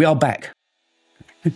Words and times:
We 0.00 0.06
are 0.06 0.16
back. 0.16 0.50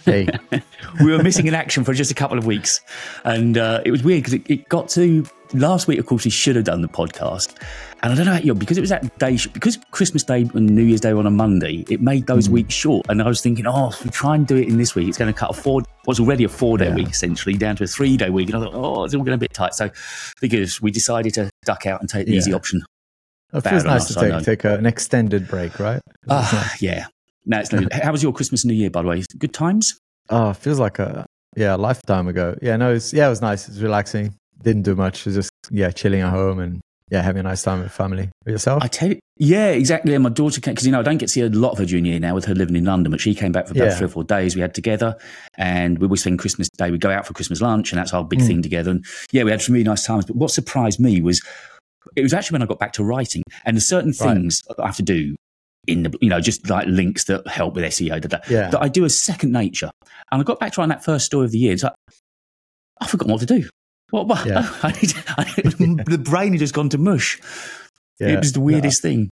Hey, 0.05 0.29
we 1.03 1.11
were 1.11 1.23
missing 1.23 1.47
in 1.47 1.55
action 1.55 1.83
for 1.83 1.95
just 1.95 2.11
a 2.11 2.15
couple 2.15 2.37
of 2.37 2.45
weeks. 2.45 2.83
And 3.25 3.57
uh, 3.57 3.81
it 3.87 3.91
was 3.91 4.05
weird 4.05 4.19
because 4.23 4.35
it, 4.35 4.43
it 4.51 4.69
got 4.69 4.91
to 4.91 5.25
last 5.55 5.89
week, 5.89 5.99
of 5.99 6.05
course, 6.05 6.27
we 6.27 6.31
should 6.31 6.55
have 6.57 6.67
done 6.67 6.83
the 6.83 6.89
podcast. 6.89 7.57
And 8.03 8.13
I 8.13 8.15
don't 8.15 8.27
know 8.27 8.33
about 8.33 8.45
you, 8.45 8.53
because 8.55 8.77
it 8.77 8.83
was 8.83 8.91
that 8.91 9.19
day, 9.19 9.39
because 9.55 9.79
Christmas 9.93 10.25
Day 10.25 10.43
and 10.53 10.67
New 10.67 10.83
Year's 10.83 11.01
Day 11.01 11.15
were 11.15 11.21
on 11.21 11.27
a 11.27 11.31
Monday, 11.31 11.87
it 11.89 12.03
made 12.03 12.27
those 12.27 12.51
weeks 12.51 12.75
short. 12.75 13.07
And 13.09 13.23
I 13.23 13.29
was 13.29 13.41
thinking, 13.41 13.67
oh, 13.67 13.89
if 13.89 14.05
we 14.05 14.11
try 14.11 14.35
and 14.35 14.47
do 14.47 14.59
it 14.59 14.69
in 14.69 14.77
this 14.77 14.95
week, 14.95 15.09
it's 15.09 15.17
going 15.17 15.33
to 15.33 15.39
cut 15.41 15.49
a 15.49 15.55
four, 15.55 15.81
what's 16.05 16.21
already 16.21 16.45
a 16.45 16.49
four 16.51 16.77
day 16.77 16.89
Yeah. 16.89 16.97
week 16.97 17.09
essentially 17.09 17.55
down 17.57 17.77
to 17.77 17.85
a 17.85 17.87
three 17.87 18.19
day 18.19 18.29
week. 18.29 18.51
And 18.51 18.59
I 18.59 18.61
thought, 18.67 18.75
oh, 18.75 19.05
it's 19.05 19.15
all 19.15 19.23
getting 19.23 19.37
a 19.37 19.39
bit 19.39 19.55
tight. 19.55 19.73
So 19.73 19.89
because 20.43 20.83
we 20.83 20.91
decided 20.91 21.33
to 21.33 21.49
duck 21.65 21.87
out 21.87 22.03
and 22.03 22.11
take 22.11 22.27
the 22.27 22.33
Yeah. 22.33 22.39
easy 22.41 22.53
option. 22.53 22.83
it 23.55 23.63
feels 23.63 23.85
nice 23.85 24.05
to 24.09 24.15
take 24.15 24.45
take 24.45 24.65
a, 24.65 24.75
an 24.77 24.85
extended 24.85 25.49
break, 25.49 25.81
right? 25.81 26.03
Ah, 26.29 26.75
yeah. 26.79 27.07
No, 27.47 27.59
it's 27.61 27.73
no, 27.73 27.87
how 27.93 28.13
was 28.13 28.23
your 28.23 28.33
Christmas 28.33 28.65
and 28.65 28.71
New 28.73 28.77
Year, 28.79 28.91
by 28.91 29.03
the 29.03 29.09
way? 29.09 29.23
Good 29.39 29.53
times? 29.55 29.99
Oh, 30.31 30.51
it 30.51 30.57
feels 30.57 30.79
like 30.79 30.99
a 30.99 31.27
yeah 31.57 31.77
a 31.77 31.79
lifetime 31.79 32.29
ago. 32.29 32.57
Yeah, 32.63 32.77
no, 32.77 32.95
it's 32.95 33.13
yeah, 33.13 33.27
it 33.27 33.31
was 33.31 33.43
nice. 33.43 33.69
It 33.69 33.73
was 33.73 33.83
relaxing. 33.83 34.35
Didn't 34.63 34.83
do 34.83 34.95
much. 34.95 35.21
It 35.21 35.27
was 35.27 35.35
just 35.37 35.51
yeah, 35.71 35.91
chilling 35.91 36.23
at 36.23 36.31
home 36.31 36.59
and 36.59 36.81
yeah, 37.11 37.21
having 37.21 37.41
a 37.41 37.43
nice 37.43 37.63
time 37.63 37.81
with 37.81 37.93
family. 37.93 38.31
With 38.47 38.53
yourself? 38.53 38.83
I 38.83 38.89
tell 38.89 39.11
you, 39.11 39.19
yeah, 39.37 39.69
exactly. 39.69 40.15
And 40.15 40.23
my 40.23 40.31
daughter 40.31 40.61
came 40.61 40.73
because 40.73 40.87
you 40.87 40.93
know 40.93 41.01
I 41.01 41.03
don't 41.03 41.19
get 41.19 41.27
to 41.27 41.33
see 41.33 41.43
a 41.43 41.49
lot 41.51 41.73
of 41.73 41.79
her 41.79 41.85
junior 41.85 42.13
year 42.13 42.21
now 42.21 42.35
with 42.35 42.47
her 42.47 42.55
living 42.55 42.77
in 42.77 42.85
London, 42.87 43.11
but 43.11 43.21
she 43.21 43.35
came 43.35 43.53
back 43.53 43.67
for 43.67 43.73
about 43.75 43.85
Yeah. 43.89 43.95
three 43.97 44.07
or 44.07 44.09
four 44.09 44.25
days. 44.25 44.55
We 44.55 44.63
had 44.63 44.75
together, 44.75 45.17
and 45.59 45.99
we 45.99 46.07
always 46.07 46.21
spend 46.23 46.39
Christmas 46.39 46.69
Day. 46.79 46.91
We 46.91 46.97
go 46.99 47.11
out 47.11 47.27
for 47.27 47.35
Christmas 47.35 47.61
lunch, 47.61 47.93
and 47.93 47.99
that's 47.99 48.15
our 48.15 48.25
big 48.25 48.39
Mm. 48.39 48.47
thing 48.47 48.63
together. 48.63 48.91
And 48.93 49.05
yeah, 49.33 49.43
we 49.45 49.51
had 49.51 49.61
some 49.61 49.75
really 49.75 49.85
nice 49.85 50.07
times. 50.07 50.25
But 50.25 50.37
what 50.37 50.51
surprised 50.51 50.99
me 50.99 51.21
was 51.21 51.43
it 52.17 52.23
was 52.23 52.33
actually 52.33 52.55
when 52.57 52.63
I 52.63 52.67
got 52.67 52.79
back 52.79 52.93
to 52.95 53.05
writing, 53.05 53.43
and 53.67 53.77
there's 53.77 53.87
certain 53.87 54.15
Right. 54.21 54.35
things 54.35 54.63
I 54.79 54.87
have 54.87 54.97
to 54.97 55.03
do 55.03 55.35
in 55.87 56.03
the 56.05 56.19
you 56.21 56.29
know 56.29 56.41
just 56.41 56.69
like 56.71 56.87
links 56.87 57.25
that 57.25 57.47
help 57.47 57.75
with 57.75 57.85
SEO 57.85 58.21
da, 58.21 58.29
da, 58.29 58.39
Yeah. 58.49 58.71
that 58.71 58.81
I 58.83 58.89
do 58.89 59.05
as 59.05 59.19
second 59.19 59.53
nature. 59.53 59.91
And 60.33 60.41
I 60.41 60.45
got 60.45 60.59
back 60.61 60.73
to 60.73 60.81
writing 60.81 60.91
that 60.91 61.05
first 61.05 61.27
story 61.27 61.45
of 61.45 61.53
the 61.53 61.59
year. 61.59 61.73
It's 61.73 61.83
like 61.83 61.93
I 63.01 63.07
forgot 63.07 63.29
what 63.29 63.41
to 63.41 63.47
do. 63.47 63.69
What? 64.11 64.27
what 64.29 64.47
Yeah. 64.47 64.69
I 64.83 64.93
need, 64.93 65.13
I, 65.29 65.45
the 66.07 66.21
brain 66.23 66.53
had 66.53 66.61
just 66.61 66.75
gone 66.75 66.89
to 66.91 66.99
mush. 66.99 67.41
Yeah. 68.21 68.29
It 68.29 68.39
was 68.41 68.53
the 68.53 68.61
No, 68.61 68.67
weirdest 68.67 69.03
thing. 69.03 69.31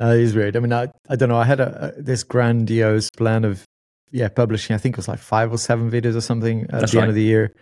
Uh, 0.00 0.14
it 0.14 0.20
is 0.20 0.34
weird. 0.34 0.56
I 0.56 0.60
mean, 0.60 0.72
I, 0.72 0.88
I 1.08 1.16
don't 1.16 1.28
know. 1.28 1.36
I 1.36 1.44
had 1.44 1.60
a, 1.60 1.92
a 1.98 2.02
this 2.02 2.22
grandiose 2.24 3.10
plan 3.10 3.44
of 3.44 3.64
yeah 4.10 4.28
publishing. 4.28 4.74
I 4.74 4.78
think 4.78 4.94
it 4.94 4.98
was 4.98 5.08
like 5.08 5.18
five 5.18 5.52
or 5.52 5.58
seven 5.58 5.90
videos 5.90 6.16
or 6.16 6.20
something 6.20 6.62
at 6.62 6.70
That's 6.80 6.92
the 6.92 6.98
right. 6.98 7.02
end 7.02 7.08
of 7.10 7.14
the 7.16 7.22
year. 7.22 7.52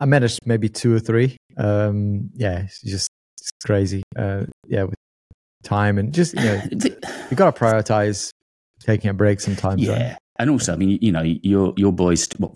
I 0.00 0.04
managed 0.04 0.40
maybe 0.46 0.68
two 0.68 0.94
or 0.94 1.00
three. 1.00 1.36
Um, 1.56 2.30
yeah, 2.34 2.60
it's 2.60 2.80
just 2.82 3.08
it's 3.40 3.50
crazy. 3.64 4.02
Uh, 4.16 4.44
yeah, 4.66 4.84
with 4.84 4.94
time 5.64 5.98
and 5.98 6.14
just 6.14 6.34
you 6.34 6.40
know 6.44 6.62
you 7.30 7.36
got 7.36 7.54
to 7.54 7.60
prioritize 7.60 8.30
taking 8.80 9.10
a 9.10 9.14
break 9.14 9.40
sometimes. 9.40 9.82
Yeah, 9.82 9.92
right? 10.10 10.18
and 10.38 10.50
also, 10.50 10.72
I 10.72 10.76
mean, 10.76 10.98
you 11.00 11.12
know, 11.12 11.22
your 11.22 11.72
your 11.76 11.92
boy's 11.92 12.28
what 12.38 12.52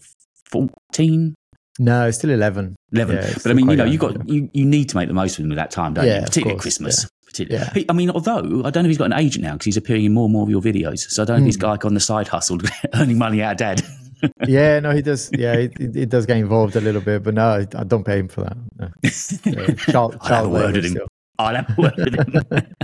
14, 0.51 1.35
No, 1.79 2.07
it's 2.09 2.19
still 2.19 2.31
eleven. 2.31 2.77
11. 2.93 3.17
Yeah, 3.17 3.33
but 3.43 3.47
I 3.51 3.53
mean, 3.55 3.71
you 3.71 3.77
know, 3.77 3.85
young, 3.85 3.93
you 3.93 3.99
got 3.99 4.17
yeah. 4.17 4.23
you, 4.35 4.51
you 4.53 4.65
need 4.65 4.89
to 4.91 4.97
make 4.97 5.09
the 5.09 5.15
most 5.15 5.39
of 5.39 5.45
him 5.45 5.49
with 5.51 5.57
that 5.57 5.71
time, 5.71 5.95
don't 5.95 6.05
Yeah, 6.07 6.17
you? 6.21 6.23
Particularly 6.23 6.55
course, 6.57 6.63
Christmas. 6.63 7.09
Particularly. 7.27 7.65
Yeah. 7.67 7.73
He- 7.75 7.87
I 7.89 7.93
mean, 7.93 8.11
although 8.11 8.39
I 8.65 8.71
don't 8.71 8.75
know 8.75 8.81
if 8.81 8.87
he's 8.87 8.99
got 8.99 9.05
an 9.13 9.13
agent 9.13 9.45
now 9.45 9.53
because 9.53 9.67
he's 9.67 9.77
appearing 9.77 10.05
in 10.05 10.13
more 10.13 10.25
and 10.25 10.33
more 10.33 10.43
of 10.43 10.51
your 10.51 10.61
videos. 10.61 10.99
So 11.09 11.23
I 11.23 11.27
don't 11.27 11.37
know 11.39 11.43
if 11.43 11.47
he's 11.47 11.57
Hmm. 11.57 11.67
like 11.67 11.85
on 11.85 11.95
the 11.95 12.01
side 12.01 12.27
hustle, 12.29 12.59
earning 12.95 13.19
money 13.19 13.41
out 13.43 13.53
of 13.53 13.59
dad. 13.59 13.83
yeah, 14.49 14.81
no, 14.81 14.91
he 14.91 15.01
does. 15.01 15.31
Yeah, 15.33 15.57
he, 15.57 15.65
it, 15.79 15.97
it 15.97 16.09
does 16.11 16.27
get 16.27 16.37
involved 16.39 16.75
a 16.77 16.81
little 16.81 17.01
bit, 17.01 17.23
but 17.23 17.35
no, 17.35 17.47
I, 17.49 17.67
I 17.75 17.85
don't 17.85 18.05
pay 18.05 18.19
him 18.19 18.29
for 18.29 18.43
that. 18.43 18.57
No. 18.79 18.89
Yeah, 19.47 19.75
child, 19.93 20.19
I'll 20.21 20.21
have 20.21 20.23
a 20.23 20.29
child 20.29 20.53
word 20.53 20.75
labor 20.75 20.89
with 20.89 20.97
him. 20.97 21.07
I'll 21.41 21.55
have 21.57 21.79
a 21.79 21.81
word 21.81 21.95
with 21.97 22.15
him. 22.15 22.67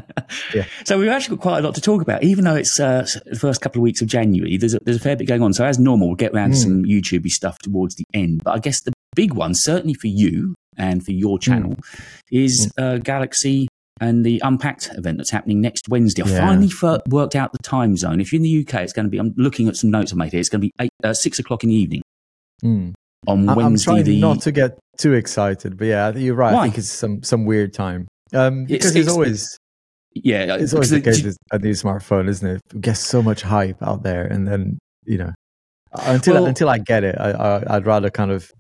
Yeah. 0.53 0.65
So 0.85 0.99
we've 0.99 1.09
actually 1.09 1.37
got 1.37 1.43
quite 1.43 1.59
a 1.59 1.63
lot 1.63 1.75
to 1.77 1.81
talk 1.81 2.03
about, 2.03 2.25
even 2.25 2.45
though 2.45 2.57
it's 2.57 2.81
uh, 2.81 3.07
the 3.27 3.39
first 3.39 3.61
couple 3.61 3.79
of 3.81 3.85
weeks 3.85 4.03
of 4.03 4.09
January. 4.09 4.57
There's 4.57 4.75
a, 4.75 4.81
there's 4.81 4.97
a 4.97 5.01
fair 5.01 5.15
bit 5.15 5.27
going 5.29 5.41
on. 5.43 5.53
So 5.53 5.65
as 5.65 5.79
normal, 5.79 6.09
we'll 6.09 6.17
get 6.17 6.33
around 6.33 6.51
to 6.51 6.57
Mm. 6.57 6.63
some 6.63 6.85
YouTubey 6.85 7.31
stuff 7.31 7.59
towards 7.61 7.95
the 7.95 8.03
end. 8.13 8.43
But 8.43 8.53
I 8.55 8.59
guess 8.59 8.81
the 8.81 8.93
big 9.15 9.35
one, 9.35 9.55
certainly 9.55 9.95
for 9.95 10.09
you 10.09 10.55
and 10.77 11.05
for 11.05 11.13
your 11.13 11.39
channel, 11.39 11.77
is 12.33 12.73
uh, 12.77 12.99
Galaxy 12.99 13.69
and 14.01 14.27
the 14.27 14.41
Unpacked 14.45 14.91
event 14.97 15.19
that's 15.19 15.31
happening 15.31 15.61
next 15.61 15.89
Wednesday. 15.89 16.23
I 16.23 16.29
Yeah. 16.29 16.41
finally 16.47 16.71
fir- 16.71 17.03
worked 17.09 17.37
out 17.37 17.53
the 17.53 17.59
time 17.63 17.97
zone. 17.97 18.21
If 18.21 18.33
you're 18.33 18.39
in 18.39 18.43
the 18.43 18.61
UK, 18.67 18.83
it's 18.83 18.93
going 18.93 19.07
to 19.07 19.11
be. 19.11 19.19
I'm 19.19 19.33
looking 19.37 19.69
at 19.69 19.77
some 19.77 19.91
notes 19.91 20.13
I 20.13 20.17
made 20.17 20.33
here. 20.33 20.41
It's 20.41 20.49
going 20.49 20.61
to 20.61 20.67
be 20.67 20.73
eight, 20.81 20.91
uh, 21.05 21.15
six 21.15 21.39
o'clock 21.39 21.63
in 21.63 21.71
the 21.71 21.77
evening 21.77 22.03
Mm. 22.65 22.95
on 23.29 23.49
I- 23.49 23.55
I'm 23.55 23.77
trying 23.79 24.03
the 24.03 24.21
not 24.21 24.41
to 24.43 24.51
get 24.53 24.77
too 24.99 25.13
excited, 25.13 25.77
but 25.77 25.85
yeah, 25.87 26.13
you're 26.17 26.35
right. 26.35 26.53
Why? 26.53 26.61
I 26.61 26.65
think 26.65 26.79
it's 26.79 26.89
some 26.89 27.23
some 27.23 27.45
weird 27.45 27.73
time. 27.73 28.09
Um, 28.35 28.65
because 28.65 28.91
it's, 28.97 28.97
it's- 28.97 29.13
always 29.13 29.59
yeah, 30.15 30.55
it's 30.57 30.73
always 30.73 30.91
the 30.91 31.01
case 31.01 31.23
with 31.23 31.37
a 31.53 31.59
new 31.59 31.73
smartphone, 31.73 32.29
isn't 32.29 32.49
it? 32.49 32.61
It 32.75 32.81
gets 32.81 33.01
so 33.01 33.23
much 33.23 33.43
hype 33.43 33.83
out 33.83 34.03
there, 34.03 34.25
and 34.27 34.49
then 34.49 34.79
you 35.05 35.19
know, 35.19 35.33
until 35.93 36.35
Well- 36.35 36.47
until 36.47 36.69
I 36.69 36.79
get 36.79 37.05
it, 37.05 37.17
I, 37.19 37.31
I 37.33 37.77
I'd 37.77 37.87
rather 37.87 38.11
kind 38.11 38.31
of, 38.31 38.51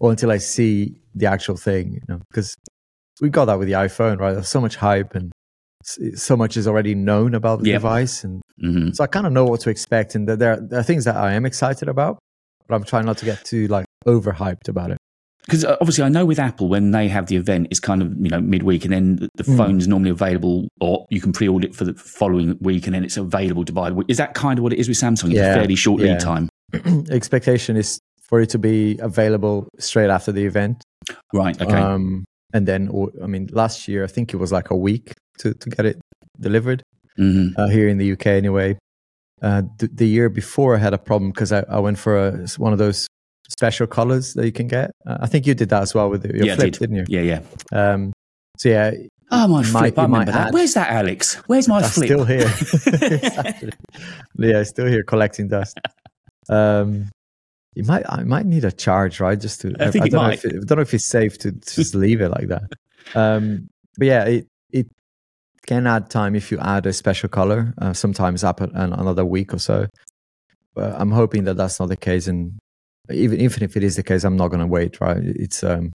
or 0.00 0.10
until 0.10 0.30
I 0.32 0.38
see 0.38 1.00
the 1.14 1.26
actual 1.26 1.56
thing, 1.56 1.92
you 1.94 2.00
know, 2.08 2.20
because 2.30 2.54
we 3.20 3.30
got 3.30 3.46
that 3.46 3.58
with 3.58 3.68
the 3.68 3.74
iPhone, 3.74 4.18
right? 4.20 4.32
There's 4.34 4.48
so 4.48 4.60
much 4.60 4.76
hype 4.76 5.14
and 5.14 5.32
so 6.16 6.36
much 6.36 6.56
is 6.56 6.66
already 6.66 6.94
known 6.94 7.34
about 7.34 7.62
the 7.62 7.70
Yep. 7.70 7.76
device, 7.76 8.24
and 8.24 8.42
Mhm. 8.62 8.94
so 8.96 9.04
I 9.04 9.06
kind 9.06 9.26
of 9.26 9.32
know 9.32 9.44
what 9.44 9.60
to 9.60 9.70
expect, 9.70 10.14
and 10.16 10.26
there, 10.28 10.36
there 10.36 10.56
there 10.60 10.80
are 10.80 10.82
things 10.82 11.04
that 11.04 11.16
I 11.16 11.34
am 11.34 11.46
excited 11.46 11.88
about, 11.88 12.18
but 12.66 12.74
I'm 12.74 12.82
trying 12.84 13.06
not 13.06 13.18
to 13.18 13.24
get 13.24 13.44
too 13.44 13.68
like 13.68 13.86
overhyped 14.06 14.68
about 14.68 14.90
it. 14.90 14.98
Because 15.46 15.64
uh, 15.64 15.76
obviously 15.80 16.04
I 16.04 16.08
know 16.08 16.24
with 16.26 16.38
Apple 16.38 16.68
when 16.68 16.90
they 16.90 17.08
have 17.08 17.26
the 17.26 17.36
event, 17.36 17.68
it's 17.70 17.80
kind 17.80 18.02
of 18.02 18.12
you 18.20 18.28
know 18.30 18.40
midweek, 18.40 18.84
and 18.84 18.92
then 18.92 19.16
the, 19.36 19.44
Mm. 19.44 19.56
phone's 19.56 19.86
normally 19.88 20.10
available, 20.10 20.68
or 20.80 21.06
you 21.10 21.20
can 21.20 21.32
pre-order 21.32 21.68
it 21.68 21.74
for 21.74 21.84
the 21.84 21.94
following 21.94 22.56
week, 22.60 22.86
and 22.86 22.94
then 22.94 23.04
it's 23.04 23.16
available 23.16 23.64
to 23.64 23.72
buy. 23.72 23.92
Is 24.08 24.16
that 24.18 24.34
kind 24.34 24.58
of 24.58 24.62
what 24.62 24.72
it 24.72 24.78
is 24.78 24.88
with 24.88 24.96
Samsung? 24.98 25.30
It's 25.30 25.38
a 25.40 25.54
fairly 25.54 25.76
short 25.76 26.02
yeah. 26.02 26.12
lead 26.12 26.20
time, 26.20 26.48
expectation 27.10 27.76
is 27.76 27.98
for 28.28 28.40
it 28.40 28.50
to 28.50 28.58
be 28.58 28.98
available 29.00 29.68
straight 29.78 30.10
after 30.10 30.32
the 30.32 30.44
event. 30.44 30.82
right? 31.32 31.60
Okay, 31.62 31.76
Um, 31.76 32.24
and 32.52 32.66
then, 32.66 32.88
or- 32.88 33.12
I 33.22 33.26
mean, 33.26 33.48
last 33.52 33.86
year 33.86 34.02
I 34.02 34.08
think 34.08 34.34
it 34.34 34.38
was 34.38 34.50
like 34.50 34.70
a 34.70 34.76
week 34.76 35.12
to, 35.38 35.54
to 35.54 35.70
get 35.70 35.86
it 35.86 36.00
delivered 36.40 36.82
hmm 37.16 37.48
uh, 37.56 37.68
here 37.68 37.88
in 37.88 37.98
the 37.98 38.12
UK 38.12 38.26
anyway. 38.26 38.76
Uh, 39.42 39.62
the, 39.78 39.88
the 39.92 40.06
year 40.08 40.28
before 40.28 40.74
I 40.74 40.78
had 40.78 40.92
a 40.94 40.98
problem 40.98 41.30
because 41.30 41.52
I, 41.52 41.60
I 41.68 41.78
went 41.78 41.98
for 41.98 42.16
a, 42.18 42.46
one 42.58 42.72
of 42.72 42.78
those 42.78 43.06
special 43.48 43.86
colors 43.86 44.34
that 44.34 44.44
you 44.46 44.52
can 44.52 44.66
get. 44.68 44.90
Uh, 45.06 45.18
I 45.20 45.26
think 45.26 45.46
you 45.46 45.54
did 45.54 45.68
that 45.70 45.82
as 45.82 45.94
well 45.94 46.10
with 46.10 46.24
your 46.24 46.44
Yeah, 46.46 46.54
flip, 46.56 46.74
did. 46.74 46.90
not 46.90 47.08
you? 47.08 47.20
yeah, 47.20 47.40
yeah. 47.72 47.92
Um, 47.92 48.12
so 48.58 48.68
yeah, 48.68 48.90
Oh 49.30 49.48
my 49.48 49.58
You 49.60 49.64
flip! 49.64 49.96
might- 49.96 49.98
I 50.02 50.06
might 50.06 50.18
remember 50.20 50.32
that. 50.32 50.46
add- 50.48 50.54
Where's 50.54 50.74
that, 50.74 50.88
Alex? 50.90 51.34
Where's 51.48 51.66
my 51.66 51.82
flip? 51.82 52.06
still 52.06 52.24
here. 52.24 52.46
Exactly. 52.86 53.72
Yeah, 54.38 54.62
still 54.62 54.86
here 54.86 55.02
collecting 55.02 55.48
dust. 55.48 55.78
Um, 56.48 57.10
you 57.74 57.82
might, 57.84 58.04
I 58.08 58.22
might 58.22 58.46
need 58.46 58.64
a 58.64 58.70
charge, 58.72 59.18
right? 59.20 59.38
Just 59.38 59.60
to, 59.62 59.74
I 59.80 59.90
think 59.90 60.06
it 60.06 60.10
don't 60.12 60.22
know 60.22 60.28
might. 60.28 60.38
if 60.38 60.44
it, 60.44 60.54
I 60.54 60.64
don't 60.64 60.76
know 60.76 60.82
if 60.82 60.94
it's 60.94 61.06
safe 61.06 61.38
to 61.38 61.52
just 61.52 61.94
leave 61.94 62.20
it 62.20 62.28
like 62.30 62.48
that. 62.48 62.62
Um, 63.14 63.68
but 63.98 64.06
yeah, 64.06 64.24
it 64.24 64.46
it 64.72 64.86
can 65.66 65.86
add 65.86 66.08
time 66.08 66.34
if 66.36 66.50
you 66.52 66.58
add 66.60 66.86
a 66.86 66.92
special 66.92 67.28
color. 67.28 67.74
Uh, 67.78 67.92
sometimes 67.92 68.44
up 68.44 68.60
an, 68.60 68.70
another 68.74 69.24
week 69.24 69.52
or 69.52 69.58
so. 69.58 69.86
But 70.74 70.94
I'm 70.98 71.10
hoping 71.10 71.44
that 71.44 71.56
that's 71.56 71.80
not 71.80 71.88
the 71.88 71.96
case, 71.96 72.28
and 72.28 72.58
even 73.10 73.40
even 73.40 73.62
if 73.62 73.76
it 73.76 73.82
is 73.84 73.96
the 73.96 74.02
case, 74.02 74.24
I'm 74.24 74.36
not 74.36 74.48
going 74.48 74.60
to 74.60 74.66
wait. 74.66 75.00
Right? 75.00 75.18
It's 75.22 75.62
um. 75.64 75.92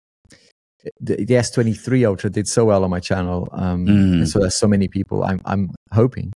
The, 1.02 1.16
the 1.18 1.34
S23 1.34 2.08
Ultra 2.08 2.30
did 2.30 2.48
so 2.48 2.64
well 2.64 2.84
on 2.86 2.90
my 2.90 3.00
channel, 3.02 3.50
um, 3.52 3.86
Mm. 3.86 4.14
and 4.20 4.30
so 4.30 4.40
there's 4.40 4.56
so 4.56 4.68
many 4.68 4.88
people. 4.88 5.24
I'm 5.24 5.42
I'm 5.44 5.72
hoping 5.92 6.32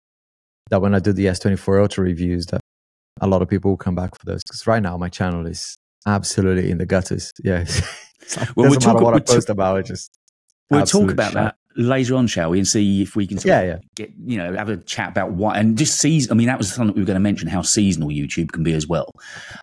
that 0.71 0.81
when 0.81 0.95
I 0.95 0.99
do 0.99 1.13
the 1.13 1.25
S24 1.25 1.81
Ultra 1.81 2.03
reviews, 2.03 2.47
that 2.47 2.61
a 3.21 3.27
lot 3.27 3.41
of 3.43 3.47
people 3.49 3.69
will 3.71 3.77
come 3.77 3.93
back 3.95 4.17
for 4.17 4.25
those. 4.25 4.41
Because 4.43 4.65
right 4.65 4.81
now 4.81 4.97
my 4.97 5.09
channel 5.09 5.45
is 5.45 5.75
absolutely 6.07 6.71
in 6.71 6.79
the 6.79 6.85
gutters. 6.87 7.31
Yeah, 7.43 7.57
like, 8.37 8.55
Well, 8.55 8.69
we'll 8.69 8.73
doesn't 8.73 8.79
matter 8.87 8.93
talk- 8.93 9.01
what 9.01 9.13
we'll 9.13 9.19
talk- 9.21 9.35
post 9.35 9.49
about. 9.49 9.79
It 9.81 9.85
just 9.85 10.09
We'll 10.71 10.85
talk 10.85 11.11
about 11.11 11.33
shite. 11.33 11.33
that 11.35 11.55
later 11.75 12.15
on, 12.15 12.27
shall 12.27 12.49
we? 12.49 12.57
And 12.57 12.67
see 12.67 13.01
if 13.01 13.15
we 13.15 13.25
can 13.27 13.37
sort 13.37 13.47
Yeah, 13.49 13.59
of 13.61 13.67
yeah. 13.67 13.77
get 13.95 14.11
you 14.25 14.37
know 14.37 14.53
have 14.55 14.69
a 14.69 14.77
chat 14.77 15.09
about 15.09 15.31
what 15.31 15.55
and 15.57 15.77
just 15.77 15.99
season. 15.99 16.31
I 16.31 16.35
mean, 16.35 16.47
that 16.47 16.57
was 16.57 16.71
something 16.73 16.95
we 16.95 17.01
were 17.01 17.05
going 17.05 17.15
to 17.15 17.19
mention 17.21 17.47
how 17.47 17.61
seasonal 17.61 18.09
YouTube 18.09 18.51
can 18.51 18.63
be 18.63 18.73
as 18.73 18.87
well. 18.87 19.11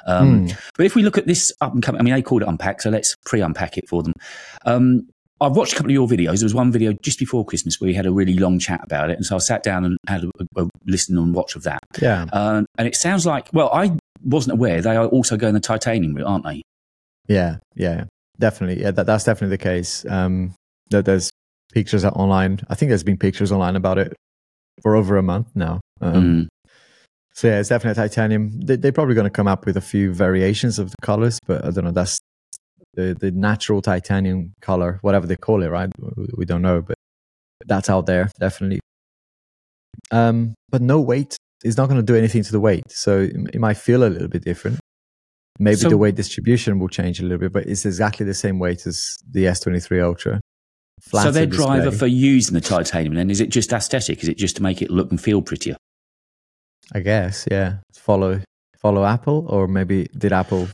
Um, 0.06 0.46
Mm. 0.46 0.56
But 0.76 0.86
if 0.86 0.94
we 0.94 1.02
look 1.02 1.18
at 1.18 1.26
this 1.26 1.52
up 1.60 1.72
and 1.74 1.82
coming, 1.82 2.00
I 2.00 2.04
mean, 2.04 2.14
they 2.14 2.22
called 2.22 2.42
it 2.42 2.48
unpack, 2.48 2.80
so 2.82 2.90
let's 2.90 3.14
pre-unpack 3.24 3.76
it 3.78 3.88
for 3.88 4.02
them. 4.02 4.12
Um, 4.64 5.08
I've 5.40 5.54
watched 5.54 5.74
a 5.74 5.76
couple 5.76 5.90
of 5.90 5.94
your 5.94 6.08
videos. 6.08 6.38
There 6.38 6.46
was 6.46 6.54
one 6.54 6.72
video 6.72 6.94
just 7.02 7.18
before 7.18 7.44
Christmas 7.44 7.78
where 7.80 7.88
we 7.88 7.94
had 7.94 8.06
a 8.06 8.12
really 8.12 8.34
long 8.34 8.58
chat 8.58 8.80
about 8.82 9.10
it, 9.10 9.16
and 9.16 9.26
so 9.26 9.34
I 9.36 9.38
sat 9.38 9.62
down 9.62 9.84
and 9.84 9.98
had 10.08 10.24
a, 10.24 10.30
a 10.56 10.66
listen 10.86 11.18
and 11.18 11.34
watch 11.34 11.56
of 11.56 11.62
that. 11.64 11.80
Yeah, 12.00 12.24
Um, 12.32 12.64
and 12.78 12.88
it 12.88 12.96
sounds 12.96 13.26
like, 13.26 13.48
well, 13.52 13.68
I 13.72 13.96
wasn't 14.24 14.54
aware 14.54 14.80
they 14.80 14.96
are 14.96 15.06
also 15.06 15.36
going 15.36 15.52
the 15.54 15.60
titanium 15.60 16.14
route, 16.14 16.26
aren't 16.26 16.44
they? 16.44 16.62
yeah, 17.28 17.58
yeah, 17.74 17.96
yeah. 17.96 18.04
definitely. 18.38 18.80
Yeah, 18.82 18.92
that, 18.92 19.04
that's 19.06 19.24
definitely 19.24 19.56
the 19.56 19.62
case. 19.62 20.06
Um, 20.08 20.54
that 20.90 21.04
there's 21.04 21.28
pictures 21.72 22.04
online. 22.04 22.60
I 22.68 22.74
think 22.74 22.90
there's 22.90 23.02
been 23.04 23.18
pictures 23.18 23.52
online 23.52 23.76
about 23.76 23.98
it 23.98 24.14
for 24.82 24.96
over 24.96 25.16
a 25.16 25.22
month 25.22 25.48
now. 25.54 25.80
Um, 26.00 26.14
Mm. 26.14 26.48
So 27.34 27.48
yeah, 27.48 27.60
it's 27.60 27.68
definitely 27.68 28.02
titanium. 28.02 28.58
They, 28.62 28.76
they're 28.76 28.92
probably 28.92 29.14
going 29.14 29.26
to 29.26 29.30
come 29.30 29.46
up 29.46 29.66
with 29.66 29.76
a 29.76 29.82
few 29.82 30.10
variations 30.14 30.78
of 30.78 30.90
the 30.90 30.96
colors, 31.02 31.38
but 31.46 31.66
I 31.66 31.70
don't 31.70 31.84
know. 31.84 31.90
That's 31.90 32.18
the 32.94 33.14
the 33.18 33.30
natural 33.30 33.82
titanium 33.82 34.54
color, 34.62 34.98
whatever 35.02 35.26
they 35.26 35.36
call 35.36 35.62
it, 35.62 35.68
right? 35.68 35.90
We, 36.34 36.46
don't 36.46 36.62
know, 36.62 36.80
but 36.80 36.96
that's 37.66 37.90
out 37.90 38.06
there 38.06 38.30
definitely. 38.40 38.80
Um, 40.10 40.54
but 40.70 40.80
no 40.80 41.00
weight 41.00 41.36
it's 41.64 41.76
not 41.76 41.88
going 41.88 42.00
to 42.00 42.02
do 42.12 42.16
anything 42.16 42.42
to 42.42 42.52
the 42.52 42.60
weight. 42.60 42.84
So 42.90 43.20
it, 43.20 43.34
it 43.54 43.60
might 43.60 43.76
feel 43.76 44.04
a 44.04 44.08
little 44.08 44.28
bit 44.28 44.44
different. 44.44 44.78
Maybe 45.58 45.76
So- 45.76 45.88
the 45.88 45.98
weight 45.98 46.14
distribution 46.14 46.78
will 46.78 46.88
change 46.88 47.18
a 47.20 47.22
little 47.22 47.38
bit, 47.38 47.52
but 47.52 47.66
it's 47.66 47.84
exactly 47.86 48.24
the 48.26 48.34
same 48.34 48.58
weight 48.58 48.86
as 48.86 49.16
the 49.30 49.44
S23 49.44 50.02
Ultra. 50.02 50.40
So 51.06 51.10
Flatter 51.10 51.30
their 51.32 51.46
driver 51.46 51.90
display. 51.90 51.98
for 51.98 52.06
using 52.08 52.54
the 52.54 52.60
titanium 52.60 53.14
then 53.14 53.30
is 53.30 53.40
it 53.40 53.48
just 53.48 53.72
aesthetic? 53.72 54.22
Is 54.22 54.28
it 54.28 54.36
just 54.36 54.56
to 54.56 54.62
make 54.62 54.82
it 54.82 54.90
look 54.90 55.10
and 55.10 55.20
feel 55.20 55.40
prettier? 55.40 55.76
I 56.92 57.00
guess, 57.00 57.46
yeah. 57.50 57.78
Follow 57.94 58.40
follow 58.80 59.04
Apple, 59.04 59.46
or 59.48 59.66
maybe 59.68 60.08
did 60.16 60.32
Apple 60.32 60.68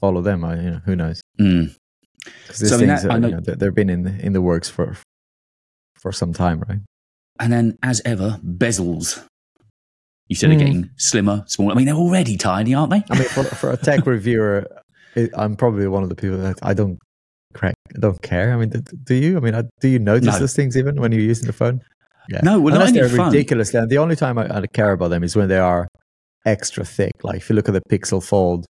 follow 0.00 0.20
them? 0.22 0.44
I, 0.44 0.56
you 0.56 0.70
know, 0.70 0.80
who 0.84 0.96
knows? 0.96 1.20
Mm. 1.40 1.74
Because 2.24 2.58
these 2.60 2.70
So, 2.70 2.78
things, 2.78 3.02
that- 3.02 3.08
are, 3.08 3.12
I 3.12 3.14
you 3.16 3.20
know- 3.20 3.28
know, 3.30 3.40
they- 3.40 3.54
they've 3.54 3.74
been 3.74 3.90
in 3.90 4.02
the, 4.04 4.24
in 4.24 4.32
the 4.32 4.40
works 4.42 4.68
for 4.68 4.96
for 5.96 6.10
some 6.12 6.32
time, 6.32 6.60
right? 6.68 6.78
And 7.38 7.52
then, 7.52 7.78
as 7.82 8.02
ever, 8.04 8.38
bezels. 8.44 9.24
You 10.28 10.36
said 10.36 10.50
Mm. 10.50 10.58
they're 10.58 10.66
getting 10.66 10.90
slimmer, 10.96 11.44
smaller. 11.46 11.72
I 11.72 11.76
mean, 11.76 11.86
they're 11.86 11.94
already 11.94 12.36
tiny, 12.36 12.74
aren't 12.74 12.90
they? 12.90 13.02
I 13.10 13.18
mean, 13.18 13.28
for, 13.28 13.44
for 13.44 13.70
a 13.70 13.76
tech 13.76 14.06
reviewer, 14.06 14.66
it, 15.14 15.30
I'm 15.34 15.56
probably 15.56 15.86
one 15.88 16.02
of 16.02 16.08
the 16.08 16.14
people 16.16 16.38
that 16.38 16.58
I 16.62 16.74
don't 16.74 16.98
crack, 17.54 17.74
I 17.94 17.98
don't 18.00 18.20
care. 18.22 18.52
I 18.52 18.56
mean, 18.56 18.70
do, 19.04 19.14
you? 19.14 19.36
I 19.36 19.40
mean, 19.40 19.70
do 19.80 19.88
you 19.88 19.98
notice 19.98 20.34
No. 20.34 20.38
those 20.40 20.54
things 20.54 20.76
even 20.76 21.00
when 21.00 21.12
you're 21.12 21.20
using 21.22 21.46
the 21.46 21.52
phone? 21.52 21.80
Yeah. 22.28 22.40
No, 22.42 22.60
well, 22.60 22.74
Unless 22.74 22.92
they're 22.92 23.08
ridiculous. 23.08 23.74
And 23.74 23.90
the 23.90 23.98
only 23.98 24.16
time 24.16 24.38
I, 24.38 24.58
I 24.58 24.66
care 24.66 24.92
about 24.92 25.08
them 25.08 25.24
is 25.24 25.34
when 25.36 25.48
they 25.48 25.58
are 25.58 25.88
extra 26.46 26.84
thick. 26.84 27.12
Like 27.22 27.36
if 27.38 27.50
you 27.50 27.56
look 27.56 27.68
at 27.68 27.74
the 27.74 27.82
Pixel 27.90 28.22
Fold, 28.22 28.64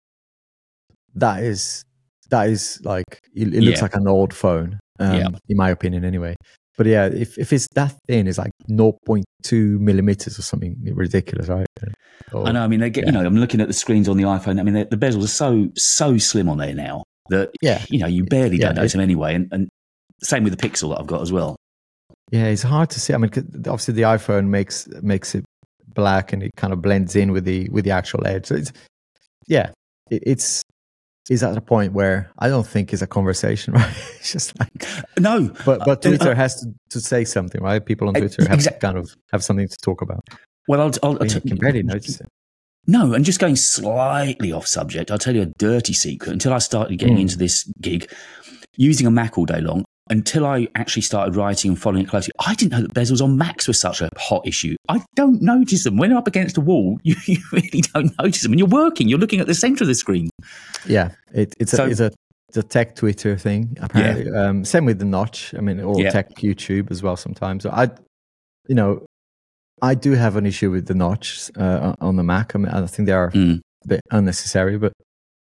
that 1.14 1.42
is 1.42 1.82
that 2.30 2.48
is 2.48 2.80
like 2.84 3.04
it, 3.34 3.52
it 3.54 3.60
looks 3.62 3.78
Yeah. 3.78 3.82
like 3.82 3.94
an 3.96 4.06
old 4.06 4.32
phone, 4.32 4.78
um, 5.00 5.14
Yeah. 5.16 5.28
in 5.48 5.56
my 5.56 5.70
opinion, 5.70 6.04
anyway. 6.04 6.36
But 6.78 6.86
yeah, 6.86 7.06
if, 7.06 7.36
if 7.36 7.52
it's 7.52 7.66
that 7.74 7.94
thin, 8.08 8.26
it's 8.26 8.38
like 8.38 8.52
0.2 8.70 9.78
millimeters 9.80 10.38
or 10.38 10.42
something 10.42 10.76
ridiculous, 10.94 11.48
right? 11.48 11.66
Or- 12.32 12.46
I 12.46 12.52
know. 12.52 12.62
I 12.62 12.68
mean, 12.68 12.80
they 12.80 12.88
get. 12.88 13.04
You 13.06 13.12
know, 13.12 13.20
I'm 13.26 13.36
looking 13.36 13.60
at 13.60 13.66
the 13.66 13.74
screens 13.74 14.08
on 14.08 14.16
the 14.16 14.22
iPhone. 14.22 14.58
I 14.58 14.62
mean, 14.62 14.74
the, 14.74 14.84
the 14.84 14.96
bezels 14.96 15.24
are 15.24 15.26
so 15.26 15.68
so 15.76 16.16
slim 16.16 16.48
on 16.48 16.58
there 16.58 16.72
now 16.74 17.02
that 17.30 17.50
Yeah, 17.62 17.82
you 17.88 17.98
know 17.98 18.06
you 18.06 18.24
barely 18.24 18.56
Yeah, 18.56 18.66
don't 18.66 18.76
notice 18.76 18.92
them 18.92 19.00
anyway. 19.00 19.34
And, 19.34 19.48
and 19.52 19.68
same 20.22 20.44
with 20.44 20.56
the 20.58 20.68
Pixel 20.68 20.90
that 20.90 21.00
I've 21.00 21.06
got 21.06 21.22
as 21.22 21.32
well. 21.32 21.56
Yeah, 22.30 22.46
it's 22.46 22.62
hard 22.62 22.90
to 22.90 23.00
see. 23.00 23.12
I 23.12 23.16
mean, 23.16 23.30
obviously 23.34 23.94
the 23.94 24.02
iPhone 24.02 24.48
makes 24.48 24.86
makes 25.02 25.34
it 25.34 25.44
black 25.88 26.32
and 26.32 26.42
it 26.42 26.52
kind 26.56 26.72
of 26.72 26.80
blends 26.80 27.16
in 27.16 27.32
with 27.32 27.44
the 27.44 27.68
with 27.70 27.84
the 27.84 27.90
actual 27.90 28.26
edge. 28.26 28.46
So 28.46 28.54
it's 28.54 28.72
yeah, 29.46 29.70
it, 30.10 30.22
it's 30.26 30.62
is 31.28 31.42
at 31.44 31.56
a 31.56 31.60
point 31.60 31.92
where 31.92 32.30
I 32.38 32.48
don't 32.48 32.66
think 32.66 32.92
it's 32.92 33.02
a 33.02 33.06
conversation, 33.06 33.72
right? 33.74 33.94
It's 34.18 34.32
just 34.32 34.58
like, 34.58 34.86
No, 35.18 35.52
but 35.64 35.80
but 35.84 36.02
Twitter 36.02 36.32
uh, 36.32 36.34
has 36.34 36.60
to, 36.60 36.74
to 36.90 37.00
say 37.00 37.24
something, 37.24 37.62
right? 37.62 37.84
People 37.84 38.08
on 38.08 38.14
Twitter 38.14 38.46
have 38.48 38.62
to 38.64 38.72
kind 38.72 38.98
of 38.98 39.14
have 39.32 39.42
something 39.42 39.68
to 39.68 39.76
talk 39.82 40.02
about. 40.02 40.22
well, 40.68 40.80
I'll, 40.80 40.92
I'll, 41.02 41.16
I 41.16 41.24
I'll 41.24 41.28
t- 41.28 41.40
can 41.40 41.56
barely 41.56 41.82
notice 41.82 42.20
it. 42.20 42.28
No, 42.86 43.12
and 43.12 43.24
just 43.24 43.38
going 43.40 43.56
slightly 43.56 44.52
off 44.52 44.66
subject, 44.66 45.10
I'll 45.10 45.18
tell 45.18 45.34
you 45.34 45.42
a 45.42 45.52
dirty 45.58 45.92
secret. 45.92 46.32
Until 46.32 46.52
I 46.52 46.58
started 46.58 46.98
getting 46.98 47.16
Mm. 47.18 47.22
into 47.22 47.38
this 47.38 47.70
gig, 47.80 48.10
using 48.76 49.06
a 49.06 49.10
Mac 49.10 49.36
all 49.38 49.44
day 49.46 49.60
long, 49.60 49.84
until 50.08 50.44
I 50.44 50.66
actually 50.74 51.02
started 51.02 51.36
writing 51.36 51.70
and 51.72 51.80
following 51.80 52.02
it 52.04 52.08
closely, 52.08 52.32
I 52.44 52.54
didn't 52.54 52.72
know 52.72 52.82
that 52.82 52.94
bezels 52.94 53.22
on 53.22 53.36
Macs 53.38 53.68
were 53.68 53.74
such 53.74 54.00
a 54.00 54.08
hot 54.18 54.42
issue. 54.46 54.74
I 54.88 55.02
don't 55.14 55.40
notice 55.40 55.84
them. 55.84 55.98
When 55.98 56.10
I'm 56.10 56.16
up 56.16 56.26
against 56.26 56.56
a 56.56 56.60
wall, 56.60 56.98
you, 57.04 57.14
you 57.26 57.38
really 57.52 57.82
don't 57.94 58.12
notice 58.18 58.42
them. 58.42 58.50
When 58.52 58.58
you're 58.58 58.66
working, 58.66 59.08
you're 59.08 59.18
looking 59.20 59.40
at 59.40 59.46
the 59.46 59.54
center 59.54 59.84
of 59.84 59.88
the 59.88 59.94
screen. 59.94 60.30
Yeah, 60.86 61.10
it, 61.32 61.54
it's 61.60 61.72
So- 61.72 61.84
a 61.84 61.88
it's 61.90 62.00
a 62.00 62.10
it's 62.48 62.56
a 62.56 62.62
tech 62.64 62.96
Twitter 62.96 63.36
thing 63.38 63.76
apparently. 63.80 64.28
Um, 64.32 64.64
same 64.64 64.84
with 64.84 64.98
the 64.98 65.04
notch. 65.04 65.54
I 65.56 65.60
mean, 65.60 65.78
or 65.78 66.00
Yeah. 66.00 66.10
tech 66.10 66.30
YouTube 66.38 66.90
as 66.90 67.00
well. 67.00 67.16
Sometimes 67.16 67.62
so 67.62 67.70
I, 67.70 67.90
you 68.66 68.74
know, 68.74 69.04
I 69.82 69.94
do 69.94 70.12
have 70.12 70.36
an 70.36 70.46
issue 70.46 70.70
with 70.70 70.86
the 70.86 70.94
notch 70.94 71.50
uh, 71.56 71.94
on 72.00 72.16
the 72.16 72.22
Mac. 72.22 72.54
I 72.54 72.58
mean, 72.58 72.68
I 72.68 72.86
think 72.86 73.06
they 73.06 73.12
are 73.12 73.30
Mm. 73.30 73.60
a 73.84 73.88
bit 73.88 74.00
unnecessary, 74.10 74.78
but 74.78 74.92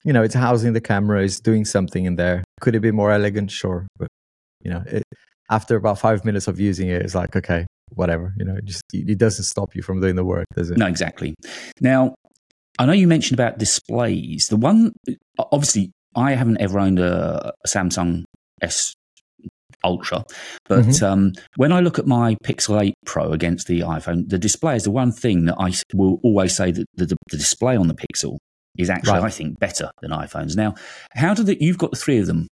you 0.03 0.13
know, 0.13 0.23
it's 0.23 0.33
housing 0.33 0.73
the 0.73 0.81
camera, 0.81 1.23
it's 1.23 1.39
doing 1.39 1.63
something 1.65 2.05
in 2.05 2.15
there. 2.15 2.43
Could 2.59 2.75
it 2.75 2.79
be 2.79 2.91
more 2.91 3.11
elegant? 3.11 3.51
Sure, 3.51 3.85
but 3.97 4.07
you 4.63 4.71
know, 4.71 4.83
it, 4.87 5.03
after 5.49 5.75
about 5.75 5.99
five 5.99 6.23
minutes 6.25 6.47
of 6.47 6.59
using 6.59 6.87
it, 6.89 7.01
it's 7.01 7.13
like 7.15 7.35
okay, 7.35 7.65
whatever. 7.93 8.33
You 8.37 8.45
know, 8.45 8.55
it 8.55 8.65
just 8.65 8.83
it 8.93 9.17
doesn't 9.17 9.43
stop 9.45 9.75
you 9.75 9.81
from 9.83 10.01
doing 10.01 10.15
the 10.15 10.25
work, 10.25 10.47
does 10.55 10.71
it? 10.71 10.77
No, 10.77 10.87
exactly. 10.87 11.35
Now, 11.81 12.15
I 12.79 12.85
know 12.85 12.93
you 12.93 13.07
mentioned 13.07 13.39
about 13.39 13.57
displays. 13.59 14.47
The 14.47 14.57
one, 14.57 14.93
obviously, 15.37 15.91
I 16.15 16.31
haven't 16.33 16.59
ever 16.61 16.79
owned 16.79 16.99
a, 16.99 17.53
a 17.63 17.67
Samsung 17.67 18.23
S 18.61 18.93
Ultra, 19.83 20.23
but 20.67 20.85
Mhm. 20.85 21.03
um, 21.03 21.33
when 21.55 21.71
I 21.71 21.79
look 21.79 21.99
at 21.99 22.07
my 22.07 22.35
Pixel 22.43 22.81
8 22.81 22.93
Pro 23.05 23.31
against 23.31 23.67
the 23.67 23.81
iPhone, 23.81 24.27
the 24.29 24.37
display 24.37 24.75
is 24.75 24.83
the 24.83 24.91
one 24.91 25.11
thing 25.11 25.45
that 25.45 25.55
I 25.59 25.71
will 25.93 26.19
always 26.23 26.55
say 26.55 26.71
that 26.71 26.85
the, 26.95 27.05
the, 27.07 27.17
the 27.29 27.37
display 27.37 27.75
on 27.75 27.87
the 27.87 27.95
Pixel 27.95 28.37
is 28.77 28.89
actually, 28.89 29.13
Right. 29.19 29.23
I 29.23 29.29
think, 29.29 29.59
better 29.59 29.91
than 30.01 30.11
iPhones. 30.11 30.55
Now, 30.55 30.75
how 31.13 31.33
did 31.33 31.49
it, 31.49 31.61
you've 31.61 31.77
got 31.77 31.91
the 31.91 31.97
three 31.97 32.17
of 32.19 32.27
them. 32.27 32.47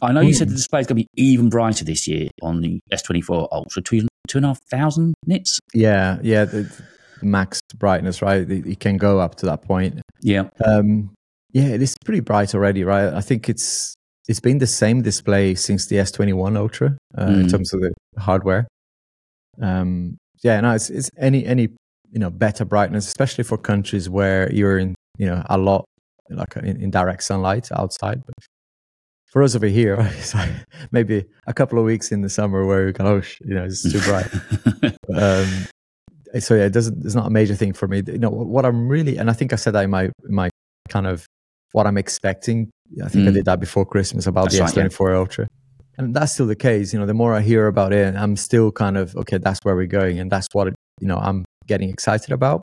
I 0.00 0.12
know 0.12 0.20
you 0.20 0.30
Mm. 0.32 0.36
said 0.36 0.48
the 0.48 0.54
display 0.54 0.80
is 0.80 0.86
going 0.86 0.96
to 0.98 1.04
be 1.04 1.08
even 1.16 1.48
brighter 1.50 1.84
this 1.84 2.06
year 2.08 2.28
on 2.42 2.60
the 2.60 2.78
S24 2.92 3.48
Ultra, 3.52 3.82
two, 3.82 4.06
two 4.28 4.38
and 4.38 4.44
a 4.46 4.48
half 4.48 4.60
thousand 4.70 5.14
nits. 5.26 5.58
Yeah, 5.74 6.18
yeah. 6.22 6.44
The, 6.44 6.62
the 7.20 7.26
max 7.26 7.60
brightness, 7.76 8.22
right? 8.22 8.48
It, 8.48 8.66
it 8.66 8.80
can 8.80 8.96
go 8.96 9.18
up 9.18 9.34
to 9.36 9.46
that 9.46 9.62
point. 9.62 10.00
Yeah. 10.22 10.48
Um, 10.64 11.10
yeah, 11.52 11.66
it 11.68 11.82
is 11.82 11.96
pretty 12.04 12.20
bright 12.20 12.54
already, 12.54 12.82
right? 12.84 13.12
I 13.12 13.20
think 13.20 13.48
it's 13.48 13.94
it's 14.28 14.40
been 14.40 14.58
the 14.58 14.66
same 14.66 15.02
display 15.02 15.54
since 15.54 15.86
the 15.86 15.96
S21 15.96 16.56
Ultra 16.56 16.96
uh, 17.18 17.22
in 17.24 17.46
Mm. 17.46 17.50
terms 17.50 17.72
of 17.74 17.80
the 17.80 17.92
hardware. 18.18 18.66
Um, 19.60 20.16
yeah, 20.42 20.60
no, 20.60 20.72
it's 20.72 20.90
it's 20.90 21.10
any 21.18 21.44
any 21.46 21.68
you 22.10 22.18
know 22.18 22.30
better 22.30 22.64
brightness, 22.64 23.06
especially 23.06 23.44
for 23.44 23.56
countries 23.58 24.08
where 24.08 24.50
you're 24.52 24.78
in 24.78 24.94
you 25.18 25.26
know 25.26 25.42
a 25.48 25.58
lot 25.58 25.84
like 26.30 26.56
in, 26.56 26.80
in 26.82 26.90
direct 26.90 27.22
sunlight 27.22 27.70
outside. 27.72 28.22
But 28.26 28.34
for 29.30 29.42
us 29.42 29.54
over 29.54 29.66
here, 29.66 29.96
it's 30.18 30.34
like 30.34 30.50
maybe 30.90 31.24
a 31.46 31.54
couple 31.54 31.78
of 31.78 31.84
weeks 31.84 32.10
in 32.12 32.22
the 32.22 32.28
summer 32.28 32.64
where 32.66 32.86
we 32.86 32.92
go, 32.92 33.04
oh, 33.06 33.20
sh- 33.20 33.40
you 33.44 33.54
know, 33.54 33.64
it's 33.64 33.82
too 33.82 34.00
bright 34.00 34.28
um, 35.14 35.66
so 36.40 36.54
yeah, 36.54 36.64
it 36.64 36.72
doesn't. 36.72 37.04
It's 37.04 37.14
not 37.14 37.26
a 37.26 37.30
major 37.30 37.54
thing 37.54 37.72
for 37.72 37.86
me. 37.86 38.02
You 38.06 38.18
know 38.18 38.30
what 38.30 38.64
I'm 38.64 38.88
really, 38.88 39.18
and 39.18 39.30
I 39.30 39.34
think 39.34 39.52
I 39.52 39.56
said 39.56 39.74
that 39.74 39.84
in 39.84 39.90
my 39.90 40.04
in 40.04 40.34
my 40.34 40.50
kind 40.88 41.06
of 41.06 41.26
what 41.74 41.86
I'm 41.88 41.98
expecting. 41.98 42.70
I 43.04 43.08
think 43.08 43.26
I 43.26 43.30
Mm. 43.30 43.34
did 43.34 43.44
that 43.46 43.60
before 43.60 43.84
Christmas 43.84 44.26
about 44.26 44.44
That's 44.44 44.56
the 44.56 44.62
right, 44.62 44.76
yeah. 44.76 44.82
S24 44.88 45.16
Ultra, 45.16 45.46
and 45.98 46.14
that's 46.14 46.32
still 46.32 46.46
the 46.46 46.54
case. 46.68 46.92
You 46.92 46.98
know, 47.00 47.06
the 47.06 47.14
more 47.22 47.34
I 47.34 47.40
hear 47.40 47.66
about 47.66 47.92
it, 47.92 48.14
I'm 48.14 48.36
still 48.36 48.70
kind 48.72 48.96
of 48.96 49.14
okay. 49.16 49.38
That's 49.38 49.58
where 49.64 49.74
we're 49.74 49.86
going, 50.00 50.18
and 50.20 50.30
that's 50.30 50.48
what 50.52 50.66
you 51.00 51.08
know 51.08 51.18
I'm 51.18 51.44
getting 51.66 51.88
excited 51.90 52.30
about. 52.32 52.62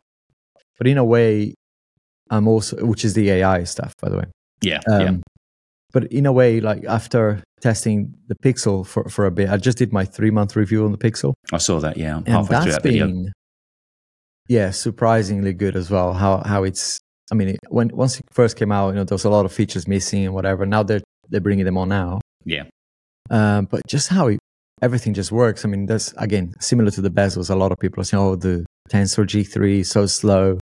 But 0.78 0.86
in 0.86 0.96
a 0.98 1.04
way, 1.04 1.54
I'm 2.30 2.48
also, 2.48 2.72
which 2.86 3.04
is 3.04 3.12
the 3.14 3.30
AI 3.30 3.64
stuff, 3.64 3.92
by 4.02 4.08
the 4.08 4.16
way. 4.16 4.24
yeah. 4.62 4.80
Um, 4.90 5.00
yeah. 5.02 5.12
But 5.92 6.04
in 6.10 6.24
a 6.24 6.32
way, 6.32 6.60
like 6.60 6.82
after 6.86 7.42
testing 7.60 8.14
the 8.28 8.34
Pixel 8.36 8.86
for, 8.86 9.04
for 9.10 9.26
a 9.26 9.30
bit, 9.30 9.50
I 9.50 9.58
just 9.58 9.76
did 9.76 9.92
my 9.92 10.04
three 10.06 10.30
month 10.30 10.56
review 10.56 10.84
on 10.86 10.92
the 10.92 10.98
Pixel 11.06 11.34
I 11.52 11.58
saw 11.58 11.80
that. 11.80 11.98
Yeah, 11.98 12.16
and 12.16 12.26
halfway 12.28 12.46
through 12.56 12.64
that's 12.64 12.76
that 12.76 12.82
video. 12.82 13.06
been 13.08 13.32
yeah 14.48 14.70
surprisingly 14.70 15.52
good 15.52 15.76
as 15.76 15.88
well 15.90 16.12
how 16.14 16.38
how 16.44 16.64
it's 16.64 16.98
i 17.32 17.34
mean 17.34 17.56
when 17.76 17.88
once 18.02 18.18
it 18.20 18.24
first 18.30 18.56
came 18.58 18.70
out 18.70 18.88
you 18.90 18.94
know 18.96 19.04
there 19.04 19.14
was 19.16 19.24
a 19.24 19.30
lot 19.36 19.44
of 19.46 19.52
features 19.52 19.88
missing 19.88 20.24
and 20.26 20.34
whatever. 20.34 20.62
Now 20.66 20.82
they're 20.84 21.02
they're 21.30 21.40
bringing 21.40 21.64
them 21.64 21.78
on 21.82 21.88
now. 21.88 22.20
Yeah, 22.44 22.64
um, 23.30 23.64
but 23.72 23.80
just 23.88 24.08
how 24.16 24.24
it, 24.28 24.38
everything 24.82 25.14
just 25.14 25.32
works. 25.32 25.64
I 25.64 25.68
mean 25.68 25.86
that's 25.86 26.12
again 26.18 26.54
similar 26.60 26.90
to 26.96 27.00
the 27.00 27.10
bezels. 27.10 27.48
A 27.50 27.56
lot 27.56 27.72
of 27.72 27.78
people 27.78 28.00
are 28.02 28.04
saying 28.04 28.22
oh 28.22 28.36
the 28.36 28.64
tensor 28.90 29.24
g3 29.24 29.80
is 29.80 29.90
so 29.90 30.06
slow 30.06 30.58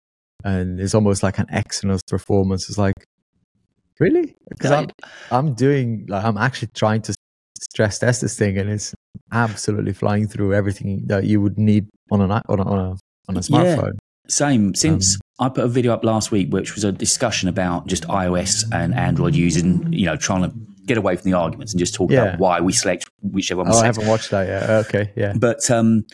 and 0.43 0.79
it's 0.79 0.95
almost 0.95 1.21
like 1.23 1.37
an 1.37 1.47
exynos 1.47 2.01
performance. 2.07 2.67
It's 2.69 2.77
like 2.77 2.95
really? 3.99 4.35
Because 4.49 4.71
I'm, 4.71 4.87
I'm 5.31 5.53
doing 5.53 6.05
like 6.07 6.23
i'm 6.25 6.37
actually 6.37 6.69
trying 6.73 7.01
to 7.03 7.13
stress 7.61 7.99
test 7.99 8.21
this 8.21 8.37
thing 8.37 8.57
and 8.57 8.69
it's 8.69 8.93
absolutely 9.31 9.93
flying 9.93 10.27
through 10.27 10.53
everything 10.53 11.03
that 11.07 11.23
you 11.25 11.41
would 11.41 11.57
need 11.57 11.87
on 12.11 12.21
an 12.21 12.31
on 12.31 12.59
a 12.59 12.63
on 12.63 12.79
a, 12.79 12.89
on 13.29 13.37
a 13.37 13.41
Yeah. 13.41 13.75
smartphone. 13.77 13.97
Same. 14.27 14.73
Since 14.73 15.15
Um, 15.15 15.21
I 15.39 15.49
put 15.49 15.63
a 15.65 15.67
video 15.67 15.93
up 15.93 16.03
last 16.03 16.31
week, 16.31 16.51
which 16.53 16.75
was 16.75 16.83
a 16.83 16.91
discussion 16.91 17.49
about 17.49 17.87
just 17.87 18.03
iOS 18.07 18.63
and 18.71 18.93
Android 18.95 19.35
using, 19.35 19.91
you 19.91 20.05
know, 20.05 20.15
trying 20.15 20.43
to 20.49 20.55
get 20.85 20.97
away 20.97 21.15
from 21.15 21.29
the 21.31 21.37
arguments 21.37 21.73
and 21.73 21.79
just 21.79 21.93
talk 21.95 22.11
Yeah. 22.11 22.23
about 22.23 22.39
why 22.39 22.61
we 22.61 22.71
select 22.71 23.05
whichever 23.23 23.61
one 23.63 23.71
we 23.71 23.75
oh 23.75 23.79
i 23.79 23.85
haven't 23.87 24.05
watched 24.07 24.29
that 24.29 24.47
yet 24.47 24.69
okay 24.85 25.11
yeah 25.15 25.33
But 25.35 25.69
um, 25.71 26.05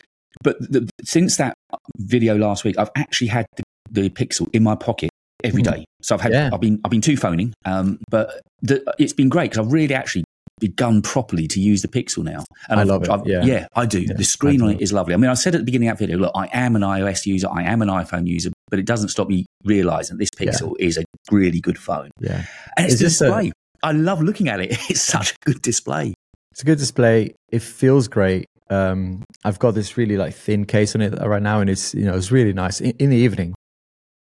but 0.42 0.58
the, 0.60 0.88
since 1.04 1.36
that 1.36 1.54
video 1.98 2.36
last 2.38 2.64
week, 2.64 2.78
I've 2.78 2.90
actually 2.96 3.26
had 3.28 3.44
the, 3.56 3.62
the 3.90 4.08
Pixel 4.08 4.48
in 4.54 4.62
my 4.62 4.74
pocket 4.74 5.10
every 5.44 5.62
Mm. 5.62 5.72
day. 5.74 5.84
So 6.00 6.14
I've 6.14 6.22
had 6.22 6.32
Yeah. 6.32 6.50
I've 6.52 6.60
been 6.60 6.80
I've 6.84 6.90
been 6.90 7.02
two 7.02 7.16
phoning, 7.18 7.52
um, 7.66 7.98
but 8.10 8.40
the, 8.62 8.82
it's 8.98 9.12
been 9.12 9.28
great 9.28 9.50
because 9.50 9.64
I've 9.66 9.72
really 9.72 9.94
actually 9.94 10.24
begun 10.62 11.02
properly 11.02 11.46
to 11.48 11.60
use 11.60 11.82
the 11.82 11.88
Pixel 11.88 12.22
now. 12.24 12.44
And 12.70 12.78
I 12.78 12.82
I've- 12.82 12.90
love 12.90 13.02
it, 13.02 13.10
I've- 13.10 13.28
yeah. 13.30 13.44
yeah, 13.44 13.66
I 13.74 13.84
do. 13.84 14.00
Yeah, 14.00 14.14
the 14.16 14.24
screen 14.24 14.62
on 14.62 14.70
it 14.70 14.80
is 14.80 14.92
lovely. 14.92 15.12
I 15.12 15.18
mean, 15.18 15.30
I 15.30 15.34
said 15.34 15.54
at 15.54 15.58
the 15.58 15.64
beginning 15.64 15.88
of 15.90 15.98
that 15.98 16.04
video, 16.04 16.18
look, 16.18 16.32
I 16.34 16.48
am 16.52 16.76
an 16.76 16.82
iOS 16.82 17.26
user, 17.26 17.48
I 17.50 17.62
am 17.64 17.82
an 17.82 17.88
iPhone 17.88 18.26
user, 18.26 18.50
but 18.70 18.78
it 18.78 18.86
doesn't 18.86 19.10
stop 19.10 19.28
me 19.28 19.44
realizing 19.64 20.16
this 20.18 20.28
Yeah. 20.40 20.52
Pixel 20.52 20.72
is 20.78 20.96
a 20.96 21.02
really 21.30 21.60
good 21.60 21.76
phone. 21.78 22.10
yeah 22.20 22.44
And 22.78 22.86
it's, 22.86 22.98
just 23.00 23.18
display. 23.18 23.52
I 23.82 23.92
love 23.92 24.22
looking 24.22 24.48
at 24.48 24.60
it. 24.60 24.70
It's 24.90 25.02
such 25.02 25.32
a 25.32 25.34
good 25.44 25.60
display. 25.62 26.14
it's 26.52 26.62
a 26.62 26.64
good 26.64 26.78
display 26.78 27.34
it 27.50 27.62
feels 27.62 28.08
great 28.08 28.46
um 28.70 29.22
i've 29.44 29.58
got 29.58 29.72
this 29.74 29.96
really 29.98 30.16
like 30.16 30.34
thin 30.34 30.64
case 30.64 30.94
on 30.94 31.00
it 31.02 31.12
right 31.34 31.42
now 31.42 31.60
and 31.60 31.68
it's 31.68 31.94
you 31.94 32.04
know 32.06 32.14
it's 32.16 32.30
really 32.30 32.52
nice 32.52 32.80
in, 32.80 32.92
in 32.98 33.10
the 33.10 33.16
evening 33.16 33.52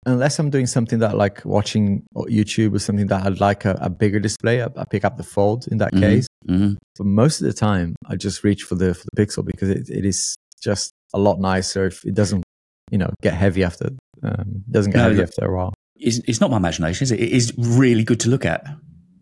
unless 0.06 0.40
I'm 0.40 0.50
doing 0.50 0.68
something 0.68 1.00
that 1.00 1.16
like 1.18 1.44
watching 1.46 2.04
YouTube 2.16 2.76
or 2.76 2.80
something 2.80 3.08
that 3.08 3.26
I'd 3.26 3.40
like 3.40 3.66
a, 3.66 3.78
a 3.82 3.90
bigger 3.90 4.20
display, 4.20 4.62
I, 4.62 4.68
I, 4.78 4.86
pick 4.86 5.04
up 5.06 5.18
the 5.18 5.24
Fold 5.24 5.68
in 5.72 5.78
that 5.80 5.94
Mhm, 5.94 6.00
case. 6.00 6.28
mhm. 6.48 6.78
But 6.98 7.06
most 7.08 7.42
of 7.42 7.48
the 7.48 7.54
time, 7.54 7.96
I 8.08 8.16
just 8.16 8.44
reach 8.44 8.64
for 8.64 8.76
the 8.76 8.94
for 8.94 9.06
the 9.14 9.26
Pixel 9.26 9.46
because 9.46 9.70
it, 9.70 9.90
it 9.90 10.06
is 10.06 10.36
just 10.62 10.92
a 11.14 11.20
lot 11.20 11.40
nicer. 11.40 11.86
If 11.86 12.04
it 12.06 12.14
doesn't, 12.16 12.44
you 12.92 12.98
know, 12.98 13.10
get 13.22 13.34
heavy 13.34 13.64
after 13.64 13.90
um, 14.24 14.64
doesn't 14.72 14.92
get 14.92 15.00
No, 15.00 15.10
heavy 15.10 15.22
after 15.24 15.46
a 15.46 15.56
while. 15.56 15.74
It's, 15.96 16.20
it's 16.26 16.42
not 16.42 16.50
my 16.52 16.58
imagination, 16.58 17.04
is 17.04 17.12
it? 17.12 17.20
It 17.20 17.32
is 17.32 17.54
really 17.58 18.04
good 18.04 18.20
to 18.22 18.30
look 18.30 18.46
at. 18.46 18.66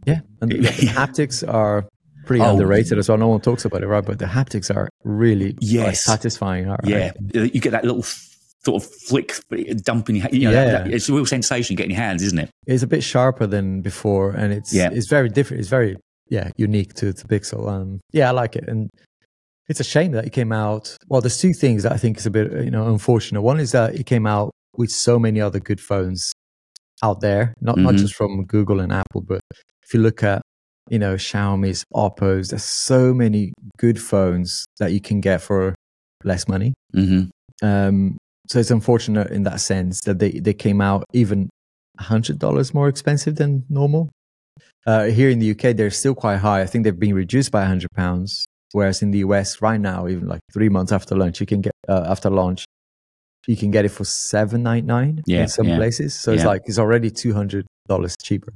Yeah, 0.05 0.21
and 0.41 0.51
the, 0.51 0.57
the 0.57 0.67
haptics 1.01 1.47
are 1.47 1.87
pretty 2.25 2.43
Oh. 2.43 2.51
underrated 2.51 2.97
as 2.97 3.07
well. 3.09 3.17
No 3.17 3.27
one 3.27 3.41
talks 3.41 3.65
about 3.65 3.83
it, 3.83 3.87
right? 3.87 4.03
But 4.05 4.19
the 4.19 4.25
haptics 4.25 4.73
are 4.75 4.89
really 5.03 5.47
like, 5.53 5.57
Yes. 5.61 6.03
satisfying. 6.05 6.67
Right? 6.67 6.79
Yeah, 6.83 7.11
you 7.33 7.59
get 7.59 7.71
that 7.71 7.83
little 7.83 8.03
sort 8.63 8.83
of 8.83 8.89
flick, 9.07 9.33
dumping. 9.83 10.17
You 10.17 10.21
know, 10.49 10.51
Yeah. 10.51 10.65
that- 10.71 10.87
it's 10.93 11.09
a 11.09 11.13
real 11.13 11.25
sensation 11.25 11.75
getting 11.75 11.91
your 11.91 11.99
hands, 12.01 12.21
isn't 12.23 12.39
it? 12.39 12.49
it's 12.67 12.83
a 12.83 12.87
bit 12.87 13.03
sharper 13.03 13.47
than 13.47 13.81
before, 13.81 14.31
and 14.31 14.53
it's 14.53 14.71
Yeah. 14.73 14.89
it's 14.91 15.07
very 15.07 15.29
different. 15.29 15.59
It's 15.61 15.69
very 15.69 15.97
yeah 16.29 16.49
unique 16.57 16.93
to 16.95 17.11
to 17.13 17.27
Pixel. 17.27 17.67
Um, 17.69 17.99
yeah, 18.11 18.27
I 18.29 18.31
like 18.31 18.55
it, 18.55 18.65
and 18.67 18.89
it's 19.67 19.79
a 19.79 19.83
shame 19.83 20.11
that 20.11 20.25
it 20.25 20.31
came 20.31 20.51
out. 20.51 20.95
Well, 21.07 21.21
there's 21.21 21.37
two 21.39 21.53
things 21.53 21.83
that 21.83 21.91
I 21.91 21.97
think 21.97 22.17
is 22.17 22.25
a 22.25 22.31
bit 22.31 22.51
you 22.65 22.71
know 22.71 22.87
unfortunate. 22.87 23.41
One 23.41 23.59
is 23.59 23.71
that 23.71 23.95
it 23.95 24.05
came 24.05 24.25
out 24.27 24.51
with 24.77 24.89
so 24.91 25.17
many 25.19 25.41
other 25.41 25.59
good 25.59 25.81
phones 25.81 26.31
out 27.03 27.19
there, 27.21 27.53
not 27.61 27.77
not 27.77 27.95
Mhm. 27.95 27.99
just 27.99 28.13
from 28.15 28.45
Google 28.45 28.79
and 28.79 28.91
Apple, 28.93 29.21
but 29.21 29.41
if 29.83 29.93
you 29.93 29.99
look 30.01 30.23
at 30.23 30.41
you 30.89 30.99
know 30.99 31.15
Xiaomi's, 31.15 31.83
Oppo's, 31.93 32.49
there's 32.49 32.63
so 32.63 33.13
many 33.13 33.53
good 33.77 33.99
phones 33.99 34.65
that 34.79 34.93
you 34.93 35.01
can 35.01 35.19
get 35.19 35.41
for 35.41 35.73
less 36.23 36.47
money. 36.47 36.73
hmm 36.93 37.23
Um, 37.63 38.17
so 38.51 38.59
it's 38.59 38.69
unfortunate 38.69 39.31
in 39.31 39.43
that 39.43 39.61
sense 39.61 40.01
that 40.01 40.19
they, 40.19 40.31
they 40.31 40.53
came 40.53 40.81
out 40.81 41.05
even 41.13 41.49
hundred 41.97 42.37
dollars 42.37 42.73
more 42.73 42.89
expensive 42.89 43.35
than 43.35 43.63
normal. 43.69 44.09
Uh, 44.85 45.05
here 45.05 45.29
in 45.29 45.39
the 45.39 45.51
UK, 45.51 45.77
they're 45.77 45.89
still 45.89 46.13
quite 46.13 46.35
high. 46.35 46.59
I 46.59 46.65
think 46.65 46.83
they've 46.83 46.99
been 46.99 47.15
reduced 47.15 47.49
by 47.49 47.63
hundred 47.63 47.91
pounds. 47.95 48.45
Whereas 48.73 49.01
in 49.01 49.11
the 49.11 49.19
US, 49.19 49.61
right 49.61 49.79
now, 49.79 50.05
even 50.09 50.27
like 50.27 50.41
three 50.51 50.67
months 50.67 50.91
after 50.91 51.15
launch, 51.15 51.39
you 51.39 51.45
can 51.45 51.61
get 51.61 51.71
uh, 51.87 52.03
after 52.07 52.29
launch, 52.29 52.65
you 53.47 53.55
can 53.55 53.71
get 53.71 53.85
it 53.85 53.89
for 53.89 54.03
seven 54.03 54.63
ninety 54.63 54.85
nine 54.85 55.21
Yeah, 55.25 55.43
in 55.43 55.47
some 55.47 55.69
yeah, 55.69 55.77
places. 55.77 56.13
So 56.13 56.33
it's 56.33 56.43
like 56.43 56.63
it's 56.65 56.77
already 56.77 57.09
two 57.09 57.33
hundred 57.33 57.65
dollars 57.87 58.17
cheaper. 58.21 58.51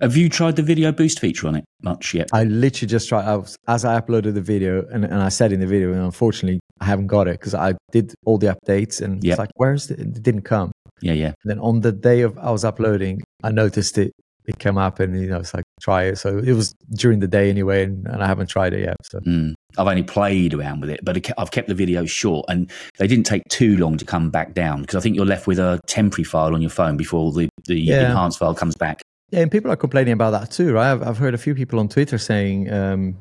Have 0.00 0.16
you 0.16 0.30
tried 0.30 0.56
the 0.56 0.62
video 0.62 0.92
boost 0.92 1.20
feature 1.20 1.46
on 1.46 1.56
it 1.56 1.64
much 1.82 2.14
yet? 2.14 2.30
I 2.32 2.44
literally 2.44 2.88
just 2.88 3.08
tried 3.08 3.26
I 3.26 3.36
was, 3.36 3.56
as 3.68 3.84
I 3.84 4.00
uploaded 4.00 4.32
the 4.34 4.40
video, 4.40 4.86
and, 4.90 5.04
and 5.04 5.16
I 5.22 5.28
said 5.28 5.52
in 5.52 5.60
the 5.60 5.66
video, 5.66 5.92
and 5.92 6.00
unfortunately, 6.02 6.58
I 6.80 6.86
haven't 6.86 7.08
got 7.08 7.28
it 7.28 7.32
because 7.38 7.54
I 7.54 7.74
did 7.92 8.14
all 8.24 8.38
the 8.38 8.46
updates, 8.56 9.02
and 9.02 9.22
Yep. 9.22 9.32
it's 9.32 9.38
like, 9.38 9.50
where's 9.56 9.88
the, 9.88 10.00
it 10.00 10.22
didn't 10.22 10.42
come. 10.42 10.72
Yeah, 11.02 11.12
yeah. 11.12 11.26
And 11.42 11.50
then 11.50 11.58
on 11.58 11.80
the 11.80 11.92
day 11.92 12.22
of 12.22 12.38
I 12.38 12.50
was 12.50 12.64
uploading, 12.64 13.20
I 13.42 13.50
noticed 13.50 13.98
it. 13.98 14.12
It 14.46 14.58
came 14.58 14.78
up, 14.78 15.00
and 15.00 15.20
you 15.20 15.28
know, 15.28 15.38
it's 15.40 15.52
like 15.52 15.64
try 15.82 16.04
it. 16.04 16.16
So 16.16 16.38
it 16.38 16.52
was 16.54 16.72
during 16.94 17.20
the 17.20 17.28
day 17.28 17.50
anyway, 17.50 17.84
and, 17.84 18.06
and 18.06 18.22
I 18.22 18.26
haven't 18.26 18.46
tried 18.48 18.72
it 18.72 18.80
yet. 18.80 18.96
So 19.04 19.20
Mm. 19.20 19.52
I've 19.78 19.86
only 19.86 20.02
played 20.02 20.54
around 20.54 20.80
with 20.80 20.90
it, 20.90 21.00
but 21.04 21.30
I've 21.38 21.50
kept 21.50 21.68
the 21.68 21.74
videos 21.74 22.08
short, 22.08 22.46
and 22.48 22.70
they 22.98 23.06
didn't 23.06 23.26
take 23.26 23.42
too 23.50 23.76
long 23.76 23.98
to 23.98 24.04
come 24.06 24.30
back 24.30 24.54
down 24.54 24.80
because 24.80 24.96
I 24.96 25.00
think 25.00 25.14
you're 25.14 25.26
left 25.26 25.46
with 25.46 25.58
a 25.58 25.78
temporary 25.86 26.24
file 26.24 26.54
on 26.54 26.62
your 26.62 26.70
phone 26.70 26.96
before 26.96 27.30
the, 27.32 27.48
the 27.66 27.78
Yeah. 27.78 28.06
enhanced 28.10 28.38
file 28.38 28.54
comes 28.54 28.74
back. 28.76 29.02
Yeah, 29.30 29.40
and 29.40 29.50
people 29.50 29.70
are 29.70 29.76
complaining 29.76 30.12
about 30.12 30.30
that 30.32 30.50
too, 30.50 30.72
right? 30.72 30.92
I've, 30.92 31.02
I've 31.06 31.18
heard 31.18 31.34
a 31.34 31.38
few 31.38 31.54
people 31.54 31.78
on 31.78 31.88
Twitter 31.88 32.18
saying, 32.18 32.72
um, 32.72 33.16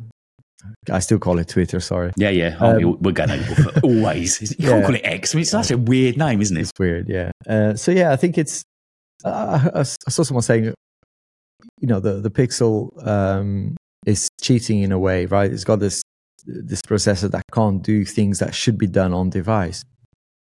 I 0.91 0.99
still 0.99 1.19
call 1.19 1.39
it 1.39 1.47
Twitter. 1.47 1.79
Sorry, 1.79 2.11
Yeah, 2.17 2.29
yeah. 2.29 2.57
Oh, 2.59 2.71
Um, 2.71 2.77
we- 2.77 2.85
we're 2.85 3.11
going 3.11 3.29
always. 3.83 4.41
You 4.59 4.67
can't 4.67 4.85
call 4.85 4.95
it 4.95 5.01
X. 5.03 5.33
I 5.33 5.37
mean, 5.37 5.41
it's 5.43 5.51
such 5.51 5.71
a 5.71 5.77
weird 5.77 6.17
name, 6.17 6.41
isn't 6.41 6.57
it? 6.57 6.61
it's 6.61 6.71
weird. 6.79 7.07
Yeah. 7.07 7.31
Uh, 7.47 7.75
so 7.75 7.91
yeah, 7.91 8.11
I 8.11 8.15
think 8.15 8.37
it's. 8.37 8.63
Uh, 9.23 9.69
I, 9.73 9.79
I 9.79 9.83
saw 9.83 10.23
someone 10.23 10.41
saying, 10.43 10.73
you 11.79 11.87
know, 11.87 11.99
the 11.99 12.13
the 12.21 12.29
Pixel 12.31 12.89
um, 13.07 13.77
is 14.05 14.27
cheating 14.41 14.81
in 14.81 14.91
a 14.91 14.99
way, 14.99 15.25
right? 15.27 15.51
It's 15.51 15.63
got 15.63 15.79
this 15.79 16.01
this 16.45 16.81
processor 16.81 17.29
that 17.31 17.43
can't 17.53 17.81
do 17.83 18.03
things 18.05 18.39
that 18.39 18.55
should 18.55 18.77
be 18.77 18.87
done 18.87 19.13
on 19.13 19.29
device. 19.29 19.83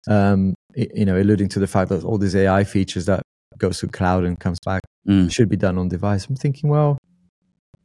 Um, 0.08 0.54
you 0.74 1.04
know, 1.04 1.18
alluding 1.20 1.48
to 1.50 1.58
the 1.58 1.66
fact 1.66 1.88
that 1.88 2.04
all 2.04 2.18
these 2.18 2.36
AI 2.36 2.64
features 2.64 3.06
that 3.06 3.22
goes 3.58 3.80
to 3.80 3.88
cloud 3.88 4.24
and 4.24 4.38
comes 4.38 4.58
back 4.64 4.82
Mm. 5.08 5.32
should 5.32 5.48
be 5.48 5.56
done 5.56 5.78
on 5.78 5.88
device. 5.88 6.26
I'm 6.28 6.34
thinking, 6.36 6.68
well, 6.68 6.98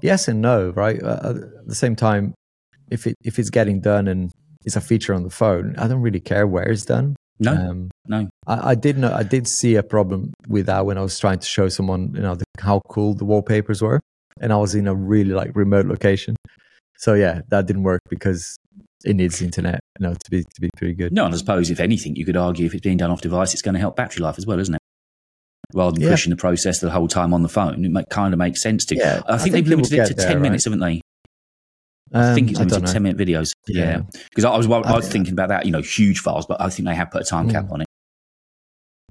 yes 0.01 0.27
and 0.27 0.41
no, 0.41 0.69
right? 0.71 1.01
Uh, 1.01 1.33
at 1.59 1.67
the 1.67 1.75
same 1.75 1.95
time, 1.95 2.33
if 2.89 3.05
it 3.07 3.15
if 3.23 3.37
it's 3.39 3.49
getting 3.51 3.79
done 3.79 4.07
and 4.07 4.31
it's 4.65 4.75
a 4.75 4.81
feature 4.81 5.13
on 5.13 5.23
the 5.23 5.29
phone, 5.29 5.75
I 5.77 5.87
don't 5.87 6.01
really 6.01 6.19
care 6.19 6.47
where 6.47 6.69
it's 6.69 6.85
done. 6.85 7.15
No, 7.39 7.53
Um, 7.53 7.89
no. 8.07 8.29
I, 8.47 8.71
I 8.71 8.75
did 8.75 8.97
know 8.97 9.11
I 9.13 9.23
did 9.23 9.47
see 9.47 9.75
a 9.75 9.83
problem 9.83 10.33
with 10.47 10.65
that 10.67 10.85
when 10.85 10.97
I 10.97 11.01
was 11.01 11.17
trying 11.19 11.39
to 11.39 11.47
show 11.47 11.69
someone, 11.69 12.11
you 12.15 12.21
know, 12.21 12.35
the, 12.35 12.45
how 12.59 12.81
cool 12.89 13.13
the 13.13 13.25
wallpapers 13.25 13.81
were, 13.81 13.99
and 14.39 14.51
I 14.53 14.57
was 14.57 14.75
in 14.75 14.87
a 14.87 14.93
really 14.95 15.31
like 15.33 15.51
remote 15.55 15.85
location. 15.85 16.35
So 16.97 17.13
yeah, 17.15 17.41
that 17.49 17.65
didn't 17.67 17.83
work 17.83 18.01
because 18.09 18.57
it 19.03 19.15
needs 19.15 19.41
internet, 19.41 19.79
you 19.99 20.07
know, 20.07 20.13
to 20.13 20.29
be 20.31 20.43
to 20.43 20.61
be 20.61 20.69
pretty 20.77 20.93
good. 20.93 21.11
No, 21.13 21.25
and 21.25 21.33
I 21.33 21.37
suppose 21.37 21.71
if 21.71 21.79
anything, 21.79 22.15
you 22.15 22.25
could 22.25 22.37
argue 22.37 22.65
if 22.67 22.73
it's 22.75 22.81
being 22.81 22.97
done 22.97 23.09
off 23.11 23.21
device, 23.21 23.53
it's 23.53 23.61
going 23.63 23.73
to 23.73 23.79
help 23.79 23.95
battery 23.95 24.21
life 24.23 24.37
as 24.37 24.45
well, 24.45 24.59
isn't 24.59 24.75
it? 24.75 24.80
Rather 25.73 25.91
than 25.93 26.01
Yeah. 26.03 26.09
pushing 26.11 26.29
the 26.31 26.35
process 26.37 26.79
the 26.79 26.89
whole 26.91 27.07
time 27.07 27.33
on 27.33 27.43
the 27.43 27.49
phone, 27.49 27.83
it 27.97 28.09
kind 28.09 28.33
of 28.33 28.37
makes 28.37 28.61
sense 28.61 28.85
to. 28.85 28.95
Yeah, 28.95 29.21
I 29.27 29.33
I 29.35 29.37
think 29.37 29.41
think 29.41 29.53
they've 29.53 29.67
limited 29.67 29.93
it 29.99 30.05
to 30.07 30.13
there, 30.13 30.25
ten 30.27 30.35
right? 30.37 30.41
minutes, 30.41 30.65
haven't 30.65 30.79
they? 30.79 31.01
I 32.13 32.29
Um, 32.29 32.35
think 32.35 32.49
it's 32.49 32.59
limited 32.59 32.85
to 32.85 32.91
ten 32.93 33.03
minute 33.03 33.17
videos. 33.17 33.53
Yeah, 33.67 33.83
Yeah. 33.83 34.01
because 34.29 34.43
I 34.45 34.55
was 34.57 34.67
I 34.67 34.95
was 34.95 35.07
thinking 35.07 35.33
about 35.33 35.49
that. 35.49 35.65
You 35.65 35.71
know, 35.71 35.81
huge 35.81 36.19
files, 36.19 36.45
but 36.45 36.59
I 36.59 36.69
think 36.69 36.87
they 36.87 36.95
have 36.95 37.09
put 37.11 37.21
a 37.21 37.25
time 37.25 37.49
cap 37.49 37.65
Mm. 37.65 37.71
on 37.73 37.81
it. 37.81 37.87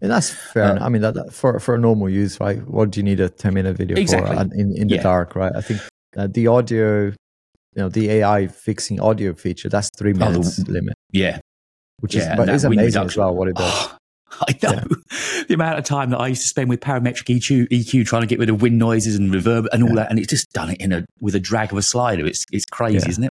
And 0.03 0.11
that's 0.11 0.31
fair. 0.31 0.77
Uh. 0.81 0.85
I 0.85 0.89
mean, 0.89 1.03
that, 1.03 1.15
that- 1.15 1.33
for 1.33 1.59
for 1.61 1.75
a 1.75 1.79
normal 1.79 2.09
use, 2.09 2.41
right? 2.41 2.67
What 2.67 2.91
do 2.91 3.01
you 3.01 3.05
need 3.05 3.21
a 3.21 3.29
ten 3.29 3.55
minute 3.55 3.77
video 3.77 3.97
Exactly. 3.99 4.35
for 4.35 4.41
uh, 4.43 4.45
in 4.55 4.75
in 4.77 4.89
the 4.89 4.97
Yeah. 4.97 5.03
dark, 5.03 5.35
right? 5.37 5.53
I 5.55 5.61
think 5.61 5.81
uh, 6.17 6.27
the 6.27 6.47
audio, 6.47 7.05
you 7.07 7.15
know, 7.77 7.89
the 7.89 8.11
AI 8.11 8.47
fixing 8.49 8.99
audio 9.01 9.33
feature, 9.35 9.69
that's 9.69 9.91
three 9.97 10.13
Oh, 10.13 10.19
the- 10.19 10.31
minutes 10.31 10.59
limit, 10.69 10.95
Yeah, 11.13 11.39
which 12.01 12.15
yeah, 12.15 12.33
is 12.33 12.37
but 12.37 12.49
it's 12.49 12.65
amazing 12.65 13.03
as 13.05 13.17
well 13.17 13.35
what 13.35 13.49
it 13.49 13.57
does. 13.57 13.89
I 14.49 14.57
know 14.63 14.83
the 15.49 15.55
amount 15.55 15.79
of 15.79 15.85
time 15.85 16.11
that 16.11 16.19
I 16.19 16.29
used 16.29 16.43
to 16.43 16.49
spend 16.49 16.69
with 16.69 16.81
parametric 16.81 17.25
EQ, 17.37 17.69
EQ 17.69 18.07
trying 18.07 18.23
to 18.23 18.27
get 18.27 18.39
rid 18.39 18.49
of 18.49 18.63
wind 18.63 18.79
noises 18.79 19.17
and 19.17 19.33
reverb 19.33 19.67
and 19.73 19.83
all 19.83 19.89
Yeah. 19.91 19.95
that, 19.97 20.11
and 20.11 20.19
it's 20.19 20.29
just 20.29 20.51
done 20.53 20.71
it 20.71 20.81
in 20.81 20.93
a 20.93 21.05
with 21.21 21.35
a 21.35 21.41
drag 21.41 21.73
of 21.73 21.79
a 21.79 21.83
slider. 21.83 22.27
It's 22.27 22.45
it's 22.53 22.65
crazy, 22.67 22.99
Yeah. 23.05 23.09
isn't 23.09 23.25
it? 23.25 23.31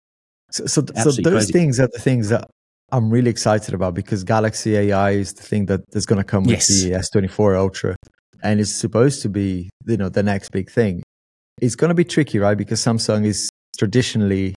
So, 0.52 0.66
so, 0.66 0.84
so 0.96 1.12
those 1.12 1.22
crazy. 1.22 1.54
things 1.54 1.80
are 1.80 1.88
the 1.92 2.00
things 2.00 2.30
that 2.30 2.46
I'm 2.92 3.10
really 3.12 3.30
excited 3.30 3.74
about 3.74 3.94
because 3.94 4.24
Galaxy 4.24 4.76
AI 4.76 5.12
is 5.12 5.34
the 5.34 5.44
thing 5.44 5.68
that 5.68 5.82
is 5.94 6.06
going 6.06 6.18
to 6.18 6.24
come 6.24 6.44
with 6.44 6.52
Yes. 6.54 6.68
the 6.84 6.92
S24 6.92 7.56
Ultra, 7.58 7.96
and 8.42 8.60
it's 8.60 8.72
supposed 8.74 9.22
to 9.22 9.30
be 9.30 9.70
you 9.86 9.98
know 9.98 10.10
the 10.10 10.24
next 10.24 10.50
big 10.52 10.70
thing. 10.70 11.04
It's 11.62 11.76
going 11.76 11.90
to 11.90 11.96
be 11.96 12.06
tricky, 12.06 12.40
right? 12.40 12.58
Because 12.58 12.80
Samsung 12.82 13.26
is 13.26 13.50
traditionally 13.78 14.56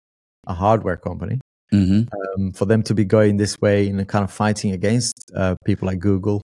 a 0.47 0.55
hardware 0.55 0.97
company. 0.97 1.41
Hmm 1.73 2.03
Um, 2.37 2.53
for 2.53 2.65
them 2.67 2.83
to 2.85 2.95
be 2.95 3.05
going 3.05 3.37
this 3.37 3.57
way 3.61 3.89
and 3.89 4.07
kind 4.09 4.25
of 4.25 4.33
fighting 4.33 4.73
against 4.73 5.15
uh, 5.35 5.55
people 5.65 5.87
like 5.87 5.99
Google 6.01 6.41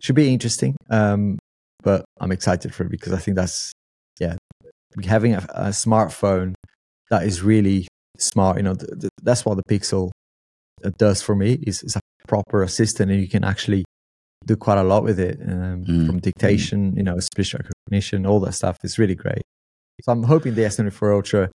should 0.00 0.16
be 0.16 0.32
interesting. 0.32 0.76
Um, 0.90 1.38
but 1.82 2.04
I'm 2.20 2.32
excited 2.32 2.74
for 2.74 2.84
it 2.84 2.90
because 2.90 3.12
I 3.12 3.18
think 3.18 3.36
that's 3.36 3.72
yeah, 4.20 4.36
having 5.04 5.34
a, 5.34 5.46
a 5.54 5.68
smartphone 5.70 6.54
that 7.10 7.22
is 7.24 7.42
really 7.42 7.86
smart. 8.18 8.56
You 8.56 8.62
know, 8.64 8.74
th- 8.74 8.90
th- 9.00 9.12
that's 9.22 9.44
what 9.44 9.56
the 9.56 9.62
Pixel 9.70 10.10
uh, 10.84 10.90
does 10.98 11.22
for 11.22 11.34
me. 11.36 11.58
is 11.66 11.82
is 11.82 11.96
a 11.96 12.00
proper 12.26 12.62
assistant, 12.62 13.10
and 13.12 13.20
you 13.20 13.28
can 13.28 13.44
actually 13.44 13.84
do 14.46 14.56
quite 14.56 14.78
a 14.78 14.82
lot 14.84 15.02
with 15.04 15.18
it 15.20 15.38
um, 15.42 15.84
Mm. 15.84 16.06
from 16.06 16.18
dictation, 16.20 16.96
you 16.96 17.02
know, 17.02 17.18
speech 17.20 17.54
recognition, 17.54 18.26
all 18.26 18.40
that 18.40 18.52
stuff. 18.54 18.76
is 18.84 18.98
really 18.98 19.14
great. 19.14 19.42
So 20.02 20.12
I'm 20.12 20.22
hoping 20.24 20.54
the 20.54 20.62
S24 20.62 21.14
Ultra 21.14 21.50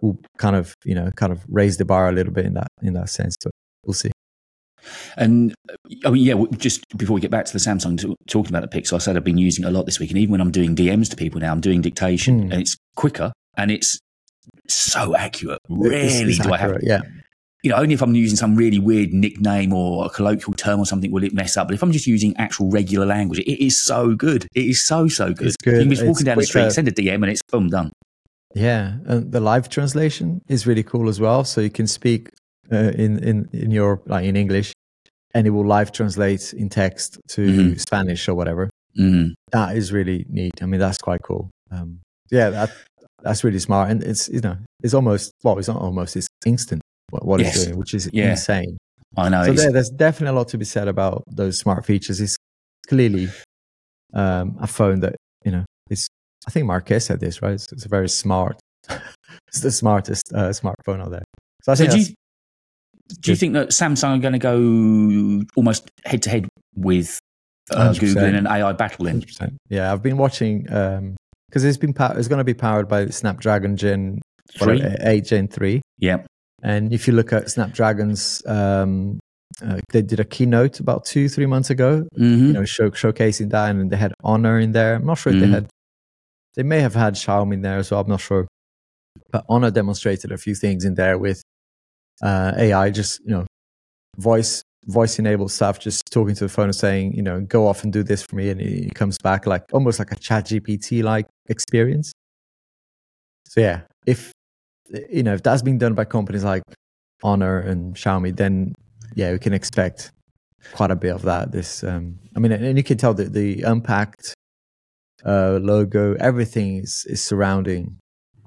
will 0.00 0.18
kind 0.38 0.56
of 0.56 0.74
you 0.84 0.94
know 0.94 1.10
kind 1.16 1.32
of 1.32 1.42
raise 1.48 1.76
the 1.78 1.84
bar 1.84 2.08
a 2.08 2.12
little 2.12 2.32
bit 2.32 2.44
in 2.46 2.54
that 2.54 2.68
in 2.82 2.94
that 2.94 3.08
sense. 3.08 3.36
But 3.42 3.52
we'll 3.84 3.94
see. 3.94 4.10
And 5.16 5.52
uh, 5.70 5.74
I 6.04 6.10
mean, 6.10 6.22
yeah, 6.24 6.44
just 6.58 6.84
before 6.96 7.14
we 7.14 7.20
get 7.20 7.30
back 7.30 7.44
to 7.46 7.52
the 7.52 7.58
Samsung 7.58 7.98
t- 8.00 8.14
talking 8.28 8.54
about 8.54 8.68
the 8.70 8.80
Pixel, 8.80 8.94
I 8.94 8.98
said 8.98 9.16
I've 9.16 9.24
been 9.24 9.38
using 9.38 9.64
it 9.64 9.68
a 9.68 9.70
lot 9.70 9.84
this 9.86 9.98
week, 9.98 10.10
and 10.10 10.18
even 10.18 10.32
when 10.32 10.40
I'm 10.40 10.52
doing 10.52 10.76
DMs 10.76 11.10
to 11.10 11.16
people 11.16 11.40
now, 11.40 11.50
I'm 11.52 11.60
doing 11.60 11.80
dictation, 11.80 12.42
Hmm. 12.46 12.52
and 12.52 12.60
it's 12.62 12.76
quicker 12.94 13.32
and 13.56 13.70
it's 13.70 13.98
so 14.68 15.16
accurate. 15.16 15.58
It's 15.68 16.38
do 16.38 16.52
I 16.52 16.56
have, 16.58 16.70
accurate, 16.70 16.84
yeah. 16.86 17.00
you 17.62 17.70
know, 17.70 17.76
only 17.76 17.94
if 17.94 18.02
I'm 18.02 18.14
using 18.14 18.36
some 18.36 18.54
really 18.54 18.78
weird 18.78 19.12
nickname 19.12 19.72
or 19.72 20.06
a 20.06 20.10
colloquial 20.10 20.52
term 20.52 20.78
or 20.78 20.86
something 20.86 21.10
will 21.10 21.24
it 21.24 21.34
mess 21.34 21.56
up. 21.56 21.66
But 21.68 21.74
if 21.74 21.82
I'm 21.82 21.90
just 21.92 22.06
using 22.06 22.36
actual 22.36 22.70
regular 22.70 23.06
language, 23.06 23.40
it 23.40 23.64
is 23.64 23.82
so 23.82 24.14
good. 24.14 24.46
It 24.54 24.66
is 24.66 24.86
so 24.86 25.08
so 25.08 25.32
good. 25.32 25.48
It's 25.48 25.56
good. 25.56 25.74
You 25.74 25.80
can 25.80 25.90
just 25.90 26.02
It's 26.02 26.08
walking 26.08 26.24
down 26.26 26.38
the 26.38 26.44
street, 26.44 26.62
quicker. 26.62 26.74
send 26.74 26.88
a 26.88 26.92
DM, 26.92 27.14
and 27.14 27.26
it's 27.26 27.42
boom 27.50 27.70
done. 27.70 27.92
Yeah, 28.54 28.96
and 29.06 29.32
the 29.32 29.40
live 29.40 29.68
translation 29.68 30.40
is 30.48 30.66
really 30.66 30.82
cool 30.82 31.08
as 31.08 31.20
well. 31.20 31.44
So 31.44 31.60
you 31.60 31.70
can 31.70 31.86
speak 31.86 32.30
uh, 32.72 32.92
in 32.94 33.18
in 33.22 33.48
in 33.52 33.70
your 33.70 34.00
like 34.06 34.24
in 34.24 34.36
English, 34.36 34.72
and 35.34 35.46
it 35.46 35.50
will 35.50 35.66
live 35.66 35.92
translate 35.92 36.54
in 36.54 36.68
text 36.68 37.18
to 37.28 37.40
Mhm. 37.42 37.80
Spanish 37.80 38.28
or 38.28 38.34
whatever. 38.34 38.70
Mm. 38.98 39.34
That 39.52 39.76
is 39.76 39.92
really 39.92 40.24
neat. 40.28 40.62
I 40.62 40.66
mean, 40.66 40.80
that's 40.80 40.98
quite 40.98 41.20
cool. 41.22 41.50
Um, 41.70 42.00
yeah, 42.30 42.48
that 42.50 42.70
that's 43.22 43.44
really 43.44 43.58
smart, 43.58 43.90
and 43.90 44.02
it's 44.02 44.28
you 44.28 44.40
know 44.40 44.56
it's 44.82 44.94
almost 44.94 45.32
well, 45.44 45.58
it's 45.58 45.68
not 45.68 45.82
almost 45.82 46.16
it's 46.16 46.28
instant 46.46 46.80
what, 47.10 47.24
what 47.26 47.40
Yes. 47.40 47.56
it's 47.56 47.64
doing, 47.66 47.78
which 47.78 47.92
is 47.94 48.08
Yeah. 48.12 48.30
insane. 48.30 48.76
I 49.18 49.28
know. 49.28 49.44
so 49.44 49.52
there, 49.52 49.72
there's 49.72 49.90
definitely 49.90 50.34
a 50.34 50.38
lot 50.38 50.48
to 50.48 50.58
be 50.58 50.64
said 50.64 50.88
about 50.88 51.22
those 51.30 51.58
smart 51.58 51.84
features. 51.86 52.20
It's 52.20 52.36
clearly 52.88 53.28
um, 54.14 54.56
a 54.60 54.66
phone 54.66 55.00
that 55.00 55.16
you 55.44 55.52
know 55.52 55.64
is. 55.90 56.08
I 56.46 56.50
think 56.50 56.66
Marques 56.66 57.04
said 57.06 57.20
this 57.20 57.42
right. 57.42 57.52
It's, 57.52 57.70
it's 57.72 57.84
a 57.84 57.88
very 57.88 58.08
smart. 58.08 58.58
it's 59.48 59.60
the 59.60 59.70
smartest 59.72 60.32
uh, 60.34 60.50
smartphone 60.50 61.00
out 61.02 61.10
there. 61.10 61.24
So 61.62 61.72
I 61.72 61.74
So 61.74 61.86
do 61.86 61.98
you, 61.98 62.06
do 63.20 63.30
you 63.32 63.36
think 63.36 63.54
that 63.54 63.68
Samsung 63.70 64.16
are 64.16 64.20
going 64.20 64.32
to 64.32 64.38
go 64.38 65.44
almost 65.56 65.88
head 66.04 66.22
to 66.22 66.30
head 66.30 66.48
with 66.76 67.18
uh, 67.70 67.92
Google 67.94 68.24
in 68.24 68.34
an 68.36 68.46
AI 68.46 68.72
battle? 68.72 69.06
100%. 69.06 69.56
Yeah, 69.68 69.92
I've 69.92 70.02
been 70.02 70.16
watching 70.18 70.62
because 70.62 71.64
it's 71.64 71.76
been 71.78 71.92
pow- 71.92 72.14
it's 72.16 72.28
going 72.28 72.38
to 72.38 72.44
be 72.44 72.54
powered 72.54 72.88
by 72.88 73.06
Snapdragon 73.06 73.76
Gen 73.76 74.20
Three? 74.58 74.76
whatever, 74.76 74.96
eight 75.00 75.24
Gen 75.24 75.48
three. 75.48 75.82
Yeah. 75.98 76.18
And 76.62 76.92
if 76.92 77.06
you 77.06 77.12
look 77.12 77.32
at 77.32 77.50
Snapdragon's, 77.50 78.42
um, 78.46 79.18
uh, 79.64 79.78
they 79.90 80.02
did 80.02 80.20
a 80.20 80.24
keynote 80.24 80.80
about 80.80 81.04
two 81.04 81.28
three 81.28 81.46
months 81.46 81.70
ago. 81.70 82.06
hmm 82.16 82.46
You 82.46 82.52
know, 82.52 82.64
show, 82.64 82.90
showcasing 82.90 83.50
that, 83.50 83.70
and 83.70 83.90
they 83.90 83.96
had 83.96 84.14
Honor 84.22 84.58
in 84.60 84.72
there. 84.72 84.94
I'm 84.94 85.06
not 85.06 85.18
sure 85.18 85.32
if 85.32 85.38
Mhm. 85.38 85.40
they 85.40 85.48
had. 85.48 85.66
They 86.56 86.62
may 86.62 86.80
have 86.80 86.94
had 86.94 87.14
Xiaomi 87.14 87.54
in 87.54 87.62
there 87.62 87.78
as 87.78 87.90
well. 87.90 88.00
I'm 88.00 88.08
not 88.08 88.20
sure. 88.20 88.46
But 89.30 89.44
Honor 89.48 89.70
demonstrated 89.70 90.32
a 90.32 90.38
few 90.38 90.54
things 90.54 90.84
in 90.84 90.94
there 90.94 91.18
with 91.18 91.42
uh, 92.22 92.52
AI, 92.56 92.90
just 92.90 93.20
you 93.24 93.30
know, 93.30 93.46
voice 94.16 94.62
voice 94.86 95.18
enabled 95.18 95.50
stuff, 95.50 95.78
just 95.80 96.02
talking 96.10 96.34
to 96.34 96.44
the 96.44 96.48
phone 96.48 96.66
and 96.66 96.74
saying, 96.74 97.12
you 97.14 97.22
know, 97.22 97.40
go 97.40 97.66
off 97.66 97.82
and 97.82 97.92
do 97.92 98.02
this 98.02 98.22
for 98.22 98.36
me, 98.36 98.50
and 98.50 98.60
it 98.60 98.94
comes 98.94 99.18
back 99.18 99.46
like 99.46 99.64
almost 99.72 99.98
like 99.98 100.12
a 100.12 100.16
Chat 100.16 100.46
GPT 100.46 101.02
like 101.02 101.26
experience. 101.48 102.12
So 103.44 103.60
yeah, 103.60 103.82
if 104.06 104.32
you 105.10 105.22
know 105.22 105.34
if 105.34 105.42
that's 105.42 105.62
being 105.62 105.78
done 105.78 105.94
by 105.94 106.04
companies 106.04 106.44
like 106.44 106.62
Honor 107.22 107.58
and 107.58 107.94
Xiaomi, 107.94 108.36
then 108.36 108.74
yeah, 109.14 109.32
we 109.32 109.38
can 109.38 109.52
expect 109.52 110.10
quite 110.72 110.90
a 110.90 110.96
bit 110.96 111.14
of 111.14 111.22
that. 111.22 111.52
This, 111.52 111.84
um, 111.84 112.18
I 112.34 112.40
mean, 112.40 112.52
and 112.52 112.76
you 112.76 112.84
can 112.84 112.98
tell 112.98 113.14
that 113.14 113.32
the 113.32 113.62
Unpacked 113.62 114.34
uh, 115.24 115.58
logo, 115.62 116.14
everything 116.14 116.78
is, 116.78 117.04
is 117.08 117.22
surrounding 117.22 117.98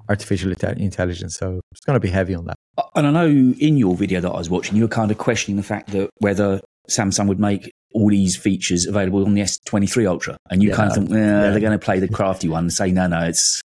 artificial 0.08 0.52
intelligence. 0.52 1.36
So 1.36 1.60
it's 1.72 1.80
going 1.84 1.94
to 1.96 2.00
be 2.00 2.08
heavy 2.10 2.34
on 2.34 2.46
that. 2.46 2.56
And 2.94 3.06
I 3.06 3.10
know 3.10 3.26
in 3.26 3.76
your 3.76 3.94
video 3.94 4.20
that 4.20 4.30
I 4.30 4.38
was 4.38 4.50
watching, 4.50 4.76
you 4.76 4.82
were 4.82 4.88
kind 4.88 5.10
of 5.10 5.18
questioning 5.18 5.56
the 5.56 5.62
fact 5.62 5.90
that 5.92 6.10
whether 6.18 6.60
Samsung 6.88 7.28
would 7.28 7.38
make 7.40 7.70
all 7.92 8.08
these 8.08 8.36
features 8.36 8.86
available 8.86 9.24
on 9.24 9.34
the 9.34 9.42
S23 9.42 10.08
Ultra, 10.08 10.36
and 10.50 10.62
you 10.62 10.70
Yeah. 10.70 10.76
kind 10.76 10.90
of 10.90 10.96
think, 10.96 11.10
eh, 11.10 11.16
Yeah. 11.16 11.50
they're 11.50 11.60
going 11.60 11.72
to 11.72 11.78
play 11.78 11.98
the 11.98 12.08
crafty 12.18 12.48
one 12.48 12.64
and 12.64 12.72
say, 12.72 12.90
no, 12.92 13.06
no, 13.06 13.20
it's 13.20 13.60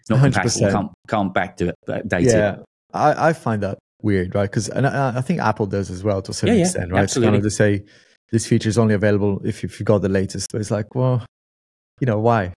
it's 0.00 0.10
not 0.10 0.20
compatible, 0.20 0.66
100%. 0.66 0.72
can't 0.72 0.90
can't 1.08 1.34
back 1.34 1.56
to 1.58 1.72
date 2.06 2.26
yeah, 2.26 2.54
it. 2.56 2.64
I, 2.92 3.28
I 3.28 3.32
find 3.32 3.62
that 3.62 3.78
weird, 4.02 4.34
right? 4.34 4.50
Because 4.50 4.68
and 4.68 4.86
I, 4.86 5.18
I 5.18 5.20
think 5.20 5.40
Apple 5.40 5.66
does 5.66 5.90
as 5.90 6.02
well 6.02 6.20
to 6.22 6.30
a 6.32 6.34
certain 6.34 6.56
Yeah, 6.56 6.62
extent, 6.62 6.92
right? 6.92 7.04
It's 7.04 7.12
absolutely. 7.12 7.26
kind 7.32 7.36
of 7.36 7.42
to 7.44 7.50
say 7.50 7.84
this 8.32 8.46
feature 8.46 8.68
is 8.68 8.78
only 8.78 8.94
available 8.94 9.40
if 9.44 9.62
you've 9.62 9.84
got 9.84 9.98
the 10.02 10.08
latest. 10.08 10.48
But 10.52 10.60
it's 10.60 10.70
like, 10.70 10.94
well, 10.94 11.24
you 12.00 12.06
know, 12.06 12.18
why? 12.18 12.52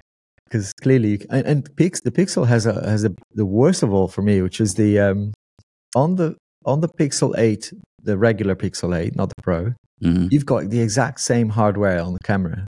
Because 0.45 0.73
clearly, 0.73 1.25
and, 1.29 1.45
and 1.45 1.75
Pix, 1.75 2.01
the 2.01 2.11
Pixel 2.11 2.47
has 2.47 2.65
a 2.65 2.73
has 2.89 3.03
a, 3.03 3.11
the 3.33 3.45
worst 3.45 3.83
of 3.83 3.93
all 3.93 4.07
for 4.07 4.21
me, 4.21 4.41
which 4.41 4.61
is 4.61 4.75
the 4.75 4.99
um, 4.99 5.33
on 5.95 6.15
the 6.15 6.35
on 6.65 6.81
the 6.81 6.89
Pixel 6.89 7.37
Eight, 7.37 7.73
the 8.01 8.17
regular 8.17 8.55
Pixel 8.55 8.97
Eight, 8.97 9.15
not 9.15 9.29
the 9.29 9.41
Pro. 9.41 9.73
Mhm. 10.03 10.29
You've 10.31 10.45
got 10.45 10.69
the 10.69 10.81
exact 10.81 11.19
same 11.21 11.49
hardware 11.49 12.01
on 12.01 12.13
the 12.13 12.19
camera, 12.23 12.67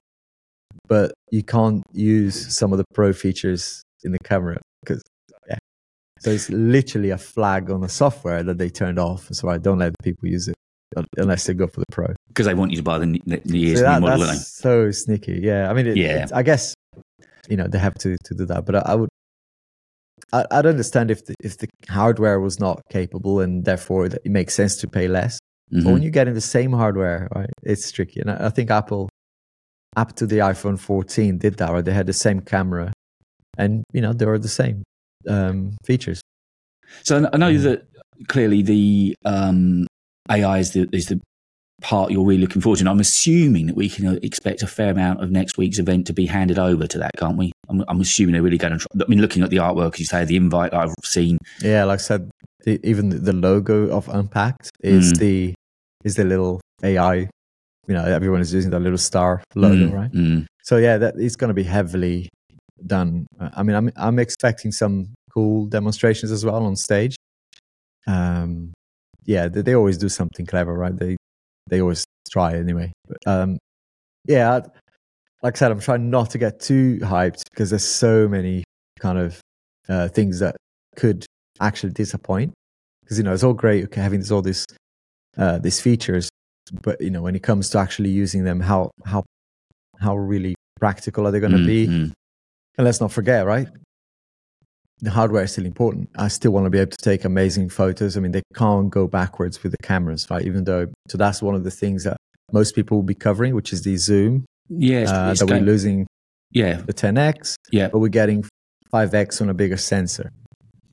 but 0.88 1.12
you 1.30 1.42
can't 1.42 1.82
use 1.92 2.56
some 2.56 2.72
of 2.72 2.78
the 2.78 2.84
Pro 2.94 3.12
features 3.12 3.82
in 4.04 4.12
the 4.12 4.18
camera 4.20 4.58
because 4.82 5.02
yeah. 5.48 5.58
So 6.18 6.30
it's 6.30 6.50
literally 6.50 7.10
a 7.10 7.18
flag 7.18 7.70
on 7.70 7.82
the 7.82 7.88
software 7.88 8.42
that 8.42 8.58
they 8.58 8.70
turned 8.70 8.98
off. 8.98 9.28
So 9.32 9.48
I 9.48 9.58
don't 9.58 9.78
let 9.78 9.94
people 10.02 10.28
use 10.28 10.48
it 10.48 10.55
unless 11.16 11.44
they 11.46 11.54
go 11.54 11.66
for 11.66 11.80
the 11.80 11.86
Pro. 11.90 12.14
Because 12.28 12.46
they 12.46 12.54
want 12.54 12.70
you 12.70 12.76
to 12.78 12.82
buy 12.82 12.98
the, 12.98 13.20
the, 13.26 13.40
the 13.44 13.58
year's 13.58 13.78
So 13.78 13.84
that- 13.84 14.00
new 14.00 14.08
model, 14.08 14.26
that's 14.26 14.56
so 14.56 14.90
sneaky. 14.90 15.40
Yeah, 15.42 15.70
I 15.70 15.74
mean, 15.74 15.86
it, 15.86 15.96
Yeah. 15.96 16.26
I 16.34 16.42
guess 16.42 16.74
you 17.48 17.56
know 17.56 17.66
they 17.68 17.78
have 17.78 17.94
to 17.94 18.16
to 18.24 18.34
do 18.34 18.44
that, 18.46 18.64
but 18.66 18.76
I, 18.76 18.82
I 18.86 18.94
would. 18.94 19.08
I, 20.32 20.44
I'd 20.50 20.66
understand 20.66 21.10
if 21.10 21.24
the, 21.26 21.34
if 21.40 21.58
the 21.58 21.68
hardware 21.88 22.40
was 22.40 22.58
not 22.58 22.80
capable 22.90 23.40
and 23.40 23.64
therefore 23.64 24.06
it 24.06 24.26
makes 24.26 24.54
sense 24.54 24.76
to 24.78 24.88
pay 24.88 25.06
less. 25.08 25.38
But 25.70 25.82
Mhm. 25.82 25.92
when 25.92 26.02
you're 26.02 26.10
getting 26.12 26.34
the 26.34 26.40
same 26.40 26.72
hardware, 26.72 27.28
right, 27.34 27.50
it's 27.62 27.90
tricky. 27.92 28.20
And 28.20 28.30
I, 28.30 28.46
I 28.46 28.48
think 28.50 28.70
Apple, 28.70 29.08
up 29.96 30.14
to 30.16 30.26
the 30.26 30.38
iPhone 30.38 30.78
14, 30.78 31.38
did 31.38 31.56
that. 31.58 31.70
Right, 31.70 31.84
they 31.84 31.92
had 31.92 32.06
the 32.06 32.12
same 32.12 32.40
camera, 32.40 32.92
and 33.58 33.82
you 33.92 34.00
know 34.00 34.12
they 34.12 34.26
were 34.26 34.38
the 34.38 34.48
same 34.48 34.82
um, 35.28 35.76
features. 35.84 36.20
So 37.02 37.28
I- 37.32 37.36
know 37.36 37.50
Mhm. 37.52 37.62
that 37.64 37.86
clearly 38.28 38.62
the 38.62 39.14
um, 39.24 39.86
AI 40.30 40.58
is 40.58 40.72
the, 40.72 40.88
is 40.92 41.06
the 41.06 41.20
part 41.82 42.10
you're 42.10 42.24
really 42.24 42.40
looking 42.40 42.62
forward 42.62 42.76
to. 42.78 42.82
And 42.82 42.88
I'm 42.88 43.00
assuming 43.00 43.66
that 43.66 43.76
we 43.76 43.88
can 43.88 44.18
expect 44.24 44.62
a 44.62 44.66
fair 44.66 44.90
amount 44.90 45.22
of 45.22 45.30
next 45.30 45.58
week's 45.58 45.78
event 45.78 46.06
to 46.06 46.12
be 46.12 46.26
handed 46.26 46.58
over 46.58 46.86
to 46.86 46.98
that, 46.98 47.10
can't 47.18 47.36
we? 47.36 47.52
I'm, 47.68 47.84
I'm 47.88 48.00
assuming 48.00 48.32
they're 48.32 48.42
really 48.42 48.58
going 48.58 48.72
to 48.72 48.78
try. 48.78 48.88
I 49.04 49.08
mean, 49.08 49.20
looking 49.20 49.42
at 49.42 49.50
the 49.50 49.58
artwork, 49.58 49.98
you 49.98 50.04
say, 50.06 50.24
the 50.24 50.36
invite 50.36 50.72
I've 50.72 50.94
seen. 51.04 51.38
Yeah, 51.60 51.84
like 51.84 52.00
I 52.00 52.02
said, 52.02 52.30
the, 52.64 52.80
even 52.82 53.10
the 53.10 53.32
logo 53.32 53.90
of 53.90 54.08
Unpacked 54.08 54.70
is 54.82 55.12
Mm. 55.12 55.18
the 55.18 55.54
is 56.04 56.14
the 56.16 56.24
little 56.24 56.60
AI. 56.82 57.14
You 57.88 57.94
know, 57.94 58.04
everyone 58.04 58.40
is 58.40 58.52
using 58.54 58.70
that 58.72 58.80
little 58.80 58.98
star 58.98 59.42
logo, 59.54 59.88
Mm, 59.88 59.92
right? 59.92 60.12
mm. 60.12 60.46
So 60.62 60.78
yeah, 60.78 60.98
that 60.98 61.16
is 61.16 61.36
going 61.36 61.48
to 61.48 61.54
be 61.54 61.62
heavily 61.62 62.28
done. 62.86 63.26
I 63.38 63.62
mean, 63.62 63.76
I'm 63.76 63.90
I'm 63.96 64.18
expecting 64.18 64.72
some 64.72 65.14
cool 65.32 65.66
demonstrations 65.66 66.32
as 66.32 66.44
well 66.44 66.64
on 66.64 66.74
stage. 66.74 67.14
Um, 68.06 68.72
yeah, 69.26 69.48
they, 69.48 69.62
they 69.62 69.74
always 69.74 69.98
do 69.98 70.08
something 70.08 70.46
clever, 70.46 70.74
right? 70.74 70.96
They 70.96 71.16
they 71.68 71.80
always 71.80 72.04
try 72.30 72.54
anyway. 72.56 72.92
But, 73.06 73.18
um, 73.26 73.58
yeah, 74.26 74.60
like 75.42 75.56
I 75.56 75.58
said, 75.58 75.72
I'm 75.72 75.80
trying 75.80 76.10
not 76.10 76.30
to 76.30 76.38
get 76.38 76.60
too 76.60 76.98
hyped 77.02 77.42
because 77.50 77.70
there's 77.70 77.84
so 77.84 78.28
many 78.28 78.64
kind 79.00 79.18
of 79.18 79.40
uh, 79.88 80.08
things 80.08 80.38
that 80.40 80.56
could 80.96 81.26
actually 81.60 81.92
disappoint. 81.92 82.52
Because 83.02 83.18
you 83.18 83.24
know, 83.24 83.32
it's 83.32 83.44
all 83.44 83.52
great 83.52 83.84
okay, 83.84 84.00
having 84.00 84.20
this, 84.20 84.30
all 84.30 84.42
this 84.42 84.64
uh, 85.36 85.58
these 85.58 85.80
features, 85.80 86.28
but 86.82 87.00
you 87.00 87.10
know, 87.10 87.22
when 87.22 87.36
it 87.36 87.42
comes 87.42 87.70
to 87.70 87.78
actually 87.78 88.10
using 88.10 88.44
them, 88.44 88.60
how 88.60 88.90
how 89.04 89.24
how 90.00 90.16
really 90.16 90.54
practical 90.78 91.26
are 91.26 91.30
they 91.30 91.40
going 91.40 91.52
to 91.52 91.58
Mm, 91.58 91.66
be? 91.66 91.84
And 91.86 92.84
let's 92.84 93.00
not 93.00 93.12
forget, 93.12 93.46
right? 93.46 93.68
The 95.00 95.10
hardware 95.10 95.42
is 95.44 95.52
still 95.52 95.66
important. 95.66 96.08
I 96.16 96.28
still 96.28 96.52
want 96.52 96.64
to 96.64 96.70
be 96.70 96.78
able 96.78 96.90
to 96.92 96.96
take 96.96 97.24
amazing 97.24 97.68
photos. 97.68 98.16
I 98.16 98.20
mean, 98.20 98.32
they 98.32 98.42
can't 98.54 98.88
go 98.90 99.06
backwards 99.06 99.62
with 99.62 99.72
the 99.72 99.78
cameras, 99.86 100.26
right? 100.30 100.44
Even 100.44 100.64
though, 100.64 100.86
so 101.08 101.18
that's 101.18 101.42
one 101.42 101.54
of 101.54 101.64
the 101.64 101.70
things 101.70 102.04
that 102.04 102.16
most 102.52 102.74
people 102.74 102.96
will 102.96 103.02
be 103.04 103.14
covering, 103.14 103.54
which 103.54 103.72
is 103.72 103.82
the 103.82 103.96
zoom. 103.98 104.46
Yeah, 104.68 105.00
it's, 105.00 105.10
Uh, 105.10 105.34
that 105.34 105.46
we're 105.50 105.60
losing 105.60 106.06
yeah, 106.52 106.80
the 106.80 106.94
10x, 106.94 107.56
yeah. 107.70 107.88
but 107.88 107.98
we're 107.98 108.08
getting 108.08 108.44
5x 108.92 109.42
on 109.42 109.50
a 109.50 109.54
bigger 109.54 109.76
sensor. 109.76 110.30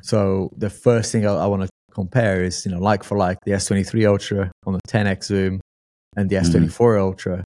So 0.02 0.52
the 0.58 0.70
first 0.70 1.12
thing 1.12 1.26
I, 1.26 1.34
I 1.34 1.46
want 1.46 1.64
to 1.64 1.70
compare 1.94 2.44
is, 2.44 2.66
you 2.66 2.72
know, 2.72 2.80
like 2.80 3.04
for 3.04 3.18
like 3.18 3.38
the 3.46 3.52
S23 3.52 4.06
Ultra 4.08 4.52
on 4.66 4.74
the 4.74 4.80
10x 4.90 5.24
zoom 5.26 5.62
and 6.18 6.30
the 6.30 6.36
Mhm. 6.36 6.42
S24 6.68 7.00
Ultra 7.00 7.44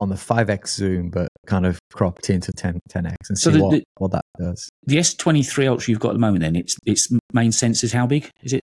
on 0.00 0.10
the 0.10 0.14
5x 0.16 0.68
zoom, 0.68 1.10
but 1.10 1.27
kind 1.48 1.66
of 1.66 1.78
cropped 1.92 2.30
into 2.30 2.52
10, 2.52 2.78
10x 2.90 3.14
and 3.28 3.38
So 3.38 3.50
see 3.50 3.56
the- 3.58 3.64
what, 3.64 3.70
the- 3.72 3.84
what 3.96 4.10
that 4.12 4.24
does. 4.38 4.68
The 4.86 4.96
S23 4.98 5.66
Ultra 5.68 5.90
you've 5.90 6.00
got 6.00 6.10
at 6.10 6.12
the 6.14 6.18
moment, 6.20 6.42
then 6.42 6.54
its 6.56 6.76
its 6.86 7.08
main 7.32 7.48
is 7.48 7.92
how 7.92 8.06
big 8.06 8.30
is 8.42 8.52
it? 8.52 8.60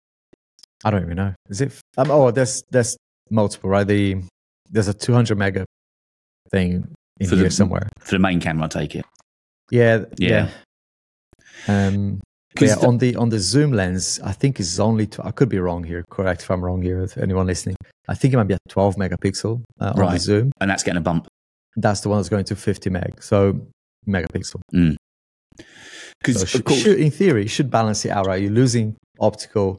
I 0.85 0.91
don't 0.91 1.03
even 1.03 1.17
know. 1.17 1.35
Is 1.51 1.61
it? 1.61 1.73
Um, 1.97 2.11
oh, 2.11 2.31
there's 2.31 2.63
there's 2.71 2.97
multiple, 3.31 3.69
right? 3.69 3.87
The 3.87 4.23
there's 4.71 4.89
a 4.89 4.95
200 4.95 5.37
mega 5.37 5.65
thing 6.53 6.87
in 7.21 7.29
For 7.29 7.35
here 7.35 7.45
the- 7.45 7.51
somewhere. 7.51 7.89
For 8.01 8.13
the 8.15 8.19
main 8.21 8.41
camera, 8.41 8.67
I 8.67 8.69
take 8.69 8.95
it. 8.95 9.05
Yeah, 9.71 10.05
Yeah. 10.19 10.49
yeah. 11.67 11.87
Um, 11.87 12.21
yeah, 12.61 12.75
the- 12.77 12.87
on 12.87 12.99
the 12.99 13.17
on 13.17 13.29
the 13.29 13.39
zoom 13.41 13.73
lens, 13.73 14.21
I 14.25 14.33
think 14.33 14.59
it's 14.61 14.79
only. 14.79 15.07
Tw- 15.07 15.21
I 15.25 15.31
could 15.33 15.49
be 15.49 15.59
wrong 15.59 15.85
here. 15.85 16.05
Correct 16.11 16.43
if 16.43 16.51
I'm 16.51 16.65
wrong 16.65 16.81
here. 16.83 17.03
If 17.03 17.19
anyone 17.19 17.47
listening, 17.47 17.77
I 18.09 18.15
think 18.15 18.33
it 18.35 18.37
might 18.37 18.49
be 18.49 18.55
a 18.55 18.59
12 18.69 18.97
megapixel 18.97 19.63
uh, 19.81 19.85
on 19.91 19.97
the 19.97 20.03
Right. 20.03 20.21
zoom. 20.21 20.53
and 20.61 20.71
that's 20.71 20.83
getting 20.83 20.99
a 20.99 21.03
bump. 21.03 21.27
That's 21.81 22.01
the 22.01 22.09
one 22.09 22.19
that's 22.19 22.29
going 22.29 22.45
to 22.47 22.57
50 22.57 22.91
meg. 22.91 23.23
So 23.23 23.61
megapixel. 24.09 24.61
Because 26.21 26.51
So 26.51 26.59
of 26.59 26.65
course, 26.65 26.81
should, 26.83 26.99
in 26.99 27.11
theory, 27.11 27.45
it 27.45 27.49
should 27.49 27.71
balance 27.71 28.05
it 28.05 28.11
out, 28.11 28.27
right? 28.27 28.41
You're 28.43 28.51
losing 28.53 28.97
optical, 29.21 29.79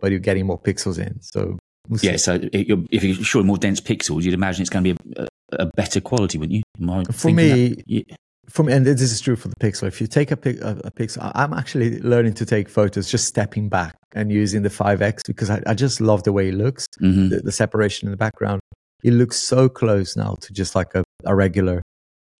but 0.00 0.10
you're 0.10 0.20
getting 0.20 0.46
more 0.46 0.58
pixels 0.60 0.98
in. 0.98 1.20
So 1.22 1.58
we'll 1.88 2.00
yeah. 2.02 2.16
So 2.16 2.40
if 2.52 3.04
you're 3.04 3.14
showing 3.24 3.46
more 3.46 3.58
dense 3.58 3.80
pixels, 3.80 4.22
you'd 4.24 4.34
imagine 4.34 4.62
it's 4.62 4.70
going 4.70 4.84
to 4.84 4.94
be 4.94 5.12
a, 5.16 5.28
a, 5.52 5.66
better 5.76 6.00
quality, 6.00 6.38
wouldn't 6.38 6.56
you? 6.56 6.62
I 6.90 7.04
For 7.12 7.30
me, 7.30 7.68
that? 7.68 7.84
Yeah. 7.86 8.02
for 8.48 8.64
me, 8.64 8.72
and 8.72 8.84
this 8.84 9.00
is 9.00 9.20
true 9.20 9.36
for 9.36 9.48
the 9.48 9.56
Pixel. 9.56 9.86
If 9.86 10.00
you 10.00 10.06
take 10.08 10.30
a, 10.32 10.36
pic, 10.36 10.60
a, 10.60 10.80
a 10.84 10.90
Pixel, 10.90 11.30
I'm 11.34 11.52
actually 11.52 12.00
learning 12.00 12.34
to 12.34 12.46
take 12.46 12.68
photos 12.68 13.08
just 13.10 13.26
stepping 13.26 13.68
back 13.68 13.94
and 14.14 14.32
using 14.32 14.62
the 14.62 14.70
5x 14.70 15.22
because 15.26 15.50
I, 15.50 15.62
I 15.66 15.74
just 15.74 16.00
love 16.00 16.24
the 16.24 16.32
way 16.32 16.48
it 16.48 16.54
looks, 16.54 16.86
Mhm. 17.00 17.30
the, 17.30 17.40
the 17.42 17.52
separation 17.52 18.08
in 18.08 18.10
the 18.10 18.16
background. 18.16 18.60
It 19.06 19.12
looks 19.14 19.36
so 19.38 19.68
close 19.68 20.16
now 20.16 20.32
to 20.40 20.52
just 20.52 20.74
like 20.74 20.92
a, 20.96 21.04
a 21.24 21.34
regular, 21.34 21.80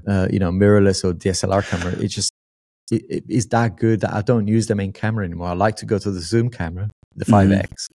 uh, 0.08 0.26
you 0.30 0.40
know, 0.40 0.50
mirrorless 0.50 1.04
or 1.04 1.12
DSLR 1.14 1.62
camera. 1.70 1.92
It 2.04 2.08
just 2.08 2.30
it, 2.90 3.02
it 3.08 3.24
is 3.28 3.46
that 3.48 3.76
good 3.76 4.00
that 4.00 4.12
I 4.12 4.22
don't 4.22 4.48
use 4.48 4.66
the 4.66 4.74
main 4.74 4.92
camera 4.92 5.24
anymore. 5.24 5.48
I 5.48 5.52
like 5.54 5.76
to 5.76 5.86
go 5.86 5.98
to 5.98 6.10
the 6.10 6.20
zoom 6.20 6.48
camera, 6.50 6.88
the 7.14 7.24
Mhm. 7.24 7.60
5x, 7.60 7.86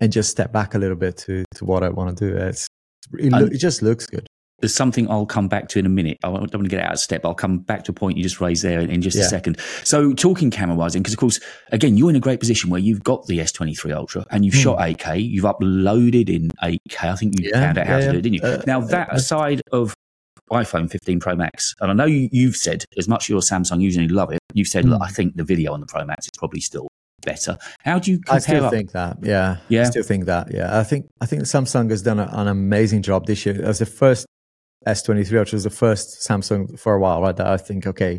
and 0.00 0.10
just 0.10 0.30
step 0.30 0.52
back 0.52 0.74
a 0.74 0.78
little 0.78 0.96
bit 0.96 1.16
to 1.24 1.44
to 1.56 1.64
what 1.66 1.82
I 1.82 1.90
want 1.90 2.16
to 2.16 2.28
do. 2.30 2.36
It's 2.36 2.66
it, 3.18 3.32
And- 3.32 3.52
it 3.52 3.58
just 3.58 3.82
looks 3.82 4.06
good. 4.06 4.26
There's 4.62 4.74
something 4.74 5.10
I'll 5.10 5.26
come 5.26 5.48
back 5.48 5.68
to 5.70 5.78
in 5.78 5.84
a 5.84 5.90
minute. 5.90 6.16
I 6.24 6.28
don't 6.28 6.40
want 6.40 6.50
to 6.52 6.68
get 6.68 6.82
out 6.82 6.92
of 6.92 6.98
step. 7.00 7.26
I'll 7.26 7.34
come 7.34 7.58
back 7.58 7.84
to 7.84 7.90
a 7.90 7.94
point 7.94 8.16
you 8.16 8.22
just 8.22 8.40
raised 8.40 8.62
there 8.62 8.80
in, 8.80 8.88
in 8.90 9.02
just 9.02 9.18
Yeah. 9.18 9.24
a 9.24 9.28
second. 9.28 9.58
So 9.84 10.14
talking 10.14 10.50
camera 10.50 10.74
wise, 10.76 10.94
because 10.94 11.12
of 11.12 11.18
course, 11.18 11.38
again, 11.72 11.98
you're 11.98 12.08
in 12.08 12.16
a 12.16 12.20
great 12.20 12.40
position 12.40 12.70
where 12.70 12.80
you've 12.80 13.02
got 13.04 13.26
the 13.26 13.40
S23 13.40 13.92
Ultra 13.94 14.24
and 14.30 14.44
you've 14.46 14.54
shot 14.54 14.78
8K. 14.78 15.28
You've 15.28 15.44
uploaded 15.44 16.30
in 16.30 16.48
8K. 16.62 17.10
I 17.10 17.16
think 17.16 17.38
you 17.38 17.50
Hmm. 17.50 17.54
Yeah, 17.56 17.60
found 17.66 17.78
out 17.78 17.86
how 17.86 17.96
yeah, 17.98 18.06
to 18.06 18.12
do 18.12 18.18
it, 18.18 18.22
didn't 18.22 18.34
you? 18.36 18.42
Uh, 18.42 18.62
now 18.66 18.80
that 18.80 19.10
uh, 19.12 19.16
aside 19.16 19.60
of 19.72 19.94
iPhone 20.50 20.90
15 20.90 21.18
Pro 21.20 21.34
Max, 21.34 21.74
and 21.80 21.90
I 21.90 21.94
know 21.94 22.04
you, 22.04 22.28
you've 22.30 22.56
said 22.56 22.84
as 22.96 23.08
much 23.08 23.24
as 23.24 23.28
you're 23.30 23.38
a 23.38 23.42
Samsung 23.42 23.80
user 23.80 24.00
you 24.02 24.08
love 24.08 24.30
it, 24.32 24.38
you've 24.54 24.68
said, 24.68 24.84
look, 24.84 24.98
Hmm. 24.98 25.02
I 25.04 25.08
think 25.10 25.36
the 25.36 25.44
video 25.44 25.72
on 25.72 25.80
the 25.80 25.86
Pro 25.86 26.04
Max 26.04 26.26
is 26.26 26.30
probably 26.38 26.60
still 26.60 26.88
better. 27.24 27.56
How 27.84 27.98
do 27.98 28.10
you 28.10 28.18
compare? 28.18 28.36
I 28.36 28.38
still 28.40 28.64
up? 28.66 28.72
think 28.72 28.92
that. 28.92 29.16
Yeah. 29.22 29.58
Yeah. 29.68 29.82
I 29.82 29.84
still 29.84 30.02
think 30.02 30.26
that. 30.26 30.52
Yeah. 30.52 30.78
I 30.78 30.82
think 30.84 31.06
I 31.20 31.26
think 31.26 31.42
Samsung 31.42 31.88
has 31.90 32.02
done 32.02 32.18
a, 32.18 32.28
an 32.32 32.48
amazing 32.48 33.02
job 33.02 33.26
this 33.26 33.46
year. 33.46 33.62
As 33.64 33.78
the 33.78 33.86
first 33.86 34.26
S23 34.86 35.38
which 35.40 35.52
was 35.52 35.64
the 35.64 35.70
first 35.70 36.26
Samsung 36.26 36.78
for 36.78 36.94
a 36.94 37.00
while, 37.00 37.22
right? 37.22 37.36
That 37.36 37.46
I 37.46 37.56
think, 37.56 37.86
okay, 37.86 38.18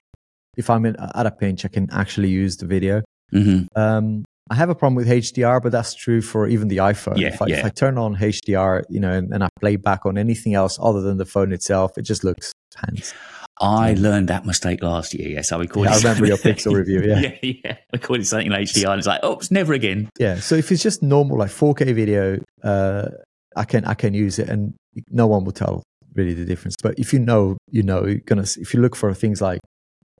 if 0.58 0.69
I'm 0.69 0.86
in, 0.86 0.95
at 1.15 1.26
a 1.26 1.32
pinch, 1.32 1.65
I 1.65 1.67
can 1.67 1.89
actually 1.91 2.30
use 2.30 2.58
the 2.58 2.65
video. 2.65 3.02
Mhm. 3.34 3.67
Um, 3.76 4.23
I 4.49 4.56
have 4.56 4.69
a 4.69 4.76
problem 4.76 4.95
with 4.95 5.08
HDR, 5.08 5.62
but 5.62 5.71
that's 5.71 5.95
true 5.95 6.21
for 6.21 6.47
even 6.47 6.67
the 6.67 6.78
iPhone. 6.78 7.17
Yeah, 7.17 7.30
if, 7.30 7.41
I, 7.41 7.45
yeah. 7.47 7.60
if 7.60 7.65
I 7.65 7.69
turn 7.69 7.97
on 7.97 8.15
HDR, 8.15 8.84
you 8.89 8.99
know, 8.99 9.12
and, 9.12 9.34
and 9.34 9.43
I 9.43 9.47
play 9.60 9.78
back 9.78 10.06
on 10.06 10.17
anything 10.17 10.54
else 10.54 10.78
other 10.82 11.02
than 11.02 11.17
the 11.17 11.26
phone 11.26 11.54
itself, 11.54 11.97
it 11.97 12.02
just 12.02 12.23
looks 12.23 12.52
hands. 12.76 13.13
I 13.62 13.93
learned 13.93 14.30
that 14.30 14.45
mistake 14.45 14.84
last 14.84 15.13
year. 15.13 15.30
Yes, 15.30 15.52
I 15.52 15.60
recorded. 15.60 15.91
Yeah, 15.91 15.95
I 15.95 15.97
remember 15.99 16.26
your 16.28 16.38
Pixel 16.38 16.73
review, 16.73 17.04
yeah. 17.04 17.19
yeah, 17.41 17.54
yeah. 17.63 17.71
I 17.73 17.78
recorded 17.93 18.28
something 18.28 18.47
in 18.47 18.54
HDR, 18.54 18.89
and 18.89 18.99
it's 18.99 19.08
like, 19.08 19.21
oh, 19.23 19.34
it's 19.34 19.52
never 19.52 19.73
again. 19.73 20.10
Yeah. 20.19 20.36
So 20.36 20.56
if 20.56 20.71
it's 20.71 20.84
just 20.84 21.02
normal 21.02 21.38
like 21.38 21.52
4K 21.52 21.93
video, 21.93 22.39
uh, 22.63 23.10
I 23.56 23.65
can 23.65 23.86
I 23.86 23.93
can 23.93 24.13
use 24.13 24.39
it, 24.39 24.49
and 24.49 24.73
no 25.10 25.28
one 25.28 25.45
will 25.45 25.52
tell 25.52 25.84
really 26.15 26.34
the 26.34 26.45
difference. 26.45 26.76
But 26.82 26.97
if 26.97 27.13
you 27.13 27.19
know, 27.19 27.58
you 27.71 27.84
know, 27.84 28.06
you're 28.06 28.19
gonna. 28.26 28.45
If 28.58 28.73
you 28.73 28.82
look 28.82 28.95
for 28.95 29.13
things 29.13 29.41
like 29.41 29.60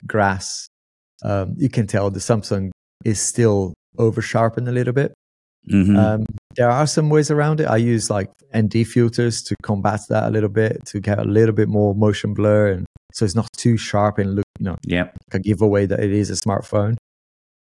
grass, 0.06 0.68
um, 1.24 1.54
you 1.58 1.70
can 1.70 1.88
tell 1.88 2.10
the 2.10 2.20
Samsung 2.20 2.72
is 3.06 3.20
still 3.20 3.74
over 3.98 4.22
sharpened 4.22 4.68
a 4.68 4.72
little 4.72 4.94
bit. 4.94 5.14
Mhm. 5.72 5.98
Um, 5.98 6.26
there 6.56 6.70
are 6.70 6.88
some 6.88 7.10
ways 7.10 7.32
around 7.32 7.62
it. 7.62 7.66
I 7.68 7.78
use 7.78 8.10
like 8.10 8.30
ND 8.56 8.84
filters 8.84 9.42
to 9.44 9.56
combat 9.64 10.02
that 10.10 10.26
a 10.28 10.30
little 10.30 10.50
bit 10.50 10.86
to 10.88 11.00
get 11.00 11.20
a 11.20 11.24
little 11.24 11.56
bit 11.56 11.70
more 11.70 11.96
motion 11.96 12.34
blur, 12.34 12.72
and 12.72 12.86
so 13.14 13.24
it's 13.26 13.36
not 13.36 13.48
too 13.56 13.78
sharp 13.78 14.18
and 14.18 14.36
look, 14.36 14.46
you 14.60 14.66
know, 14.66 14.78
yeah, 14.86 15.10
a 15.32 15.40
giveaway 15.40 15.86
that 15.86 16.00
it 16.02 16.12
is 16.12 16.30
a 16.30 16.34
smartphone. 16.34 16.96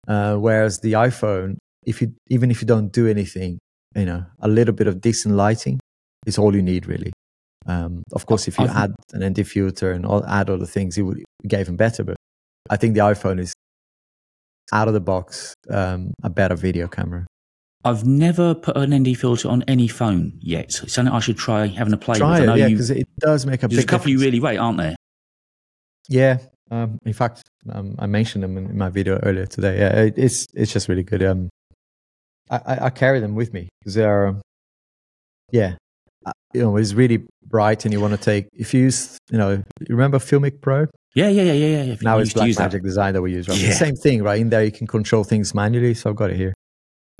Uh, 0.06 0.36
whereas 0.36 0.80
the 0.80 0.92
iPhone, 0.92 1.56
if 1.84 2.00
you 2.00 2.14
even 2.28 2.50
if 2.50 2.60
you 2.62 2.66
don't 2.66 2.92
do 2.92 3.08
anything, 3.08 3.58
you 3.96 4.04
know, 4.04 4.24
a 4.40 4.48
little 4.48 4.74
bit 4.74 4.86
of 4.86 5.00
decent 5.00 5.34
lighting 5.34 5.80
is 6.26 6.38
all 6.38 6.54
you 6.54 6.62
need 6.62 6.86
really. 6.86 7.12
Um, 7.68 8.02
of 8.12 8.26
course, 8.26 8.48
if 8.48 8.58
you 8.58 8.64
I've- 8.64 8.74
add 8.74 8.94
an 9.12 9.22
ND 9.22 9.46
filter 9.46 9.92
and 9.92 10.04
all, 10.06 10.24
add 10.26 10.50
other 10.50 10.66
things, 10.66 10.96
it 10.98 11.02
would 11.02 11.22
get 11.46 11.60
even 11.60 11.76
better. 11.76 12.02
But 12.02 12.16
I 12.70 12.76
think 12.76 12.94
the 12.94 13.00
iPhone 13.00 13.38
is 13.38 13.52
out 14.72 14.88
of 14.88 14.94
the 14.94 15.00
box 15.00 15.54
um, 15.70 16.12
a 16.22 16.30
better 16.30 16.54
video 16.56 16.88
camera. 16.88 17.26
I've 17.84 18.04
never 18.04 18.54
put 18.54 18.76
an 18.76 18.92
ND 18.92 19.16
filter 19.16 19.48
on 19.48 19.62
any 19.68 19.86
phone 19.86 20.32
yet. 20.40 20.64
It's 20.64 20.92
something 20.92 21.14
I 21.14 21.20
should 21.20 21.38
try 21.38 21.66
having 21.66 21.92
a 21.92 21.96
play 21.96 22.18
Try 22.18 22.40
with. 22.40 22.48
It, 22.48 22.58
yeah, 22.58 22.68
because 22.68 22.90
it 22.90 23.08
does 23.18 23.46
make 23.46 23.62
a 23.62 23.68
there's 23.68 23.84
a 23.84 23.86
couple 23.86 24.10
you 24.10 24.16
difference. 24.18 24.32
really 24.34 24.40
rate, 24.40 24.58
aren't 24.58 24.78
there? 24.78 24.96
Yeah. 26.08 26.38
Um, 26.70 26.98
in 27.06 27.12
fact, 27.12 27.42
um, 27.70 27.94
I 27.98 28.06
mentioned 28.06 28.44
them 28.44 28.58
in, 28.58 28.76
my 28.76 28.88
video 28.88 29.18
earlier 29.22 29.46
today. 29.46 29.78
Yeah, 29.78 30.02
it, 30.02 30.14
it's 30.16 30.46
it's 30.54 30.72
just 30.72 30.88
really 30.88 31.02
good. 31.04 31.22
Um, 31.22 31.48
I, 32.50 32.56
I, 32.56 32.84
I 32.86 32.90
carry 32.90 33.20
them 33.20 33.34
with 33.34 33.52
me 33.54 33.68
because 33.80 33.94
they 33.94 34.04
are, 34.04 34.26
um, 34.26 34.40
yeah, 35.50 35.76
you 36.54 36.62
know, 36.62 36.76
it's 36.76 36.94
really 36.94 37.24
bright, 37.46 37.84
and 37.84 37.92
you 37.92 38.00
want 38.00 38.14
to 38.14 38.20
take. 38.20 38.48
If 38.52 38.72
you 38.74 38.82
use, 38.82 39.18
you 39.30 39.38
know, 39.38 39.50
you 39.52 39.62
remember 39.88 40.18
Filmic 40.18 40.60
Pro? 40.60 40.86
Yeah, 41.14 41.28
yeah, 41.28 41.42
yeah, 41.42 41.52
yeah. 41.52 41.82
yeah. 41.82 41.96
Now 42.02 42.18
it's 42.18 42.32
to 42.34 42.46
use 42.46 42.56
that. 42.56 42.70
Design 42.70 43.14
that 43.14 43.22
we 43.22 43.32
use. 43.32 43.48
Right? 43.48 43.58
Yeah. 43.58 43.68
the 43.68 43.74
same 43.74 43.96
thing, 43.96 44.22
right? 44.22 44.40
In 44.40 44.50
there, 44.50 44.64
you 44.64 44.72
can 44.72 44.86
control 44.86 45.24
things 45.24 45.54
manually. 45.54 45.94
So 45.94 46.10
I've 46.10 46.16
got 46.16 46.30
it 46.30 46.36
here, 46.36 46.54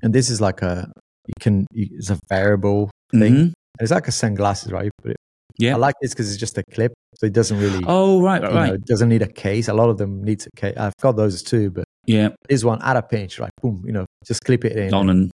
and 0.02 0.14
this 0.14 0.30
is 0.30 0.40
like 0.40 0.62
a 0.62 0.90
you 1.26 1.34
can 1.40 1.66
it's 1.72 2.10
a 2.10 2.18
variable 2.28 2.90
thing. 3.12 3.34
Mhm. 3.34 3.52
It's 3.80 3.90
like 3.90 4.08
a 4.08 4.12
sunglasses, 4.12 4.72
right? 4.72 4.84
You 4.86 4.90
put 5.02 5.10
it- 5.12 5.16
Yeah. 5.58 5.74
I 5.74 5.78
like 5.78 5.94
this 6.00 6.12
because 6.12 6.30
it's 6.30 6.38
just 6.38 6.56
a 6.58 6.62
clip, 6.72 6.92
so 7.16 7.26
it 7.26 7.32
doesn't 7.32 7.58
really. 7.58 7.84
Oh, 7.86 8.20
right, 8.22 8.40
right, 8.42 8.50
you 8.52 8.56
know, 8.68 8.74
it 8.74 8.84
doesn't 8.86 9.08
need 9.08 9.22
a 9.22 9.26
case. 9.32 9.68
A 9.68 9.74
lot 9.74 9.88
of 9.88 9.98
them 9.98 10.22
needs 10.22 10.46
a 10.46 10.50
case. 10.60 10.76
I've 10.76 10.94
got 11.02 11.16
those 11.16 11.42
too, 11.42 11.70
but 11.70 11.84
Yeah, 12.06 12.28
this 12.48 12.64
one 12.64 12.80
at 12.82 12.96
a 12.96 13.02
pinch, 13.02 13.38
right? 13.38 13.50
Boom, 13.62 13.82
you 13.86 13.92
know, 13.92 14.06
just 14.26 14.42
clip 14.44 14.64
it 14.64 14.76
in. 14.76 14.94
on 14.94 15.10
and 15.10 15.30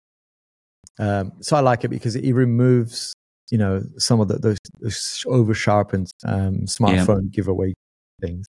Um, 1.00 1.32
so 1.42 1.56
I 1.56 1.62
like 1.62 1.84
it 1.86 1.88
because 1.90 2.16
it 2.18 2.34
removes, 2.34 3.14
you 3.52 3.58
know, 3.58 3.84
some 3.98 4.20
of 4.20 4.28
the, 4.28 4.38
those, 4.38 4.58
those 4.80 5.24
over 5.28 5.54
sharpened 5.54 6.12
um, 6.26 6.62
smartphone 6.62 7.32
giveaway 7.32 7.74
things. 8.22 8.46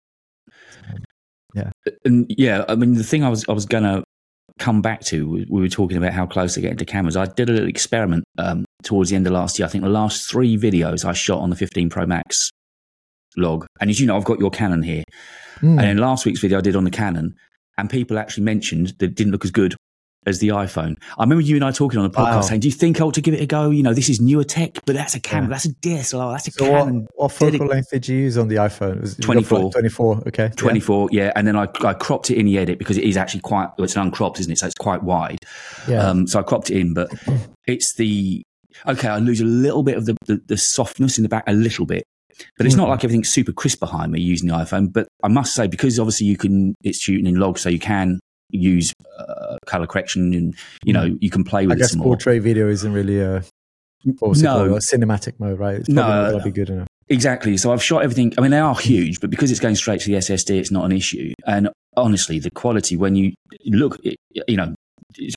Yeah. 1.54 1.70
And 2.04 2.26
yeah, 2.28 2.64
I 2.68 2.74
mean, 2.74 2.94
the 2.94 3.04
thing 3.04 3.24
I 3.24 3.28
was 3.28 3.44
I 3.48 3.52
was 3.52 3.66
gonna 3.66 4.02
come 4.58 4.82
back 4.82 5.00
to, 5.02 5.28
we 5.28 5.46
we 5.48 5.60
were 5.60 5.68
talking 5.68 5.96
about 5.96 6.12
how 6.12 6.26
close 6.26 6.54
they're 6.54 6.62
getting 6.62 6.78
to 6.78 6.84
cameras. 6.84 7.16
I 7.16 7.26
did 7.26 7.48
a 7.48 7.52
little 7.52 7.68
experiment 7.68 8.24
um, 8.38 8.64
towards 8.82 9.10
the 9.10 9.16
end 9.16 9.26
of 9.26 9.32
last 9.32 9.58
year. 9.58 9.66
I 9.66 9.70
think 9.70 9.84
the 9.84 9.90
last 9.90 10.28
three 10.28 10.56
videos 10.56 11.04
I 11.04 11.12
shot 11.12 11.40
on 11.40 11.50
the 11.50 11.56
15 11.56 11.90
Pro 11.90 12.06
Max 12.06 12.50
log, 13.36 13.66
and 13.80 13.90
as 13.90 14.00
you 14.00 14.06
know, 14.06 14.16
I've 14.16 14.24
got 14.24 14.40
your 14.40 14.50
Canon 14.50 14.82
here. 14.82 15.04
Mm. 15.60 15.80
And 15.80 15.90
in 15.90 15.98
last 15.98 16.26
week's 16.26 16.40
video 16.40 16.58
I 16.58 16.60
did 16.60 16.76
on 16.76 16.84
the 16.84 16.90
Canon, 16.90 17.34
and 17.78 17.88
people 17.88 18.18
actually 18.18 18.44
mentioned 18.44 18.88
that 18.98 19.06
it 19.06 19.14
didn't 19.14 19.32
look 19.32 19.44
as 19.44 19.50
good 19.50 19.76
as 20.26 20.38
the 20.38 20.48
iPhone. 20.48 20.96
I 21.18 21.22
remember 21.24 21.42
you 21.42 21.56
and 21.56 21.64
I 21.64 21.70
talking 21.70 21.98
on 21.98 22.04
the 22.10 22.16
podcast 22.16 22.34
Wow. 22.34 22.40
saying, 22.42 22.60
"Do 22.60 22.68
you 22.68 22.72
think 22.72 23.00
I 23.00 23.04
ought 23.04 23.14
to 23.14 23.20
give 23.20 23.34
it 23.34 23.40
a 23.40 23.46
go? 23.46 23.70
You 23.70 23.82
know, 23.82 23.94
this 23.94 24.08
is 24.08 24.20
newer 24.20 24.44
tech, 24.44 24.78
but 24.86 24.94
that's 24.94 25.14
a 25.14 25.20
camera, 25.20 25.44
Yeah. 25.44 25.48
that's 25.50 25.64
a 25.66 25.72
DSLR, 25.74 26.32
that's 26.32 26.48
a 26.48 26.50
So 26.52 26.70
what, 26.70 26.84
Canon." 26.84 27.06
what 27.14 27.32
focal 27.32 27.58
dedic- 27.60 27.68
length 27.70 27.90
did 27.90 28.08
you 28.08 28.16
use 28.18 28.38
on 28.38 28.48
the 28.48 28.56
iPhone? 28.56 28.96
It 28.96 29.00
was 29.02 29.16
24. 29.16 29.70
24, 29.72 30.22
okay. 30.28 30.50
24, 30.56 31.08
yeah. 31.12 31.32
And 31.36 31.46
then 31.46 31.56
I, 31.56 31.68
I 31.84 31.94
cropped 31.94 32.30
it 32.30 32.36
in 32.38 32.46
the 32.46 32.58
edit 32.58 32.78
because 32.78 32.96
it 32.98 33.04
is 33.04 33.16
actually 33.16 33.40
quite, 33.40 33.68
well, 33.76 33.84
it's 33.84 33.96
an 33.96 34.02
uncropped, 34.02 34.40
isn't 34.40 34.52
it? 34.52 34.58
So 34.58 34.66
it's 34.66 34.74
quite 34.76 35.02
wide. 35.02 35.38
Yeah. 35.88 36.06
Um, 36.08 36.26
so 36.26 36.38
I 36.38 36.42
cropped 36.42 36.70
it 36.70 36.78
in, 36.78 36.94
but 36.94 37.10
it's 37.66 37.94
the, 37.96 38.42
okay, 38.86 39.08
I 39.08 39.18
lose 39.18 39.40
a 39.40 39.44
little 39.44 39.82
bit 39.82 39.96
of 39.96 40.06
the, 40.06 40.16
the, 40.26 40.40
the 40.46 40.56
softness 40.56 41.18
in 41.18 41.22
the 41.22 41.28
back, 41.28 41.44
a 41.46 41.52
little 41.52 41.86
bit. 41.86 42.04
But 42.58 42.66
it's 42.66 42.74
not 42.74 42.86
Mm. 42.88 42.90
like 42.90 43.04
everything's 43.04 43.28
super 43.28 43.52
crisp 43.52 43.78
behind 43.78 44.10
me 44.10 44.20
using 44.20 44.48
the 44.48 44.54
iPhone. 44.54 44.92
But 44.92 45.06
I 45.22 45.28
must 45.28 45.54
say, 45.54 45.68
because 45.68 46.00
obviously 46.00 46.26
you 46.26 46.36
can, 46.36 46.74
it's 46.82 46.98
shooting 46.98 47.26
in 47.26 47.36
log, 47.36 47.58
so 47.58 47.68
you 47.68 47.78
can 47.78 48.18
use 48.54 48.92
uh, 49.18 49.56
color 49.66 49.86
correction 49.86 50.32
and, 50.34 50.54
you 50.84 50.92
know, 50.92 51.16
you 51.20 51.30
can 51.30 51.44
play 51.44 51.64
Mm. 51.64 51.66
I 51.66 51.68
with 51.68 51.76
it 51.76 51.80
guess 51.80 51.90
some 51.90 51.98
more. 52.00 52.06
portrait 52.08 52.40
video 52.42 52.68
isn't 52.68 52.92
really 52.92 53.20
a, 53.20 53.42
what 54.18 54.28
was 54.30 54.42
it 54.42 54.44
No. 54.44 54.74
a 54.74 54.78
cinematic 54.78 55.38
mode, 55.38 55.58
right? 55.58 55.76
It's 55.76 55.88
No. 55.88 56.02
probably 56.02 56.32
not 56.36 56.44
be 56.44 56.50
good 56.50 56.70
enough. 56.70 56.88
Exactly. 57.08 57.56
So 57.56 57.72
I've 57.72 57.82
shot 57.82 58.02
everything. 58.02 58.32
I 58.38 58.40
mean, 58.40 58.50
they 58.50 58.58
are 58.58 58.74
huge, 58.74 59.20
but 59.20 59.28
because 59.30 59.50
it's 59.50 59.60
going 59.60 59.74
straight 59.76 60.00
to 60.00 60.10
the 60.10 60.16
SSD, 60.16 60.58
it's 60.58 60.70
not 60.70 60.84
an 60.86 60.92
issue. 60.92 61.32
And 61.46 61.68
honestly, 61.96 62.38
the 62.38 62.50
quality 62.50 62.96
when 62.96 63.14
you 63.14 63.32
look, 63.66 63.98
you 64.02 64.56
know, 64.56 64.74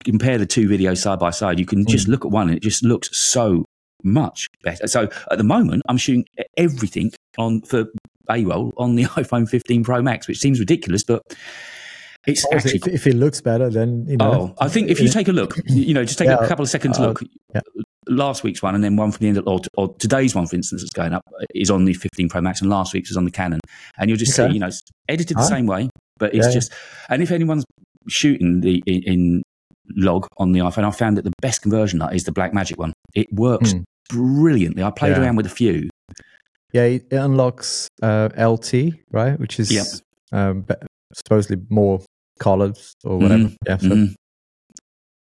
compare 0.06 0.38
the 0.38 0.45
two 0.45 0.67
videos 0.69 0.97
side 0.99 1.19
by 1.19 1.30
side, 1.32 1.60
you 1.60 1.65
can 1.65 1.86
just 1.86 2.08
look 2.08 2.23
at 2.25 2.32
one 2.32 2.47
and 2.47 2.58
it 2.58 2.63
just 2.63 2.84
looks 2.84 3.10
so 3.17 3.65
much 4.03 4.47
better. 4.63 4.88
So 4.88 5.10
at 5.30 5.38
the 5.38 5.43
moment, 5.43 5.84
I'm 5.89 5.97
shooting 5.97 6.25
everything 6.56 7.12
on 7.38 7.62
for 7.62 7.86
A-roll 8.30 8.71
on 8.77 8.95
the 8.95 9.03
iPhone 9.21 9.47
15 9.49 9.84
Pro 9.84 10.01
Max, 10.01 10.27
which 10.27 10.39
seems 10.39 10.60
ridiculous, 10.60 11.03
but 11.03 11.21
it's 12.28 12.46
Obviously, 12.46 12.76
actually. 12.76 12.94
if, 12.94 13.02
if 13.02 13.08
it 13.08 13.16
looks 13.16 13.42
better, 13.42 13.70
then, 13.70 14.06
you 14.08 14.18
know. 14.18 14.54
Oh, 14.54 14.56
I 14.63 14.68
think 14.70 14.90
if 14.90 15.00
you 15.00 15.08
take 15.10 15.28
a 15.28 15.32
look, 15.32 15.56
you 15.66 15.94
know, 15.94 16.04
just 16.04 16.20
take 16.20 16.28
Yeah. 16.28 16.38
a 16.44 16.48
couple 16.48 16.63
of 16.63 16.70
seconds 16.70 16.98
to 16.98 17.04
Uh, 17.04 17.08
look. 17.08 17.24
yeah. 17.56 17.62
Last 18.10 18.44
week's 18.44 18.62
one, 18.62 18.74
and 18.76 18.84
then 18.84 18.96
one 18.96 19.12
from 19.12 19.20
the 19.24 19.28
end 19.30 19.38
of, 19.38 19.48
or, 19.48 19.60
or 19.78 19.94
today's 19.96 20.34
one, 20.36 20.46
for 20.48 20.56
instance, 20.56 20.82
that's 20.82 20.94
going 20.94 21.13
up 21.13 21.24
is 21.56 21.70
on 21.72 21.84
the 21.86 21.94
15 21.94 22.30
Pro 22.30 22.40
Max, 22.42 22.62
and 22.62 22.70
last 22.70 22.94
week's 22.94 23.10
was 23.10 23.18
on 23.18 23.26
the 23.26 23.32
Canon. 23.32 23.60
And 23.98 24.10
you'll 24.10 24.18
just 24.18 24.38
Okay. 24.40 24.48
see, 24.50 24.54
you 24.54 24.60
know, 24.60 24.68
it's 24.68 24.82
edited 25.10 25.36
the 25.38 25.44
same 25.44 25.66
way, 25.66 25.90
but 26.20 26.34
it's 26.36 26.48
Yeah, 26.48 26.54
just. 26.54 26.74
And 27.10 27.22
if 27.22 27.32
anyone's 27.32 27.66
shooting 28.08 28.62
the 28.62 28.82
in, 28.86 29.04
in 29.04 29.44
log 29.96 30.28
on 30.38 30.52
the 30.54 30.60
iPhone, 30.60 30.84
I 30.86 30.92
found 30.92 31.18
that 31.18 31.24
the 31.26 31.34
best 31.42 31.62
conversion 31.62 32.02
is 32.13 32.24
the 32.26 32.32
Black 32.32 32.54
Magic 32.54 32.78
one. 32.80 32.94
It 33.13 33.28
works 33.34 33.72
Hmm. 33.74 33.80
brilliantly. 34.10 34.84
I 34.84 34.92
played 34.92 35.18
around 35.18 35.36
with 35.36 35.46
a 35.46 35.50
few. 35.50 35.90
Yeah, 36.74 36.84
it 36.84 37.08
it 37.12 37.16
unlocks 37.16 37.88
uh, 38.02 38.30
LT, 38.38 38.94
right? 39.12 39.38
Which 39.40 39.60
is 39.60 39.72
Yep. 39.72 39.86
um, 40.32 40.66
supposedly 41.13 41.63
more 41.70 42.02
colors 42.39 42.95
or 43.04 43.17
whatever. 43.17 43.52
Yeah, 43.65 43.78
so 43.78 43.88
Mhm. 43.89 44.15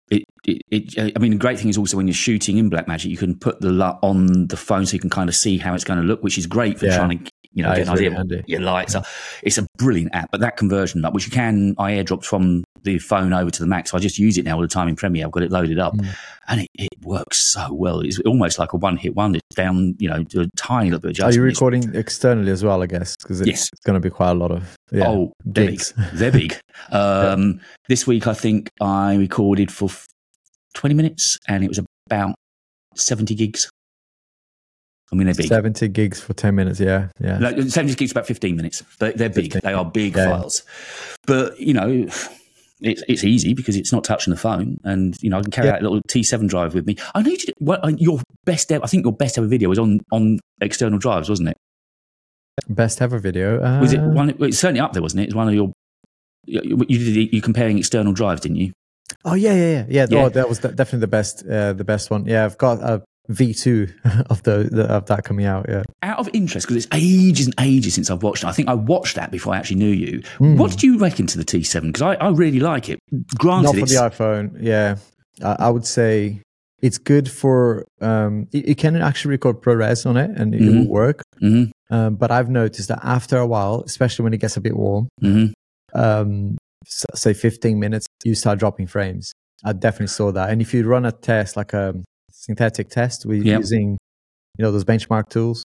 It, 0.08 0.22
it, 0.44 0.62
it, 0.70 1.12
I 1.16 1.18
mean, 1.18 1.32
the 1.32 1.36
great 1.36 1.58
thing 1.58 1.68
is 1.68 1.76
also 1.76 1.96
when 1.96 2.06
you're 2.06 2.14
shooting 2.14 2.58
in 2.58 2.70
Blackmagic, 2.70 3.06
you 3.10 3.16
can 3.16 3.36
put 3.36 3.60
the 3.60 3.70
LUT 3.72 3.98
on 4.02 4.46
the 4.46 4.56
phone 4.56 4.86
so 4.86 4.92
you 4.92 5.00
can 5.00 5.10
kind 5.10 5.28
of 5.28 5.34
see 5.34 5.58
how 5.58 5.74
it's 5.74 5.82
going 5.82 6.00
to 6.00 6.06
look, 6.06 6.22
which 6.22 6.38
is 6.38 6.46
great 6.46 6.78
for 6.78 6.86
Yeah. 6.86 6.96
trying 6.96 7.18
to, 7.18 7.30
you 7.52 7.64
know, 7.64 7.70
That 7.70 7.76
get 7.78 7.86
an 7.88 7.92
idea 7.94 8.10
really 8.10 8.22
of 8.22 8.30
what 8.40 8.48
your 8.48 8.60
lights 8.60 8.94
are. 8.94 9.02
It's 9.42 9.58
a 9.58 9.66
brilliant 9.78 10.14
app, 10.14 10.28
but 10.30 10.40
that 10.42 10.56
conversion 10.56 11.02
LUT, 11.02 11.12
which 11.12 11.26
you 11.26 11.32
can, 11.32 11.74
I 11.78 11.92
airdropped 11.94 12.24
from 12.24 12.62
the 12.86 12.98
phone 12.98 13.34
over 13.34 13.50
to 13.50 13.60
the 13.60 13.66
Mac, 13.66 13.86
so 13.88 13.96
I 13.98 14.00
just 14.00 14.18
use 14.18 14.38
it 14.38 14.44
now 14.46 14.54
all 14.56 14.62
the 14.62 14.68
time 14.68 14.88
in 14.88 14.96
Premiere. 14.96 15.26
I've 15.26 15.32
got 15.32 15.42
it 15.42 15.50
loaded 15.52 15.78
up, 15.78 15.94
Mm. 15.94 16.16
and 16.48 16.60
it, 16.62 16.68
it 16.74 16.88
works 17.02 17.38
so 17.52 17.72
well. 17.74 18.00
It's 18.00 18.18
almost 18.20 18.58
like 18.58 18.72
a 18.72 18.76
one 18.78 18.96
hit 18.96 19.14
wonder. 19.14 19.38
It's 19.38 19.56
down, 19.56 19.94
you 19.98 20.08
know, 20.08 20.24
to 20.24 20.40
a 20.42 20.46
tiny 20.56 20.90
little 20.90 21.00
bit 21.00 21.18
of 21.18 21.24
Are 21.26 21.32
you 21.32 21.44
adjustment. 21.44 21.82
Recording 21.84 21.94
externally 21.94 22.50
as 22.50 22.64
well? 22.64 22.82
I 22.82 22.86
guess 22.86 23.14
because 23.16 23.40
it's, 23.42 23.48
Yes. 23.48 23.68
it's 23.72 23.82
going 23.84 23.94
to 23.94 24.00
be 24.00 24.10
quite 24.10 24.30
a 24.30 24.34
lot 24.34 24.50
of 24.52 24.74
yeah, 24.90 25.08
Oh, 25.08 25.32
they're 25.44 25.66
big. 25.66 25.70
gigs. 25.72 25.92
They're 26.14 26.32
big. 26.32 26.56
Um, 26.92 27.60
This 27.88 28.06
week, 28.06 28.26
I 28.26 28.34
think 28.34 28.68
I 28.80 29.16
recorded 29.16 29.70
for 29.70 29.88
20 30.74 30.94
minutes 30.94 31.38
and 31.48 31.64
it 31.64 31.68
was 31.68 31.80
about 32.08 32.34
70 32.94 33.34
gigs. 33.34 33.68
I 35.12 35.16
mean, 35.16 35.26
they're 35.26 35.34
big. 35.34 35.46
70 35.46 35.88
gigs 35.88 36.20
for 36.20 36.34
10 36.34 36.54
minutes. 36.54 36.80
Yeah. 36.80 37.08
Yeah. 37.20 37.38
Like, 37.38 37.56
70 37.62 37.94
gigs 37.94 38.10
about 38.10 38.26
15 38.26 38.56
minutes. 38.56 38.82
They're, 38.98 39.12
they're 39.12 39.28
big. 39.30 39.52
15. 39.52 39.60
They 39.62 39.72
are 39.72 39.84
big 39.84 40.16
Yeah. 40.16 40.30
files. 40.30 40.62
But, 41.26 41.58
you 41.60 41.72
know, 41.74 42.08
it's, 42.80 43.02
it's 43.08 43.24
easy 43.24 43.54
because 43.54 43.76
it's 43.76 43.92
not 43.92 44.04
touching 44.04 44.32
the 44.32 44.38
phone. 44.38 44.78
And, 44.84 45.16
you 45.22 45.30
know, 45.30 45.38
I 45.38 45.42
can 45.42 45.50
carry 45.50 45.68
Yeah. 45.68 45.74
out 45.74 45.80
a 45.80 45.82
little 45.84 46.02
T7 46.02 46.48
drive 46.48 46.74
with 46.74 46.86
me. 46.86 46.96
I 47.14 47.22
know 47.22 47.30
you 47.30 47.36
did, 47.38 47.54
well, 47.60 47.78
uh, 47.82 47.92
your 47.96 48.20
best 48.44 48.70
ever, 48.72 48.84
I 48.84 48.86
think 48.88 49.04
your 49.04 49.12
best 49.14 49.38
ever 49.38 49.46
video 49.46 49.68
was 49.68 49.78
on, 49.78 50.00
on 50.12 50.38
external 50.60 50.98
drives, 50.98 51.28
wasn't 51.28 51.48
it? 51.50 51.56
Best 52.68 53.02
ever 53.02 53.18
video. 53.18 53.62
Uh, 53.62 53.80
Was 53.80 53.92
it 53.92 54.00
one? 54.00 54.34
Well, 54.38 54.48
it's 54.48 54.58
certainly 54.58 54.80
up 54.80 54.92
there, 54.94 55.02
wasn't 55.02 55.20
it? 55.22 55.24
It's 55.26 55.34
one 55.34 55.46
of 55.48 55.54
your. 55.54 55.72
You 56.46 56.84
you 56.88 56.98
did 57.12 57.34
you 57.34 57.42
comparing 57.42 57.76
external 57.76 58.12
drives, 58.14 58.40
didn't 58.40 58.56
you? 58.56 58.72
Oh 59.26 59.34
yeah, 59.34 59.52
yeah, 59.52 59.70
yeah. 59.70 59.84
Yeah, 59.88 60.06
Yeah. 60.08 60.24
Oh, 60.24 60.28
that 60.30 60.48
was 60.48 60.60
definitely 60.60 61.00
the 61.00 61.06
best, 61.06 61.44
uh, 61.46 61.74
the 61.74 61.84
best 61.84 62.10
one. 62.10 62.24
Yeah, 62.24 62.44
I've 62.46 62.56
got 62.56 62.80
a 62.80 63.02
V2 63.30 64.26
of 64.30 64.42
the, 64.44 64.68
the 64.72 64.84
of 64.84 65.04
that 65.06 65.24
coming 65.24 65.44
out. 65.44 65.66
Yeah. 65.68 65.82
Out 66.02 66.18
of 66.18 66.28
interest, 66.34 66.66
because 66.68 66.84
it's 66.84 66.94
ages 66.94 67.46
and 67.46 67.54
ages 67.58 67.94
since 67.94 68.10
I've 68.10 68.22
watched 68.22 68.44
it. 68.44 68.46
I 68.46 68.52
think 68.52 68.68
I 68.68 68.74
watched 68.74 69.16
that 69.16 69.30
before 69.30 69.54
I 69.54 69.58
actually 69.58 69.76
knew 69.76 69.90
you. 69.90 70.22
Hmm. 70.38 70.56
What 70.56 70.70
did 70.72 70.82
you 70.82 70.98
reckon 70.98 71.26
to 71.28 71.38
the 71.38 71.44
T7? 71.44 71.82
Because 71.86 72.02
I, 72.02 72.14
I 72.16 72.28
really 72.30 72.60
like 72.60 72.88
it. 72.90 72.98
Granted, 73.38 73.64
Not 73.64 73.74
for 73.74 73.80
it's, 73.80 73.92
the 73.94 74.00
iPhone. 74.00 74.56
Yeah, 74.60 74.96
I, 75.42 75.56
I 75.66 75.70
would 75.70 75.86
say 75.86 76.42
it's 76.82 76.98
good 76.98 77.30
for. 77.30 77.86
Um, 78.02 78.46
you, 78.52 78.62
you 78.68 78.74
can 78.74 78.94
actually 78.96 79.30
record 79.30 79.62
ProRes 79.62 80.04
on 80.04 80.16
it, 80.18 80.30
and 80.38 80.54
it 80.54 80.60
Mhm. 80.60 80.80
will 80.80 80.88
work. 80.88 81.22
Mhm, 81.42 81.70
Um, 81.90 82.16
but 82.16 82.30
I've 82.30 82.50
noticed 82.50 82.88
that 82.88 83.00
after 83.02 83.38
a 83.38 83.46
while, 83.46 83.82
especially 83.86 84.24
when 84.24 84.34
it 84.34 84.38
gets 84.40 84.56
a 84.58 84.60
bit 84.60 84.76
warm, 84.76 85.08
mhm. 85.22 85.52
um, 85.94 86.58
s- 86.86 87.06
say 87.14 87.32
15 87.32 87.78
minutes, 87.80 88.06
you 88.24 88.34
start 88.34 88.58
dropping 88.58 88.86
frames. 88.86 89.32
I 89.64 89.72
definitely 89.72 90.08
saw 90.08 90.30
that. 90.32 90.50
And 90.50 90.60
if 90.60 90.74
you 90.74 90.86
run 90.86 91.06
a 91.06 91.12
test, 91.12 91.56
like 91.56 91.72
a 91.72 91.94
synthetic 92.30 92.90
test 92.90 93.24
with 93.26 93.42
Yep. 93.44 93.60
using, 93.60 93.96
you 94.58 94.62
know, 94.62 94.70
those 94.70 94.84
benchmark 94.84 95.28
tools, 95.30 95.64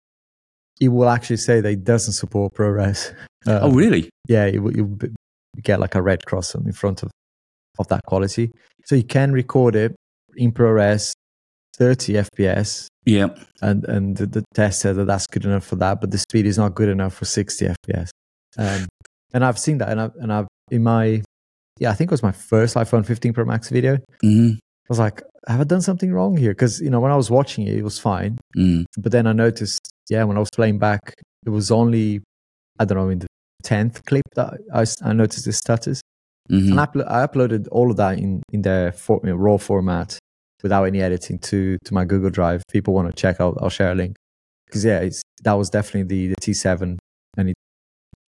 it 0.80 0.88
will 0.88 1.08
actually 1.08 1.38
say 1.38 1.60
that 1.60 1.70
it 1.70 1.84
doesn't 1.84 2.12
support 2.14 2.54
ProRes. 2.54 3.14
Uh, 3.46 3.60
oh, 3.62 3.70
really? 3.70 4.10
Yeah, 4.28 4.46
you 4.46 4.62
will 4.62 4.98
get 5.62 5.80
like 5.80 5.94
a 5.94 6.02
red 6.02 6.24
cross 6.26 6.54
in 6.54 6.72
front 6.72 7.02
of, 7.02 7.10
of 7.78 7.88
that 7.88 8.00
quality. 8.06 8.50
So 8.84 8.94
you 8.94 9.04
can 9.04 9.32
record 9.32 9.74
it 9.74 9.94
in 10.36 10.52
ProRes 10.52 11.12
30 11.76 12.14
FPS. 12.14 12.86
Yeah. 13.04 13.28
And, 13.62 13.84
and 13.84 14.16
the, 14.16 14.26
the 14.26 14.44
test 14.54 14.80
said 14.80 14.96
that 14.96 15.06
that's 15.06 15.26
good 15.26 15.44
enough 15.44 15.64
for 15.64 15.76
that, 15.76 16.00
but 16.00 16.10
the 16.10 16.18
speed 16.18 16.46
is 16.46 16.58
not 16.58 16.74
good 16.74 16.88
enough 16.88 17.14
for 17.14 17.24
60 17.24 17.68
FPS. 17.88 18.10
Um, 18.58 18.86
and 19.32 19.44
I've 19.44 19.58
seen 19.58 19.78
that, 19.78 19.90
and 19.90 20.00
I've, 20.00 20.14
and 20.16 20.32
I've 20.32 20.46
in 20.70 20.82
my, 20.82 21.22
yeah, 21.78 21.90
I 21.90 21.94
think 21.94 22.08
it 22.08 22.12
was 22.12 22.22
my 22.22 22.32
first 22.32 22.74
iPhone 22.76 23.04
15 23.06 23.32
Pro 23.32 23.44
Max 23.44 23.68
video. 23.68 23.98
hmm 24.22 24.52
I 24.54 24.88
was 24.88 24.98
like, 25.00 25.22
have 25.48 25.60
I 25.60 25.64
done 25.64 25.82
something 25.82 26.12
wrong 26.12 26.36
here? 26.36 26.52
Because 26.52 26.80
you 26.80 26.90
know, 26.90 27.00
when 27.00 27.10
I 27.10 27.16
was 27.16 27.28
watching 27.30 27.66
it, 27.66 27.74
it 27.76 27.82
was 27.82 27.98
fine, 27.98 28.38
Mm. 28.56 28.84
but 28.98 29.10
then 29.12 29.26
I 29.26 29.32
noticed, 29.32 29.80
yeah, 30.10 30.24
when 30.24 30.36
I 30.36 30.40
was 30.40 30.50
playing 30.54 30.78
back, 30.78 31.00
it 31.44 31.50
was 31.50 31.70
only, 31.70 32.22
I 32.78 32.84
don't 32.84 32.98
know, 32.98 33.08
in 33.08 33.18
the 33.20 33.26
tenth 33.62 34.04
clip 34.04 34.24
that 34.34 34.54
I, 34.72 34.84
I 35.08 35.12
noticed 35.12 35.44
the 35.44 35.52
stutters, 35.52 36.00
hmm 36.48 36.70
and 36.70 36.80
I, 36.80 36.86
uplo- 36.86 37.10
I 37.10 37.26
uploaded 37.26 37.66
all 37.72 37.90
of 37.90 37.96
that 37.96 38.18
in 38.18 38.42
in 38.52 38.62
their 38.62 38.92
for, 38.92 39.20
you 39.24 39.30
know, 39.30 39.36
raw 39.36 39.56
format 39.56 40.18
without 40.62 40.84
any 40.84 41.00
editing 41.02 41.38
to 41.40 41.78
to 41.84 41.94
my 41.94 42.04
Google 42.04 42.30
Drive. 42.30 42.62
People 42.70 42.94
want 42.94 43.08
to 43.08 43.14
check 43.20 43.40
out, 43.40 43.58
I'll 43.60 43.68
share 43.70 43.92
a 43.92 43.94
link 43.94 44.16
because 44.66 44.84
yeah, 44.84 45.00
it's 45.00 45.22
that 45.42 45.54
was 45.54 45.70
definitely 45.70 46.04
the 46.04 46.34
the 46.34 46.40
T7, 46.40 46.98
and 47.36 47.50
it, 47.50 47.56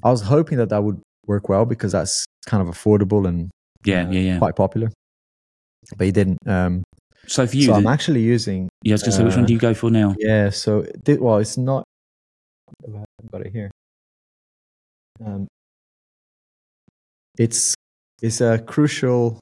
I 0.02 0.10
was 0.10 0.22
hoping 0.22 0.58
that 0.58 0.68
that 0.70 0.82
would 0.82 1.00
work 1.26 1.48
well 1.48 1.64
because 1.64 1.92
that's 1.92 2.24
kind 2.46 2.66
of 2.66 2.74
affordable 2.74 3.28
and 3.28 3.50
Yeah, 3.84 4.08
uh, 4.08 4.10
yeah, 4.10 4.20
yeah. 4.20 4.38
quite 4.38 4.56
popular. 4.56 4.90
But 5.96 6.06
it 6.08 6.12
didn't. 6.14 6.38
Um, 6.46 6.82
So 7.28 7.46
for 7.46 7.56
you, 7.56 7.66
so 7.66 7.74
I'm 7.74 7.84
the- 7.84 7.90
actually 7.90 8.22
using 8.22 8.68
yeah, 8.82 8.92
I 8.92 8.94
was 8.94 9.02
going 9.02 9.12
to 9.12 9.16
say, 9.18 9.24
which 9.24 9.36
one 9.36 9.44
do 9.46 9.52
you 9.52 9.58
go 9.58 9.74
for 9.74 9.90
now? 9.90 10.14
yeah. 10.18 10.50
So 10.50 10.84
well, 11.06 11.38
it's 11.38 11.56
not. 11.58 11.84
I've 12.86 13.30
got 13.30 13.42
it 13.42 13.52
here. 13.52 13.70
Um, 15.24 15.46
it's 17.38 17.74
it's 18.22 18.40
a 18.40 18.58
crucial. 18.58 19.38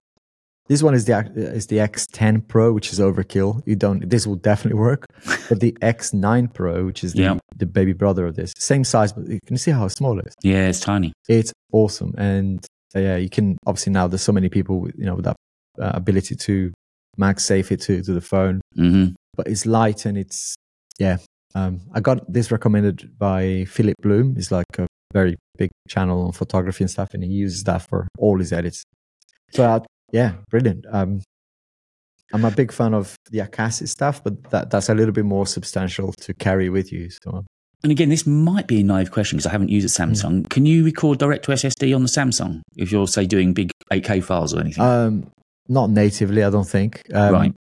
This 0.69 0.83
one 0.83 0.95
is 0.95 1.05
the 1.05 1.19
is 1.37 1.69
the 1.69 1.77
X10 1.77 2.49
Pro, 2.49 2.73
which 2.73 2.93
is 2.93 2.99
overkill. 2.99 3.63
You 3.67 3.77
don't. 3.77 4.09
This 4.09 4.27
will 4.27 4.37
definitely 4.37 4.81
work. 4.81 5.05
But 5.49 5.61
the 5.61 5.73
X9 5.81 6.53
Pro, 6.53 6.87
which 6.87 7.05
is 7.05 7.13
the, 7.13 7.23
Yeah. 7.23 7.39
the 7.57 7.67
baby 7.67 7.93
brother 7.93 8.27
of 8.27 8.35
this, 8.35 8.53
same 8.59 8.83
size, 8.83 9.13
but 9.13 9.29
you 9.29 9.39
can 9.47 9.57
see 9.59 9.71
how 9.71 9.87
small 9.87 10.19
it 10.19 10.27
is. 10.27 10.35
Yeah, 10.43 10.67
it's 10.69 10.81
tiny. 10.81 11.13
It's 11.29 11.53
awesome, 11.73 12.13
and 12.19 12.67
uh, 12.97 12.99
yeah, 12.99 13.17
you 13.17 13.29
can 13.31 13.57
obviously 13.65 13.93
now. 13.93 14.09
There's 14.09 14.23
so 14.23 14.33
many 14.33 14.49
people, 14.49 14.81
with, 14.81 14.95
you 14.99 15.07
know, 15.07 15.15
with 15.15 15.25
that 15.27 15.37
uh, 15.81 15.93
ability 15.95 16.35
to 16.35 16.73
MagSafe 17.19 17.73
it 17.73 17.81
to 17.83 18.03
to 18.03 18.13
the 18.13 18.21
phone 18.21 18.61
hmm 18.75 19.07
but 19.37 19.47
it's 19.49 19.67
light 19.67 20.07
and 20.07 20.17
it's 20.17 20.55
yeah. 20.99 21.19
Um, 21.55 21.81
I 21.95 22.01
got 22.01 22.31
this 22.33 22.51
recommended 22.51 23.19
by 23.19 23.65
Philip 23.69 23.97
Bloom. 24.03 24.35
He's 24.35 24.51
like 24.51 24.67
a 24.79 24.87
very 25.13 25.37
big 25.59 25.71
channel 25.89 26.27
on 26.27 26.33
photography 26.33 26.85
and 26.85 26.91
stuff, 26.91 27.13
and 27.15 27.23
he 27.23 27.29
uses 27.31 27.65
that 27.65 27.83
for 27.83 28.09
all 28.19 28.39
his 28.39 28.53
edits. 28.53 28.83
So 29.53 29.65
uh, 29.65 29.81
yeah, 30.13 30.33
brilliant. 30.51 30.85
Um, 30.91 31.21
I'm 32.33 32.45
a 32.45 32.51
big 32.51 32.73
fan 32.73 32.93
of 32.95 33.15
the 33.31 33.39
Acasis 33.41 33.89
stuff, 33.89 34.23
but 34.25 34.51
that 34.51 34.71
that's 34.71 34.89
a 34.89 34.95
little 34.95 35.13
bit 35.13 35.25
more 35.25 35.47
substantial 35.47 36.13
to 36.21 36.35
carry 36.35 36.69
with 36.71 36.93
you. 36.93 37.09
So 37.23 37.45
And 37.83 37.93
again, 37.93 38.09
this 38.09 38.27
might 38.27 38.67
be 38.67 38.81
a 38.81 38.85
naive 38.85 39.11
question 39.11 39.37
because 39.37 39.47
I 39.47 39.53
haven't 39.53 39.69
used 39.71 39.87
a 39.87 40.03
Hmm. 40.05 40.13
Samsung. 40.13 40.49
Can 40.51 40.67
you 40.67 40.85
record 40.85 41.19
direct 41.19 41.45
to 41.45 41.53
SSD 41.53 41.95
on 41.95 42.03
the 42.03 42.09
Samsung 42.09 42.63
if 42.77 42.91
you're, 42.91 43.07
say, 43.07 43.27
doing 43.27 43.53
big 43.53 43.71
8K 43.93 44.25
files 44.25 44.55
or 44.55 44.61
anything? 44.61 44.83
um, 44.83 45.27
not 45.69 45.91
natively, 45.91 46.43
I 46.45 46.51
don't 46.51 46.69
think. 46.69 47.03
Um, 47.13 47.33
Right. 47.35 47.53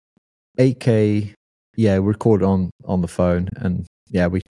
8K, 0.58 1.34
yeah, 1.76 1.98
record 2.00 2.42
on 2.42 2.70
on 2.84 3.00
the 3.02 3.08
phone, 3.08 3.48
and 3.56 3.84
yeah, 4.10 4.26
we. 4.28 4.40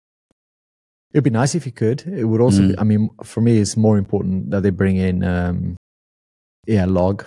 It'd 1.13 1.25
be 1.25 1.31
nice 1.31 1.55
if 1.55 1.65
you 1.67 1.73
could. 1.73 2.03
It 2.07 2.25
would 2.25 2.41
also. 2.41 2.63
Mm. 2.63 2.69
Be, 2.69 2.79
I 2.79 2.85
mean, 2.85 3.09
for 3.25 3.41
me, 3.41 3.59
it's 3.59 3.77
more 3.77 3.97
important 3.99 4.51
that 4.51 4.63
they 4.63 4.71
bring 4.71 4.97
in, 4.97 5.25
um, 5.25 5.77
yeah, 6.67 6.85
log, 6.85 7.25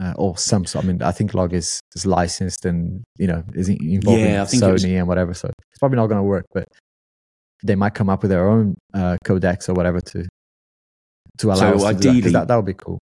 uh, 0.00 0.12
or 0.16 0.36
some. 0.36 0.64
sort- 0.66 0.84
I 0.84 0.88
mean, 0.88 1.02
I 1.02 1.10
think 1.12 1.34
log 1.34 1.52
is 1.54 1.80
is 1.96 2.04
licensed 2.06 2.64
and 2.66 3.02
you 3.18 3.26
know 3.26 3.42
is 3.54 3.68
in- 3.68 3.82
involved 3.82 4.20
Yeah, 4.20 4.42
in 4.42 4.46
Sony 4.60 4.72
was- 4.72 4.84
and 4.84 5.08
whatever. 5.08 5.34
So 5.34 5.48
it's 5.48 5.78
probably 5.80 5.96
not 5.96 6.06
going 6.08 6.18
to 6.20 6.22
work, 6.22 6.44
but 6.52 6.68
they 7.64 7.74
might 7.74 7.94
come 7.94 8.08
up 8.10 8.22
with 8.22 8.30
their 8.30 8.48
own 8.48 8.74
uh, 8.94 9.16
codecs 9.24 9.68
or 9.68 9.74
whatever 9.74 10.00
to 10.00 10.28
to 11.38 11.46
allow 11.48 11.56
So 11.56 11.74
us 11.74 11.82
to 11.82 11.88
ideally- 11.88 12.32
that 12.32 12.46
that 12.48 12.56
would 12.56 12.66
be 12.66 12.74
cool. 12.74 12.98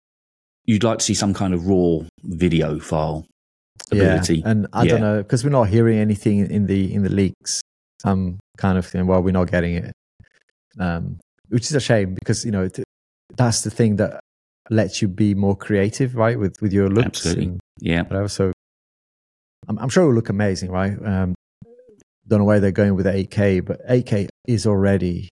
You'd 0.68 0.84
like 0.84 1.00
to 1.00 1.06
see 1.06 1.14
some 1.14 1.34
kind 1.34 1.54
of 1.54 1.66
raw 1.66 2.00
video 2.24 2.78
file 2.80 3.26
ability. 3.92 4.38
Yeah, 4.40 4.50
and 4.50 4.68
I 4.74 4.84
Yeah. 4.84 4.92
don't 4.92 5.02
know 5.02 5.18
because 5.24 5.44
we're 5.44 5.50
not 5.50 5.70
hearing 5.70 5.98
anything 5.98 6.40
in 6.52 6.68
the 6.68 6.94
in 6.94 7.04
the 7.04 7.10
leaks. 7.10 7.62
I'm 8.04 8.40
kind 8.58 8.78
of 8.78 8.86
thing. 8.86 9.08
well, 9.08 9.24
we're 9.24 9.32
not 9.32 9.50
getting 9.50 9.76
it, 9.76 9.92
um, 10.80 11.20
which 11.50 11.64
is 11.64 11.74
a 11.74 11.80
shame 11.80 12.14
because 12.14 12.44
you 12.46 12.52
know 12.52 12.68
that's 13.38 13.62
the 13.62 13.70
thing 13.72 13.96
that 13.96 14.20
lets 14.70 15.02
you 15.02 15.08
be 15.08 15.34
more 15.34 15.56
creative, 15.56 16.16
right? 16.16 16.38
With 16.38 16.56
with 16.62 16.74
your 16.74 16.90
looks, 16.90 17.26
Absolutely. 17.26 17.60
Yeah. 17.80 18.04
whatever. 18.04 18.28
So 18.28 18.52
I'm, 19.70 19.80
I'm 19.80 19.90
sure 19.90 20.04
it 20.04 20.08
will 20.08 20.16
look 20.16 20.30
amazing, 20.30 20.70
right? 20.72 20.94
Um, 21.06 21.34
don't 22.28 22.40
know 22.40 22.46
where 22.46 22.60
they're 22.60 22.72
going 22.72 22.96
with 22.96 23.06
8K, 23.06 23.64
but 23.66 23.80
8K 23.88 24.28
is 24.48 24.68
already 24.68 25.30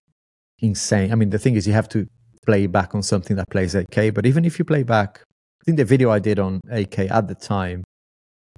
insane. 0.60 1.12
I 1.12 1.16
mean, 1.16 1.30
the 1.30 1.40
thing 1.40 1.56
is, 1.56 1.68
you 1.68 1.74
have 1.74 1.90
to 1.90 2.08
play 2.46 2.68
back 2.68 2.96
on 2.96 3.04
something 3.04 3.36
that 3.38 3.50
plays 3.50 3.74
8K. 3.74 4.14
But 4.14 4.26
even 4.26 4.46
if 4.46 4.60
you 4.60 4.66
play 4.66 4.84
back, 4.84 5.22
I 5.62 5.64
think 5.66 5.78
the 5.78 5.86
video 5.86 6.12
I 6.12 6.20
did 6.20 6.40
on 6.40 6.62
8K 6.70 7.12
at 7.12 7.28
the 7.28 7.36
time, 7.36 7.84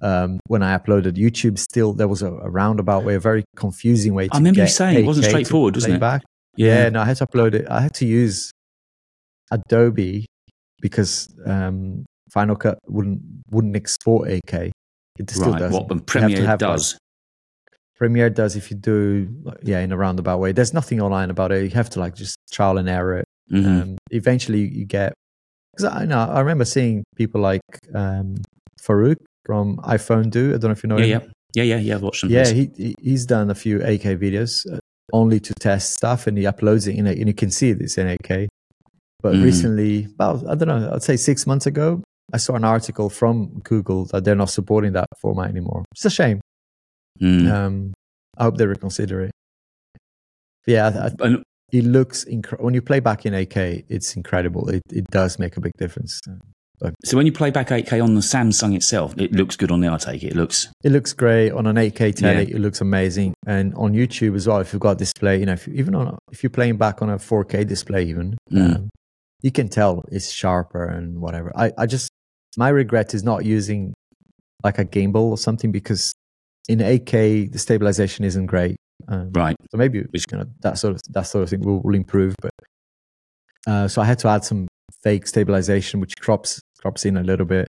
um, 0.02 0.40
when 0.48 0.62
I 0.62 0.78
uploaded 0.78 1.14
YouTube, 1.14 1.58
still 1.58 1.94
there 1.94 2.08
was 2.08 2.22
a, 2.22 2.32
a 2.32 2.50
roundabout 2.50 3.04
way, 3.04 3.16
a 3.16 3.20
very 3.20 3.44
confusing 3.56 4.14
way. 4.14 4.28
To 4.28 4.36
I 4.36 4.38
remember 4.38 4.62
you 4.62 4.68
saying 4.68 5.00
it 5.00 5.06
wasn't 5.06 5.26
straightforward, 5.28 5.76
wasn't 5.76 5.96
it? 5.96 6.00
Back. 6.00 6.24
Yeah, 6.56 6.90
no, 6.90 7.02
I 7.02 7.06
had 7.06 7.18
to 7.18 7.28
upload 7.28 7.54
it. 7.54 7.68
I 7.70 7.82
had 7.82 7.94
to 7.96 8.06
use 8.06 8.52
Adobe 9.52 10.26
because 10.82 11.34
um, 11.46 12.06
Final 12.32 12.56
Cut 12.56 12.78
wouldn't 12.88 13.22
wouldn't 13.50 13.76
export 13.76 14.30
8K. 14.30 14.72
It 15.20 15.30
still 15.30 15.52
Right. 15.52 15.60
does. 15.60 15.74
What 15.74 15.90
when 15.90 15.98
You 15.98 16.02
have 16.02 16.06
to 16.06 16.12
Premiere 16.20 16.46
have, 16.46 16.62
like, 16.62 16.72
does. 16.78 16.98
Premiere 17.96 18.30
does 18.30 18.56
if 18.56 18.70
you 18.70 18.78
do, 18.78 19.28
yeah, 19.64 19.80
in 19.80 19.92
a 19.92 19.98
roundabout 19.98 20.40
way. 20.40 20.52
There's 20.52 20.74
nothing 20.74 21.02
online 21.02 21.32
about 21.32 21.52
it. 21.52 21.64
You 21.64 21.70
have 21.72 21.90
to 21.92 22.00
like 22.00 22.14
just 22.16 22.38
trial 22.52 22.78
and 22.78 22.88
error 22.88 23.18
it. 23.18 23.26
Mhm. 23.52 23.82
Um, 23.82 23.98
eventually, 24.12 24.68
you 24.68 24.86
get. 24.86 25.14
Because 25.76 25.94
I 25.94 26.06
know 26.06 26.20
I 26.20 26.40
remember 26.40 26.66
seeing 26.66 27.04
people 27.16 27.40
like 27.42 27.62
um, 27.94 28.36
Faruk 28.82 29.18
from 29.46 29.78
iPhonedo. 29.78 30.50
I 30.50 30.58
don't 30.58 30.64
know 30.66 30.72
if 30.72 30.84
you 30.84 30.90
know 30.90 30.98
yeah, 30.98 31.20
him. 31.20 31.32
yeah, 31.54 31.64
yeah, 31.64 31.76
yeah, 31.76 31.78
yeah. 31.82 31.96
I've 31.96 32.02
watched 32.02 32.22
them. 32.22 32.32
Yeah, 32.32 32.50
he 32.52 32.70
he- 32.76 32.96
he's 33.02 33.26
done 33.26 33.50
a 33.52 33.56
few 33.56 33.80
8K 33.80 34.18
videos 34.18 34.66
uh, 34.72 34.80
only 35.14 35.40
to 35.40 35.54
test 35.54 35.94
stuff, 35.94 36.28
and 36.28 36.38
he 36.38 36.44
uploads 36.46 36.88
it 36.88 36.96
in 36.98 37.08
a, 37.08 37.12
and 37.12 37.28
you 37.28 37.34
can 37.34 37.52
see 37.52 37.70
it's 37.70 37.98
in 37.98 38.08
8K. 38.08 38.48
But 39.22 39.36
Mhm. 39.36 39.44
recently, 39.44 40.08
well, 40.20 40.44
I 40.50 40.56
don't 40.56 40.68
know, 40.68 40.92
I'd 40.94 41.04
say 41.04 41.16
six 41.18 41.48
months 41.48 41.66
ago, 41.66 42.02
I 42.34 42.38
saw 42.38 42.56
an 42.56 42.64
article 42.66 43.10
from 43.10 43.60
Google 43.64 44.06
that 44.12 44.24
they're 44.26 44.36
not 44.36 44.50
supporting 44.50 44.94
that 44.94 45.08
format 45.22 45.50
anymore. 45.50 45.86
It's 45.94 46.06
a 46.06 46.10
shame. 46.10 46.42
Mm. 47.22 47.52
Um, 47.52 47.94
I 48.38 48.44
hope 48.44 48.58
they 48.58 48.66
reconsider 48.68 49.22
it. 49.22 49.32
Yeah, 50.68 50.88
I, 50.88 51.06
I, 51.08 51.28
And 51.28 51.44
it 51.72 51.84
looks 51.84 52.24
incredible 52.24 52.66
when 52.66 52.74
you 52.74 52.82
play 52.82 53.00
back 53.00 53.26
in 53.26 53.34
8K. 53.34 53.86
It's 53.90 54.16
incredible. 54.16 54.70
It 54.70 54.82
it 54.92 55.06
does 55.12 55.38
make 55.40 55.58
a 55.58 55.62
big 55.62 55.74
difference. 55.78 56.20
So 56.24 56.92
So 57.04 57.18
when 57.18 57.26
you 57.26 57.32
play 57.32 57.50
back 57.52 57.70
8K 57.70 58.02
on 58.04 58.14
the 58.16 58.22
Samsung 58.22 58.76
itself, 58.76 59.14
it 59.18 59.32
looks 59.34 59.56
good 59.58 59.72
on 59.72 59.82
there. 59.82 59.92
I 59.92 59.98
take 59.98 60.24
it. 60.24 60.32
It 60.34 60.36
looks 60.36 60.70
it 60.84 60.92
looks 60.92 61.12
great 61.14 61.52
on 61.52 61.66
an 61.68 61.76
8K 61.76 62.16
telly. 62.16 62.46
Yeah. 62.50 62.56
It 62.56 62.60
looks 62.62 62.82
amazing, 62.82 63.34
and 63.46 63.74
on 63.76 63.94
YouTube 63.94 64.36
as 64.36 64.48
well. 64.48 64.60
If 64.60 64.72
you've 64.74 64.82
got 64.82 64.92
a 64.92 64.96
display, 64.96 65.40
you 65.40 65.46
know, 65.46 65.54
if 65.54 65.68
you, 65.68 65.74
even 65.74 65.96
on 65.96 66.18
if 66.32 66.44
you're 66.44 66.50
playing 66.50 66.78
back 66.78 67.02
on 67.02 67.10
a 67.10 67.18
4K 67.18 67.68
display, 67.68 68.04
even 68.06 68.38
Mm. 68.52 68.76
um, 68.76 68.90
you 69.42 69.52
can 69.52 69.68
tell 69.70 70.04
it's 70.12 70.32
sharper 70.32 70.86
and 70.86 71.20
whatever. 71.20 71.52
I 71.56 71.72
I 71.78 71.86
just 71.86 72.10
my 72.58 72.70
regret 72.70 73.14
is 73.14 73.24
not 73.24 73.44
using 73.46 73.94
like 74.64 74.80
a 74.80 74.86
gimbal 74.86 75.26
or 75.34 75.38
something 75.38 75.72
because 75.72 76.14
in 76.70 76.80
8K 76.80 77.52
the 77.52 77.60
stabilization 77.60 78.24
isn't 78.26 78.48
great. 78.48 78.76
Um, 79.08 79.32
right. 79.34 79.56
So 79.72 79.78
maybe 79.78 80.02
Which- 80.02 80.26
you 80.32 80.38
know 80.38 80.46
that 80.62 80.78
sort 80.78 80.96
of 80.96 81.02
that 81.10 81.24
sort 81.24 81.44
of 81.44 81.50
thing 81.50 81.62
will, 81.62 81.82
will 81.82 81.96
improve. 81.96 82.36
But 82.42 82.52
uh, 83.66 83.88
so 83.88 84.02
I 84.02 84.06
had 84.06 84.20
to 84.20 84.28
add 84.28 84.44
some 84.44 84.68
fake 85.04 85.28
stabilization, 85.28 86.00
which 86.00 86.14
crops 86.20 86.60
crops 86.82 87.06
in 87.06 87.18
a 87.18 87.24
little 87.24 87.46
bit. 87.46 87.68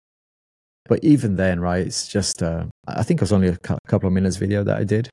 But 0.87 1.03
even 1.03 1.35
then, 1.35 1.59
right? 1.59 1.85
It's 1.85 2.07
just 2.07 2.41
uh, 2.41 2.65
I 2.87 3.03
think 3.03 3.19
it 3.19 3.23
was 3.23 3.33
only 3.33 3.49
a 3.49 3.57
cou- 3.57 3.77
couple 3.87 4.07
of 4.07 4.13
minutes 4.13 4.37
video 4.37 4.63
that 4.63 4.77
I 4.77 4.83
did. 4.83 5.09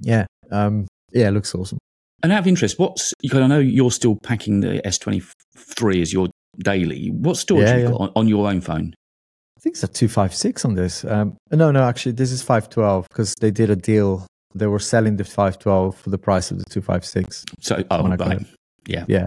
Yeah, 0.00 0.26
um, 0.50 0.86
yeah, 1.12 1.28
it 1.28 1.32
looks 1.32 1.54
awesome. 1.54 1.78
And 2.22 2.32
out 2.32 2.40
of 2.40 2.46
interest, 2.46 2.78
what's 2.78 3.14
because 3.20 3.40
I 3.40 3.46
know 3.46 3.58
you're 3.60 3.90
still 3.90 4.16
packing 4.22 4.60
the 4.60 4.80
S23 4.84 6.02
as 6.02 6.12
your 6.12 6.28
daily. 6.58 7.08
What 7.10 7.36
storage 7.36 7.66
Yeah, 7.68 7.76
you 7.76 7.82
yeah. 7.84 7.90
got 7.90 8.00
on, 8.00 8.12
on 8.16 8.28
your 8.28 8.48
own 8.48 8.60
phone? 8.60 8.94
I 9.56 9.60
think 9.60 9.74
it's 9.76 9.84
a 9.84 9.88
two 9.88 10.08
five 10.08 10.34
six 10.34 10.64
on 10.64 10.74
this. 10.74 11.04
Um, 11.04 11.36
no, 11.52 11.70
no, 11.70 11.84
actually, 11.84 12.12
this 12.12 12.32
is 12.32 12.42
five 12.42 12.68
twelve 12.68 13.06
because 13.08 13.34
they 13.40 13.50
did 13.52 13.70
a 13.70 13.76
deal. 13.76 14.26
They 14.54 14.66
were 14.66 14.78
selling 14.78 15.16
the 15.16 15.24
five 15.24 15.58
twelve 15.58 15.96
for 15.96 16.10
the 16.10 16.18
price 16.18 16.50
of 16.50 16.58
the 16.58 16.64
two 16.70 16.82
five 16.82 17.04
six. 17.04 17.44
So, 17.60 17.82
oh, 17.90 18.08
right. 18.08 18.40
Yeah. 18.86 19.04
Yeah, 19.08 19.26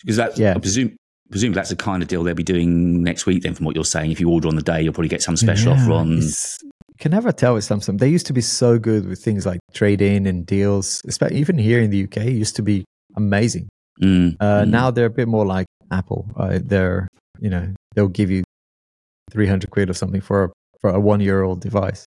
Because 0.00 0.16
that's, 0.16 0.38
Yeah. 0.38 0.54
I 0.56 0.58
presume, 0.58 0.96
presume 1.30 1.52
that's 1.52 1.68
the 1.70 1.76
kind 1.76 2.02
of 2.02 2.08
deal 2.08 2.22
they'll 2.24 2.34
be 2.34 2.42
doing 2.42 3.02
next 3.02 3.26
week, 3.26 3.42
then, 3.42 3.54
from 3.54 3.66
what 3.66 3.74
you're 3.74 3.84
saying. 3.84 4.10
If 4.10 4.20
you 4.20 4.30
order 4.30 4.48
on 4.48 4.56
the 4.56 4.62
day, 4.62 4.80
you'll 4.82 4.94
probably 4.94 5.08
get 5.10 5.22
some 5.22 5.36
special 5.36 5.72
Yeah, 5.74 5.82
offer 5.82 5.92
on. 5.92 6.12
You 6.18 6.22
can 6.98 7.12
never 7.12 7.30
tell 7.32 7.54
with 7.54 7.64
Samsung. 7.64 7.98
They 7.98 8.08
used 8.08 8.26
to 8.26 8.32
be 8.32 8.40
so 8.40 8.78
good 8.78 9.06
with 9.06 9.22
things 9.22 9.44
like 9.46 9.60
trade 9.72 10.00
in 10.02 10.26
and 10.26 10.44
deals. 10.46 11.00
Espe- 11.06 11.32
Even 11.32 11.56
here 11.58 11.80
in 11.80 11.90
the 11.90 12.04
UK, 12.04 12.24
used 12.24 12.56
to 12.56 12.62
be 12.62 12.84
amazing. 13.16 13.68
Mm, 14.02 14.36
Uh, 14.40 14.62
mm. 14.62 14.68
Now 14.68 14.90
they're 14.90 15.06
a 15.06 15.10
bit 15.10 15.28
more 15.28 15.44
like 15.46 15.66
Apple. 15.90 16.26
Uh, 16.36 16.58
they're 16.62 17.06
you 17.40 17.50
know 17.50 17.72
they'll 17.94 18.08
give 18.08 18.30
you 18.30 18.42
three 19.30 19.46
hundred 19.46 19.70
quid 19.70 19.90
or 19.90 19.94
something 19.94 20.20
for 20.20 20.44
a, 20.44 20.48
for 20.80 20.90
a 20.90 20.98
one 21.00 21.20
year 21.20 21.42
old 21.42 21.60
device. 21.60 22.04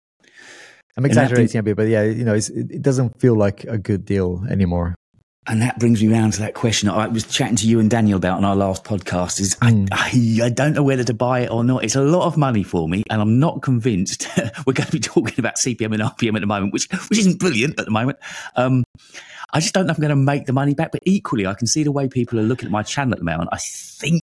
I'm 0.97 1.05
exaggerating 1.05 1.59
a 1.59 1.63
bit, 1.63 1.77
but 1.77 1.89
yeah, 1.89 2.03
you 2.05 2.25
know, 2.25 2.35
it's, 2.35 2.49
it, 2.49 2.71
it 2.71 2.83
doesn't 2.83 3.21
feel 3.21 3.37
like 3.37 3.65
a 3.65 3.79
good 3.79 4.05
deal 4.05 4.45
anymore. 4.49 4.95
And 5.49 5.63
that 5.63 5.79
brings 5.79 6.03
me 6.03 6.09
round 6.09 6.33
to 6.35 6.41
that 6.41 6.55
question 6.55 6.89
I 6.89 7.07
was 7.07 7.25
chatting 7.25 7.55
to 7.57 7.69
you 7.69 7.79
and 7.79 7.89
Daniel 7.89 8.17
about 8.17 8.39
on 8.39 8.45
our 8.45 8.57
last 8.57 8.83
podcast. 8.83 9.39
Is 9.39 9.55
Mm. 9.57 9.89
I, 9.93 10.43
I, 10.43 10.47
I 10.47 10.49
don't 10.49 10.73
know 10.73 10.83
whether 10.83 11.05
to 11.05 11.15
buy 11.15 11.41
it 11.41 11.51
or 11.51 11.63
not. 11.63 11.85
It's 11.85 11.95
a 11.95 12.03
lot 12.03 12.27
of 12.27 12.37
money 12.37 12.65
for 12.65 12.89
me, 12.89 13.05
and 13.11 13.21
I'm 13.21 13.39
not 13.39 13.63
convinced. 13.63 14.27
We're 14.67 14.73
going 14.73 14.87
to 14.87 14.93
be 14.93 14.99
talking 14.99 15.39
about 15.39 15.55
CPM 15.57 15.95
and 15.95 16.03
RPM 16.03 16.35
at 16.35 16.41
the 16.41 16.47
moment, 16.47 16.73
which 16.73 16.91
which 17.09 17.21
isn't 17.21 17.39
brilliant 17.39 17.79
at 17.79 17.85
the 17.85 17.93
moment. 17.93 18.19
Um, 18.57 18.83
I 19.53 19.61
just 19.61 19.73
don't 19.73 19.87
know 19.87 19.93
if 19.93 19.99
I'm 19.99 20.03
going 20.03 20.11
to 20.11 20.17
make 20.17 20.47
the 20.47 20.53
money 20.53 20.75
back. 20.75 20.91
But 20.91 21.03
equally, 21.05 21.47
I 21.47 21.55
can 21.55 21.69
see 21.69 21.85
the 21.85 21.93
way 21.93 22.09
people 22.09 22.41
are 22.41 22.43
looking 22.43 22.67
at 22.67 22.73
my 22.73 22.83
channel 22.83 23.13
at 23.13 23.19
the 23.19 23.25
moment. 23.25 23.51
I 23.53 23.59
think 23.59 24.23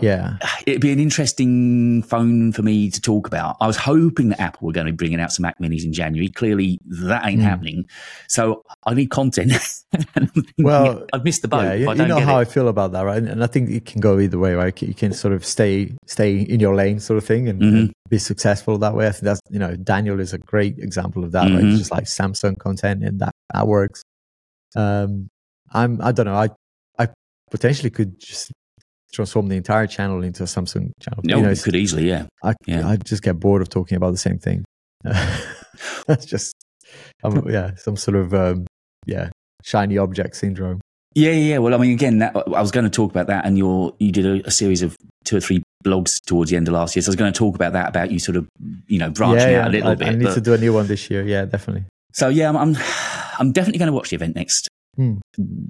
Yeah, 0.00 0.38
it'd 0.66 0.80
be 0.80 0.92
an 0.92 1.00
interesting 1.00 2.02
phone 2.04 2.52
for 2.52 2.62
me 2.62 2.90
to 2.90 3.00
talk 3.00 3.26
about. 3.26 3.56
I 3.60 3.66
was 3.66 3.76
hoping 3.76 4.28
that 4.28 4.40
Apple 4.40 4.66
were 4.68 4.72
going 4.72 4.86
to 4.86 4.92
be 4.92 4.96
bringing 4.96 5.20
out 5.20 5.32
some 5.32 5.42
Mac 5.42 5.58
Minis 5.58 5.84
in 5.84 5.92
January. 5.92 6.28
Clearly, 6.28 6.78
that 6.86 7.26
ain't 7.26 7.40
Mm. 7.40 7.44
happening. 7.44 7.88
So 8.28 8.62
I 8.86 8.94
need 8.94 9.10
content. 9.10 9.52
And 9.92 10.06
I'm 10.14 10.26
thinking 10.28 10.64
Well, 10.64 11.04
I've 11.12 11.24
missed 11.24 11.42
the 11.42 11.48
boat 11.48 11.62
yeah, 11.64 11.72
you, 11.74 11.88
I 11.88 11.92
you 11.92 11.98
don't 11.98 12.08
know 12.08 12.20
how 12.20 12.38
it. 12.38 12.42
I 12.42 12.44
feel 12.44 12.68
about 12.68 12.92
that, 12.92 13.02
right? 13.02 13.20
And, 13.20 13.42
I 13.42 13.48
think 13.48 13.68
it 13.70 13.84
can 13.86 14.00
go 14.00 14.20
either 14.20 14.38
way, 14.38 14.54
right? 14.54 14.80
You 14.80 14.94
can 14.94 15.12
sort 15.12 15.34
of 15.34 15.44
stay 15.44 15.92
stay 16.06 16.36
in 16.38 16.60
your 16.60 16.76
lane, 16.76 17.00
sort 17.00 17.18
of 17.18 17.24
thing, 17.24 17.48
and, 17.48 17.60
Mhm. 17.60 17.78
and 17.78 17.92
be 18.08 18.18
successful 18.18 18.78
that 18.78 18.94
way. 18.94 19.08
I 19.08 19.10
think 19.10 19.24
that's 19.24 19.40
you 19.50 19.58
know 19.58 19.74
Daniel 19.74 20.20
is 20.20 20.32
a 20.32 20.38
great 20.38 20.78
example 20.78 21.24
of 21.24 21.32
that, 21.32 21.50
right? 21.50 21.64
Mhm. 21.64 21.70
It's 21.70 21.78
just 21.80 21.90
like 21.90 22.04
Samsung 22.04 22.56
content, 22.58 23.02
and 23.02 23.18
that 23.20 23.32
that 23.52 23.66
works. 23.66 24.02
Um, 24.76 25.28
I'm 25.72 26.00
I 26.00 26.12
don't 26.12 26.26
know. 26.26 26.34
I 26.36 26.50
I 27.00 27.08
potentially 27.50 27.90
could 27.90 28.20
just 28.20 28.52
transform 29.12 29.48
the 29.48 29.56
entire 29.56 29.86
channel 29.86 30.22
into 30.22 30.42
a 30.42 30.46
Samsung 30.46 30.92
channel. 31.00 31.20
No, 31.24 31.36
you 31.36 31.42
know, 31.42 31.50
you 31.50 31.56
could 31.56 31.76
easily, 31.76 32.08
yeah. 32.08 32.26
I 32.42 32.54
yeah. 32.66 32.88
I 32.88 32.96
just 32.96 33.22
get 33.22 33.38
bored 33.38 33.62
of 33.62 33.68
talking 33.68 33.96
about 33.96 34.12
the 34.12 34.18
same 34.18 34.38
thing. 34.38 34.64
that's 36.06 36.26
just 36.26 36.54
um, 37.22 37.48
yeah, 37.48 37.74
some 37.76 37.96
sort 37.96 38.16
of 38.16 38.34
um, 38.34 38.66
yeah 39.06 39.30
shiny 39.62 39.98
object 39.98 40.36
syndrome. 40.36 40.80
Yeah, 41.14 41.32
yeah. 41.32 41.52
yeah. 41.52 41.58
Well, 41.58 41.74
I 41.74 41.78
mean, 41.78 41.92
again, 41.92 42.18
that, 42.18 42.36
I 42.36 42.60
was 42.60 42.70
going 42.70 42.84
to 42.84 42.90
talk 42.90 43.10
about 43.10 43.26
that, 43.26 43.44
and 43.44 43.58
your 43.58 43.94
you 43.98 44.12
did 44.12 44.26
a, 44.26 44.46
a 44.46 44.50
series 44.50 44.82
of 44.82 44.96
two 45.24 45.36
or 45.36 45.40
three 45.40 45.62
blogs 45.84 46.22
towards 46.24 46.50
the 46.50 46.56
end 46.56 46.68
of 46.68 46.74
last 46.74 46.94
year. 46.94 47.02
So 47.02 47.08
I 47.08 47.12
was 47.12 47.16
going 47.16 47.32
to 47.32 47.38
talk 47.38 47.54
about 47.54 47.72
that, 47.72 47.88
about 47.88 48.10
you 48.10 48.18
sort 48.18 48.36
of, 48.36 48.48
you 48.86 48.98
know, 48.98 49.10
branching 49.10 49.54
out 49.54 49.68
a 49.68 49.70
little 49.70 49.90
I, 49.90 49.94
bit. 49.94 50.08
I 50.08 50.10
need 50.12 50.24
but- 50.24 50.34
to 50.34 50.40
do 50.40 50.54
a 50.54 50.58
new 50.58 50.72
one 50.72 50.86
this 50.86 51.10
year. 51.10 51.26
Yeah, 51.26 51.44
definitely. 51.46 51.84
So 52.12 52.28
yeah, 52.28 52.48
I'm, 52.48 52.56
I'm 52.56 52.76
I'm 53.38 53.52
definitely 53.52 53.78
going 53.78 53.86
to 53.86 53.92
watch 53.92 54.10
the 54.10 54.16
event 54.16 54.34
next 54.34 54.68
Hmm. 54.96 55.14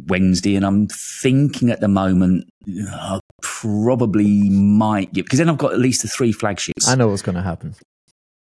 Wednesday, 0.07 0.57
and 0.57 0.65
I'm 0.65 0.89
thinking 0.89 1.71
at 1.71 1.81
the 1.81 1.89
moment 1.89 2.49
I 2.67 3.20
probably 3.43 4.51
might 4.51 5.13
give 5.13 5.25
because 5.27 5.39
then 5.39 5.49
I've 5.49 5.59
got 5.59 5.73
at 5.73 5.79
least 5.79 6.03
the 6.03 6.09
three 6.09 6.33
flagships. 6.33 6.89
I 6.89 6.95
know 6.95 7.09
what's 7.09 7.23
going 7.23 7.37
to 7.37 7.43
happen. 7.43 7.75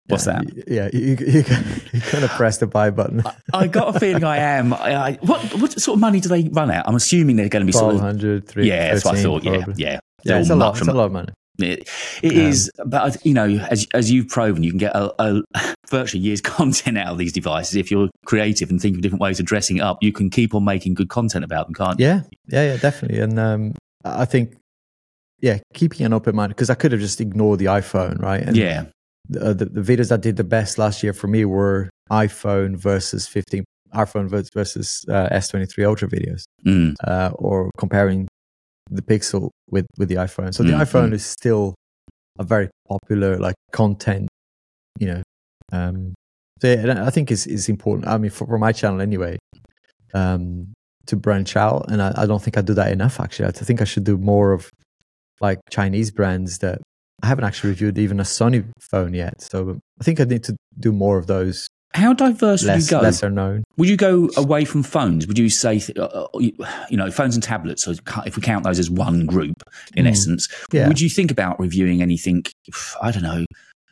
What's 0.08 0.26
yeah, 0.26 0.40
that? 0.42 0.64
Yeah, 0.68 0.88
you, 0.92 1.16
you, 1.18 1.44
you're 1.92 2.12
going 2.12 2.22
to 2.22 2.30
press 2.36 2.58
the 2.58 2.68
buy 2.68 2.90
button. 2.90 3.24
I 3.52 3.66
got 3.66 3.96
a 3.96 3.98
feeling 3.98 4.22
I 4.22 4.36
am. 4.36 4.72
I, 4.72 4.94
I, 4.94 5.12
what 5.20 5.42
what 5.54 5.72
sort 5.80 5.96
of 5.96 6.00
money 6.00 6.20
do 6.20 6.28
they 6.28 6.48
run 6.48 6.70
at? 6.70 6.88
I'm 6.88 6.94
assuming 6.94 7.34
they're 7.36 7.48
going 7.48 7.62
to 7.62 7.66
be 7.66 7.72
sort 7.72 7.94
of 7.94 8.00
1200, 8.00 8.46
3, 8.46 8.68
yeah. 8.68 8.92
That's 8.92 9.04
what 9.04 9.16
I 9.16 9.22
thought. 9.22 9.42
Yeah, 9.42 9.56
probably. 9.64 9.74
yeah. 9.82 9.90
Yeah, 9.92 10.32
They're 10.32 10.40
it's 10.40 10.50
a 10.50 10.56
lot. 10.56 10.78
It's 10.78 10.86
a 10.86 10.92
lot 10.92 11.06
of 11.06 11.12
money. 11.12 11.32
It, 11.58 11.88
it 12.22 12.32
Yeah. 12.32 12.48
is, 12.48 12.70
but 12.84 13.24
you 13.24 13.32
know, 13.32 13.46
as 13.46 13.86
as 13.94 14.10
you've 14.10 14.28
proven, 14.28 14.62
you 14.62 14.70
can 14.70 14.78
get 14.78 14.94
a, 14.94 15.12
a 15.18 15.42
virtually 15.90 16.22
years 16.22 16.40
content 16.42 16.98
out 16.98 17.08
of 17.12 17.18
these 17.18 17.32
devices 17.32 17.76
if 17.76 17.90
you're 17.90 18.08
creative 18.26 18.70
and 18.70 18.80
think 18.80 18.96
of 18.96 19.02
different 19.02 19.22
ways 19.22 19.40
of 19.40 19.46
dressing 19.46 19.78
it 19.78 19.80
up. 19.80 20.02
You 20.02 20.12
can 20.12 20.30
keep 20.30 20.54
on 20.54 20.64
making 20.64 20.94
good 20.94 21.08
content 21.08 21.44
about 21.44 21.66
them, 21.66 21.74
can't 21.74 21.98
you? 21.98 22.06
Yeah, 22.06 22.20
yeah, 22.48 22.72
yeah, 22.72 22.76
definitely. 22.76 23.20
And 23.20 23.38
um, 23.38 23.74
I 24.04 24.24
think, 24.24 24.56
yeah, 25.40 25.58
keeping 25.74 26.04
an 26.06 26.12
open 26.12 26.34
mind 26.34 26.50
because 26.50 26.70
I 26.70 26.74
could 26.74 26.92
have 26.92 27.00
just 27.00 27.20
ignored 27.20 27.58
the 27.58 27.66
iPhone, 27.66 28.20
right? 28.22 28.42
And 28.42 28.56
Yeah, 28.56 28.86
the, 29.28 29.54
the, 29.54 29.64
the 29.66 29.80
videos 29.80 30.08
that 30.08 30.20
did 30.22 30.36
the 30.36 30.44
best 30.44 30.78
last 30.78 31.02
year 31.02 31.12
for 31.12 31.28
me 31.28 31.44
were 31.44 31.90
iPhone 32.10 32.76
versus 32.76 33.26
15, 33.26 33.64
iPhone 33.94 34.28
versus 34.54 35.04
uh, 35.08 35.28
S23 35.30 35.86
Ultra 35.86 36.08
videos, 36.08 36.44
Mm. 36.64 36.94
uh, 37.04 37.30
or 37.34 37.70
comparing 37.76 38.28
the 38.90 39.02
Pixel 39.02 39.50
with 39.70 39.86
with 39.98 40.08
the 40.08 40.14
iPhone. 40.16 40.54
So 40.54 40.62
the 40.62 40.72
Mm, 40.72 40.82
iPhone 40.82 41.10
mm. 41.10 41.14
is 41.14 41.24
still 41.26 41.74
a 42.38 42.44
very 42.44 42.68
popular 42.88 43.38
like 43.38 43.56
content, 43.72 44.28
you 44.98 45.08
know. 45.08 45.22
Um, 45.72 46.14
so 46.62 46.68
yeah, 46.72 47.04
I 47.04 47.10
think 47.10 47.30
is 47.30 47.46
is 47.46 47.68
important. 47.68 48.06
I 48.08 48.16
mean, 48.18 48.30
for, 48.30 48.46
for 48.46 48.58
my 48.58 48.72
channel 48.72 49.00
anyway, 49.00 49.38
um, 50.14 50.72
to 51.06 51.16
branch 51.16 51.56
out, 51.56 51.90
and 51.90 52.00
I, 52.00 52.12
I 52.16 52.26
don't 52.26 52.42
think 52.42 52.56
I 52.56 52.62
do 52.62 52.74
that 52.74 52.92
enough. 52.92 53.20
Actually, 53.20 53.48
I 53.48 53.52
think 53.52 53.80
I 53.80 53.84
should 53.84 54.04
do 54.04 54.16
more 54.16 54.52
of 54.52 54.70
like 55.40 55.58
Chinese 55.70 56.10
brands 56.10 56.58
that 56.58 56.80
I 57.22 57.26
haven't 57.28 57.44
actually 57.44 57.70
reviewed 57.70 57.98
even 57.98 58.20
a 58.20 58.24
Sony 58.24 58.64
phone 58.80 59.14
yet. 59.14 59.40
So 59.42 59.78
I 60.00 60.04
think 60.04 60.20
I 60.20 60.24
need 60.24 60.44
to 60.44 60.56
do 60.78 60.92
more 60.92 61.16
of 61.18 61.26
those 61.26 61.66
How 61.94 62.12
diverse 62.12 62.62
would 62.62 62.68
less 62.68 62.90
you 62.90 62.98
go? 62.98 63.00
lesser 63.02 63.30
known. 63.30 63.64
Would 63.78 63.88
you 63.88 63.96
go 63.96 64.28
away 64.36 64.64
from 64.66 64.82
phones? 64.82 65.26
Would 65.26 65.38
you 65.38 65.48
say, 65.48 65.78
th- 65.78 65.96
uh, 65.98 66.04
uh, 66.34 66.38
you 66.90 66.96
know, 66.96 67.10
phones 67.10 67.34
and 67.34 67.42
tablets? 67.42 67.84
So 67.84 67.94
if 68.26 68.36
we 68.36 68.42
count 68.42 68.64
those 68.64 68.78
as 68.78 68.90
one 68.90 69.24
group, 69.24 69.56
in 69.94 70.04
Mm. 70.04 70.10
essence, 70.10 70.48
Yeah. 70.72 70.88
would 70.88 71.00
you 71.00 71.08
think 71.08 71.30
about 71.30 71.58
reviewing 71.58 72.02
anything? 72.02 72.44
I 73.00 73.10
don't 73.12 73.22
know. 73.22 73.44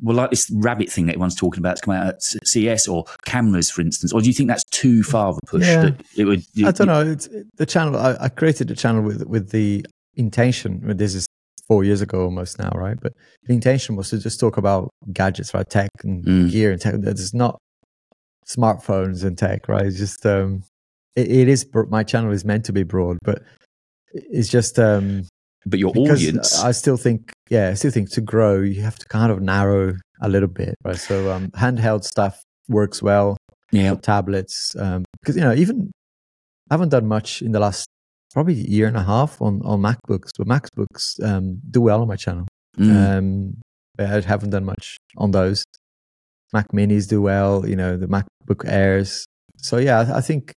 Well, 0.03 0.17
like 0.17 0.31
this 0.31 0.51
rabbit 0.51 0.91
thing 0.91 1.07
that 1.07 1.13
everyone's 1.13 1.37
talking 1.37 1.61
about, 1.61 1.73
it's 1.73 1.81
coming 1.81 2.01
out 2.01 2.09
at 2.09 2.23
CES 2.23 2.89
or 2.89 3.05
cameras, 3.25 3.71
for 3.71 3.81
instance. 3.81 4.13
Or 4.13 4.21
do 4.21 4.27
you 4.27 4.35
think 4.35 4.49
that's 4.49 4.65
too 4.65 5.03
far 5.03 5.29
of 5.29 5.39
a 5.43 5.47
push? 5.47 5.67
Yeah. 5.67 5.83
That 5.83 6.03
it 6.17 6.25
would. 6.25 6.43
I 6.65 6.73
don't 6.73 6.89
know. 6.89 7.01
It's, 7.01 7.29
the 7.57 7.65
channel 7.65 7.97
I, 7.97 8.17
I 8.21 8.29
created 8.29 8.69
the 8.69 8.75
channel 8.75 9.03
with 9.03 9.25
with 9.27 9.51
the 9.51 9.87
intention. 10.17 10.83
This 10.97 11.15
is 11.15 11.27
four 11.69 11.85
years 11.85 12.01
ago 12.01 12.25
almost 12.25 12.59
now, 12.59 12.71
right? 12.75 12.99
But 13.01 13.13
the 13.45 13.55
intention 13.55 13.97
was 13.97 14.11
to 14.11 14.19
just 14.19 14.41
talk 14.41 14.57
about 14.57 14.91
gadgets, 15.13 15.55
right? 15.55 15.69
Tech 15.69 15.91
and 16.03 16.25
Mm. 16.25 16.51
gear 16.51 16.73
and 16.73 16.81
tech. 16.81 16.95
It's 17.03 17.35
not 17.35 17.59
smartphones 18.47 19.25
and 19.25 19.37
tech, 19.37 19.69
right? 19.69 19.87
It's 19.87 19.99
just 19.99 20.25
um, 20.27 20.63
it, 21.17 21.31
it 21.31 21.49
is. 21.49 21.67
My 21.89 22.03
channel 22.03 22.33
is 22.33 22.45
meant 22.45 22.65
to 22.67 22.73
be 22.73 22.83
broad, 22.83 23.19
but 23.23 23.43
it's 24.13 24.49
just 24.49 24.79
um, 24.79 25.25
But 25.67 25.79
your 25.79 25.93
because 25.93 26.23
audience, 26.23 26.63
I 26.63 26.73
still 26.73 26.97
think, 26.97 27.33
yeah, 27.51 27.71
I 27.71 27.75
still 27.75 27.91
think 27.91 28.11
to 28.13 28.21
grow, 28.21 28.61
you 28.61 28.83
have 28.83 28.99
to 28.99 29.07
kind 29.07 29.33
of 29.33 29.41
narrow 29.41 29.95
a 30.21 30.29
little 30.29 30.49
bit, 30.49 30.75
right? 30.85 30.99
So 30.99 31.31
um, 31.31 31.49
handheld 31.51 32.05
stuff 32.05 32.43
works 32.69 33.03
well 33.03 33.37
yeah, 33.73 33.95
tablets 33.97 34.73
because 34.75 35.37
you 35.37 35.41
know 35.41 35.53
even 35.53 35.91
I 36.71 36.75
haven't 36.75 36.91
done 36.91 37.07
much 37.07 37.43
in 37.43 37.53
the 37.53 37.61
last 37.61 37.87
probably 38.35 38.55
a 38.55 38.65
year 38.65 38.87
and 38.87 38.97
a 38.97 39.03
half 39.03 39.41
on 39.41 39.63
on 39.65 39.81
MacBooks, 39.81 40.31
but 40.37 40.47
MacBooks 40.47 41.25
um, 41.25 41.61
do 41.71 41.81
well 41.81 42.03
on 42.03 42.09
my 42.09 42.17
channel. 42.17 42.47
Mm. 42.79 43.19
Um, 43.19 43.57
I 43.99 44.21
haven't 44.21 44.51
done 44.51 44.65
much 44.65 44.99
on 45.17 45.31
those. 45.31 45.65
Mac 46.53 46.67
Minis 46.73 47.09
do 47.09 47.23
well, 47.23 47.67
you 47.67 47.77
know 47.77 47.97
the 47.97 48.07
MacBook 48.07 48.65
Airs. 48.67 49.25
So 49.57 49.79
yeah, 49.79 50.13
I, 50.15 50.21
think 50.21 50.53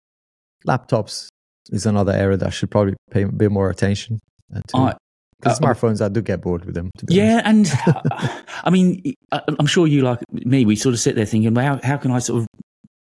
laptops 0.66 1.28
is 1.70 1.86
another 1.86 2.12
area 2.12 2.36
that 2.38 2.46
I 2.46 2.50
should 2.50 2.70
probably 2.70 2.94
pay 3.10 3.22
a 3.22 3.28
bit 3.28 3.52
more 3.52 3.70
attention 3.70 4.18
uh, 4.54 4.60
to. 4.68 4.96
Because 5.38 5.60
Uh, 5.60 5.66
smartphones, 5.66 6.04
I 6.04 6.08
do 6.08 6.22
get 6.22 6.40
bored 6.40 6.64
with 6.64 6.74
them. 6.74 6.90
Yeah, 7.08 7.42
and 7.44 7.70
uh, 7.86 8.42
I 8.64 8.70
mean, 8.70 9.14
I'm 9.30 9.66
sure 9.66 9.86
you 9.86 10.02
like 10.02 10.20
me. 10.32 10.64
We 10.64 10.76
sort 10.76 10.94
of 10.94 10.98
sit 10.98 11.14
there 11.14 11.26
thinking, 11.26 11.54
well, 11.54 11.76
how, 11.76 11.80
how 11.86 11.96
can 11.98 12.10
I 12.10 12.20
sort 12.20 12.40
of 12.40 12.46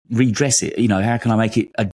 redress 0.10 0.62
it? 0.64 0.78
You 0.78 0.88
know, 0.88 1.02
how 1.02 1.18
can 1.18 1.32
I 1.32 1.36
make 1.36 1.58
it 1.58 1.70
a, 1.78 1.90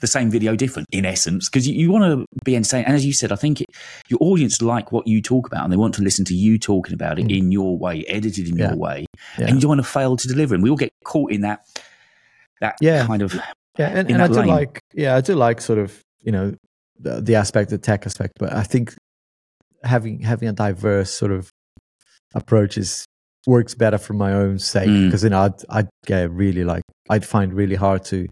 the 0.00 0.06
same 0.06 0.30
video 0.30 0.56
different 0.56 0.88
in 0.92 1.04
essence? 1.04 1.48
Because 1.48 1.66
you, 1.68 1.74
you 1.74 1.90
want 1.90 2.04
to 2.04 2.26
be 2.44 2.56
entertained. 2.56 2.86
And 2.86 2.94
as 2.96 3.04
you 3.04 3.12
said, 3.12 3.32
I 3.32 3.36
think 3.36 3.60
it, 3.60 3.66
your 4.08 4.18
audience 4.22 4.62
like 4.62 4.92
what 4.92 5.06
you 5.06 5.20
talk 5.22 5.46
about 5.46 5.64
and 5.64 5.72
they 5.72 5.76
want 5.76 5.94
to 5.94 6.02
listen 6.02 6.24
to 6.26 6.34
you 6.34 6.58
talking 6.58 6.94
about 6.94 7.18
it 7.18 7.26
Mm. 7.26 7.38
in 7.38 7.52
your 7.52 7.76
way, 7.78 8.04
edited 8.08 8.48
in 8.48 8.56
Yeah. 8.58 8.68
your 8.70 8.76
way. 8.78 9.06
Yeah. 9.38 9.46
And 9.46 9.54
you 9.56 9.60
don't 9.60 9.68
want 9.70 9.80
to 9.80 9.86
fail 9.88 10.16
to 10.16 10.28
deliver. 10.28 10.54
And 10.54 10.62
we 10.62 10.70
all 10.70 10.76
get 10.76 10.92
caught 11.04 11.30
in 11.32 11.42
that, 11.42 11.60
that 12.60 12.76
Yeah. 12.80 13.06
kind 13.06 13.22
of, 13.22 13.34
Yeah, 13.78 13.88
and, 13.88 14.10
and 14.10 14.22
I 14.22 14.28
do 14.28 14.34
lane. 14.34 14.46
like 14.48 14.80
yeah, 14.94 15.16
I 15.16 15.20
do 15.20 15.34
like 15.34 15.60
sort 15.60 15.78
of 15.78 15.98
you 16.22 16.30
know 16.32 16.54
the, 17.00 17.20
the 17.20 17.34
aspect, 17.36 17.70
the 17.70 17.78
tech 17.78 18.06
aspect, 18.06 18.34
but 18.38 18.52
I 18.52 18.62
think 18.62 18.94
having 19.82 20.20
having 20.20 20.48
a 20.48 20.52
diverse 20.52 21.10
sort 21.10 21.32
of 21.32 21.50
approach 22.34 22.78
is 22.78 23.04
works 23.46 23.74
better 23.74 23.98
for 23.98 24.12
my 24.14 24.32
own 24.32 24.58
sake 24.58 24.88
Mm. 24.88 25.06
because 25.06 25.24
you 25.24 25.30
know 25.30 25.42
I'd 25.42 25.54
I'd 25.68 25.88
get 26.06 26.30
really 26.30 26.64
like 26.64 26.82
I'd 27.10 27.24
find 27.26 27.52
really 27.52 27.74
hard 27.76 28.04
to 28.06 28.28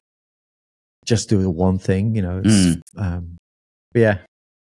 just 1.07 1.29
do 1.29 1.43
the 1.43 1.51
one 1.51 1.79
thing, 1.79 2.15
you 2.15 2.23
know. 2.23 2.43
It's, 2.45 2.77
Mm. 2.77 2.81
um, 2.97 3.37
but 3.93 4.01
yeah, 4.01 4.19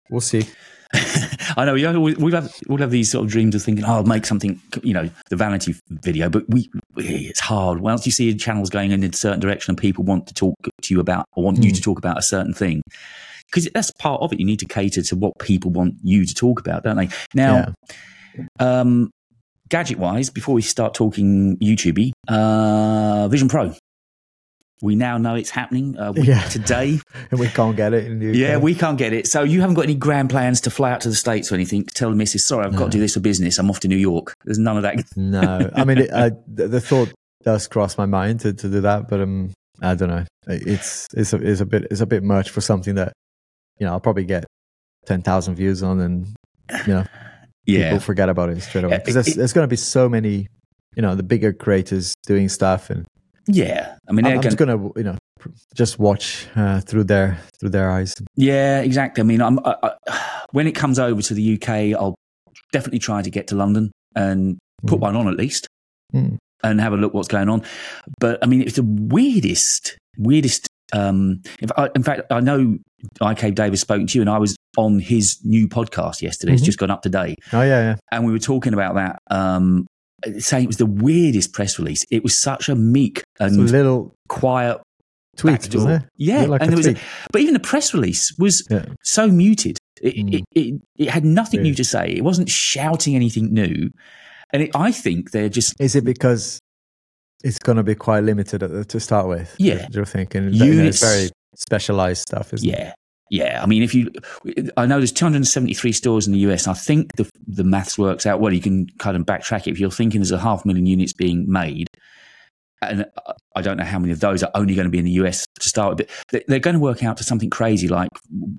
we'll 0.09 0.21
see. 0.21 0.45
I 1.57 1.65
know, 1.65 1.75
you 1.75 1.99
we, 2.01 2.15
we 2.15 2.31
have 2.31 2.53
we'll 2.67 2.79
have 2.79 2.91
these 2.91 3.11
sort 3.11 3.25
of 3.25 3.31
dreams 3.31 3.53
of 3.55 3.61
thinking, 3.61 3.83
oh, 3.85 3.95
I'll 3.95 4.03
make 4.03 4.25
something, 4.25 4.59
you 4.81 4.93
know, 4.93 5.09
the 5.29 5.35
vanity 5.35 5.75
video. 5.89 6.29
But 6.29 6.45
we, 6.49 6.69
it's 6.97 7.39
hard. 7.39 7.79
Once 7.81 8.05
you 8.05 8.11
see 8.11 8.33
channels 8.35 8.69
going 8.69 8.91
in 8.91 9.03
a 9.03 9.13
certain 9.13 9.39
direction 9.39 9.71
and 9.71 9.77
people 9.77 10.03
want 10.03 10.27
to 10.27 10.33
talk 10.33 10.55
to 10.81 10.93
you 10.93 10.99
about 10.99 11.25
or 11.35 11.43
want 11.43 11.57
you 11.63 11.69
Hmm. 11.69 11.75
to 11.75 11.81
talk 11.81 11.97
about 11.99 12.17
a 12.17 12.21
certain 12.23 12.53
thing, 12.53 12.81
because 13.47 13.69
that's 13.73 13.91
part 13.99 14.21
of 14.21 14.31
it. 14.33 14.39
You 14.39 14.45
need 14.45 14.59
to 14.59 14.65
cater 14.65 15.01
to 15.03 15.15
what 15.15 15.33
people 15.39 15.69
want 15.71 15.95
you 16.03 16.25
to 16.25 16.33
talk 16.33 16.59
about, 16.59 16.83
don't 16.83 16.97
they? 16.97 17.09
Now, 17.35 17.73
um, 18.59 19.09
gadget 19.69 19.99
wise, 19.99 20.29
before 20.29 20.55
we 20.55 20.61
start 20.61 20.93
talking 20.93 21.57
YouTube, 21.57 22.11
uh, 22.27 23.27
Vision 23.29 23.47
Pro. 23.47 23.73
We 24.81 24.95
now 24.95 25.17
know 25.17 25.35
it's 25.35 25.49
happening 25.49 25.97
uh, 25.99 26.13
Yeah. 26.15 26.41
today. 26.43 26.99
and 27.31 27.39
we 27.39 27.47
can't 27.47 27.75
get 27.75 27.93
it 27.93 28.05
in 28.05 28.19
the 28.19 28.29
UK. 28.29 28.35
Yeah, 28.35 28.57
we 28.57 28.73
can't 28.73 28.97
get 28.97 29.11
it. 29.11 29.27
So 29.27 29.43
you 29.43 29.59
haven't 29.59 29.75
got 29.75 29.83
any 29.83 29.95
grand 29.95 30.29
plans 30.29 30.61
to 30.61 30.69
fly 30.69 30.91
out 30.91 31.01
to 31.01 31.09
the 31.09 31.15
States 31.15 31.51
or 31.51 31.55
anything 31.55 31.83
tell 31.83 32.09
the 32.09 32.15
missus, 32.15 32.47
sorry, 32.47 32.65
I've 32.65 32.75
got 32.77 32.85
to 32.85 32.91
do 32.91 32.99
this 32.99 33.15
for 33.15 33.19
business. 33.19 33.57
I'm 33.59 33.69
off 33.69 33.81
to 33.81 33.89
New 33.89 33.97
York. 33.97 34.33
There's 34.45 34.57
none 34.59 34.77
of 34.77 34.83
that. 34.83 35.03
No, 35.17 35.69
I 35.75 35.83
mean, 35.83 35.97
it, 35.97 36.09
the 36.47 36.79
thought 36.79 37.11
does 37.43 37.67
cross 37.67 37.97
my 37.97 38.05
mind 38.05 38.39
to, 38.41 38.53
to 38.53 38.69
do 38.69 38.79
that, 38.81 39.09
but 39.09 39.19
um, 39.19 39.51
I 39.81 39.95
don't 39.95 40.09
know. 40.09 40.25
It's 40.47 41.07
it's 41.13 41.33
a, 41.33 41.37
it's 41.37 41.59
a 41.61 41.65
bit 41.65 41.87
it's 41.91 42.01
a 42.01 42.05
bit 42.05 42.23
much 42.23 42.49
for 42.49 42.59
something 42.61 42.95
that 42.95 43.13
you 43.79 43.85
know 43.85 43.91
I'll 43.93 43.99
probably 43.99 44.25
get 44.25 44.45
ten 45.05 45.21
thousand 45.21 45.55
views 45.55 45.83
on, 45.83 45.99
and 45.99 46.27
you 46.87 46.93
know 46.93 47.05
Yeah. 47.69 47.89
people 47.89 47.99
forget 48.01 48.29
about 48.29 48.49
it 48.49 48.61
straight 48.61 48.83
away 48.83 48.97
because 48.97 49.13
there's, 49.15 49.35
there's 49.35 49.53
going 49.53 49.63
to 49.63 49.69
be 49.69 49.75
so 49.75 50.07
many 50.09 50.47
you 50.95 51.01
know 51.01 51.15
the 51.15 51.23
bigger 51.23 51.53
creators 51.53 52.15
doing 52.25 52.49
stuff, 52.49 52.89
and 52.89 53.05
Yeah. 53.47 53.95
I 54.09 54.11
mean, 54.11 54.25
I'm, 54.25 54.37
I'm 54.37 54.41
just 54.41 54.57
going 54.57 54.69
to 54.77 54.91
you 54.97 55.03
know 55.03 55.17
just 55.75 55.99
watch 55.99 56.47
uh, 56.55 56.81
through 56.81 57.05
their 57.05 57.37
through 57.59 57.69
their 57.69 57.89
eyes. 57.91 58.13
yeah, 58.35 58.81
exactly. 58.81 59.21
I 59.21 59.23
mean, 59.25 59.41
I'm, 59.41 59.59
I, 59.65 59.75
I, 59.83 59.91
when 60.51 60.67
it 60.67 60.73
comes 60.73 60.99
over 60.99 61.21
to 61.21 61.33
the 61.33 61.53
UK, 61.55 61.69
I'll 61.99 62.15
definitely 62.73 62.99
try 62.99 63.21
to 63.21 63.29
get 63.29 63.47
to 63.47 63.55
London 63.55 63.91
and 64.15 64.57
put 64.85 64.97
Mm. 64.99 65.01
one 65.01 65.15
on 65.15 65.27
at 65.27 65.35
least 65.37 65.67
Mm. 66.13 66.37
and 66.63 66.81
have 66.81 66.91
a 66.93 66.97
look 66.97 67.13
what's 67.13 67.27
going 67.27 67.49
on. 67.49 67.61
But 68.19 68.39
I 68.43 68.47
mean, 68.47 68.61
it's 68.61 68.75
the 68.75 68.83
weirdest, 68.83 69.97
weirdest. 70.17 70.67
Um, 70.93 71.41
in, 71.59 71.67
fa- 71.67 71.91
in 71.95 72.03
fact, 72.03 72.21
I 72.31 72.39
know 72.39 72.77
I. 73.21 73.33
Cave 73.33 73.55
Davis 73.55 73.81
spoke 73.81 74.07
to 74.07 74.17
you, 74.17 74.21
and 74.21 74.29
I 74.29 74.37
was 74.39 74.55
on 74.77 74.99
his 74.99 75.39
new 75.43 75.67
podcast 75.67 76.21
yesterday. 76.21 76.53
It's 76.53 76.61
Mhm. 76.61 76.65
just 76.65 76.77
gone 76.79 76.91
up 76.91 77.01
today. 77.01 77.35
Oh 77.53 77.61
yeah, 77.61 77.81
yeah. 77.81 77.95
and 78.11 78.25
we 78.25 78.31
were 78.31 78.39
talking 78.39 78.73
about 78.73 78.95
that, 78.95 79.19
um, 79.29 79.85
saying 80.39 80.63
it 80.65 80.67
was 80.67 80.77
the 80.77 80.85
weirdest 80.85 81.53
press 81.53 81.77
release. 81.79 82.05
It 82.11 82.23
was 82.23 82.35
such 82.39 82.69
a 82.69 82.75
meek 82.75 83.19
It's 83.19 83.25
a 83.39 83.43
and 83.59 83.71
little 83.71 84.13
quiet 84.27 84.77
tweet, 85.37 85.73
wasn't 85.73 86.03
it? 86.03 86.09
Yeah, 86.17 86.45
Like 86.45 86.61
and 86.61 86.69
there 86.71 86.77
was, 86.77 86.87
a, 86.87 86.95
but 87.31 87.41
even 87.41 87.53
the 87.53 87.59
press 87.61 87.93
release 87.93 88.33
was 88.37 88.65
Yeah. 88.69 88.85
so 89.03 89.27
muted. 89.29 89.77
It, 90.01 90.15
Mm. 90.15 90.33
it, 90.35 90.43
it, 90.55 90.81
it 90.97 91.09
had 91.09 91.23
nothing 91.25 91.61
new 91.61 91.75
to 91.75 91.83
say. 91.83 92.07
It 92.09 92.23
wasn't 92.23 92.49
shouting 92.49 93.15
anything 93.15 93.53
new, 93.53 93.89
and 94.51 94.63
it, 94.63 94.71
I 94.75 94.91
think 94.91 95.31
they're 95.31 95.49
just 95.49 95.73
Is 95.79 95.95
it 95.95 96.03
because 96.03 96.59
it's 97.43 97.59
going 97.59 97.77
to 97.77 97.83
be 97.83 97.95
quite 97.95 98.23
limited 98.23 98.63
at, 98.63 98.89
to 98.89 98.99
start 98.99 99.27
with? 99.27 99.55
Yeah. 99.59 99.87
you're 99.91 100.05
thinking 100.05 100.53
you 100.53 100.73
know, 100.73 100.83
it's 100.83 101.01
very 101.01 101.29
specialized 101.55 102.21
stuff, 102.21 102.53
isn't 102.53 102.67
it? 102.69 102.71
yeah. 102.77 102.93
Yeah, 103.31 103.61
I 103.61 103.67
mean, 103.67 103.83
if 103.83 103.93
you, 103.93 104.11
I 104.75 104.87
know 104.87 104.97
there's 104.97 105.11
273 105.11 105.91
stores 105.91 106.25
in 106.25 106.33
the 106.33 106.39
US. 106.49 106.67
I 106.67 106.73
think 106.73 107.15
the 107.15 107.29
the 107.45 107.63
maths 107.63 107.95
works 107.95 108.25
out 108.25 108.39
well. 108.39 108.51
You 108.51 108.59
can 108.59 108.87
kind 108.97 109.15
of 109.15 109.21
backtrack 109.23 109.67
it. 109.67 109.71
If 109.71 109.79
you're 109.79 109.91
thinking 109.91 110.19
there's 110.21 110.31
a 110.31 110.39
half 110.39 110.65
million 110.65 110.87
units 110.87 111.13
being 111.13 111.45
made, 111.47 111.85
and 112.81 113.05
I 113.55 113.61
don't 113.61 113.77
know 113.77 113.83
how 113.83 113.99
many 113.99 114.13
of 114.13 114.19
those 114.19 114.41
are 114.41 114.49
only 114.55 114.73
going 114.73 114.85
to 114.85 114.89
be 114.89 114.97
in 114.97 115.05
the 115.05 115.11
US 115.11 115.45
to 115.59 115.69
start 115.69 115.89
with, 115.97 115.97
but 115.97 116.07
they- 116.31 116.43
they're 116.47 116.59
going 116.59 116.73
to 116.73 116.79
work 116.79 117.03
out 117.03 117.17
to 117.17 117.23
something 117.23 117.51
crazy 117.51 117.87
like 117.87 118.09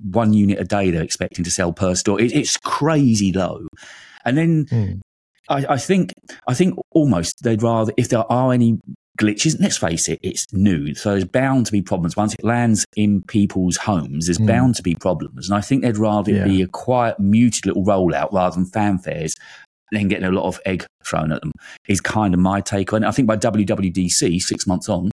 one 0.09 0.31
unit 0.31 0.57
a 0.57 0.63
day 0.63 0.89
they're 0.89 1.03
expecting 1.03 1.43
to 1.43 1.51
sell 1.51 1.73
per 1.73 1.93
store. 1.93 2.21
It, 2.21 2.31
it's 2.33 2.55
crazy 2.55 3.33
low. 3.33 3.67
And 4.23 4.37
then 4.37 4.67
Hmm. 4.69 4.91
I, 5.51 5.73
I 5.73 5.77
think 5.77 6.13
I 6.47 6.53
think 6.53 6.77
almost 6.91 7.43
they'd 7.43 7.61
rather 7.61 7.91
if 7.97 8.09
there 8.09 8.29
are 8.31 8.53
any 8.53 8.79
glitches. 9.19 9.59
Let's 9.59 9.77
face 9.77 10.07
it, 10.09 10.19
it's 10.23 10.45
new, 10.53 10.95
so 10.95 11.11
there's 11.11 11.25
bound 11.25 11.65
to 11.67 11.71
be 11.71 11.81
problems. 11.81 12.15
Once 12.15 12.33
it 12.33 12.43
lands 12.43 12.85
in 12.95 13.21
people's 13.23 13.77
homes, 13.77 14.25
there's 14.27 14.37
Mm. 14.39 14.47
bound 14.47 14.75
to 14.75 14.83
be 14.83 14.95
problems. 14.95 15.49
And 15.49 15.57
I 15.57 15.61
think 15.61 15.83
they'd 15.83 15.97
rather 15.97 16.31
it 16.33 16.45
be 16.45 16.61
a 16.61 16.67
quiet, 16.67 17.19
muted 17.19 17.65
little 17.65 17.83
rollout 17.83 18.31
rather 18.31 18.55
than 18.55 18.65
fanfares. 18.65 19.33
Then 19.91 20.07
getting 20.07 20.25
a 20.25 20.31
lot 20.31 20.45
of 20.45 20.59
egg 20.65 20.85
thrown 21.05 21.33
at 21.33 21.41
them 21.41 21.51
is 21.89 21.99
kind 21.99 22.33
of 22.33 22.39
my 22.39 22.61
take 22.61 22.93
on 22.93 23.03
it. 23.03 23.07
I 23.07 23.11
think 23.11 23.27
by 23.27 23.35
WWDC, 23.35 24.39
six 24.41 24.65
months 24.65 24.87
on, 24.87 25.11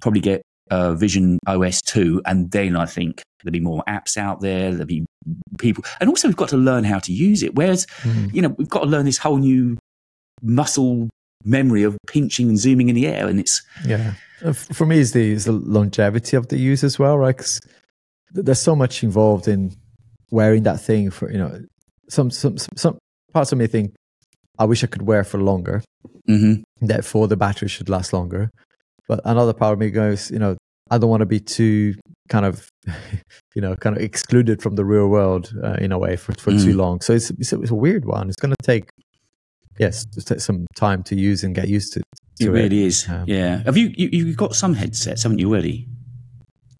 probably 0.00 0.20
get 0.20 0.42
uh, 0.70 0.94
Vision 0.94 1.38
OS 1.46 1.80
2, 1.82 2.22
and 2.26 2.50
then 2.50 2.76
I 2.76 2.86
think 2.86 3.22
there'll 3.42 3.52
be 3.52 3.60
more 3.60 3.82
apps 3.88 4.16
out 4.16 4.40
there, 4.40 4.70
there'll 4.70 4.86
be 4.86 5.04
people. 5.58 5.84
And 6.00 6.08
also, 6.08 6.28
we've 6.28 6.36
got 6.36 6.48
to 6.50 6.56
learn 6.56 6.84
how 6.84 6.98
to 7.00 7.12
use 7.12 7.42
it. 7.42 7.54
Whereas, 7.54 7.86
Mhm. 8.02 8.32
you 8.34 8.42
know, 8.42 8.50
we've 8.58 8.68
got 8.68 8.80
to 8.80 8.86
learn 8.86 9.04
this 9.04 9.18
whole 9.18 9.38
new 9.38 9.76
muscle 10.42 11.08
memory 11.44 11.82
of 11.82 11.96
pinching 12.06 12.48
and 12.48 12.58
zooming 12.58 12.88
in 12.88 12.94
the 12.94 13.06
air. 13.06 13.26
And 13.26 13.40
it's, 13.40 13.62
Yeah. 13.86 14.14
Uh, 14.42 14.52
For 14.54 14.86
me, 14.86 14.98
is 14.98 15.12
the, 15.12 15.32
is 15.32 15.44
the 15.44 15.52
longevity 15.52 16.36
of 16.36 16.48
the 16.48 16.58
use 16.58 16.82
as 16.82 16.98
well, 16.98 17.18
right? 17.18 17.36
'Cause 17.36 17.60
th- 18.34 18.44
there's 18.46 18.60
so 18.60 18.74
much 18.74 19.02
involved 19.02 19.46
in 19.48 19.72
wearing 20.30 20.62
that 20.62 20.80
thing 20.80 21.10
for, 21.10 21.30
you 21.30 21.36
know, 21.38 21.60
some, 22.08 22.30
some, 22.30 22.56
some, 22.56 22.74
some 22.76 22.98
parts 23.34 23.52
of 23.52 23.58
me 23.58 23.66
think, 23.66 23.92
I 24.58 24.64
wish 24.64 24.82
I 24.84 24.86
could 24.86 25.02
wear 25.02 25.24
for 25.24 25.38
longer. 25.38 25.82
mhm. 26.28 26.62
Therefore, 26.80 27.28
the 27.28 27.36
battery 27.36 27.68
should 27.68 27.88
last 27.88 28.12
longer. 28.12 28.50
But 29.08 29.20
another 29.24 29.52
part 29.52 29.72
of 29.74 29.78
me 29.78 29.90
goes, 29.90 30.30
you 30.30 30.38
know, 30.38 30.56
I 30.90 30.98
don't 30.98 31.10
want 31.10 31.20
to 31.20 31.26
be 31.26 31.40
too 31.40 31.94
kind 32.28 32.44
of, 32.44 32.68
you 33.54 33.62
know, 33.62 33.76
kind 33.76 33.96
of 33.96 34.02
excluded 34.02 34.62
from 34.62 34.74
the 34.76 34.84
real 34.84 35.08
world 35.08 35.52
uh, 35.62 35.74
in 35.74 35.92
a 35.92 35.98
way 35.98 36.16
for, 36.16 36.32
for 36.34 36.50
too 36.52 36.74
Mm. 36.74 36.76
long. 36.76 37.00
So 37.00 37.12
it's, 37.12 37.30
it's, 37.30 37.52
a, 37.52 37.60
it's 37.60 37.70
a 37.70 37.74
weird 37.74 38.04
one. 38.04 38.28
It's 38.28 38.36
going 38.40 38.50
to 38.58 38.66
take, 38.66 38.88
yes, 39.78 40.04
just 40.06 40.28
take 40.28 40.40
some 40.40 40.66
time 40.76 41.02
to 41.04 41.16
use 41.16 41.44
and 41.44 41.54
get 41.54 41.68
used 41.68 41.92
to. 41.94 42.02
It 42.38 42.48
really 42.48 42.84
is. 42.84 43.06
Um, 43.08 43.24
yeah. 43.26 43.62
Have 43.64 43.76
you, 43.76 43.92
you, 43.96 44.08
you've 44.12 44.36
got 44.36 44.54
some 44.54 44.74
headsets, 44.74 45.22
haven't 45.24 45.38
you, 45.38 45.50
already? 45.50 45.86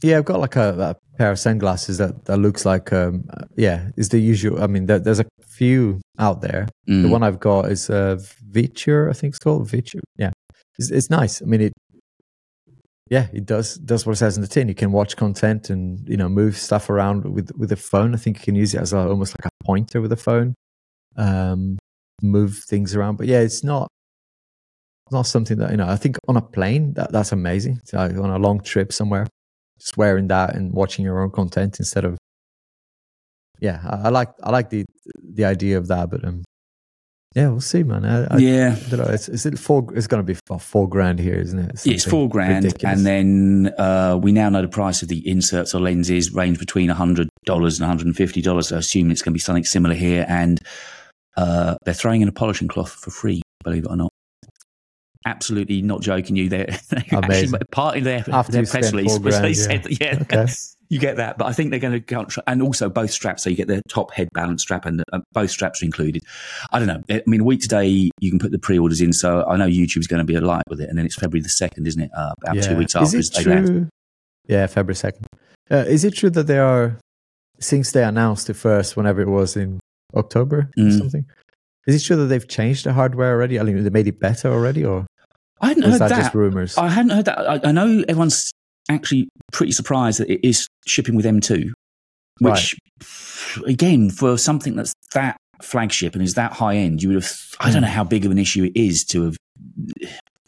Yeah, 0.03 0.17
I've 0.19 0.25
got 0.25 0.41
like 0.41 0.57
a, 0.57 0.97
a 0.97 1.17
pair 1.19 1.31
of 1.31 1.39
sunglasses 1.39 1.99
that, 1.99 2.25
that 2.25 2.39
looks 2.39 2.65
like, 2.65 2.93
um, 2.95 3.25
uh, 3.31 3.45
yeah, 3.57 3.91
is 3.99 4.09
the 4.09 4.19
usual. 4.19 4.63
I 4.63 4.67
mean, 4.67 4.87
there, 4.87 4.99
there's 4.99 5.21
a 5.21 5.27
few 5.47 6.01
out 6.19 6.41
there. 6.41 6.67
The 6.87 6.93
Mm. 6.95 7.11
one 7.11 7.23
I've 7.23 7.39
got 7.39 7.71
is 7.71 7.91
uh, 7.91 8.19
Viture, 8.51 9.11
I 9.11 9.13
think 9.13 9.33
it's 9.33 9.39
called 9.39 9.69
Viture. 9.69 10.01
Yeah, 10.17 10.31
it's, 10.79 10.91
it's 10.91 11.11
nice. 11.11 11.43
I 11.43 11.45
mean, 11.45 11.61
it, 11.61 11.73
yeah, 13.11 13.27
it 13.33 13.45
does 13.45 13.75
does 13.75 14.07
what 14.07 14.13
it 14.13 14.17
says 14.17 14.37
in 14.37 14.43
the 14.43 14.49
tin. 14.49 14.69
You 14.69 14.75
can 14.75 14.93
watch 14.93 15.17
content 15.17 15.69
and 15.69 16.09
you 16.09 16.17
know 16.17 16.29
move 16.29 16.57
stuff 16.57 16.89
around 16.89 17.25
with 17.25 17.51
with 17.57 17.73
a 17.73 17.77
phone. 17.77 18.15
I 18.15 18.19
think 18.19 18.39
you 18.39 18.45
can 18.45 18.55
use 18.55 18.73
it 18.73 18.81
as 18.81 18.93
a, 18.93 18.99
almost 18.99 19.37
like 19.39 19.47
a 19.47 19.65
pointer 19.65 20.01
with 20.01 20.13
a 20.13 20.17
phone, 20.17 20.55
um, 21.17 21.77
move 22.23 22.57
things 22.69 22.95
around. 22.95 23.17
But 23.17 23.27
yeah, 23.27 23.41
it's 23.41 23.65
not 23.65 23.89
not 25.11 25.27
something 25.27 25.59
that 25.59 25.73
you 25.73 25.77
know. 25.77 25.89
I 25.89 25.97
think 25.97 26.19
on 26.29 26.37
a 26.37 26.43
plane 26.43 26.95
that 26.95 27.11
that's 27.11 27.33
amazing. 27.33 27.81
So 27.85 27.99
on 27.99 28.31
a 28.31 28.39
long 28.39 28.61
trip 28.61 28.93
somewhere, 28.93 29.27
just 29.81 29.97
wearing 29.97 30.29
that 30.29 30.55
and 30.55 30.73
watching 30.73 31.05
your 31.05 31.21
own 31.21 31.31
content 31.33 31.81
instead 31.81 32.05
of 32.05 32.17
yeah, 33.61 33.81
I, 33.85 34.07
I 34.07 34.09
like 34.11 34.31
I 34.41 34.51
like 34.51 34.71
the 34.71 34.85
the 35.35 35.47
idea 35.47 35.79
of 35.79 35.89
that, 35.89 36.11
but 36.11 36.25
um, 36.25 36.45
yeah, 37.35 37.49
we'll 37.49 37.61
see, 37.61 37.85
man. 37.85 38.05
I, 38.05 38.25
I, 38.25 38.39
yeah. 38.39 38.77
I 38.77 38.89
don't 38.89 39.01
know. 39.01 39.13
It's 39.13 39.29
is 39.29 39.47
it 39.47 39.59
four? 39.59 39.87
It's 39.95 40.07
going 40.09 40.23
to 40.23 40.27
be 40.27 40.39
four, 40.47 40.59
four 40.59 40.89
grand 40.89 41.21
here, 41.21 41.35
isn't 41.35 41.59
it? 41.59 41.85
Yeah, 41.85 41.95
it's 41.95 42.05
four 42.05 42.29
grand, 42.29 42.65
ridiculous. 42.65 42.97
and 42.97 43.07
then 43.07 43.75
uh, 43.79 44.19
we 44.21 44.33
now 44.33 44.49
know 44.49 44.63
the 44.63 44.69
price 44.69 45.03
of 45.03 45.09
the 45.09 45.27
inserts 45.29 45.75
or 45.75 45.81
lenses 45.81 46.33
range 46.33 46.59
between 46.59 46.89
hundred 46.89 47.29
dollars 47.45 47.79
and 47.79 47.85
one 47.85 47.91
hundred 47.91 48.09
and 48.09 48.17
fifty 48.17 48.43
dollars. 48.43 48.69
So 48.69 48.77
I 48.77 48.81
assume 48.81 49.11
it's 49.11 49.23
going 49.23 49.33
to 49.33 49.37
be 49.37 49.41
something 49.41 49.65
similar 49.65 49.95
here, 49.95 50.27
and 50.29 50.61
uh, 51.37 51.77
they're 51.85 51.95
throwing 51.95 52.21
in 52.21 52.29
a 52.29 52.33
polishing 52.33 52.69
cloth 52.69 52.91
for 52.91 53.11
free. 53.11 53.43
Believe 53.63 53.85
it 53.85 53.91
or 53.91 53.97
not, 53.97 54.11
absolutely 55.27 55.83
not 55.83 56.01
joking 56.01 56.37
you. 56.37 56.49
They're, 56.49 56.67
they 56.91 57.05
actually 57.13 57.59
part 57.71 57.99
of 57.99 58.05
their, 58.05 58.25
After 58.29 58.53
their 58.53 58.67
press 58.67 58.93
release 58.93 59.19
was 59.19 59.35
they 59.41 59.55
grand, 59.55 59.57
said, 59.57 60.01
yeah, 60.01 60.19
Okay. 60.23 60.47
you 60.91 60.99
get 60.99 61.17
that. 61.17 61.39
But 61.39 61.47
I 61.47 61.53
think 61.53 61.71
they're 61.71 61.81
going 61.81 61.95
to 61.95 62.01
count, 62.01 62.35
and 62.47 62.61
also 62.61 62.91
both 62.91 63.11
straps. 63.11 63.43
So 63.45 63.49
you 63.51 63.57
get 63.57 63.69
the 63.69 63.81
top 63.89 64.13
head 64.13 64.29
balance 64.35 64.61
strap, 64.63 64.85
and 64.85 65.03
uh, 65.13 65.21
both 65.33 65.51
straps 65.51 65.83
are 65.83 65.87
included. 65.87 66.23
I 66.73 66.79
don't 66.79 66.89
know. 66.89 67.03
I 67.09 67.23
mean, 67.27 67.41
a 67.41 67.45
week 67.45 67.61
today 67.63 68.11
you 68.21 68.31
can 68.31 68.39
put 68.39 68.51
the 68.51 68.59
pre-orders 68.59 69.01
in. 69.01 69.13
So 69.15 69.45
I 69.47 69.57
know 69.57 69.67
YouTube's 69.67 70.07
going 70.09 70.19
to 70.19 70.25
be 70.25 70.35
alight 70.35 70.65
with 70.69 70.81
it, 70.81 70.89
and 70.91 70.99
then 70.99 71.07
it's 71.07 71.15
February 71.15 71.43
the 71.43 71.49
second, 71.49 71.87
isn't 71.87 72.03
it? 72.03 72.11
Uh, 72.15 72.35
about 72.43 72.63
two 72.63 72.77
weeks 72.77 72.95
after 72.95 73.17
is 73.17 73.31
it 73.31 73.43
true? 73.43 73.53
land. 73.55 73.89
Yeah, 74.49 74.67
February 74.67 74.97
second. 74.97 75.27
Uh, 75.71 75.77
is 75.87 76.05
it 76.05 76.15
true 76.15 76.31
that 76.31 76.49
they 76.49 76.59
are 76.59 76.99
since 77.61 77.93
they 77.93 78.03
announced 78.03 78.51
it 78.51 78.55
first, 78.55 78.97
whenever 78.97 79.21
it 79.21 79.29
was 79.29 79.57
in 79.57 79.79
October 80.17 80.69
or 80.77 80.83
Mm. 80.83 80.99
something? 80.99 81.25
Is 81.87 81.95
it 82.03 82.05
true 82.07 82.17
that 82.17 82.25
they've 82.25 82.47
changed 82.49 82.85
the 82.85 82.93
hardware 82.93 83.33
already? 83.33 83.61
I 83.61 83.63
mean, 83.63 83.83
they 83.85 83.91
made 83.91 84.09
it 84.09 84.19
better 84.19 84.51
already, 84.51 84.85
or 84.85 85.07
I 85.61 85.69
hadn't 85.69 85.85
heard 85.85 86.01
that, 86.01 86.09
that. 86.09 86.19
just 86.19 86.35
rumors? 86.35 86.77
I 86.77 86.89
hadn't 86.89 87.11
heard 87.13 87.27
that. 87.27 87.39
I, 87.39 87.69
I 87.69 87.73
know 87.73 88.03
everyone's 88.09 88.51
actually 88.89 89.29
pretty 89.53 89.73
surprised 89.73 90.21
that 90.21 90.31
it 90.31 90.41
is 90.47 90.67
shipping 90.87 91.15
with 91.17 91.25
M2, 91.27 91.71
which, 92.41 92.77
again, 93.67 94.11
for 94.11 94.37
something 94.39 94.77
that's 94.77 94.93
that 95.15 95.37
flagship 95.63 96.15
and 96.15 96.23
is 96.23 96.35
that 96.35 96.53
high 96.53 96.77
end, 96.77 97.03
you 97.03 97.09
would 97.11 97.17
have. 97.17 97.31
I 97.61 97.67
Hmm. 97.69 97.73
don't 97.75 97.83
know 97.83 97.89
how 97.89 98.05
big 98.05 98.25
of 98.25 98.31
an 98.33 98.39
issue 98.39 98.65
it 98.65 98.73
is 98.75 99.05
to 99.07 99.25
have 99.25 99.37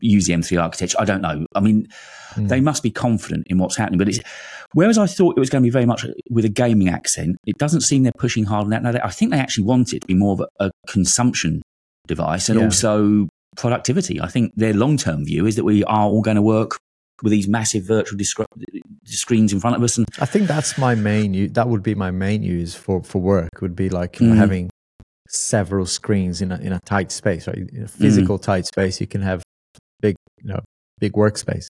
used 0.01 0.27
the 0.27 0.33
M3 0.33 0.59
architecture. 0.61 0.97
I 0.99 1.05
don't 1.05 1.21
know. 1.21 1.47
I 1.55 1.61
mean, 1.61 1.87
Hmm. 2.35 2.47
they 2.47 2.61
must 2.61 2.83
be 2.83 2.91
confident 2.91 3.47
in 3.49 3.59
what's 3.59 3.77
happening, 3.77 3.99
but 3.99 4.09
it's. 4.09 4.21
Whereas 4.75 4.97
I 4.97 5.07
thought 5.07 5.37
it 5.37 5.41
was 5.41 5.51
going 5.51 5.63
to 5.63 5.67
be 5.67 5.71
very 5.71 5.85
much 5.85 6.07
with 6.31 6.47
a 6.47 6.49
gaming 6.49 6.89
accent, 6.89 7.37
it 7.47 7.59
doesn't 7.59 7.83
seem 7.83 8.03
they're 8.05 8.13
pushing 8.19 8.45
hard 8.45 8.65
on 8.65 8.71
that. 8.71 8.83
Now, 8.83 8.93
they- 8.93 9.03
I 9.03 9.11
think 9.11 9.31
they 9.31 9.39
actually 9.39 9.65
want 9.65 9.93
it 9.93 10.01
to 10.01 10.07
be 10.07 10.15
more 10.15 10.33
of 10.33 10.41
a, 10.41 10.65
a 10.67 10.71
consumption 10.89 11.61
device 12.09 12.49
and 12.49 12.59
Yeah. 12.59 12.65
also 12.65 13.29
productivity. 13.57 14.19
I 14.19 14.29
think 14.29 14.53
their 14.57 14.73
long 14.73 14.97
term 14.97 15.27
view 15.27 15.45
is 15.47 15.57
that 15.57 15.65
we 15.65 15.85
are 15.85 16.05
all 16.07 16.23
going 16.23 16.37
to 16.37 16.43
work 16.43 16.79
with 17.23 17.31
these 17.31 17.49
massive 17.49 17.85
virtual 17.85 18.17
disc- 18.19 18.41
screens 19.05 19.53
in 19.53 19.61
front 19.61 19.77
of 19.77 19.83
us. 19.83 19.97
And 19.99 20.07
I 20.21 20.27
think 20.27 20.49
that's 20.49 20.77
my 20.79 20.95
main. 20.95 21.35
u- 21.35 21.49
That 21.49 21.69
would 21.69 21.83
be 21.83 21.95
my 21.95 22.11
main 22.11 22.43
use 22.43 22.75
for 22.75 23.03
for 23.03 23.21
work. 23.21 23.51
Would 23.61 23.77
be 23.77 23.89
like 23.89 24.21
know, 24.21 24.35
Mm. 24.35 24.37
having 24.37 24.71
several 25.29 25.87
screens 25.87 26.43
in 26.43 26.53
a 26.53 26.59
in 26.59 26.73
a 26.73 26.81
tight 26.85 27.11
space, 27.13 27.47
right? 27.47 27.57
In 27.59 27.83
a 27.83 27.87
Mm. 27.87 27.91
physical 27.91 28.39
tight 28.39 28.67
space, 28.67 29.01
you 29.01 29.07
can 29.07 29.23
have 29.23 29.43
big, 30.01 30.15
you 30.43 30.49
know, 30.49 30.61
big 31.01 31.13
workspace. 31.13 31.67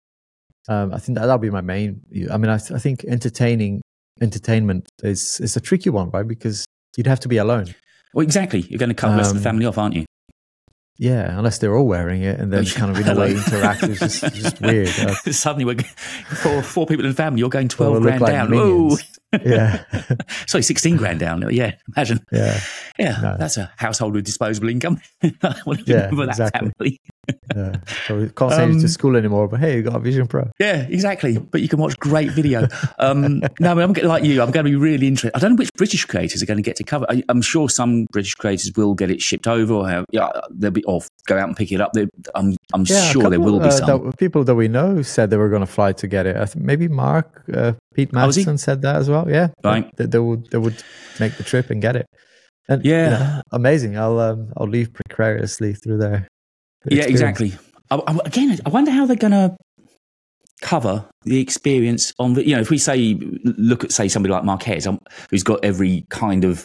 Um, 0.69 0.93
I 0.95 0.99
think 0.99 1.17
that 1.19 1.27
that'll 1.27 1.39
be 1.39 1.51
my 1.51 1.61
main. 1.61 2.01
I 2.31 2.37
mean, 2.39 2.51
I, 2.51 2.59
th- 2.59 2.73
I 2.73 2.79
think 2.79 3.05
entertaining 3.05 3.81
entertainment 4.21 4.89
is 5.03 5.41
is 5.41 5.57
a 5.57 5.61
tricky 5.61 5.91
one, 5.91 6.11
right? 6.11 6.27
Because 6.27 6.65
you'd 6.97 7.07
have 7.07 7.21
to 7.21 7.29
be 7.29 7.37
alone. 7.39 7.75
well, 8.15 8.23
exactly, 8.25 8.61
you're 8.69 8.79
going 8.79 8.91
to 8.91 8.95
cut 8.95 9.11
the 9.11 9.17
rest 9.17 9.31
of 9.31 9.37
the 9.37 9.41
Um, 9.41 9.45
family 9.55 9.65
off, 9.67 9.79
aren't 9.79 9.95
you? 9.97 10.05
Yeah, 10.99 11.36
unless 11.36 11.59
they're 11.59 11.74
all 11.74 11.86
wearing 11.86 12.22
it 12.22 12.38
and 12.38 12.53
then 12.53 12.64
kind 12.66 12.90
of 12.97 12.99
in 13.01 13.09
a 13.16 13.18
way 13.18 13.32
interact. 13.34 13.82
It's 13.82 13.99
just, 14.20 14.34
just 14.34 14.61
weird. 14.61 14.88
Uh, 14.99 15.14
Suddenly, 15.32 15.64
we're 15.64 15.82
four, 16.36 16.62
four 16.62 16.86
people 16.86 17.05
in 17.05 17.11
the 17.11 17.16
family. 17.16 17.40
You're 17.40 17.49
going 17.49 17.68
twelve 17.68 18.01
grand 18.03 18.20
like 18.20 18.32
down. 18.32 18.51
minions. 18.51 19.03
Whoa, 19.32 19.40
yeah, 19.45 19.84
sorry, 20.47 20.62
sixteen 20.62 20.97
grand 20.97 21.18
down. 21.18 21.45
Yeah, 21.51 21.72
imagine. 21.97 22.20
yeah. 22.30 22.61
Yeah, 22.99 23.18
No. 23.22 23.36
that's 23.38 23.57
a 23.57 23.72
household 23.78 24.14
with 24.14 24.24
disposable 24.26 24.68
income. 24.68 25.01
you 25.22 25.32
Yeah, 25.86 26.09
that 26.11 26.26
exactly. 26.28 26.72
family? 26.78 27.01
Yeah. 27.55 27.77
So 28.07 28.18
we 28.18 28.29
can't 28.31 28.53
send 28.53 28.75
you 28.75 28.81
to 28.81 28.85
Um, 28.87 28.89
school 28.89 29.16
anymore, 29.16 29.47
but 29.47 29.61
hey, 29.61 29.77
you 29.77 29.83
got 29.83 29.95
a 29.95 29.99
Vision 30.01 30.27
Pro. 30.27 30.51
Yeah, 30.59 30.87
exactly. 30.89 31.39
But 31.39 31.61
you 31.61 31.68
can 31.68 31.79
watch 31.79 31.97
great 31.99 32.31
video. 32.33 32.66
Um, 32.99 33.41
no, 33.61 33.70
I 33.70 33.75
mean, 33.75 33.83
I'm 33.85 33.93
getting 33.93 34.09
like 34.09 34.25
you. 34.25 34.43
I'm 34.43 34.51
going 34.51 34.64
to 34.64 34.70
be 34.70 34.77
really 34.77 35.07
interested. 35.07 35.37
I 35.37 35.39
don't 35.41 35.51
know 35.53 35.57
which 35.57 35.73
British 35.75 36.05
creators 36.05 36.43
are 36.43 36.47
going 36.47 36.57
to 36.57 36.62
get 36.62 36.77
to 36.77 36.85
cover. 36.85 37.07
I, 37.09 37.23
I'm 37.29 37.43
sure 37.43 37.68
some 37.68 38.07
British 38.11 38.35
creators 38.35 38.73
will 38.77 38.95
get 38.95 39.11
it 39.11 39.20
shipped 39.20 39.47
over, 39.47 39.75
or 39.75 39.89
have, 39.89 40.05
yeah, 40.11 40.31
they'll 40.51 40.70
be 40.70 40.83
or 40.85 41.01
go 41.27 41.39
out 41.39 41.47
and 41.49 41.57
pick 41.57 41.70
it 41.73 41.81
up. 41.81 41.93
They, 41.93 42.07
I'm, 42.35 42.57
I'm 42.75 42.83
a 42.83 42.87
sure 42.87 43.31
there 43.31 43.41
will 43.41 43.61
be 43.61 43.66
uh, 43.66 43.70
some. 43.70 44.05
that- 44.07 44.18
people 44.18 44.45
that 44.45 44.55
we 44.55 44.68
know 44.68 45.03
said 45.03 45.31
they 45.31 45.37
were 45.37 45.49
going 45.49 45.61
to 45.66 45.73
fly 45.73 45.93
to 45.93 46.07
get 46.09 46.27
it. 46.27 46.37
I 46.37 46.47
think 46.47 46.64
maybe 46.64 46.89
Mark, 46.89 47.45
uh, 47.55 47.73
Pete 47.95 48.11
Oh. 48.12 48.16
Madison 48.16 48.59
said 48.59 48.83
that 48.83 48.97
as 48.97 49.09
well. 49.09 49.29
Yeah, 49.29 49.49
Right. 49.62 49.95
That 49.97 50.11
they 50.11 50.18
would 50.18 50.51
they 50.51 50.59
would 50.59 50.83
make 51.20 51.37
the 51.37 51.43
trip 51.45 51.70
and 51.70 51.81
get 51.83 51.95
it. 51.97 52.07
And 52.68 52.85
Yeah. 52.85 53.05
you 53.05 53.11
know, 53.11 53.43
amazing. 53.53 53.97
I'll 53.99 54.18
um, 54.18 54.53
I'll 54.57 54.68
leave 54.68 54.93
precariously 54.93 55.75
through 55.75 55.99
there. 55.99 56.29
Yeah, 56.87 57.05
exactly. 57.05 57.53
I, 57.91 57.97
I, 57.97 58.18
again, 58.24 58.59
I 58.64 58.68
wonder 58.70 58.91
how 58.91 59.07
they're 59.07 59.16
going 59.16 59.33
to 59.33 59.57
cover 60.62 61.05
the 61.24 61.41
experience 61.41 62.12
on 62.18 62.35
the. 62.35 62.47
You 62.47 62.55
know, 62.57 62.61
if 62.61 62.70
we 62.70 62.78
say 62.78 63.14
look 63.45 63.85
at 63.85 63.93
say 63.93 64.09
somebody 64.09 64.33
like 64.33 64.45
Marques, 64.45 64.87
um, 64.87 64.99
who's 65.30 65.43
got 65.43 65.64
every 65.64 66.07
kind 66.09 66.45
of 66.45 66.64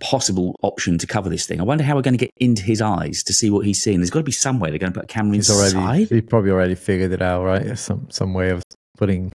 possible 0.00 0.54
option 0.62 0.98
to 0.98 1.06
cover 1.06 1.30
this 1.30 1.46
thing. 1.46 1.60
I 1.60 1.64
wonder 1.64 1.82
how 1.84 1.96
we're 1.96 2.02
going 2.02 2.18
to 2.18 2.24
get 2.24 2.32
into 2.36 2.62
his 2.62 2.82
eyes 2.82 3.22
to 3.24 3.32
see 3.32 3.48
what 3.48 3.64
he's 3.64 3.82
seeing. 3.82 4.00
There's 4.00 4.10
got 4.10 4.20
to 4.20 4.24
be 4.24 4.32
some 4.32 4.60
way 4.60 4.70
they're 4.70 4.78
going 4.78 4.92
to 4.92 5.00
put 5.00 5.04
a 5.04 5.12
camera 5.12 5.36
He's 5.36 5.48
inside. 5.48 5.76
already 5.76 6.04
he 6.04 6.20
probably 6.20 6.50
already 6.50 6.74
figured 6.74 7.12
it 7.12 7.22
out, 7.22 7.44
right? 7.44 7.78
Some 7.78 8.08
some 8.10 8.34
way 8.34 8.50
of 8.50 8.62
putting. 8.98 9.32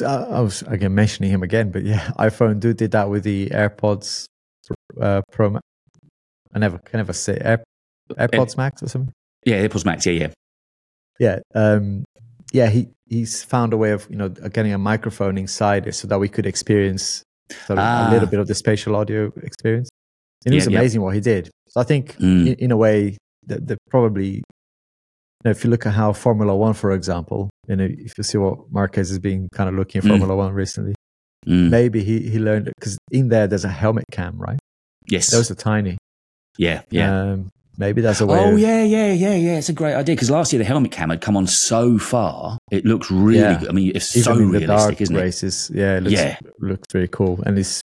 I, 0.00 0.04
I 0.04 0.40
was 0.40 0.62
again 0.62 0.94
mentioning 0.94 1.30
him 1.30 1.42
again, 1.42 1.70
but 1.70 1.84
yeah, 1.84 2.00
iPhonedo 2.18 2.76
did 2.76 2.90
that 2.92 3.08
with 3.08 3.22
the 3.22 3.50
AirPods 3.50 4.24
uh, 5.00 5.22
Pro. 5.30 5.58
I 6.52 6.58
never 6.58 6.78
can 6.78 6.98
never 6.98 7.12
say 7.12 7.38
Air, 7.40 7.62
AirPods 8.10 8.56
Max 8.56 8.82
or 8.82 8.88
something. 8.88 9.12
Yeah, 9.44 9.66
AirPods 9.66 9.84
Max. 9.84 10.06
Yeah, 10.06 10.12
yeah. 10.12 10.28
Yeah, 11.18 11.38
um, 11.54 12.04
yeah. 12.52 12.68
He 12.68 12.88
he's 13.08 13.42
found 13.44 13.72
a 13.72 13.76
way 13.76 13.90
of 13.92 14.06
you 14.10 14.16
know 14.16 14.28
getting 14.28 14.72
a 14.72 14.78
microphone 14.78 15.36
inside 15.38 15.86
it 15.86 15.94
so 15.94 16.08
that 16.08 16.18
we 16.18 16.28
could 16.28 16.46
experience 16.46 17.22
sort 17.66 17.78
of 17.78 17.84
Ah. 17.84 18.08
a 18.08 18.12
little 18.12 18.28
bit 18.28 18.38
of 18.40 18.46
the 18.46 18.54
spatial 18.54 18.96
audio 18.96 19.32
experience. 19.42 19.88
And 20.46 20.54
it 20.54 20.56
Yeah, 20.58 20.64
was 20.64 20.72
yeah. 20.72 20.78
amazing 20.78 21.02
what 21.02 21.14
he 21.14 21.20
did. 21.20 21.50
So 21.68 21.80
I 21.80 21.84
think 21.84 22.16
Mm. 22.18 22.46
in, 22.48 22.54
in 22.54 22.70
a 22.70 22.76
way 22.76 23.16
that 23.46 23.66
that 23.68 23.78
probably 23.90 24.36
you 24.36 24.42
know, 25.44 25.50
if 25.50 25.64
you 25.64 25.70
look 25.70 25.84
at 25.86 25.92
how 25.94 26.12
Formula 26.12 26.54
One, 26.56 26.74
for 26.74 26.92
example, 26.92 27.50
you 27.68 27.76
know, 27.76 27.84
if 27.90 28.12
you 28.18 28.24
see 28.24 28.38
what 28.38 28.70
Marques 28.70 29.08
has 29.08 29.18
been 29.18 29.48
kind 29.52 29.68
of 29.68 29.74
looking 29.74 29.98
at 30.00 30.04
Mm. 30.04 30.08
Formula 30.08 30.36
One 30.36 30.52
recently, 30.54 30.94
Mm. 31.46 31.70
maybe 31.70 32.04
he, 32.04 32.28
he 32.28 32.38
learned 32.38 32.70
because 32.78 32.98
in 33.10 33.28
there 33.28 33.46
there's 33.46 33.64
a 33.64 33.68
helmet 33.70 34.04
cam, 34.12 34.36
right? 34.38 34.58
Yes. 35.08 35.30
Those 35.30 35.50
are 35.50 35.54
tiny. 35.54 35.96
yeah, 36.58 36.82
yeah. 36.90 37.10
Um, 37.32 37.50
maybe 37.80 38.00
that's 38.02 38.20
a 38.20 38.26
way. 38.26 38.38
Oh 38.38 38.52
of, 38.52 38.58
yeah, 38.60 38.84
yeah, 38.84 39.10
yeah, 39.12 39.34
yeah. 39.34 39.56
It's 39.58 39.68
a 39.68 39.72
great 39.72 39.94
idea 39.94 40.14
because 40.14 40.30
last 40.30 40.52
year 40.52 40.58
the 40.58 40.64
helmet 40.64 40.92
cam 40.92 41.10
had 41.10 41.20
come 41.20 41.36
on 41.36 41.46
so 41.48 41.98
far. 41.98 42.58
It 42.70 42.84
looks 42.84 43.10
really 43.10 43.40
Yeah. 43.40 43.58
good. 43.58 43.68
I 43.70 43.72
mean, 43.72 43.90
it's 43.94 44.14
even 44.16 44.24
so 44.24 44.38
in 44.38 44.52
the 44.52 44.58
realistic, 44.60 45.00
isn't 45.00 45.16
it? 45.16 45.20
races. 45.20 45.70
Yeah, 45.74 45.96
it 45.96 46.02
looks, 46.04 46.12
Yeah. 46.20 46.38
looks 46.60 46.86
very 46.92 47.08
cool. 47.08 47.42
And 47.44 47.58
it's 47.58 47.80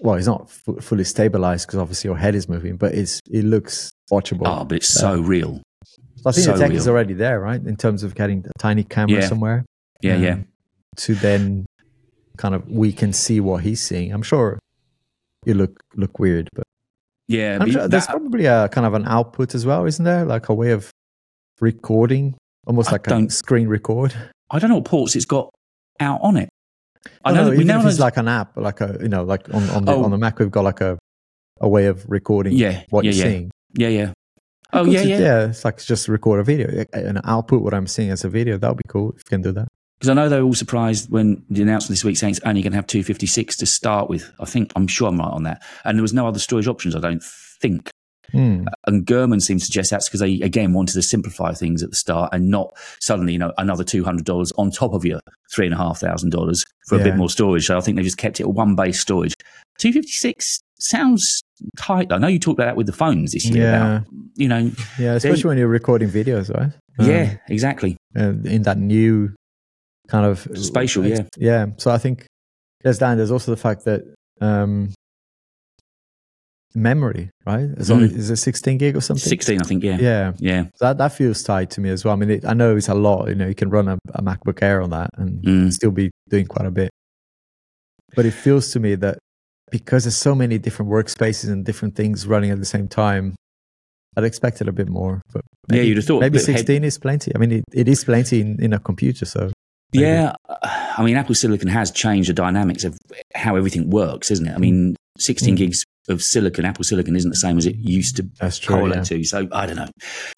well, 0.00 0.16
it's 0.16 0.26
not 0.26 0.50
fu- 0.50 0.80
fully 0.80 1.04
stabilized 1.04 1.66
because 1.66 1.78
obviously 1.78 2.08
your 2.08 2.16
head 2.16 2.34
is 2.34 2.48
moving, 2.48 2.76
but 2.76 2.94
it's 2.94 3.20
it 3.30 3.44
looks 3.44 3.90
watchable. 4.10 4.42
Oh, 4.46 4.64
but 4.64 4.76
it's 4.76 4.88
so 4.88 5.20
real. 5.20 5.60
so 5.84 6.28
I 6.30 6.32
think 6.32 6.44
so 6.46 6.52
the 6.52 6.58
tech 6.58 6.70
is 6.72 6.88
already 6.88 7.14
there, 7.14 7.38
right? 7.40 7.60
In 7.64 7.76
terms 7.76 8.02
of 8.04 8.14
getting 8.14 8.44
a 8.48 8.58
tiny 8.58 8.84
camera 8.84 9.20
Yeah. 9.20 9.28
somewhere. 9.28 9.64
Yeah, 10.00 10.14
um, 10.16 10.22
yeah. 10.22 10.36
To 10.96 11.14
then 11.14 11.66
kind 12.36 12.54
of 12.54 12.68
we 12.70 12.92
can 12.92 13.12
see 13.12 13.40
what 13.40 13.62
he's 13.62 13.80
seeing. 13.80 14.12
I'm 14.12 14.22
sure 14.22 14.58
you 15.44 15.54
look 15.54 15.80
look 15.96 16.18
weird, 16.18 16.48
but 16.54 16.64
Yeah, 17.28 17.58
I'm 17.60 17.70
sure 17.70 17.88
there's 17.88 18.06
that- 18.06 18.10
probably 18.10 18.46
a 18.46 18.68
kind 18.68 18.86
of 18.86 18.94
an 18.94 19.06
output 19.06 19.54
as 19.54 19.64
well, 19.64 19.86
isn't 19.86 20.04
there? 20.04 20.24
Like 20.24 20.48
a 20.48 20.54
way 20.54 20.70
of 20.72 20.90
recording, 21.60 22.34
almost 22.66 22.88
I 22.88 22.92
like 22.92 23.06
a 23.08 23.30
screen 23.30 23.68
record. 23.68 24.14
I 24.50 24.58
don't 24.58 24.68
know 24.70 24.76
what 24.76 24.84
ports 24.84 25.16
it's 25.16 25.24
got 25.24 25.50
out 26.00 26.20
on 26.22 26.36
it. 26.36 26.48
I 27.24 27.32
know 27.32 27.38
no, 27.38 27.44
that 27.46 27.50
we 27.50 27.56
even 27.56 27.66
now 27.68 27.78
if 27.78 27.84
know 27.84 27.90
it's 27.90 27.98
like 27.98 28.16
an 28.16 28.28
app, 28.28 28.56
like 28.56 28.80
a 28.80 28.98
you 29.00 29.08
know, 29.08 29.24
like 29.24 29.52
on 29.54 29.68
on 29.70 29.84
the, 29.84 29.92
Oh. 29.92 30.04
on 30.04 30.10
the 30.10 30.18
Mac, 30.18 30.38
we've 30.38 30.50
got 30.50 30.64
like 30.64 30.80
a 30.80 30.98
a 31.60 31.68
way 31.68 31.86
of 31.86 32.04
recording 32.08 32.52
Yeah, 32.54 32.82
what 32.90 33.04
yeah, 33.04 33.10
you're 33.12 33.18
yeah. 33.26 33.32
seeing. 33.32 33.50
yeah, 33.76 33.88
yeah. 33.88 34.12
Oh 34.72 34.84
yeah, 34.84 35.02
yeah. 35.02 35.18
yeah. 35.18 35.44
It's 35.46 35.64
like 35.64 35.78
just 35.82 36.08
record 36.08 36.40
a 36.40 36.44
video 36.44 36.84
and 36.92 37.20
output 37.24 37.62
what 37.62 37.74
I'm 37.74 37.86
seeing 37.86 38.10
as 38.10 38.24
a 38.24 38.28
video. 38.28 38.56
That 38.58 38.68
would 38.68 38.78
be 38.78 38.88
cool 38.88 39.10
if 39.12 39.18
you 39.18 39.24
can 39.28 39.42
do 39.42 39.52
that. 39.52 39.68
Because 40.02 40.10
I 40.10 40.14
know 40.14 40.28
they 40.28 40.40
were 40.40 40.46
all 40.46 40.52
surprised 40.52 41.12
when 41.12 41.44
the 41.48 41.62
announcement 41.62 41.90
this 41.90 42.02
week 42.02 42.16
saying 42.16 42.32
it's 42.32 42.40
only 42.44 42.60
going 42.60 42.72
to 42.72 42.76
have 42.76 42.88
256 42.88 43.56
to 43.58 43.66
start 43.66 44.10
with. 44.10 44.32
I 44.40 44.46
think 44.46 44.72
I'm 44.74 44.88
sure 44.88 45.06
I'm 45.06 45.20
right 45.20 45.30
on 45.30 45.44
that, 45.44 45.62
and 45.84 45.96
there 45.96 46.02
was 46.02 46.12
no 46.12 46.26
other 46.26 46.40
storage 46.40 46.66
options. 46.66 46.96
I 46.96 46.98
don't 46.98 47.22
think. 47.22 47.88
Hmm. 48.32 48.66
And 48.88 49.06
Gurman 49.06 49.40
seems 49.40 49.62
to 49.62 49.66
suggest 49.66 49.92
that's 49.92 50.08
because 50.08 50.18
they 50.18 50.40
again 50.40 50.72
wanted 50.72 50.94
to 50.94 51.02
simplify 51.02 51.52
things 51.52 51.84
at 51.84 51.90
the 51.90 51.94
start 51.94 52.30
and 52.32 52.48
not 52.48 52.72
suddenly, 53.00 53.34
you 53.34 53.38
know, 53.38 53.52
another 53.58 53.84
two 53.84 54.02
hundred 54.02 54.24
dollars 54.24 54.50
on 54.58 54.72
top 54.72 54.92
of 54.92 55.04
your 55.04 55.20
three 55.52 55.66
and 55.66 55.74
a 55.74 55.78
half 55.78 56.00
thousand 56.00 56.30
dollars 56.30 56.64
for 56.88 56.98
a 56.98 57.04
bit 57.04 57.14
more 57.14 57.30
storage. 57.30 57.66
So 57.66 57.78
I 57.78 57.80
think 57.80 57.96
they 57.96 58.02
just 58.02 58.18
kept 58.18 58.40
it 58.40 58.42
at 58.42 58.50
one 58.50 58.74
base 58.74 58.98
storage. 58.98 59.36
Two 59.78 59.92
fifty 59.92 60.10
six 60.10 60.58
sounds 60.80 61.42
tight. 61.76 62.10
I 62.10 62.18
know 62.18 62.26
you 62.26 62.40
talked 62.40 62.58
about 62.58 62.66
that 62.66 62.76
with 62.76 62.86
the 62.86 62.92
phones 62.92 63.34
this 63.34 63.46
year. 63.46 63.66
Yeah. 63.66 63.96
About, 63.98 64.06
you 64.34 64.48
know, 64.48 64.72
Yeah, 64.98 65.14
especially 65.14 65.46
when 65.46 65.58
you're 65.58 65.68
recording 65.68 66.08
videos, 66.08 66.52
right? 66.52 66.72
Um, 66.98 67.08
yeah, 67.08 67.36
exactly. 67.48 67.96
in 68.16 68.62
that 68.62 68.78
new 68.78 69.32
kind 70.08 70.26
of 70.26 70.46
Spatial, 70.54 71.06
yeah. 71.06 71.22
yeah. 71.36 71.66
So 71.78 71.90
I 71.90 71.98
think 71.98 72.26
there's 72.82 72.98
that. 72.98 73.10
and 73.12 73.18
There's 73.20 73.30
also 73.30 73.50
the 73.52 73.56
fact 73.56 73.84
that 73.84 74.02
um, 74.40 74.90
memory, 76.74 77.30
right? 77.46 77.68
Mm. 77.68 78.16
is 78.16 78.30
it 78.30 78.36
16 78.36 78.78
gig 78.78 78.96
or 78.96 79.00
something? 79.00 79.22
Sixteen, 79.28 79.60
I 79.60 79.64
think. 79.64 79.82
Yeah, 79.84 79.98
Yeah, 80.00 80.32
yeah. 80.38 80.64
that 80.80 80.98
that 80.98 81.12
feels 81.12 81.42
tight 81.42 81.70
to 81.70 81.80
me 81.80 81.90
as 81.90 82.04
well. 82.04 82.14
I 82.14 82.16
mean, 82.16 82.30
it, 82.30 82.44
I 82.46 82.54
know 82.54 82.76
it's 82.76 82.88
a 82.88 82.94
lot. 82.94 83.28
You 83.28 83.34
know, 83.34 83.46
you 83.46 83.54
can 83.54 83.70
run 83.70 83.88
a, 83.88 83.98
a 84.14 84.22
MacBook 84.22 84.62
Air 84.62 84.80
on 84.82 84.90
that 84.90 85.10
and 85.16 85.42
Mm. 85.44 85.72
still 85.72 85.90
be 85.90 86.10
doing 86.28 86.46
quite 86.46 86.66
a 86.66 86.70
bit. 86.70 86.90
But 88.14 88.26
it 88.26 88.32
feels 88.32 88.70
to 88.72 88.80
me 88.80 88.94
that 88.96 89.18
because 89.70 90.04
there's 90.04 90.16
so 90.16 90.34
many 90.34 90.58
different 90.58 90.90
workspaces 90.90 91.50
and 91.50 91.64
different 91.64 91.94
things 91.94 92.26
running 92.26 92.50
at 92.50 92.58
the 92.58 92.64
same 92.66 92.88
time, 92.88 93.34
I'd 94.16 94.24
expected 94.24 94.68
a 94.68 94.72
bit 94.72 94.88
more. 94.88 95.22
But 95.32 95.42
Yeah, 95.70 95.76
maybe, 95.76 95.88
you'd 95.88 95.96
have 95.98 96.06
thought 96.06 96.20
maybe 96.20 96.38
bit 96.38 96.46
head- 96.46 96.56
16 96.58 96.84
is 96.84 96.98
plenty. 96.98 97.32
I 97.34 97.38
mean, 97.38 97.52
it, 97.52 97.64
it 97.72 97.88
is 97.88 98.04
plenty 98.04 98.40
in, 98.40 98.62
in 98.62 98.72
a 98.74 98.78
computer. 98.78 99.24
So 99.24 99.50
maybe. 99.94 100.04
Yeah, 100.06 100.32
I 100.96 101.02
mean, 101.04 101.16
Apple 101.16 101.34
Silicon 101.34 101.68
has 101.68 101.90
changed 101.90 102.28
the 102.28 102.34
dynamics 102.34 102.84
of 102.84 102.98
how 103.34 103.56
everything 103.56 103.90
works, 103.90 104.30
isn't 104.30 104.46
it? 104.46 104.54
I 104.54 104.58
mean, 104.58 104.96
16 105.18 105.54
Mm. 105.54 105.58
gigs 105.58 105.84
of 106.08 106.22
silicon, 106.22 106.64
Apple 106.64 106.82
Silicon, 106.84 107.14
isn't 107.14 107.30
the 107.30 107.36
same 107.36 107.58
as 107.58 107.66
it 107.66 107.76
used 107.76 108.16
to 108.16 108.28
That's 108.40 108.58
true. 108.58 108.74
correlate 108.76 109.10
Yeah. 109.10 109.18
to. 109.18 109.24
So 109.24 109.48
I 109.52 109.66
don't 109.66 109.76
know. 109.76 109.88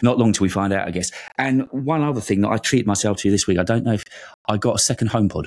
Not 0.02 0.18
long 0.18 0.32
till 0.32 0.44
we 0.44 0.48
find 0.50 0.72
out, 0.72 0.86
I 0.86 0.90
guess. 0.90 1.11
And 1.38 1.66
one 1.70 2.02
other 2.02 2.20
thing 2.20 2.40
that 2.42 2.50
I 2.50 2.59
treated 2.59 2.86
myself 2.86 3.16
to 3.18 3.30
this 3.30 3.46
week, 3.46 3.59
I 3.59 3.62
don't 3.62 3.84
know 3.84 3.92
if 3.94 4.05
I 4.48 4.57
got 4.59 4.74
a 4.74 4.78
second 4.78 5.11
HomePod. 5.11 5.44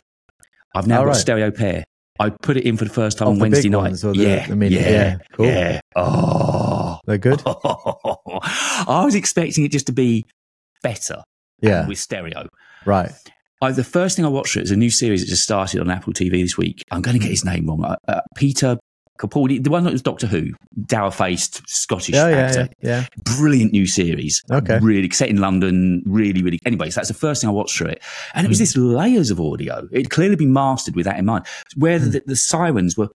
I've 0.76 0.88
now 0.88 1.02
Oh, 1.02 1.06
got 1.06 1.16
a 1.16 1.20
stereo 1.20 1.52
pair. 1.52 1.84
I 2.20 2.30
put 2.32 2.58
it 2.58 2.64
in 2.66 2.78
for 2.78 2.84
the 2.86 2.90
first 2.90 3.20
time 3.20 3.28
Of 3.28 3.34
on 3.36 3.40
Wednesday 3.40 3.70
night. 3.70 3.94
the- 3.94 4.14
yeah, 4.16 4.48
the 4.48 4.56
mini? 4.56 4.76
yeah, 4.76 4.90
Yeah, 4.90 5.18
cool. 5.34 5.46
yeah. 5.46 5.80
Oh, 5.96 7.00
They're 7.06 7.18
good. 7.20 7.42
I 7.46 9.04
was 9.06 9.14
expecting 9.16 9.66
it 9.66 9.72
just 9.72 9.86
to 9.88 9.92
be 9.94 10.26
better 10.82 11.22
Yeah. 11.62 11.88
with 11.88 12.00
stereo. 12.00 12.48
Right. 12.86 13.12
I, 13.62 13.72
the 13.72 13.84
first 13.84 14.16
thing 14.16 14.26
I 14.26 14.30
watched 14.30 14.56
it 14.58 14.64
is 14.64 14.72
a 14.72 14.76
new 14.76 14.90
series 14.92 15.22
that 15.22 15.28
just 15.28 15.44
started 15.44 15.82
on 15.82 15.90
Apple 15.90 16.14
TV 16.14 16.44
this 16.44 16.58
week. 16.58 16.84
I'm 16.92 17.02
going 17.02 17.16
to 17.18 17.22
get 17.22 17.32
his 17.32 17.44
name 17.44 17.68
wrong. 17.68 17.84
Uh, 17.84 17.96
uh, 18.08 18.22
Peter 18.36 18.78
Capaldi, 19.20 19.64
the 19.64 19.72
one 19.72 19.84
that 19.84 19.92
was 19.92 20.04
Doctor 20.04 20.28
Who, 20.28 20.52
dour 20.86 21.10
faced 21.10 21.68
Scottish. 21.68 22.14
Yeah. 22.14 22.28
actor. 22.28 22.70
Yeah. 22.82 23.00
yeah. 23.02 23.06
Brilliant 23.38 23.72
new 23.72 23.88
series. 23.88 24.44
Okay. 24.52 24.78
Really 24.80 25.10
set 25.10 25.30
in 25.30 25.38
London. 25.38 26.04
Really, 26.06 26.44
really. 26.44 26.60
Anyway, 26.68 26.92
so 26.92 27.00
that's 27.00 27.08
the 27.08 27.16
first 27.16 27.42
thing 27.42 27.50
I 27.50 27.54
watched 27.54 27.76
through 27.78 27.88
it, 27.88 28.04
and 28.36 28.46
it 28.46 28.50
was 28.50 28.60
Hmm. 28.60 28.62
this 28.62 28.78
layers 28.78 29.32
of 29.32 29.40
audio. 29.42 29.88
It'd 29.92 30.12
clearly 30.12 30.36
been 30.36 30.54
mastered 30.54 30.96
with 30.96 31.06
that 31.06 31.18
in 31.18 31.26
mind. 31.26 31.46
Where 31.76 31.98
Hmm. 32.00 32.12
the, 32.12 32.22
the 32.28 32.36
sirens 32.36 32.96
were 32.96 33.10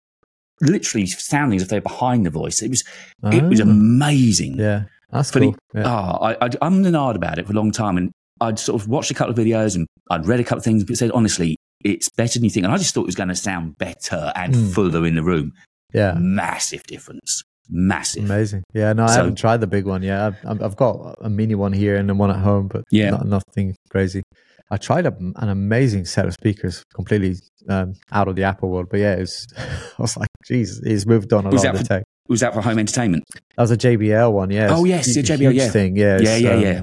literally 0.60 1.06
sounding 1.06 1.56
as 1.56 1.62
if 1.64 1.68
they're 1.68 1.80
behind 1.80 2.26
the 2.26 2.30
voice. 2.30 2.62
It 2.62 2.68
was 2.70 2.84
it 3.32 3.42
was 3.44 3.60
Ah, 3.60 3.64
amazing. 3.64 4.56
Yeah. 4.58 4.84
That's 5.10 5.30
the- 5.32 5.40
cool. 5.40 5.56
yeah. 5.74 5.82
Oh, 5.84 6.18
I, 6.24 6.46
I, 6.46 6.50
I'm 6.62 6.82
the 6.82 6.90
nard 6.90 7.16
about 7.16 7.38
it 7.40 7.46
for 7.46 7.52
a 7.52 7.56
long 7.56 7.72
time, 7.72 7.96
and 7.96 8.12
I'd 8.40 8.58
sort 8.58 8.80
of 8.80 8.88
watched 8.88 9.10
a 9.10 9.14
couple 9.14 9.32
of 9.32 9.38
videos 9.38 9.74
and 9.74 9.86
I'd 10.10 10.26
read 10.26 10.40
a 10.40 10.44
couple 10.44 10.58
of 10.58 10.64
things, 10.64 10.84
but 10.84 10.96
said 10.96 11.10
honestly, 11.12 11.56
it's 11.84 12.08
better 12.16 12.38
than 12.38 12.44
you 12.44 12.50
think. 12.50 12.64
And 12.64 12.72
I 12.72 12.78
just 12.78 12.94
thought 12.94 13.02
it 13.02 13.06
was 13.06 13.14
going 13.14 13.28
to 13.30 13.36
sound 13.36 13.76
better 13.78 14.32
and 14.36 14.54
Mm. 14.54 14.72
fuller 14.74 15.06
in 15.06 15.14
the 15.14 15.22
room. 15.22 15.52
yeah. 15.94 16.14
Massive 16.18 16.82
difference, 16.84 17.42
massive. 17.70 18.24
Amazing. 18.24 18.62
Yeah, 18.74 18.92
no, 18.92 19.04
I 19.04 19.06
So- 19.06 19.12
haven't 19.18 19.36
tried 19.36 19.60
the 19.62 19.66
big 19.66 19.86
one. 19.86 20.02
Yeah, 20.02 20.32
I've- 20.46 20.62
I've, 20.62 20.76
got 20.76 21.16
a 21.22 21.30
mini 21.30 21.54
one 21.54 21.72
here 21.72 21.96
and 21.96 22.08
then 22.08 22.18
one 22.18 22.30
at 22.30 22.36
home, 22.40 22.68
but 22.68 22.84
Yeah. 22.90 23.10
not, 23.10 23.26
nothing 23.26 23.74
crazy. 23.90 24.22
I 24.70 24.76
tried 24.76 25.06
a, 25.06 25.16
an 25.36 25.48
amazing 25.48 26.04
set 26.04 26.26
of 26.26 26.34
speakers, 26.34 26.82
completely 26.94 27.36
um, 27.70 27.94
out 28.12 28.28
of 28.28 28.36
the 28.36 28.42
Apple 28.42 28.68
world. 28.70 28.88
But 28.90 29.00
yeah, 29.00 29.14
it 29.14 29.20
was, 29.20 29.46
I 29.56 30.02
was 30.02 30.14
like, 30.16 30.28
geez, 30.46 30.78
he's 30.84 31.06
moved 31.06 31.32
on 31.32 31.46
a 31.46 31.50
Was 31.50 31.64
lot 31.64 31.74
of 31.76 31.80
the 31.80 31.86
tech. 31.88 32.04
Was 32.28 32.40
that 32.40 32.52
for 32.52 32.60
home 32.60 32.78
entertainment? 32.78 33.24
That 33.56 33.62
was 33.62 33.70
a 33.70 33.76
JBL 33.78 34.30
one, 34.30 34.50
yeah. 34.50 34.68
Oh, 34.70 34.84
yes, 34.84 35.16
a 35.16 35.22
JBL, 35.22 35.54
yeah. 35.54 35.68
thing, 35.70 35.96
yeah. 35.96 36.18
Yeah, 36.20 36.36
yeah, 36.36 36.50
um, 36.50 36.60
yeah. 36.60 36.82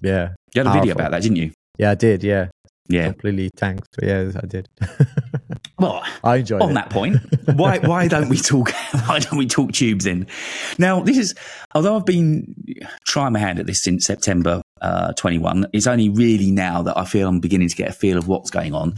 yeah, 0.00 0.28
You 0.54 0.64
had 0.64 0.66
a 0.66 0.80
video 0.80 0.94
about 0.94 1.10
that, 1.12 1.22
didn't 1.22 1.36
you? 1.36 1.52
yeah. 1.78 1.90
I 1.92 1.94
did, 1.94 2.22
yeah, 2.22 2.48
Yeah. 2.88 3.06
completely 3.08 3.50
tanked, 3.56 3.88
but 3.96 4.06
yeah, 4.08 4.30
I 4.42 4.46
did. 4.46 4.68
Well, 5.78 6.04
I 6.22 6.36
enjoyed 6.36 6.60
on 6.60 6.72
it. 6.72 6.74
that 6.74 6.90
point, 6.90 7.16
why 7.56 7.78
why 7.92 8.06
don't 8.06 8.28
we 8.28 8.36
talk? 8.36 8.70
Why 9.06 9.18
don't 9.18 9.38
we 9.38 9.46
talk 9.46 9.72
tubes 9.72 10.04
in? 10.04 10.26
Now, 10.78 11.00
this 11.00 11.16
is 11.16 11.34
although 11.74 11.96
I've 11.96 12.04
been 12.04 12.54
trying 13.06 13.32
my 13.32 13.38
hand 13.38 13.58
at 13.58 13.66
this 13.66 13.80
since 13.82 14.04
September 14.04 14.60
uh, 14.82 15.14
21. 15.14 15.68
It's 15.72 15.86
only 15.86 16.10
really 16.10 16.50
now 16.50 16.82
that 16.82 16.98
I 16.98 17.06
feel 17.06 17.26
I'm 17.28 17.40
beginning 17.40 17.68
to 17.70 17.76
get 17.76 17.88
a 17.88 17.92
feel 17.94 18.18
of 18.18 18.28
what's 18.28 18.50
going 18.50 18.74
on. 18.74 18.94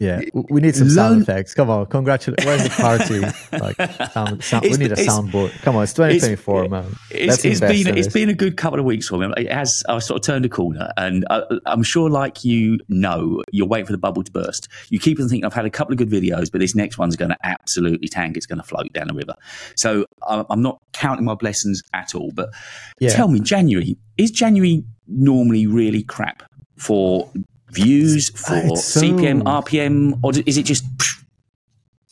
Yeah, 0.00 0.22
we 0.50 0.60
need 0.60 0.74
some 0.74 0.90
sound 0.90 1.22
effects. 1.22 1.54
Come 1.54 1.70
on, 1.70 1.86
congratulations. 1.86 2.46
Where's 2.46 2.62
the 2.64 2.70
party? 2.70 3.20
Like, 3.58 4.10
sound, 4.12 4.42
sound, 4.44 4.64
we 4.64 4.76
need 4.76 4.92
a 4.92 4.96
soundboard. 4.96 5.52
Come 5.62 5.76
on, 5.76 5.84
it's 5.84 5.92
2024, 5.94 6.68
man. 6.68 6.96
It's, 7.10 7.44
it's 7.44 7.60
been 7.60 7.86
it's 7.96 8.06
this. 8.06 8.12
been 8.12 8.28
a 8.28 8.34
good 8.34 8.56
couple 8.56 8.78
of 8.78 8.84
weeks 8.84 9.08
for 9.08 9.18
me. 9.18 9.32
It 9.36 9.50
has 9.52 9.82
I 9.88 9.98
sort 9.98 10.20
of 10.20 10.26
turned 10.26 10.44
a 10.44 10.48
corner, 10.48 10.92
and 10.96 11.24
I, 11.30 11.42
I'm 11.66 11.82
sure, 11.82 12.10
like 12.10 12.44
you 12.44 12.78
know, 12.88 13.42
you're 13.52 13.66
waiting 13.66 13.86
for 13.86 13.92
the 13.92 13.98
bubble 13.98 14.22
to 14.24 14.32
burst. 14.32 14.68
You 14.90 14.98
keep 14.98 15.20
on 15.20 15.28
thinking, 15.28 15.44
I've 15.44 15.54
had 15.54 15.64
a 15.66 15.70
couple 15.70 15.92
of 15.92 15.98
good 15.98 16.10
videos, 16.10 16.50
but 16.50 16.58
this 16.60 16.74
next 16.74 16.98
one's 16.98 17.16
going 17.16 17.30
to 17.30 17.38
absolutely 17.44 18.08
tank. 18.08 18.36
It's 18.36 18.46
going 18.46 18.60
to 18.60 18.66
float 18.66 18.92
down 18.92 19.08
the 19.08 19.14
river. 19.14 19.34
So 19.76 20.06
I'm 20.26 20.44
I'm 20.50 20.62
not 20.62 20.80
counting 20.92 21.24
my 21.24 21.34
blessings 21.34 21.82
at 21.92 22.14
all. 22.14 22.30
But 22.34 22.50
Yeah. 22.98 23.10
tell 23.10 23.28
me, 23.28 23.40
January 23.40 23.96
is 24.16 24.30
January 24.30 24.84
normally 25.06 25.66
really 25.66 26.02
crap 26.02 26.42
for 26.76 27.30
views, 27.74 28.30
for 28.30 28.76
so- 28.76 29.00
CPM, 29.00 29.42
RPM, 29.42 30.18
or 30.22 30.32
is 30.46 30.56
it 30.58 30.64
just? 30.64 30.84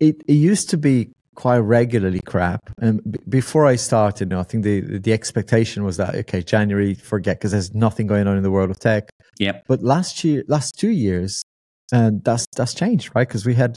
it, 0.00 0.16
it 0.26 0.32
used 0.34 0.68
to 0.70 0.76
be 0.76 1.10
quite 1.34 1.58
regularly 1.58 2.20
crap 2.26 2.60
and 2.78 3.00
b- 3.10 3.18
before 3.28 3.64
i 3.66 3.74
started 3.74 4.28
you 4.30 4.34
know, 4.36 4.40
i 4.40 4.42
think 4.42 4.64
the 4.64 4.80
the 4.98 5.12
expectation 5.14 5.82
was 5.82 5.96
that 5.96 6.14
okay 6.14 6.42
january 6.42 6.92
forget 6.94 7.38
because 7.38 7.52
there's 7.52 7.72
nothing 7.74 8.06
going 8.06 8.26
on 8.26 8.36
in 8.36 8.42
the 8.42 8.50
world 8.50 8.70
of 8.70 8.78
tech 8.78 9.08
Yep. 9.38 9.64
but 9.66 9.82
last 9.82 10.24
year 10.24 10.42
last 10.46 10.78
two 10.78 10.90
years 10.90 11.42
and 11.90 12.22
that's 12.22 12.44
that's 12.54 12.74
changed 12.74 13.10
right 13.14 13.26
because 13.26 13.46
we 13.46 13.54
had 13.54 13.74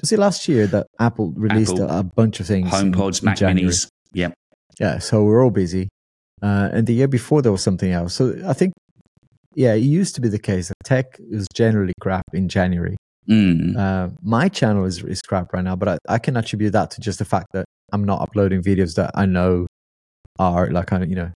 was 0.00 0.12
it 0.12 0.20
last 0.20 0.46
year 0.46 0.68
that 0.68 0.86
apple 1.00 1.32
released 1.36 1.72
Apple, 1.72 1.90
a, 1.90 1.98
a 1.98 2.02
bunch 2.04 2.38
of 2.38 2.46
things 2.46 2.72
in- 2.80 2.92
HomePods, 2.92 3.22
in 3.22 3.24
Mac 3.26 3.36
January. 3.38 3.72
Minis. 3.72 3.88
Yep. 4.12 4.34
yeah 4.78 4.98
so 4.98 5.24
we're 5.24 5.42
all 5.42 5.50
busy 5.50 5.88
uh, 6.42 6.68
and 6.72 6.86
the 6.86 6.94
year 6.94 7.08
before 7.08 7.42
there 7.42 7.50
was 7.52 7.62
something 7.62 7.90
else 7.90 8.14
so 8.14 8.34
i 8.46 8.52
think 8.52 8.72
yeah 9.56 9.74
it 9.74 9.78
used 9.82 10.14
to 10.14 10.20
be 10.20 10.28
the 10.28 10.38
case 10.38 10.68
that 10.68 10.74
tech 10.84 11.18
was 11.30 11.46
generally 11.54 11.92
crap 12.00 12.24
in 12.32 12.48
january 12.48 12.96
Mm. 13.28 13.76
uh, 13.76 14.10
my 14.22 14.48
channel 14.48 14.84
is, 14.84 15.02
is 15.02 15.22
crap 15.22 15.52
right 15.54 15.64
now, 15.64 15.74
but 15.74 15.88
I, 15.88 15.98
I 16.08 16.18
can 16.18 16.36
attribute 16.36 16.74
that 16.74 16.90
to 16.90 17.00
just 17.00 17.18
the 17.18 17.24
fact 17.24 17.46
that 17.54 17.64
I'm 17.92 18.04
not 18.04 18.20
uploading 18.20 18.62
videos 18.62 18.96
that 18.96 19.12
I 19.14 19.24
know 19.24 19.66
are 20.38 20.70
like 20.70 20.86
kind 20.88 21.02
of 21.02 21.08
you 21.08 21.16
know 21.16 21.30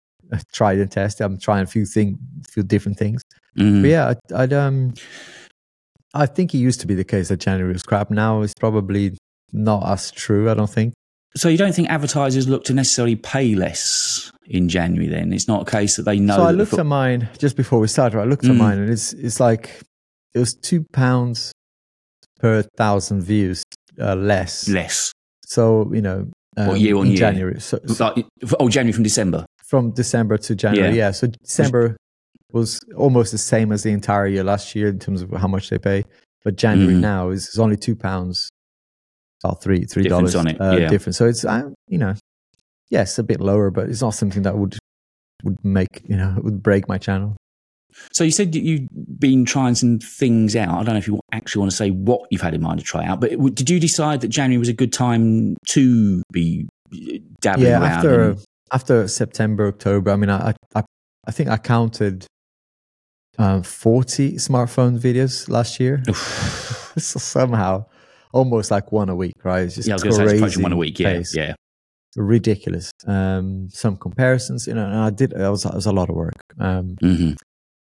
tried 0.53 0.79
and 0.79 0.91
tested. 0.91 1.25
I'm 1.25 1.39
trying 1.39 1.63
a 1.63 1.67
few 1.67 1.87
thing, 1.87 2.19
few 2.51 2.63
different 2.63 2.99
things. 2.99 3.23
Mm. 3.57 3.83
But 3.83 3.89
yeah, 3.89 4.13
I, 4.37 4.43
I'd 4.43 4.53
um, 4.53 4.93
I 6.15 6.27
think 6.27 6.55
it 6.55 6.59
used 6.59 6.81
to 6.81 6.87
be 6.87 6.95
the 6.95 7.05
case 7.05 7.29
that 7.29 7.41
January 7.41 7.73
was 7.73 7.83
crap. 7.83 8.11
Now 8.11 8.43
it's 8.43 8.55
probably 8.55 9.17
not 9.53 9.89
as 9.89 10.11
true. 10.11 10.51
I 10.51 10.55
don't 10.55 10.69
think. 10.71 10.93
So 11.37 11.49
you 11.49 11.59
don't 11.59 11.75
think 11.75 11.89
advertisers 11.91 12.49
look 12.49 12.65
to 12.65 12.75
necessarily 12.75 13.15
pay 13.17 13.55
less 13.55 14.33
in 14.47 14.69
January? 14.69 15.09
Then 15.09 15.33
it's 15.33 15.47
not 15.47 15.69
a 15.69 15.71
case 15.71 15.97
that 15.97 16.03
they 16.05 16.19
know. 16.19 16.37
so 16.37 16.43
I 16.43 16.51
looked 16.53 16.73
fo- 16.73 16.81
at 16.81 16.87
mine 16.87 17.29
just 17.39 17.57
before 17.57 17.79
we 17.81 17.89
started. 17.89 18.19
I 18.19 18.25
looked 18.25 18.45
at 18.45 18.51
Mm. 18.53 18.57
mine, 18.59 18.79
and 18.79 18.91
it's 18.91 19.13
it's 19.13 19.39
like 19.41 19.81
it 20.35 20.39
was 20.39 20.55
two 20.55 20.85
pounds 20.93 21.53
per 22.41 22.63
thousand 22.77 23.23
views 23.23 23.63
uh, 24.01 24.15
less. 24.15 24.69
less. 24.69 25.13
So 25.45 25.91
you 25.93 26.01
know, 26.03 26.31
um, 26.57 26.67
What, 26.69 26.81
year 26.81 26.97
on 26.97 27.07
in 27.07 27.13
year? 27.13 27.19
January. 27.19 27.61
So, 27.61 27.79
so 27.87 28.05
Like, 28.15 28.27
oh, 28.59 28.69
January 28.69 28.93
from 28.93 29.05
December. 29.05 29.45
from 29.67 29.91
December 29.93 30.39
to 30.39 30.55
January. 30.55 30.91
Yeah. 30.97 31.07
Yeah. 31.07 31.11
So 31.13 31.27
December 31.27 31.97
was 32.53 32.81
almost 32.97 33.33
the 33.33 33.39
same 33.39 33.71
as 33.73 33.83
the 33.83 33.91
entire 33.91 34.27
year 34.27 34.43
last 34.45 34.75
year 34.75 34.89
in 34.89 34.99
terms 34.99 35.21
of 35.23 35.31
how 35.33 35.47
much 35.49 35.69
they 35.69 35.79
pay. 35.79 36.05
But 36.45 36.57
January 36.57 36.95
Mhm. 36.95 37.01
now 37.01 37.29
is, 37.31 37.49
is 37.49 37.59
only 37.59 37.77
two 37.77 37.95
pounds, 37.95 38.49
or 39.45 39.55
three 39.57 39.85
three 39.85 40.05
Difference 40.05 40.33
dollars 40.33 40.35
on 40.35 40.49
it, 40.49 40.61
uh, 40.61 40.77
yeah. 40.77 40.89
difference. 40.89 41.17
So 41.17 41.27
it's 41.27 41.45
uh, 41.45 41.71
you 41.89 41.99
know, 41.99 42.15
yes, 42.91 43.19
a 43.19 43.23
bit 43.23 43.41
lower, 43.41 43.71
but 43.71 43.89
it's 43.89 44.03
not 44.03 44.15
something 44.15 44.43
that 44.43 44.57
would 44.57 44.79
would 45.45 45.65
make 45.65 46.03
you 46.09 46.17
know 46.17 46.37
would 46.43 46.63
break 46.63 46.89
my 46.89 46.99
channel. 46.99 47.37
So 48.13 48.23
you 48.23 48.31
said 48.31 48.53
that 48.53 48.61
you've 48.61 48.89
been 49.19 49.45
trying 49.45 49.75
some 49.75 49.99
things 49.99 50.55
out. 50.55 50.71
I 50.71 50.83
don't 50.85 50.95
know 50.95 50.99
if 50.99 51.09
you 51.09 51.21
actually 51.33 51.61
want 51.61 51.71
to 51.71 51.77
say 51.77 51.91
what 51.91 52.29
you've 52.31 52.43
had 52.43 52.55
in 52.55 52.61
mind 52.61 52.79
to 52.81 52.85
try 52.85 53.05
out, 53.05 53.21
but 53.21 53.31
did 53.55 53.71
you 53.71 53.81
decide 53.81 54.21
that 54.21 54.29
January 54.29 54.59
was 54.59 54.69
a 54.69 54.75
good 54.75 54.93
time 54.93 55.57
to 55.69 56.23
be 56.33 56.69
uh, 56.93 57.19
dabbling 57.41 57.69
yeah, 57.69 57.81
around? 57.81 57.93
after 57.93 58.31
and- 58.31 58.45
after 58.71 59.09
September 59.09 59.69
October, 59.69 60.11
I 60.11 60.17
mean, 60.17 60.31
I 60.31 60.55
I 60.75 60.83
I 61.27 61.31
think 61.31 61.49
I 61.49 61.57
counted. 61.57 62.27
Um, 63.41 63.63
40 63.63 64.33
smartphone 64.33 64.99
videos 64.99 65.49
last 65.49 65.79
year. 65.79 66.03
so 66.13 67.21
somehow 67.21 67.85
almost 68.33 68.71
like 68.71 68.93
one 68.93 69.09
a 69.09 69.17
week, 69.17 69.35
right? 69.45 69.63
It's 69.63 69.77
just 69.77 69.89
yeah, 69.89 69.95
I 69.95 69.97
was 69.97 70.05
going 70.05 70.29
say 70.29 70.39
crazy 70.39 70.63
one 70.63 70.73
a 70.73 70.77
week. 70.77 70.99
Yeah, 70.99 71.13
pace. 71.15 71.35
yeah. 71.35 71.55
ridiculous. 72.17 72.91
Um, 73.07 73.69
some 73.71 73.97
comparisons, 73.97 74.67
you 74.67 74.75
know, 74.75 74.85
and 74.87 74.97
I 74.97 75.11
did. 75.11 75.33
It 75.33 75.49
was, 75.49 75.65
it 75.65 75.75
was 75.75 75.87
a 75.87 75.93
lot 75.93 76.11
of 76.11 76.17
work. 76.17 76.35
Um, 76.59 76.97
hmm 77.01 77.33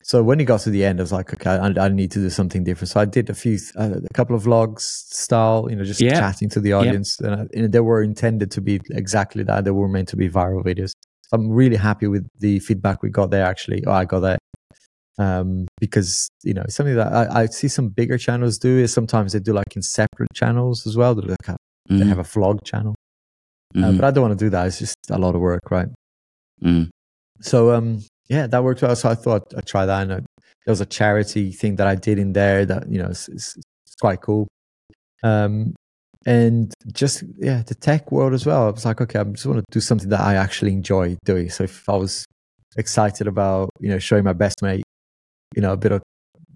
so 0.05 0.21
when 0.21 0.39
it 0.39 0.43
got 0.43 0.59
to 0.61 0.69
the 0.69 0.83
end, 0.83 0.99
I 0.99 1.03
was 1.03 1.13
like, 1.13 1.33
okay, 1.33 1.49
I, 1.49 1.67
I 1.85 1.87
need 1.87 2.11
to 2.11 2.19
do 2.19 2.29
something 2.29 2.63
different. 2.65 2.89
So 2.89 2.99
I 2.99 3.05
did 3.05 3.29
a 3.29 3.33
few, 3.33 3.57
uh, 3.79 3.99
a 4.03 4.13
couple 4.13 4.35
of 4.35 4.43
vlogs 4.43 4.81
style, 4.81 5.67
you 5.69 5.77
know, 5.77 5.85
just 5.85 6.01
Yeah. 6.01 6.19
chatting 6.19 6.49
to 6.49 6.59
the 6.59 6.73
audience, 6.73 7.17
and, 7.21 7.33
I, 7.33 7.47
and 7.53 7.71
they 7.71 7.79
were 7.79 8.03
intended 8.03 8.51
to 8.51 8.61
be 8.61 8.81
exactly 8.91 9.43
that. 9.43 9.63
They 9.63 9.71
were 9.71 9.87
meant 9.87 10.09
to 10.09 10.17
be 10.17 10.29
viral 10.29 10.63
videos. 10.63 10.91
I'm 11.31 11.49
really 11.49 11.77
happy 11.77 12.07
with 12.07 12.27
the 12.37 12.59
feedback 12.59 13.01
we 13.01 13.09
got 13.09 13.31
there. 13.31 13.45
Actually, 13.45 13.83
oh, 13.85 13.93
I 13.93 14.03
got 14.03 14.19
that. 14.19 14.39
Um, 15.19 15.67
because 15.79 16.27
you 16.43 16.53
know, 16.53 16.63
something 16.69 16.95
that 16.95 17.13
I, 17.13 17.41
I 17.41 17.45
see 17.45 17.67
some 17.67 17.89
bigger 17.89 18.17
channels 18.17 18.57
do 18.57 18.79
is 18.79 18.91
sometimes 18.91 19.33
they 19.33 19.39
do 19.39 19.53
like 19.53 19.75
in 19.75 19.81
separate 19.83 20.33
channels 20.33 20.87
as 20.87 20.97
well. 20.97 21.13
They, 21.13 21.27
like 21.27 21.45
have, 21.45 21.57
they 21.87 21.97
Mhm. 21.97 22.07
have 22.09 22.19
a 22.19 22.23
vlog 22.23 22.63
channel, 22.63 22.95
uh, 23.75 23.79
Mhm. 23.79 23.97
but 23.97 24.05
I 24.05 24.11
don't 24.11 24.23
want 24.27 24.39
to 24.39 24.45
do 24.45 24.49
that. 24.49 24.65
It's 24.67 24.79
just 24.79 24.97
a 25.11 25.17
lot 25.19 25.35
of 25.35 25.41
work, 25.41 25.69
right? 25.69 25.87
Mm. 26.63 26.89
So 27.41 27.73
um, 27.75 28.01
yeah, 28.29 28.47
that 28.47 28.63
worked 28.63 28.81
well. 28.81 28.95
So 28.95 29.09
I 29.09 29.15
thought 29.15 29.53
I'd 29.55 29.67
try 29.67 29.85
that. 29.85 30.01
And 30.01 30.11
uh, 30.11 30.15
there 30.65 30.71
was 30.71 30.81
a 30.81 30.85
charity 30.85 31.51
thing 31.51 31.75
that 31.75 31.87
I 31.87 31.95
did 31.95 32.17
in 32.17 32.33
there 32.33 32.65
that 32.65 32.89
you 32.89 32.97
know 32.99 33.09
it's, 33.09 33.27
it's, 33.29 33.55
it's 33.85 33.95
quite 34.01 34.21
cool. 34.21 34.47
Um, 35.23 35.75
and 36.25 36.73
just 36.93 37.23
yeah, 37.37 37.61
the 37.67 37.75
tech 37.75 38.11
world 38.11 38.33
as 38.33 38.45
well. 38.45 38.67
I 38.67 38.69
was 38.71 38.85
like, 38.85 39.01
okay, 39.01 39.19
I 39.19 39.23
just 39.25 39.45
want 39.45 39.59
to 39.59 39.65
do 39.71 39.79
something 39.81 40.09
that 40.09 40.21
I 40.21 40.35
actually 40.35 40.71
enjoy 40.71 41.17
doing. 41.25 41.49
So 41.49 41.65
if 41.65 41.87
I 41.87 41.97
was 41.97 42.25
excited 42.77 43.27
about 43.27 43.69
you 43.79 43.89
know 43.89 43.99
showing 43.99 44.23
my 44.23 44.33
best 44.33 44.61
mate, 44.61 44.83
you 45.55 45.61
know, 45.61 45.73
a 45.73 45.77
bit 45.77 45.91
of 45.91 46.01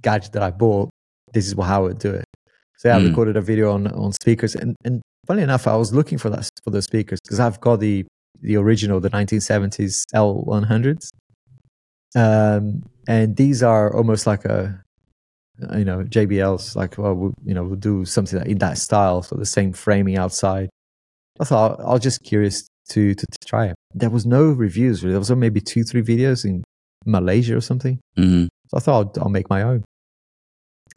gadget 0.01 0.33
that 0.33 0.43
I 0.43 0.51
bought, 0.51 0.89
this 1.33 1.47
is 1.47 1.53
how 1.53 1.79
I 1.81 1.87
would 1.87 1.99
do 1.99 2.11
it. 2.13 2.25
So 2.77 2.89
yeah, 2.89 2.97
I 2.97 2.99
Mm. 2.99 3.07
recorded 3.09 3.35
a 3.37 3.41
video 3.41 3.71
on 3.71 3.87
on 3.87 4.11
speakers, 4.13 4.55
and 4.55 4.75
and 4.85 5.01
funny 5.27 5.41
enough, 5.41 5.67
I 5.67 5.75
was 5.75 5.93
looking 5.93 6.17
for 6.17 6.29
that 6.29 6.47
for 6.63 6.71
those 6.71 6.85
speakers 6.85 7.19
because 7.23 7.39
I've 7.39 7.59
got 7.59 7.79
the 7.79 8.05
the 8.41 8.55
original, 8.55 8.99
the 8.99 9.09
1970s 9.09 10.03
L100s, 10.13 11.09
um, 12.15 12.83
and 13.07 13.35
these 13.35 13.63
are 13.63 13.93
almost 13.95 14.27
like 14.27 14.45
a 14.45 14.81
you 15.75 15.85
know 15.85 16.03
JBLs. 16.03 16.75
Like 16.75 16.97
well, 16.97 17.15
we'll, 17.15 17.33
you 17.45 17.53
know, 17.53 17.63
we'll 17.63 17.75
do 17.91 18.05
something 18.05 18.39
in 18.45 18.59
that 18.59 18.77
style, 18.77 19.23
so 19.23 19.35
the 19.35 19.45
same 19.45 19.73
framing 19.73 20.17
outside. 20.17 20.69
I 21.39 21.43
thought 21.45 21.79
I 21.79 21.91
was 21.93 22.01
just 22.01 22.23
curious 22.23 22.67
to, 22.89 23.13
to 23.15 23.25
to 23.25 23.47
try 23.47 23.67
it. 23.67 23.75
There 23.93 24.09
was 24.09 24.25
no 24.25 24.43
reviews. 24.51 25.03
Really. 25.03 25.13
There 25.13 25.19
was 25.19 25.31
maybe 25.31 25.61
two 25.61 25.83
three 25.83 26.01
videos 26.03 26.45
in 26.45 26.63
Malaysia 27.05 27.55
or 27.57 27.61
something. 27.61 27.99
Mhm. 28.17 28.47
So 28.69 28.77
I 28.77 28.79
thought 28.79 29.17
I'll, 29.17 29.23
I'll 29.23 29.29
make 29.29 29.49
my 29.49 29.61
own. 29.61 29.83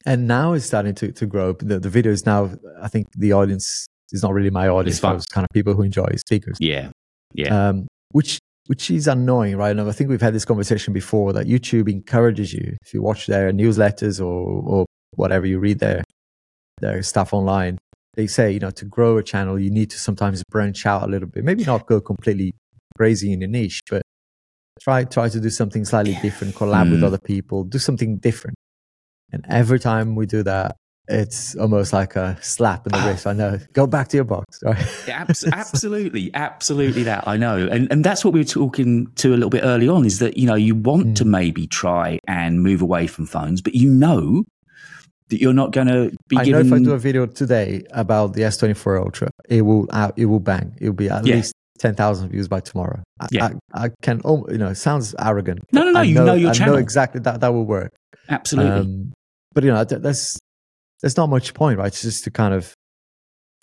And 0.07 0.27
now 0.27 0.55
it's 0.55 0.65
starting 0.65 0.95
to, 0.97 1.13
to 1.13 1.27
grow. 1.27 1.53
The, 1.53 1.79
the 1.79 1.91
video 1.91 2.11
is 2.11 2.25
now, 2.25 2.51
I 2.81 2.89
think 2.89 3.09
the 3.17 3.33
audience 3.33 3.87
is 4.13 4.23
not 4.23 4.33
really 4.33 4.51
my 4.51 4.69
audience. 4.69 5.03
It's 5.03 5.27
kind 5.27 5.45
of 5.45 5.49
people 5.53 5.75
who 5.75 5.83
enjoy 5.83 6.09
speakers. 6.17 6.57
Yeah. 6.59 6.91
Yeah. 7.35 7.69
Um, 7.69 7.87
which 8.13 8.39
which 8.67 8.91
is 8.91 9.09
annoying, 9.09 9.57
right? 9.57 9.77
And 9.77 9.81
I 9.81 9.93
think 9.93 10.11
we've 10.11 10.21
had 10.21 10.33
this 10.33 10.45
conversation 10.45 10.93
before 10.93 11.33
that 11.33 11.47
YouTube 11.47 11.91
encourages 11.91 12.53
you, 12.53 12.77
if 12.83 12.95
you 12.95 13.03
watch 13.03 13.27
their 13.27 13.53
newsletters 13.53 14.21
or, 14.21 14.25
or 14.25 14.87
whatever 15.17 15.45
you 15.45 15.59
read 15.59 15.81
their, 15.81 16.05
their 16.81 17.03
stuff 17.03 17.35
online, 17.35 17.79
they 18.15 18.29
say, 18.29 18.53
you 18.53 18.61
know, 18.61 18.71
to 18.71 18.85
grow 18.85 19.19
a 19.19 19.25
channel, 19.25 19.59
you 19.59 19.71
need 19.71 19.91
to 19.91 19.99
sometimes 19.99 20.45
branch 20.51 20.87
out 20.87 21.03
a 21.03 21.07
little 21.11 21.29
bit. 21.29 21.43
Maybe 21.45 21.65
not 21.65 21.87
go 21.87 22.01
completely 22.01 22.55
crazy 22.97 23.33
in 23.33 23.43
a 23.43 23.49
niche, 23.49 23.81
but 23.91 24.03
try 24.81 25.05
try 25.05 25.29
to 25.29 25.41
do 25.41 25.51
something 25.51 25.85
slightly 25.85 26.17
different, 26.23 26.55
collab 26.55 26.91
with 26.91 27.01
Mm. 27.01 27.05
other 27.05 27.19
people, 27.19 27.65
do 27.65 27.79
something 27.79 28.17
different. 28.19 28.57
And 29.33 29.45
every 29.49 29.79
time 29.79 30.15
we 30.17 30.27
do 30.27 30.43
that, 30.43 30.77
it's 31.09 31.57
almost 31.57 31.93
like 31.93 32.15
a 32.17 32.37
slap 32.41 32.87
in 32.87 32.93
the 32.93 32.99
wrist. 33.07 33.27
I 33.27 33.33
know. 33.33 33.59
Go 33.73 33.87
back 33.87 34.09
to 34.09 34.17
your 34.17 34.25
box, 34.25 34.59
right? 34.65 35.09
Abs- 35.09 35.45
absolutely, 35.53 36.31
absolutely 36.35 37.03
that 37.05 37.27
I 37.27 37.37
know, 37.37 37.57
and 37.71 37.91
and 37.93 38.05
that's 38.05 38.25
what 38.25 38.33
we 38.35 38.41
were 38.41 38.45
talking 38.45 39.07
to 39.17 39.31
a 39.31 39.37
little 39.37 39.51
bit 39.51 39.63
early 39.65 39.89
on. 39.89 40.05
Is 40.07 40.19
that 40.21 40.37
you 40.37 40.47
know 40.47 40.55
you 40.55 40.75
want 40.77 41.07
Mm. 41.09 41.15
to 41.17 41.25
maybe 41.25 41.67
try 41.67 42.19
and 42.29 42.63
move 42.63 42.81
away 42.83 43.07
from 43.09 43.27
phones, 43.27 43.61
but 43.61 43.75
you 43.75 43.91
know 43.91 44.45
that 45.31 45.41
you're 45.41 45.53
not 45.63 45.71
going 45.73 45.87
to 45.87 46.11
be 46.29 46.37
I 46.37 46.45
given. 46.45 46.69
know 46.69 46.77
if 46.77 46.81
I 46.81 46.85
do 46.85 46.93
a 46.93 46.99
video 46.99 47.25
today 47.27 47.85
about 47.93 48.33
the 48.35 48.43
S24 48.43 48.99
Ultra, 49.05 49.29
it 49.49 49.63
will 49.63 49.87
out, 49.93 50.13
it 50.17 50.27
will 50.27 50.41
bang. 50.41 50.75
It 50.81 50.89
will 50.89 50.97
be 50.97 51.09
at 51.09 51.25
Yeah. 51.27 51.37
least 51.37 51.55
ten 51.81 51.95
thousand 51.97 52.29
views 52.31 52.47
by 52.47 52.61
tomorrow. 52.61 53.03
I, 53.19 53.27
Yeah. 53.33 53.49
I, 53.75 53.87
I 53.87 53.91
can, 54.03 54.21
oh, 54.25 54.47
you 54.51 54.59
know, 54.59 54.69
it 54.69 54.77
sounds 54.77 55.15
arrogant. 55.19 55.61
No, 55.73 55.83
no, 55.85 55.91
no, 55.93 56.01
I 56.01 56.03
you 56.05 56.15
know 56.15 56.35
your 56.35 56.51
I 56.51 56.53
channel. 56.55 56.75
know 56.75 56.81
exactly 56.81 57.21
that 57.23 57.41
that 57.41 57.53
will 57.53 57.67
work. 57.67 57.91
absolutely, 58.29 58.71
Um, 58.81 59.13
but 59.55 59.65
you 59.65 59.71
know, 59.73 59.83
th- 59.85 60.03
there's 60.03 60.39
there's 61.01 61.17
not 61.17 61.29
much 61.31 61.55
point, 61.55 61.79
right? 61.79 61.89
It's 61.89 62.03
just 62.03 62.23
to 62.25 62.31
kind 62.31 62.55
of 62.55 62.73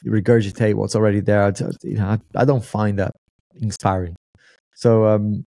regurgitate 0.06 0.76
what's 0.76 0.96
already 0.96 1.20
there. 1.22 1.44
I, 1.44 1.52
you 1.84 1.96
know, 1.98 2.08
I, 2.08 2.18
I 2.36 2.46
don't 2.46 2.64
find 2.66 3.00
that 3.00 3.12
inspiring. 3.62 4.16
So 4.76 5.08
um, 5.08 5.46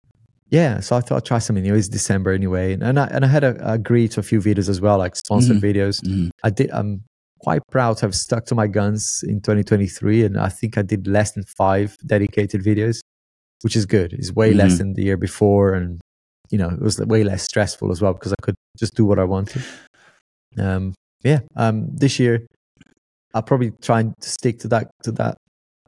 yeah, 0.50 0.80
so 0.80 0.96
I 0.96 1.00
thought 1.00 1.16
I'd 1.18 1.24
try 1.24 1.38
something 1.38 1.62
new. 1.62 1.74
It's 1.74 1.88
December 1.88 2.32
anyway, 2.32 2.72
and, 2.72 2.82
and 2.82 2.98
I 2.98 3.06
and 3.06 3.24
I 3.24 3.28
had 3.28 3.44
a, 3.44 3.72
agreed 3.72 4.12
to 4.12 4.20
a 4.20 4.22
few 4.22 4.40
videos 4.40 4.68
as 4.68 4.80
well, 4.80 4.98
like 4.98 5.14
sponsored 5.16 5.58
Mhm. 5.58 5.62
videos. 5.62 6.00
Mhm. 6.04 6.30
I 6.42 6.50
did. 6.50 6.70
I'm 6.72 7.02
quite 7.40 7.62
proud 7.70 7.96
to 7.98 8.06
have 8.06 8.14
stuck 8.14 8.44
to 8.46 8.54
my 8.54 8.66
guns 8.66 9.24
in 9.26 9.40
2023, 9.40 10.24
and 10.24 10.38
I 10.38 10.48
think 10.48 10.76
I 10.78 10.82
did 10.82 11.06
less 11.06 11.32
than 11.32 11.44
five 11.56 11.96
dedicated 12.06 12.62
videos, 12.62 13.00
which 13.62 13.76
is 13.76 13.86
good. 13.86 14.12
It's 14.12 14.32
way 14.32 14.52
less 14.54 14.74
Mhm. 14.74 14.78
than 14.78 14.92
the 14.94 15.02
year 15.04 15.16
before, 15.16 15.74
and 15.74 16.00
you 16.50 16.58
know 16.58 16.68
it 16.70 16.80
was 16.80 16.98
way 17.00 17.24
less 17.24 17.42
stressful 17.42 17.90
as 17.92 18.00
well 18.02 18.12
because 18.14 18.32
I 18.32 18.40
could 18.42 18.54
just 18.78 18.94
do 18.94 19.04
what 19.04 19.18
I 19.18 19.24
wanted. 19.24 19.62
Um, 20.58 20.94
yeah. 21.22 21.40
Um, 21.56 21.94
this 21.94 22.18
year, 22.18 22.46
I'll 23.34 23.42
probably 23.42 23.70
try 23.82 24.00
and 24.00 24.14
stick 24.20 24.58
to 24.60 24.68
that 24.68 24.90
to 25.04 25.12
that 25.12 25.36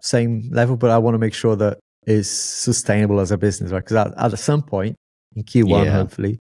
same 0.01 0.49
level, 0.51 0.77
but 0.77 0.91
I 0.91 0.99
want 0.99 1.15
to 1.15 1.19
make 1.19 1.35
sure 1.35 1.57
that 1.57 1.79
it's 2.07 2.29
sustainable 2.29 3.21
as 3.21 3.31
a 3.31 3.39
business, 3.39 3.71
right? 3.73 3.85
Because 3.85 3.97
at, 3.97 4.33
at 4.33 4.39
some 4.39 4.63
point 4.63 4.97
in 5.37 5.43
Q1, 5.45 5.85
Yeah. 5.85 5.93
hopefully, 5.93 6.39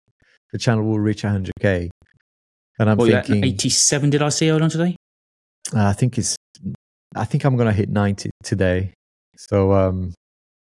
the 0.52 0.58
channel 0.58 0.84
will 0.86 1.00
reach 1.00 1.24
100k. 1.24 1.90
And 2.82 2.90
I'm 2.90 3.00
you're 3.00 3.22
thinking, 3.22 3.44
87 3.44 4.10
did 4.10 4.24
I 4.24 4.30
see 4.30 4.50
on 4.50 4.68
today? 4.68 4.96
uh, 5.76 5.86
I 5.86 5.94
think 5.94 6.18
it's, 6.18 6.36
I 7.16 7.26
think 7.26 7.44
I'm 7.44 7.56
gonna 7.56 7.72
hit 7.72 7.90
90 7.90 8.32
today. 8.44 8.94
So 9.38 9.74
um, 9.74 10.16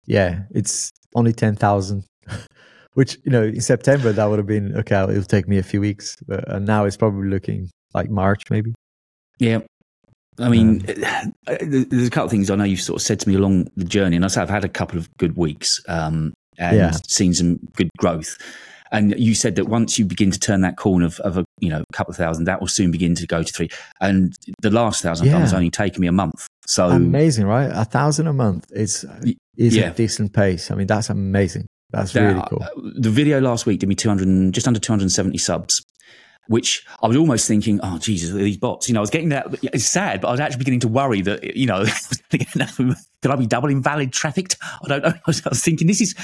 yeah, 0.04 0.42
it's 0.50 0.90
only 1.14 1.32
10,000. 1.32 2.04
Which 2.94 3.16
you 3.24 3.32
know, 3.32 3.44
in 3.44 3.62
September 3.62 4.12
that 4.12 4.26
would 4.26 4.38
have 4.38 4.46
been 4.46 4.76
okay. 4.76 5.02
It'll 5.04 5.22
take 5.22 5.48
me 5.48 5.56
a 5.56 5.62
few 5.62 5.80
weeks, 5.80 6.14
but 6.28 6.46
uh, 6.50 6.58
now 6.58 6.84
it's 6.84 6.98
probably 6.98 7.30
looking 7.30 7.70
like 7.94 8.10
March, 8.10 8.42
maybe. 8.50 8.74
Yeah. 9.38 9.60
I 10.38 10.50
mean, 10.50 10.84
uh, 11.04 11.56
there's 11.62 12.08
a 12.08 12.10
couple 12.10 12.26
of 12.26 12.30
things 12.30 12.50
I 12.50 12.56
know 12.56 12.64
you've 12.64 12.82
sort 12.82 13.00
of 13.00 13.02
said 13.02 13.20
to 13.20 13.28
me 13.30 13.36
along 13.36 13.68
the 13.78 13.84
journey, 13.84 14.16
and 14.16 14.24
I 14.26 14.28
say 14.28 14.42
I've 14.42 14.50
had 14.50 14.66
a 14.66 14.68
couple 14.68 14.98
of 14.98 15.08
good 15.16 15.38
weeks 15.38 15.80
um, 15.88 16.34
and 16.58 16.76
Yeah. 16.76 16.92
seen 17.08 17.32
some 17.32 17.60
good 17.74 17.88
growth. 17.96 18.36
And 18.92 19.18
you 19.18 19.34
said 19.34 19.56
that 19.56 19.68
once 19.68 19.98
you 19.98 20.04
begin 20.04 20.30
to 20.30 20.38
turn 20.38 20.60
that 20.60 20.76
corner 20.76 21.06
of, 21.06 21.18
of 21.20 21.38
a 21.38 21.44
you 21.60 21.70
know 21.70 21.82
a 21.88 21.92
couple 21.92 22.12
of 22.12 22.16
thousand, 22.16 22.44
that 22.44 22.60
will 22.60 22.68
soon 22.68 22.90
begin 22.90 23.14
to 23.16 23.26
go 23.26 23.42
to 23.42 23.52
three. 23.52 23.70
And 24.00 24.36
the 24.60 24.70
last 24.70 25.02
thousand 25.02 25.28
I've 25.28 25.40
has 25.40 25.54
only 25.54 25.70
taken 25.70 26.00
me 26.00 26.06
a 26.06 26.12
month. 26.12 26.46
So 26.66 26.88
amazing, 26.88 27.46
right? 27.46 27.70
A 27.72 27.84
thousand 27.84 28.26
a 28.26 28.32
month 28.32 28.70
is 28.70 29.04
is 29.56 29.76
yeah. 29.76 29.90
a 29.90 29.94
decent 29.94 30.32
pace. 30.32 30.70
I 30.70 30.74
mean, 30.74 30.86
that's 30.86 31.10
amazing. 31.10 31.66
That's 31.90 32.12
that- 32.12 32.22
really 32.22 32.42
cool. 32.48 32.62
uh, 32.62 32.68
the 32.96 33.10
video 33.10 33.40
last 33.40 33.66
week 33.66 33.80
did 33.80 33.88
me 33.88 33.94
200, 33.94 34.52
just 34.52 34.66
under 34.66 34.80
270 34.80 35.36
subs. 35.38 35.82
Which 36.48 36.84
I 37.02 37.06
was 37.06 37.16
almost 37.16 37.46
thinking, 37.46 37.78
oh 37.82 37.98
Jesus, 37.98 38.32
these 38.34 38.56
bots. 38.56 38.88
You 38.88 38.94
know, 38.94 39.00
I 39.00 39.02
was 39.02 39.10
getting 39.10 39.28
that. 39.30 39.46
It's 39.62 39.84
sad, 39.86 40.20
but 40.20 40.28
I 40.28 40.30
was 40.32 40.40
actually 40.40 40.58
beginning 40.58 40.80
to 40.80 40.88
worry 40.88 41.20
that 41.22 41.56
you 41.56 41.66
know, 41.66 41.84
could 42.30 43.30
I 43.30 43.36
be 43.36 43.46
double 43.46 43.68
invalid 43.68 44.12
trafficked? 44.12 44.56
I 44.84 44.88
don't 44.88 45.02
know. 45.02 45.08
I 45.14 45.20
was, 45.26 45.44
I 45.46 45.50
was 45.50 45.62
thinking 45.62 45.86
this 45.86 46.00
is, 46.00 46.14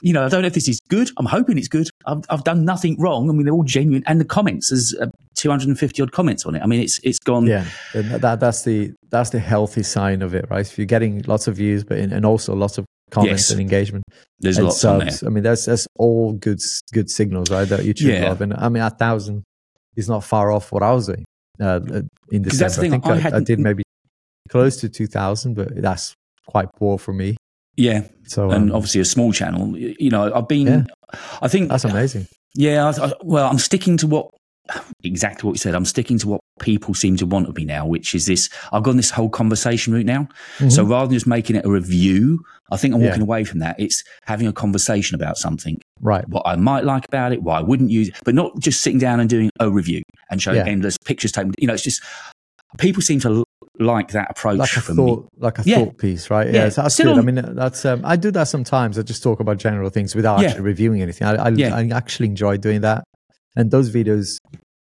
you 0.00 0.12
know, 0.12 0.24
I 0.24 0.28
don't 0.28 0.40
know 0.42 0.46
if 0.46 0.54
this 0.54 0.68
is 0.68 0.80
good. 0.88 1.10
I'm 1.18 1.26
hoping 1.26 1.58
it's 1.58 1.68
good. 1.68 1.88
I've, 2.06 2.22
I've 2.30 2.44
done 2.44 2.64
nothing 2.64 2.98
wrong. 2.98 3.28
I 3.28 3.32
mean, 3.32 3.44
they're 3.44 3.54
all 3.54 3.62
genuine, 3.64 4.02
and 4.06 4.20
the 4.20 4.24
comments 4.24 4.70
there's 4.70 4.94
uh, 4.94 5.06
250 5.36 6.02
odd 6.02 6.12
comments 6.12 6.46
on 6.46 6.54
it. 6.54 6.62
I 6.62 6.66
mean, 6.66 6.80
it's 6.80 6.98
it's 7.02 7.18
gone. 7.18 7.46
Yeah, 7.46 7.66
and 7.94 8.10
that, 8.10 8.40
that's 8.40 8.62
the 8.64 8.92
that's 9.10 9.30
the 9.30 9.38
healthy 9.38 9.82
sign 9.82 10.22
of 10.22 10.34
it, 10.34 10.46
right? 10.50 10.66
If 10.66 10.78
you're 10.78 10.86
getting 10.86 11.22
lots 11.26 11.46
of 11.46 11.56
views, 11.56 11.84
but 11.84 11.98
in, 11.98 12.12
and 12.12 12.24
also 12.24 12.54
lots 12.54 12.78
of 12.78 12.86
comments 13.10 13.44
Yes. 13.44 13.50
and 13.52 13.60
engagement 13.60 14.04
There's 14.40 14.58
and 14.58 14.66
lots 14.66 14.80
subs. 14.80 15.22
I 15.22 15.28
mean, 15.28 15.42
that's 15.42 15.66
that's 15.66 15.86
all 15.96 16.32
good 16.32 16.60
good 16.92 17.10
signals, 17.10 17.50
right? 17.50 17.68
That 17.68 17.80
YouTube 17.80 18.12
Yeah. 18.20 18.28
love, 18.28 18.40
and 18.40 18.54
I 18.54 18.68
mean, 18.68 18.82
a 18.82 18.90
thousand 18.90 19.44
is 19.98 20.08
not 20.08 20.24
far 20.24 20.50
off 20.50 20.72
what 20.72 20.82
I 20.82 20.92
was 20.92 21.06
doing 21.06 21.24
uh, 21.60 21.80
in 22.30 22.44
'Cause 22.44 22.52
December. 22.52 22.58
that's 22.58 22.76
the 22.76 22.80
thing, 22.82 22.94
I 22.94 22.98
think 22.98 23.26
I 23.26 23.30
I, 23.30 23.36
I, 23.38 23.40
did 23.40 23.58
maybe 23.58 23.82
close 24.48 24.76
to 24.78 24.88
two 24.88 25.06
thousand, 25.06 25.54
but 25.54 25.68
that's 25.82 26.14
quite 26.46 26.68
poor 26.78 26.98
for 26.98 27.12
me. 27.12 27.36
Yeah, 27.76 28.08
So 28.24 28.50
and 28.50 28.70
um, 28.70 28.76
obviously 28.76 29.00
a 29.00 29.04
small 29.04 29.32
channel. 29.32 29.76
You 29.78 30.10
know, 30.10 30.32
I've 30.34 30.48
been. 30.48 30.66
Yeah. 30.66 30.84
I 31.40 31.46
think 31.48 31.68
that's 31.68 31.84
amazing. 31.84 32.26
Yeah, 32.54 32.86
I, 32.88 33.06
I, 33.06 33.12
well, 33.22 33.48
I'm 33.48 33.58
sticking 33.58 33.96
to 33.98 34.06
what 34.08 34.30
exactly 35.04 35.46
what 35.46 35.54
you 35.54 35.58
said. 35.58 35.74
I'm 35.76 35.84
sticking 35.84 36.18
to 36.18 36.28
what 36.28 36.40
people 36.58 36.94
seem 36.94 37.16
to 37.16 37.26
want 37.26 37.48
of 37.48 37.56
me 37.56 37.64
now, 37.64 37.86
which 37.86 38.14
is 38.14 38.26
this. 38.26 38.48
I've 38.72 38.82
gone 38.82 38.96
this 38.96 39.10
whole 39.10 39.28
conversation 39.28 39.92
route 39.92 40.06
now. 40.06 40.28
So 40.68 40.84
Mhm. 40.84 40.90
rather 40.90 41.06
than 41.06 41.14
just 41.14 41.26
making 41.26 41.56
it 41.56 41.64
a 41.64 41.70
review, 41.70 42.40
I 42.70 42.76
think 42.76 42.94
I'm 42.94 43.00
Yeah. 43.00 43.08
walking 43.08 43.22
away 43.22 43.44
from 43.44 43.60
that. 43.60 43.76
It's 43.78 44.04
having 44.26 44.46
a 44.46 44.52
conversation 44.52 45.14
about 45.14 45.36
something, 45.38 45.78
right. 46.00 46.28
what 46.28 46.42
I 46.46 46.56
might 46.56 46.84
like 46.84 47.06
about 47.06 47.32
it, 47.32 47.42
why 47.42 47.58
I 47.58 47.62
wouldn't 47.62 47.90
use 47.90 48.08
it, 48.08 48.14
but 48.24 48.34
not 48.34 48.58
just 48.58 48.82
sitting 48.82 48.98
down 48.98 49.20
and 49.20 49.28
doing 49.30 49.50
a 49.60 49.70
review 49.70 50.02
and 50.30 50.40
showing 50.42 50.58
Yeah. 50.58 50.66
endless 50.66 50.96
pictures 51.04 51.32
taken. 51.32 51.52
You 51.58 51.66
know, 51.68 51.74
it's 51.74 51.82
just 51.84 52.02
people 52.78 53.00
seem 53.02 53.20
to 53.20 53.44
like 53.80 54.08
that 54.10 54.28
approach 54.32 54.58
like 54.58 54.76
a 54.76 54.80
from 54.80 54.96
me. 54.96 55.02
thought, 55.06 55.28
like 55.38 55.58
a 55.60 55.62
Yeah. 55.64 55.76
thought 55.76 55.98
piece, 55.98 56.30
right? 56.30 56.46
Yeah. 56.48 56.64
Yeah, 56.64 56.68
so 56.70 56.82
that's 56.82 56.94
Still 56.94 57.14
good. 57.14 57.22
I 57.22 57.30
mean, 57.30 57.54
that's 57.54 57.84
um, 57.84 58.00
I 58.04 58.16
do 58.16 58.30
that 58.32 58.48
sometimes. 58.48 58.98
I 58.98 59.02
just 59.02 59.22
talk 59.22 59.38
about 59.40 59.58
general 59.58 59.88
things 59.88 60.14
without 60.16 60.40
Yeah. 60.40 60.48
actually 60.48 60.62
reviewing 60.64 61.00
anything. 61.00 61.26
I, 61.28 61.34
I, 61.36 61.48
Yeah. 61.50 61.74
I 61.76 61.88
actually 61.94 62.26
enjoy 62.28 62.56
doing 62.56 62.80
that, 62.80 63.04
and 63.56 63.70
those 63.70 63.90
videos, 63.94 64.38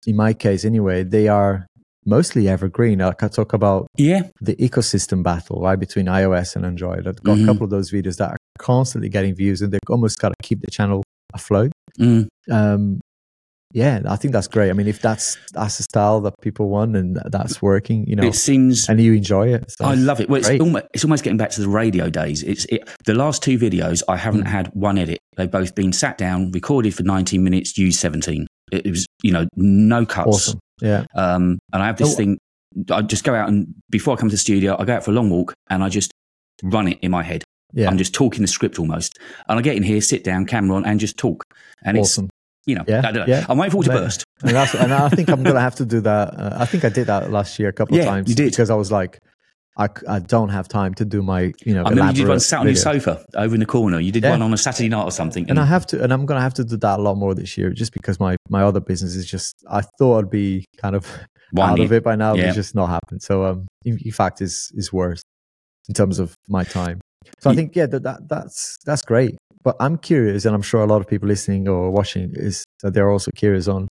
in 0.06 0.16
my 0.16 0.34
case 0.34 0.66
anyway, 0.66 1.04
they 1.04 1.28
are 1.28 1.66
mostly 2.06 2.48
evergreen. 2.48 3.00
Like 3.00 3.24
I 3.24 3.28
talk 3.28 3.54
about 3.54 3.88
Yeah, 3.98 4.24
the 4.42 4.56
ecosystem 4.58 5.24
battle 5.24 5.62
right 5.62 5.80
between 5.80 6.06
iOS 6.06 6.56
and 6.56 6.66
Android. 6.66 7.08
I've 7.08 7.22
got 7.24 7.38
Mhm. 7.38 7.44
a 7.44 7.46
couple 7.48 7.64
of 7.64 7.70
those 7.72 7.92
videos 7.92 8.18
that 8.18 8.30
are 8.32 8.38
constantly 8.60 9.10
getting 9.10 9.34
views, 9.36 9.62
and 9.62 9.72
they 9.72 9.80
almost 9.90 10.20
got 10.20 10.30
to 10.30 10.36
keep 10.44 10.62
the 10.62 10.70
channel 10.72 11.04
afloat. 11.34 11.72
Mm. 12.00 12.28
Um, 12.52 13.00
yeah, 13.74 14.02
I 14.06 14.16
think 14.16 14.32
that's 14.34 14.48
great. 14.48 14.70
I 14.70 14.74
mean, 14.74 14.88
if 14.88 15.02
that's 15.02 15.38
that's 15.54 15.78
the 15.78 15.84
style 15.84 16.22
that 16.22 16.34
people 16.42 16.70
want 16.70 16.96
and 16.96 17.20
that's 17.32 17.62
working, 17.62 18.06
you 18.08 18.16
know, 18.16 18.24
it 18.24 18.36
seems 18.36 18.88
and 18.88 19.02
you 19.02 19.14
enjoy 19.14 19.54
it, 19.54 19.70
so 19.72 19.86
I 19.86 19.96
love 19.96 20.22
it. 20.22 20.30
Well, 20.30 20.40
it's 20.40 20.62
almost, 20.62 20.86
it's 20.94 21.04
almost 21.04 21.24
getting 21.24 21.38
back 21.38 21.50
to 21.52 21.62
the 21.62 21.68
radio 21.68 22.10
days. 22.10 22.44
It's 22.44 22.66
it, 22.66 22.88
the 23.06 23.16
last 23.16 23.42
two 23.44 23.58
videos. 23.58 24.04
I 24.08 24.16
haven't 24.18 24.44
Mm. 24.46 24.48
had 24.58 24.68
one 24.74 24.98
edit. 24.98 25.18
They've 25.36 25.50
both 25.52 25.76
been 25.76 25.92
sat 25.92 26.18
down, 26.18 26.52
recorded 26.52 26.94
for 26.94 27.04
19 27.04 27.44
minutes, 27.44 27.78
used 27.78 28.00
17. 28.00 28.48
It, 28.76 28.86
it 28.86 28.92
was 28.92 29.06
you 29.24 29.32
know 29.32 29.48
no 29.56 30.06
cuts. 30.06 30.28
awesome. 30.28 30.60
Yeah. 30.82 31.06
Um, 31.16 31.60
and 31.74 31.82
I 31.84 31.88
have 31.88 31.98
this 31.98 32.14
Oh. 32.14 32.18
thing. 32.18 32.38
I 32.92 33.02
just 33.02 33.24
go 33.24 33.34
out 33.34 33.48
and 33.48 33.74
before 33.90 34.14
I 34.16 34.18
come 34.20 34.28
to 34.30 34.34
the 34.34 34.38
studio, 34.38 34.76
I 34.78 34.84
go 34.86 34.94
out 34.96 35.04
for 35.06 35.12
a 35.12 35.14
long 35.14 35.30
walk 35.30 35.54
and 35.70 35.82
I 35.84 35.88
just 35.90 36.12
run 36.64 36.88
it 36.90 37.00
in 37.02 37.10
my 37.12 37.24
head. 37.24 37.44
Yeah. 37.74 37.90
I'm 37.90 37.98
just 37.98 38.14
talking 38.14 38.42
the 38.42 38.48
script 38.48 38.80
almost. 38.80 39.18
And 39.48 39.58
I 39.58 39.62
get 39.62 39.76
in 39.78 39.84
here, 39.84 40.02
sit 40.02 40.24
down, 40.26 40.46
camera 40.46 40.76
on, 40.76 40.86
and 40.86 41.00
just 41.00 41.18
talk. 41.18 41.44
And 41.86 41.98
awesome. 41.98 42.30
you 42.66 42.76
know, 42.76 42.84
Yeah, 42.88 43.00
I 43.06 43.12
don't 43.14 43.28
know. 43.28 43.34
yeah. 43.34 43.46
I'm 43.48 43.58
waiting 43.58 43.72
for 43.72 43.84
it 43.84 43.94
to 43.94 44.02
burst. 44.02 44.24
and, 44.42 44.52
that's, 44.52 44.76
and 44.76 44.94
I 44.94 45.08
think 45.10 45.30
I'm 45.30 45.44
gonna 45.44 45.60
have 45.62 45.76
to 45.76 45.86
do 45.86 46.02
that. 46.02 46.34
Uh, 46.38 46.58
I 46.60 46.66
think 46.66 46.84
I 46.84 46.90
did 46.90 47.08
that 47.08 47.32
last 47.32 47.58
year 47.60 47.70
a 47.70 47.74
couple 47.74 47.96
Yeah, 47.98 48.04
of 48.04 48.10
times 48.10 48.30
you 48.30 48.36
did. 48.36 48.52
because 48.52 48.70
I 48.70 48.76
was 48.76 48.92
like, 48.92 49.20
I, 49.78 49.90
I 50.08 50.20
don't 50.20 50.50
have 50.50 50.68
time 50.70 50.94
to 50.96 51.06
do 51.06 51.22
my 51.22 51.52
you 51.66 51.74
know. 51.74 51.84
I 51.84 51.90
remember 51.90 52.12
you 52.14 52.24
did 52.24 52.30
one 52.30 52.40
sat 52.40 52.62
on 52.62 52.68
your 52.68 52.76
sofa 52.76 53.26
over 53.36 53.54
in 53.56 53.60
the 53.60 53.66
corner. 53.66 54.00
You 54.00 54.12
did 54.12 54.24
Yeah. 54.24 54.32
one 54.32 54.42
on 54.42 54.54
a 54.54 54.58
Saturday 54.58 54.88
night 54.90 55.04
or 55.04 55.12
something. 55.12 55.50
and 55.50 55.60
I 55.60 55.66
have 55.66 55.86
to, 55.88 56.02
and 56.02 56.14
I'm 56.14 56.26
gonna 56.26 56.42
have 56.42 56.54
to 56.56 56.64
do 56.64 56.78
that 56.78 57.00
a 57.00 57.02
lot 57.02 57.16
more 57.16 57.36
this 57.36 57.58
year, 57.58 57.72
just 57.72 57.92
because 57.92 58.20
my 58.20 58.38
my 58.50 58.64
other 58.64 58.80
business 58.80 59.16
is 59.16 59.26
just. 59.26 59.54
I 59.70 59.82
thought 59.98 60.20
I'd 60.20 60.30
be 60.30 60.66
kind 60.78 60.96
of 60.96 61.06
out 61.60 61.80
of 61.80 61.92
it 61.92 62.04
by 62.04 62.16
now, 62.16 62.32
but 62.34 62.40
Yeah. 62.40 62.46
it's 62.48 62.56
just 62.56 62.74
not 62.76 62.88
happened. 62.88 63.22
So, 63.22 63.46
um, 63.46 63.68
in, 63.84 63.98
in 64.04 64.12
fact, 64.12 64.42
is 64.42 64.72
is 64.76 64.94
worse 64.94 65.22
in 65.90 65.94
terms 65.94 66.20
of 66.20 66.36
my 66.48 66.64
time. 66.64 67.02
So 67.42 67.50
I 67.50 67.56
think 67.56 67.76
yeah, 67.76 67.88
that, 67.88 68.04
that 68.04 68.30
that's 68.30 68.78
that's 68.86 69.02
great. 69.02 69.36
But 69.64 69.76
I'm 69.82 69.98
curious, 69.98 70.46
and 70.46 70.56
I'm 70.56 70.62
sure 70.62 70.82
a 70.84 70.88
lot 70.88 71.02
of 71.02 71.08
people 71.08 71.28
listening 71.28 71.68
or 71.68 71.90
watching 71.92 72.32
is 72.36 72.64
that 72.82 72.94
they're 72.94 73.10
also 73.12 73.32
curious 73.36 73.68
on. 73.68 73.88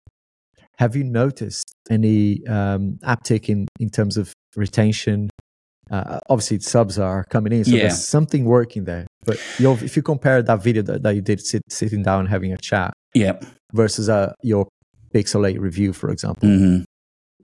Have 0.78 0.96
you 0.96 1.04
noticed 1.04 1.72
any 1.90 2.44
um, 2.46 2.98
uptick 3.04 3.48
in 3.48 3.68
in 3.78 3.90
terms 3.90 4.16
of 4.16 4.32
retention? 4.56 5.28
Uh, 5.90 6.18
obviously, 6.30 6.58
subs 6.60 6.98
are 6.98 7.24
coming 7.24 7.52
in, 7.52 7.64
so 7.64 7.70
Yeah. 7.72 7.82
there's 7.82 8.02
something 8.06 8.44
working 8.44 8.84
there. 8.84 9.06
But 9.24 9.36
if 9.58 9.96
you 9.96 10.02
compare 10.02 10.42
that 10.42 10.62
video 10.62 10.82
that, 10.82 11.02
that 11.02 11.14
you 11.14 11.20
did 11.20 11.40
sit, 11.44 11.62
sitting 11.68 12.02
down 12.02 12.26
having 12.26 12.52
a 12.52 12.56
chat 12.58 12.92
yeah. 13.14 13.38
versus 13.72 14.08
uh, 14.08 14.32
your 14.42 14.66
Pixel 15.14 15.48
8 15.48 15.60
review, 15.60 15.92
for 15.92 16.10
example, 16.10 16.48
hmm 16.48 16.78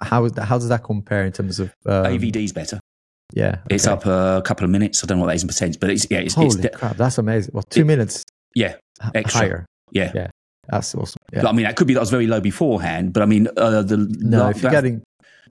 how 0.02 0.24
is 0.24 0.32
that, 0.32 0.46
how 0.46 0.56
does 0.56 0.68
that 0.70 0.82
compare 0.82 1.26
in 1.26 1.32
terms 1.32 1.60
of 1.60 1.68
um, 1.84 2.04
AVD's 2.06 2.52
better. 2.52 2.80
Yeah, 3.34 3.56
It's 3.68 3.86
up 3.86 4.06
a 4.06 4.40
couple 4.42 4.64
of 4.64 4.70
minutes. 4.70 5.04
I 5.04 5.06
don't 5.06 5.18
know 5.18 5.24
what 5.24 5.28
that 5.28 5.36
is 5.36 5.42
in 5.42 5.48
percent, 5.48 5.78
but 5.78 5.90
it's 5.90 6.06
yeah, 6.10 6.20
it's, 6.20 6.32
Holy 6.34 6.46
it's 6.46 6.56
de- 6.56 6.70
crap, 6.70 6.96
that's 6.96 7.18
amazing. 7.18 7.50
Well, 7.52 7.64
two 7.68 7.82
It- 7.82 7.84
minutes 7.84 8.24
yeah, 8.54 8.76
extra. 9.14 9.38
higher. 9.40 9.66
yeah. 9.92 10.10
Yeah. 10.14 10.28
That's 10.70 10.94
awesome. 10.94 11.18
Yeah. 11.32 11.42
But, 11.42 11.48
I 11.50 11.52
mean, 11.52 11.66
that 11.66 11.76
could 11.76 11.86
be 11.86 11.92
that 11.94 12.00
was 12.00 12.08
very 12.10 12.26
low 12.26 12.40
beforehand, 12.40 13.12
but 13.12 13.22
I 13.22 13.26
mean, 13.26 13.46
uh, 13.58 13.82
the 13.82 13.98
no, 14.20 14.38
la- 14.44 14.48
if 14.48 14.62
you're 14.62 14.70
getting, 14.72 15.02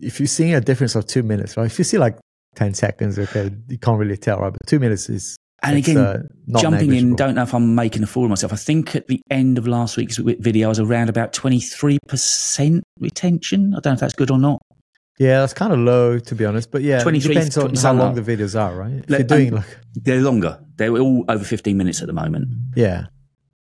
if 0.01 0.19
you're 0.19 0.25
seeing 0.27 0.55
a 0.55 0.61
difference 0.61 0.95
of 0.95 1.05
two 1.05 1.21
minutes, 1.21 1.55
right? 1.55 1.67
If 1.67 1.77
you 1.77 1.83
see 1.85 1.99
like 1.99 2.17
ten 2.59 2.73
seconds, 2.73 3.17
okay, 3.17 3.49
you 3.69 3.77
can't 3.77 3.97
really 3.97 4.17
tell, 4.17 4.39
right? 4.39 4.51
But 4.51 4.59
two 4.67 4.79
minutes 4.79 5.09
is 5.09 5.35
and 5.63 5.77
again, 5.77 5.97
uh, 5.97 6.21
jumping 6.59 6.93
in, 6.93 7.15
don't 7.15 7.35
know 7.35 7.43
if 7.43 7.53
I'm 7.53 7.73
making 7.75 8.03
a 8.03 8.07
fool 8.07 8.23
of 8.25 8.29
myself. 8.29 8.53
I 8.53 8.55
think 8.57 8.95
at 8.95 9.07
the 9.07 9.19
end 9.29 9.57
of 9.57 9.67
last 9.67 9.97
week's 9.97 10.17
video, 10.17 10.67
I 10.67 10.69
was 10.69 10.79
around 10.79 11.09
about 11.09 11.33
23% 11.33 12.81
retention. 12.99 13.73
I 13.73 13.79
don't 13.79 13.85
know 13.85 13.93
if 13.93 13.99
that's 13.99 14.13
good 14.13 14.31
or 14.31 14.37
not. 14.37 14.61
Yeah, 15.17 15.39
that's 15.41 15.53
kind 15.53 15.73
of 15.73 15.79
low 15.79 16.17
to 16.17 16.35
be 16.35 16.45
honest, 16.45 16.71
but 16.71 16.81
yeah, 16.81 16.99
it 16.99 17.03
23, 17.03 17.33
depends 17.33 17.57
on 17.57 17.75
how 17.75 17.93
long 17.93 18.15
the 18.15 18.21
videos 18.21 18.57
are, 18.59 18.73
right? 18.73 19.03
If 19.03 19.09
you're 19.09 19.23
doing 19.23 19.49
um, 19.49 19.55
like, 19.55 19.77
They're 19.95 20.21
longer. 20.21 20.59
They're 20.77 20.95
all 20.97 21.25
over 21.27 21.43
15 21.43 21.75
minutes 21.75 22.01
at 22.01 22.07
the 22.07 22.13
moment. 22.13 22.47
yeah, 22.75 23.07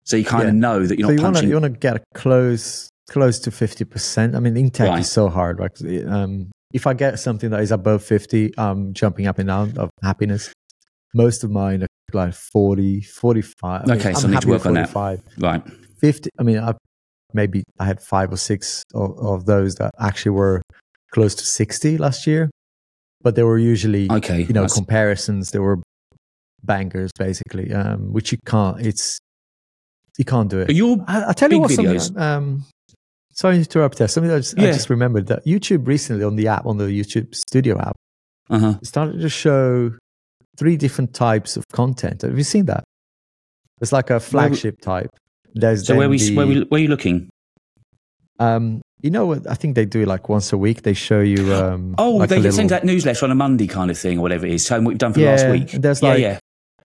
So 0.04 0.16
you 0.18 0.24
kind 0.24 0.48
of 0.48 0.54
Yeah. 0.54 0.60
know 0.60 0.86
that 0.86 0.98
you're 0.98 1.08
so 1.08 1.12
not 1.14 1.18
you 1.18 1.24
want 1.24 1.36
to 1.38 1.46
you 1.46 1.54
want 1.54 1.64
to 1.72 1.78
get 1.78 2.02
close 2.14 2.88
close 3.10 3.38
to 3.40 3.50
fifty 3.50 3.84
percent. 3.86 4.34
I 4.36 4.40
mean, 4.40 4.54
in 4.58 4.70
tech 4.70 4.88
Right. 4.88 5.00
is 5.00 5.10
so 5.10 5.30
hard, 5.30 5.58
right? 5.58 5.72
Um, 6.06 6.50
if 6.72 6.86
I 6.86 6.94
get 6.94 7.18
something 7.18 7.50
that 7.50 7.60
is 7.60 7.70
above 7.72 8.02
fifty, 8.02 8.52
I'm 8.58 8.92
jumping 8.94 9.26
up 9.26 9.38
and 9.38 9.48
down 9.48 9.76
of 9.78 9.90
happiness. 10.02 10.52
Most 11.14 11.42
of 11.44 11.50
mine 11.50 11.82
are 11.82 11.86
like 12.12 12.34
40, 12.34 13.00
45. 13.02 13.82
I 13.82 13.86
mean, 13.86 13.96
Okay, 13.98 14.12
so 14.12 14.20
I'm 14.26 14.30
I 14.30 14.34
need 14.34 14.42
to 14.42 14.48
work 14.48 14.66
on 14.66 14.74
that. 14.74 14.90
45. 14.90 15.22
right. 15.40 15.62
50 16.00 16.30
i 16.38 16.42
mean 16.44 16.58
I, 16.58 16.74
maybe 17.34 17.64
i 17.80 17.84
had 17.84 18.00
five 18.00 18.32
or 18.32 18.36
six 18.36 18.84
of, 18.94 19.18
of 19.18 19.46
those 19.46 19.74
that 19.76 19.90
actually 19.98 20.30
were 20.30 20.62
close 21.10 21.34
to 21.34 21.44
60 21.44 21.98
last 21.98 22.24
year 22.26 22.50
but 23.20 23.34
they 23.34 23.42
were 23.42 23.58
usually 23.58 24.08
Okay. 24.10 24.42
you 24.42 24.52
know 24.54 24.60
That's- 24.62 24.74
comparisons 24.74 25.50
they 25.50 25.58
were 25.58 25.78
bangers 26.62 27.10
basically 27.18 27.72
um 27.72 28.12
which 28.12 28.30
you 28.32 28.38
can't 28.46 28.80
it's 28.80 29.18
you 30.18 30.24
can't 30.24 30.48
do 30.50 30.60
it 30.60 30.70
Your 30.70 31.04
I, 31.08 31.22
i'll 31.24 31.34
tell 31.34 31.50
you 31.52 31.60
what 31.60 31.70
videos. 31.72 32.02
something 32.06 32.22
um 32.22 32.64
sorry 33.38 33.54
to 33.56 33.60
interrupt 33.60 33.98
there 33.98 34.08
something 34.08 34.32
I 34.32 34.38
just, 34.38 34.58
I 34.58 34.66
just 34.78 34.90
remembered 34.90 35.26
that 35.28 35.44
youtube 35.46 35.86
recently 35.86 36.24
on 36.24 36.34
the 36.36 36.48
app 36.48 36.66
on 36.66 36.76
the 36.78 36.84
youtube 37.00 37.34
studio 37.34 37.78
app 37.78 37.96
uh-huh. 38.50 38.74
started 38.82 39.20
to 39.20 39.28
show 39.28 39.92
three 40.58 40.76
different 40.76 41.14
types 41.14 41.56
of 41.56 41.64
content 41.80 42.22
have 42.22 42.36
you 42.36 42.44
seen 42.44 42.66
that 42.66 42.82
it's 43.80 43.92
like 43.92 44.10
a 44.10 44.18
flagship 44.18 44.80
type 44.80 45.10
there's 45.54 45.86
So 45.86 45.96
where 45.96 46.08
we 46.08 46.18
the- 46.18 46.36
where 46.36 46.46
we 46.46 46.60
where 46.64 46.78
are 46.78 46.82
you 46.82 46.88
looking? 46.88 47.28
um, 48.38 48.80
you 49.00 49.10
know 49.10 49.26
what? 49.26 49.48
I 49.50 49.54
think 49.54 49.74
they 49.74 49.84
do 49.86 50.04
like 50.04 50.28
once 50.28 50.52
a 50.52 50.58
week. 50.58 50.82
They 50.82 50.94
show 50.94 51.20
you. 51.20 51.52
Um, 51.60 51.94
Oh, 51.98 52.12
like 52.16 52.28
they 52.28 52.40
get 52.42 52.52
send 52.54 52.70
that 52.70 52.84
newsletter 52.84 53.24
on 53.24 53.30
a 53.30 53.34
Monday 53.34 53.66
kind 53.66 53.90
of 53.90 53.98
thing 53.98 54.18
or 54.18 54.22
whatever 54.22 54.46
it 54.46 54.52
is. 54.52 54.66
So 54.66 54.76
what 54.78 54.88
we've 54.88 54.98
done 54.98 55.12
for 55.12 55.20
Yeah, 55.20 55.30
last 55.30 55.48
week. 55.50 55.70
there's 55.72 56.02
yeah, 56.02 56.08
like- 56.10 56.20
yeah. 56.20 56.38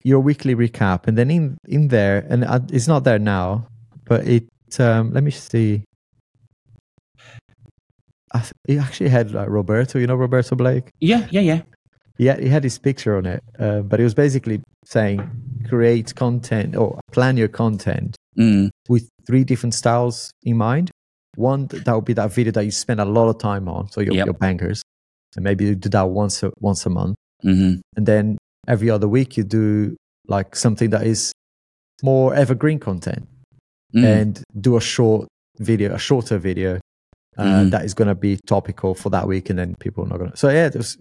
your 0.03 0.19
weekly 0.19 0.53
recap, 0.55 1.07
and 1.07 1.17
then 1.17 1.31
in 1.31 1.57
in 1.67 1.87
there, 1.87 2.25
and 2.29 2.43
uh, 2.43 2.59
it's 2.71 2.87
not 2.87 3.03
there 3.03 3.19
now, 3.19 3.67
but 4.05 4.27
it. 4.27 4.45
Um, 4.79 5.13
let 5.13 5.23
me 5.23 5.31
see. 5.31 5.83
I 8.33 8.39
th- 8.39 8.53
it 8.67 8.77
actually 8.77 9.09
had 9.09 9.31
like 9.31 9.49
Roberto. 9.49 9.99
You 9.99 10.07
know 10.07 10.15
Roberto 10.15 10.55
Blake. 10.55 10.89
Yeah, 10.99 11.27
yeah, 11.31 11.41
yeah. 11.41 11.61
Yeah, 12.17 12.39
he 12.39 12.49
had 12.49 12.63
his 12.63 12.77
picture 12.77 13.17
on 13.17 13.25
it, 13.25 13.43
uh, 13.59 13.81
but 13.81 13.99
he 13.99 14.03
was 14.03 14.13
basically 14.13 14.61
saying 14.85 15.19
create 15.67 16.13
content 16.15 16.75
or 16.75 16.99
plan 17.11 17.37
your 17.37 17.47
content 17.47 18.15
Mm, 18.37 18.69
with 18.87 19.09
three 19.27 19.43
different 19.43 19.73
styles 19.73 20.31
in 20.43 20.55
mind. 20.55 20.89
One 21.35 21.67
that 21.67 21.93
would 21.93 22.05
be 22.05 22.13
that 22.13 22.31
video 22.31 22.53
that 22.53 22.63
you 22.63 22.71
spend 22.71 23.01
a 23.01 23.05
lot 23.05 23.27
of 23.27 23.39
time 23.39 23.67
on, 23.67 23.89
so 23.91 23.99
your, 23.99 24.13
Yep. 24.13 24.25
your 24.25 24.33
bankers, 24.35 24.83
and 25.35 25.43
maybe 25.43 25.65
you 25.65 25.75
do 25.75 25.89
that 25.89 26.03
once 26.03 26.41
a, 26.43 26.51
once 26.59 26.85
a 26.85 26.89
month, 26.89 27.15
hmm 27.41 27.73
and 27.97 28.05
then 28.05 28.37
every 28.67 28.89
other 28.89 29.07
week 29.07 29.35
you 29.35 29.43
do 29.43 29.95
like 30.27 30.55
something 30.55 30.91
that 30.91 31.05
is 31.05 31.33
more 32.03 32.33
evergreen 32.33 32.79
content, 32.79 33.27
mm. 33.93 34.05
and 34.05 34.41
do 34.61 34.77
a 34.77 34.81
short 34.81 35.27
video, 35.59 35.93
a 35.93 35.99
shorter 35.99 36.37
video 36.37 36.79
uh, 37.37 37.43
Mhm. 37.43 37.71
that 37.71 37.85
is 37.85 37.93
going 37.93 38.07
to 38.07 38.15
be 38.15 38.37
topical 38.45 38.93
for 38.95 39.09
that 39.09 39.27
week, 39.27 39.49
and 39.49 39.57
then 39.57 39.75
people 39.79 40.03
are 40.03 40.07
not 40.07 40.17
going 40.19 40.31
to. 40.31 40.37
So 40.37 40.49
yeah, 40.49 40.67
it 40.67 40.75
was, 40.75 40.97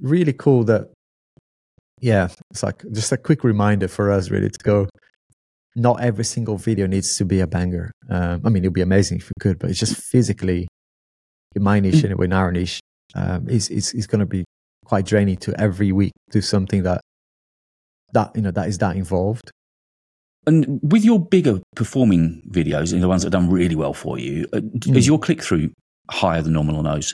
really 0.00 0.32
cool 0.32 0.64
that. 0.64 0.88
Yeah, 2.00 2.28
it's 2.50 2.62
like 2.62 2.82
just 2.92 3.12
a 3.12 3.16
quick 3.18 3.44
reminder 3.44 3.86
for 3.88 4.10
us, 4.10 4.30
really, 4.30 4.48
to 4.48 4.58
go 4.64 4.88
not 5.76 6.00
every 6.00 6.24
single 6.24 6.56
video 6.56 6.86
needs 6.86 7.16
to 7.16 7.24
be 7.24 7.40
a 7.40 7.46
banger. 7.46 7.92
Um, 8.08 8.40
I 8.44 8.48
mean, 8.48 8.64
it'd 8.64 8.72
be 8.72 8.80
amazing 8.80 9.18
if 9.18 9.28
we 9.28 9.32
could, 9.40 9.58
but 9.58 9.70
it's 9.70 9.78
just 9.78 9.96
physically, 9.96 10.66
in 11.54 11.62
my 11.62 11.78
niche 11.78 12.04
anyway, 12.04 12.24
in 12.26 12.32
our 12.32 12.50
niche, 12.52 12.80
um, 13.14 13.48
is 13.48 13.68
is 13.68 13.92
is 13.94 14.06
going 14.06 14.20
to 14.20 14.26
be 14.26 14.44
quite 14.84 15.04
draining 15.06 15.36
to 15.36 15.60
every 15.60 15.92
week 15.92 16.12
do 16.30 16.40
something 16.40 16.82
that 16.84 17.00
that 18.12 18.30
you 18.34 18.42
know 18.42 18.50
that 18.50 18.68
is 18.68 18.78
that 18.78 18.96
involved. 18.96 19.50
And 20.46 20.80
with 20.82 21.04
your 21.04 21.18
bigger 21.20 21.60
performing 21.76 22.42
videos, 22.50 22.92
and 22.92 23.02
the 23.02 23.08
ones 23.08 23.22
that 23.22 23.32
have 23.32 23.42
done 23.42 23.50
really 23.50 23.76
well 23.76 23.92
for 23.94 24.18
you, 24.18 24.46
Mm. 24.52 24.96
is 24.96 25.06
your 25.06 25.18
click 25.18 25.42
through 25.42 25.70
higher 26.10 26.40
than 26.42 26.54
normal 26.54 26.76
on 26.76 26.84
those? 26.84 27.12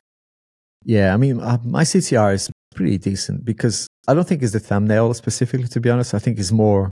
Yeah, 0.85 1.13
I 1.13 1.17
mean, 1.17 1.39
uh, 1.41 1.57
my 1.63 1.83
CTR 1.83 2.33
is 2.33 2.49
pretty 2.73 2.97
decent 2.97 3.43
because 3.43 3.87
I 4.07 4.13
don't 4.13 4.27
think 4.27 4.41
it's 4.43 4.53
the 4.53 4.59
thumbnail 4.59 5.13
specifically. 5.13 5.67
To 5.67 5.79
be 5.81 5.89
honest, 5.89 6.13
I 6.13 6.19
think 6.19 6.39
it's 6.39 6.51
more 6.51 6.91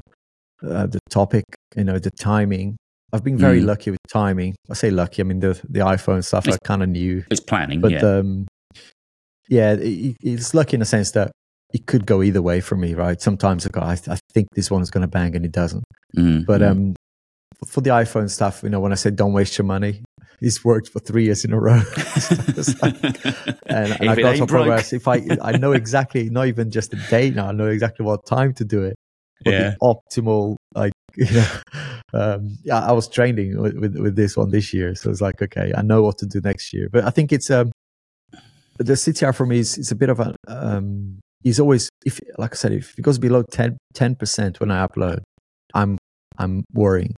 uh, 0.64 0.88
the 0.88 1.00
topic, 1.10 1.44
you 1.76 1.84
know, 1.84 2.00
the 2.00 2.12
timing. 2.12 2.76
I've 3.14 3.24
been 3.24 3.38
very 3.38 3.62
Mm. 3.62 3.66
lucky 3.68 3.92
with 3.92 4.00
timing. 4.10 4.56
I 4.70 4.74
say 4.74 4.90
lucky. 4.90 5.22
I 5.22 5.26
mean, 5.26 5.40
the 5.40 5.54
the 5.70 5.80
iPhone 5.82 6.24
stuff 6.24 6.48
I 6.50 6.58
kind 6.66 6.84
of 6.84 6.90
knew. 6.90 7.24
It's 7.32 7.40
planning, 7.40 7.80
but 7.82 7.92
yeah. 7.92 8.00
um, 8.20 8.48
yeah, 9.48 9.74
it, 9.74 10.18
it's 10.22 10.54
lucky 10.54 10.74
in 10.76 10.80
the 10.80 10.86
sense 10.86 11.12
that 11.12 11.32
it 11.76 11.86
could 11.88 12.06
go 12.06 12.24
either 12.24 12.42
way 12.42 12.62
for 12.62 12.78
me, 12.78 12.94
right? 12.94 13.20
Sometimes 13.22 13.66
I 13.66 13.70
go, 13.70 13.82
I, 13.82 13.98
I 14.08 14.18
think 14.34 14.48
this 14.56 14.72
one 14.72 14.82
is 14.82 14.90
going 14.90 15.02
to 15.02 15.10
bang, 15.10 15.36
and 15.36 15.44
it 15.46 15.52
doesn't. 15.52 15.84
Mm, 16.18 16.46
But 16.46 16.62
um, 16.64 16.96
for 17.68 17.82
the 17.82 17.90
iPhone 17.90 18.30
stuff, 18.30 18.64
you 18.64 18.70
know, 18.70 18.80
when 18.80 18.94
I 18.94 18.96
said 18.96 19.18
don't 19.18 19.34
waste 19.34 19.58
your 19.58 19.66
money, 19.66 20.02
it's 20.40 20.64
worked 20.64 20.88
for 20.90 21.00
three 21.00 21.26
years 21.26 21.44
in 21.44 21.52
a 21.52 21.60
row. 21.60 21.82
Like- 22.82 23.04
and, 23.68 23.92
and 24.00 24.10
I 24.10 24.16
got 24.16 24.38
some 24.38 24.48
progress. 24.48 24.94
If 24.94 25.06
I 25.08 25.18
I 25.42 25.58
know 25.58 25.74
exactly, 25.74 26.30
not 26.30 26.48
even 26.48 26.72
just 26.72 26.92
the 26.92 26.98
date 27.10 27.36
now, 27.36 27.48
I 27.50 27.52
know 27.52 27.68
exactly 27.68 28.06
what 28.06 28.26
time 28.26 28.54
to 28.54 28.64
do 28.64 28.84
it. 28.84 28.96
But 29.44 29.52
Yeah. 29.54 29.70
the 29.72 29.78
optimal, 29.92 30.56
like 30.76 30.94
you 31.18 31.28
know, 31.32 31.52
um, 32.14 32.58
yeah, 32.64 32.80
I 32.80 32.94
was 32.94 33.08
training 33.10 33.60
with, 33.62 33.76
with 33.82 33.98
with 33.98 34.16
this 34.16 34.38
one 34.38 34.50
this 34.52 34.74
year, 34.74 34.96
so 34.96 35.10
it's 35.10 35.20
like 35.22 35.42
okay, 35.42 35.74
I 35.76 35.82
know 35.82 36.04
what 36.04 36.18
to 36.20 36.26
do 36.26 36.40
next 36.42 36.72
year. 36.74 36.88
But 36.90 37.04
I 37.04 37.10
think 37.10 37.34
it's 37.34 37.50
um, 37.52 37.72
the 38.78 38.94
CTR 38.94 39.34
for 39.36 39.46
me 39.46 39.60
is, 39.60 39.78
is 39.78 39.92
a 39.92 39.96
bit 39.96 40.10
of 40.10 40.20
a 40.22 40.34
um, 40.48 41.20
is 41.46 41.60
always 41.60 41.90
if 42.06 42.20
like 42.38 42.54
I 42.54 42.56
said, 42.58 42.74
if 42.74 42.98
it 42.98 43.02
goes 43.02 43.18
below 43.20 43.44
10 43.54 43.78
percent 44.16 44.60
when 44.60 44.72
I 44.72 44.86
upload, 44.86 45.20
I'm 45.74 45.98
I'm 46.38 46.64
worrying 46.74 47.14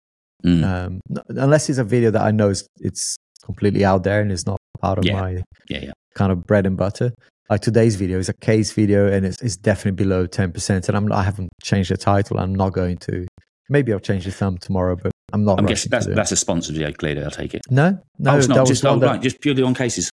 Mm. 0.46 0.64
um, 0.64 1.00
unless 1.30 1.70
it's 1.72 1.80
a 1.80 1.84
video 1.84 2.12
that 2.12 2.22
I 2.22 2.30
know 2.30 2.50
is 2.50 2.68
it's 2.80 3.16
completely 3.44 3.84
out 3.84 4.04
there 4.04 4.22
and 4.22 4.32
it's 4.32 4.46
not 4.46 4.60
part 4.80 5.00
of 5.00 5.06
Yeah. 5.06 5.20
my 5.20 5.32
yeah, 5.70 5.80
yeah. 5.86 5.92
kind 6.14 6.32
of 6.32 6.46
bread 6.46 6.68
and 6.68 6.78
butter. 6.78 7.14
Like 7.50 7.62
today's 7.62 7.96
video 7.96 8.20
is 8.20 8.30
a 8.30 8.34
case 8.34 8.72
video 8.72 9.12
and 9.12 9.26
it's, 9.26 9.42
it's 9.42 9.56
definitely 9.58 10.04
below 10.04 10.28
ten 10.28 10.52
percent. 10.52 10.88
And 10.88 10.96
I'm 10.98 11.12
I 11.12 11.24
haven't 11.24 11.50
changed 11.64 11.90
the 11.90 11.98
title. 11.98 12.38
I'm 12.38 12.54
not 12.54 12.74
going 12.74 12.98
to. 13.08 13.26
Maybe 13.70 13.92
I'll 13.92 14.00
change 14.00 14.26
the 14.26 14.32
thumb 14.32 14.58
tomorrow, 14.60 14.96
but 15.02 15.12
I'm 15.34 15.44
not. 15.46 15.58
I'm 15.58 15.66
guessing 15.66 15.90
that's, 15.90 16.06
to 16.06 16.10
do 16.10 16.14
it. 16.14 16.16
that's 16.18 16.32
a 16.32 16.36
sponsored 16.36 16.76
video, 16.76 16.92
clearly, 16.92 17.26
I 17.26 17.30
take 17.30 17.56
it. 17.56 17.62
no, 17.72 17.98
no. 18.20 18.32
oh, 18.34 18.38
it's 18.38 18.48
not 18.48 18.68
just, 18.68 18.86
oh, 18.86 19.00
that- 19.00 19.08
right, 19.08 19.22
just 19.22 19.42
purely 19.42 19.64
on 19.64 19.74
cases. 19.74 20.12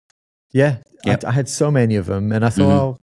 Yeah, 0.52 0.78
Yep. 1.04 1.24
I, 1.24 1.28
I 1.28 1.32
had 1.32 1.48
so 1.48 1.70
many 1.70 1.94
of 1.94 2.07
them, 2.07 2.32
and 2.32 2.44
I 2.44 2.48
thought, 2.48 2.62
Mhm. 2.64 2.68
well, 2.68 2.98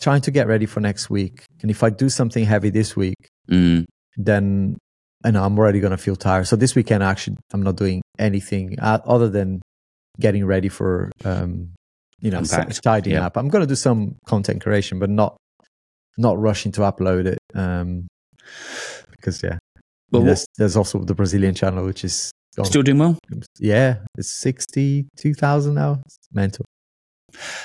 trying 0.00 0.20
to 0.22 0.30
get 0.30 0.46
ready 0.46 0.66
for 0.66 0.80
next 0.80 1.10
week. 1.10 1.44
And 1.62 1.70
if 1.70 1.82
I 1.82 1.90
do 1.90 2.08
something 2.08 2.44
heavy 2.44 2.70
this 2.70 2.96
week, 2.96 3.16
Mm. 3.50 3.84
then 4.16 4.76
and 5.24 5.36
I'm 5.36 5.58
already 5.58 5.80
gonna 5.80 5.98
feel 5.98 6.16
tired. 6.16 6.46
So 6.46 6.56
this 6.56 6.74
weekend, 6.74 7.02
actually, 7.02 7.36
I'm 7.52 7.62
not 7.62 7.76
doing 7.76 8.00
anything 8.18 8.76
other 8.80 9.28
than 9.28 9.60
getting 10.18 10.46
ready 10.46 10.68
for 10.68 11.10
um, 11.24 11.70
you 12.20 12.30
know 12.30 12.38
Unpacked. 12.38 12.82
tidying 12.82 13.16
Yeah. 13.16 13.26
up. 13.26 13.36
I'm 13.36 13.48
gonna 13.48 13.66
do 13.66 13.74
some 13.74 14.16
content 14.26 14.62
creation, 14.62 14.98
but 14.98 15.10
not 15.10 15.36
not 16.18 16.38
rushing 16.38 16.72
to 16.72 16.80
upload 16.82 17.26
it 17.26 17.38
um, 17.54 18.06
because 19.10 19.42
yeah. 19.42 19.58
Well, 20.12 20.22
there's, 20.22 20.44
there's 20.58 20.76
also 20.76 21.04
the 21.04 21.14
Brazilian 21.14 21.54
channel, 21.54 21.84
which 21.84 22.02
is 22.04 22.32
gone. 22.56 22.64
Still 22.66 22.82
doing 22.82 22.98
well. 22.98 23.16
yeah, 23.58 23.98
it's 24.18 24.30
sixty 24.30 25.06
two 25.16 25.34
thousand 25.34 25.74
now. 25.74 26.00
It's 26.06 26.16
mental. 26.32 26.64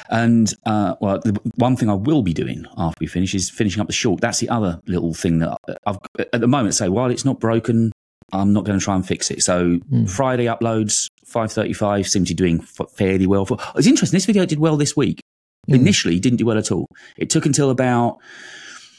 And 0.10 0.54
uh, 0.66 0.96
well, 1.02 1.20
the 1.20 1.40
one 1.56 1.76
thing 1.76 1.90
I 1.90 1.94
will 1.94 2.22
be 2.22 2.34
doing 2.34 2.66
after 2.78 2.98
we 3.00 3.08
finish 3.08 3.34
is 3.36 3.50
finishing 3.50 3.82
up 3.82 3.88
the 3.88 3.94
short. 3.94 4.22
That's 4.22 4.40
the 4.40 4.50
other 4.50 4.80
little 4.88 5.14
thing 5.14 5.40
that 5.40 5.58
I've 5.86 5.98
at 6.34 6.42
the 6.42 6.48
moment. 6.48 6.76
Say 6.76 6.90
while 6.90 7.12
it's 7.12 7.26
not 7.26 7.40
broken, 7.40 7.92
I'm 8.32 8.54
not 8.54 8.66
going 8.66 8.78
to 8.80 8.84
try 8.84 8.96
and 8.96 9.06
fix 9.06 9.32
it. 9.32 9.42
So 9.44 9.80
Mm. 9.92 10.10
Friday 10.10 10.46
uploads, 10.46 11.08
five 11.26 11.52
thirty-five 11.52 12.08
seems 12.08 12.28
to 12.30 12.34
be 12.34 12.38
doing 12.38 12.60
fairly 12.62 13.28
well. 13.28 13.46
For 13.46 13.58
it's 13.76 13.88
interesting. 13.88 14.18
This 14.18 14.26
video 14.26 14.46
did 14.46 14.60
well 14.60 14.78
this 14.78 14.96
week. 14.96 15.22
Mm. 15.70 15.76
Initially, 15.76 16.20
didn't 16.20 16.38
do 16.38 16.46
well 16.46 16.58
at 16.58 16.72
all. 16.72 16.88
It 17.18 17.30
took 17.30 17.46
until 17.46 17.70
about 17.70 18.18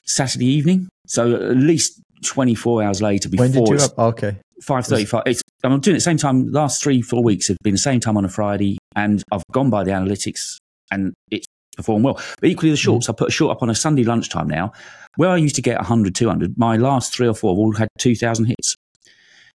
Saturday 0.04 0.46
evening, 0.46 0.88
so 1.06 1.34
at 1.34 1.56
least 1.56 2.00
twenty-four 2.24 2.82
hours 2.82 3.02
later 3.02 3.28
before 3.28 3.44
When 3.44 3.52
did 3.52 3.68
you 3.68 3.76
up? 3.76 3.98
Okay, 3.98 4.36
Five 4.62 4.86
thirty-five. 4.86 5.24
It's 5.26 5.42
I'm 5.64 5.80
doing 5.80 5.96
it 5.96 6.00
same 6.00 6.16
time. 6.16 6.46
Last 6.52 6.82
three, 6.82 7.02
four 7.02 7.22
weeks 7.22 7.48
have 7.48 7.56
been 7.62 7.74
the 7.74 7.78
same 7.78 8.00
time 8.00 8.16
on 8.16 8.24
a 8.24 8.28
Friday, 8.28 8.78
and 8.96 9.22
I've 9.30 9.44
gone 9.52 9.70
by 9.70 9.84
the 9.84 9.92
analytics, 9.92 10.56
and 10.90 11.12
it's 11.30 11.46
performed 11.76 12.04
well. 12.04 12.20
But 12.40 12.48
equally, 12.50 12.70
the 12.70 12.76
shorts. 12.76 13.08
I 13.08 13.12
put 13.12 13.28
a 13.28 13.32
short 13.32 13.54
up 13.56 13.62
on 13.62 13.70
a 13.70 13.74
Sunday 13.74 14.02
lunchtime 14.04 14.48
now, 14.48 14.72
where 15.16 15.30
I 15.30 15.36
used 15.36 15.54
to 15.56 15.62
get 15.62 15.76
100, 15.78 16.14
200. 16.14 16.58
My 16.58 16.76
last 16.76 17.14
three 17.14 17.28
or 17.28 17.34
four 17.34 17.52
have 17.52 17.58
all 17.58 17.72
had 17.74 17.88
two 17.98 18.16
thousand 18.16 18.46
hits. 18.46 18.74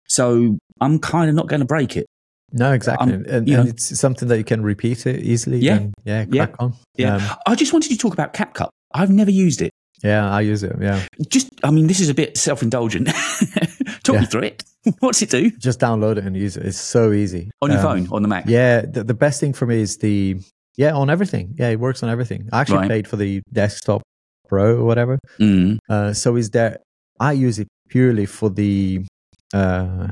So 0.07 0.57
I'm 0.79 0.99
kind 0.99 1.29
of 1.29 1.35
not 1.35 1.47
going 1.47 1.61
to 1.61 1.65
break 1.65 1.95
it. 1.97 2.05
no, 2.53 2.73
exactly, 2.73 3.13
Um, 3.13 3.25
and, 3.29 3.47
and 3.49 3.69
it's 3.69 3.97
something 3.99 4.27
that 4.27 4.37
you 4.37 4.43
can 4.43 4.61
repeat 4.61 5.05
it 5.07 5.21
easily. 5.21 5.59
Yeah. 5.59 5.77
then, 5.77 5.93
yeah, 6.03 6.25
Yeah. 6.29 6.47
on. 6.59 6.73
Yeah. 6.97 7.15
Um, 7.15 7.23
I 7.47 7.55
just 7.55 7.71
wanted 7.73 7.89
to 7.89 7.97
talk 7.97 8.13
about 8.13 8.33
CapCut. 8.33 8.69
I've 8.93 9.09
never 9.09 9.31
used 9.31 9.61
it. 9.61 9.71
yeah, 10.03 10.29
I 10.29 10.41
use 10.41 10.63
it. 10.63 10.75
Yeah, 10.81 11.01
Just, 11.29 11.49
I 11.63 11.71
mean, 11.71 11.87
this 11.87 11.99
is 12.01 12.09
a 12.09 12.13
bit 12.13 12.35
self-indulgent. 12.37 13.07
talk 14.03 14.19
me 14.19 14.25
through 14.25 14.43
it. 14.43 14.63
What's 14.99 15.21
it 15.21 15.29
do 15.29 15.51
just 15.51 15.79
download 15.79 16.17
it 16.17 16.23
and 16.25 16.35
use 16.35 16.57
it. 16.57 16.65
It's 16.65 16.79
so 16.79 17.11
easy 17.11 17.51
on 17.61 17.69
your 17.69 17.79
Um, 17.79 18.05
phone, 18.05 18.07
on 18.15 18.21
the 18.23 18.27
Mac? 18.27 18.45
Yeah, 18.47 18.81
the, 18.81 19.03
the 19.03 19.13
best 19.13 19.39
thing 19.39 19.53
for 19.53 19.65
me 19.65 19.81
is 19.81 19.97
the 19.97 20.37
yeah 20.77 20.93
on 20.93 21.09
everything. 21.09 21.55
Yeah, 21.59 21.69
it 21.69 21.79
works 21.79 22.01
on 22.03 22.09
everything. 22.09 22.49
I 22.51 22.61
actually 22.61 22.79
Right. 22.79 22.89
paid 22.89 23.07
for 23.07 23.17
the 23.17 23.41
desktop 23.53 24.01
pro 24.47 24.77
or 24.77 24.85
whatever. 24.85 25.19
Mm. 25.39 25.77
Uh, 25.89 26.13
so 26.13 26.35
is 26.35 26.49
there? 26.49 26.79
I 27.19 27.33
use 27.33 27.59
it 27.59 27.67
purely 27.89 28.25
for 28.25 28.49
the 28.49 29.05
uh, 29.53 30.07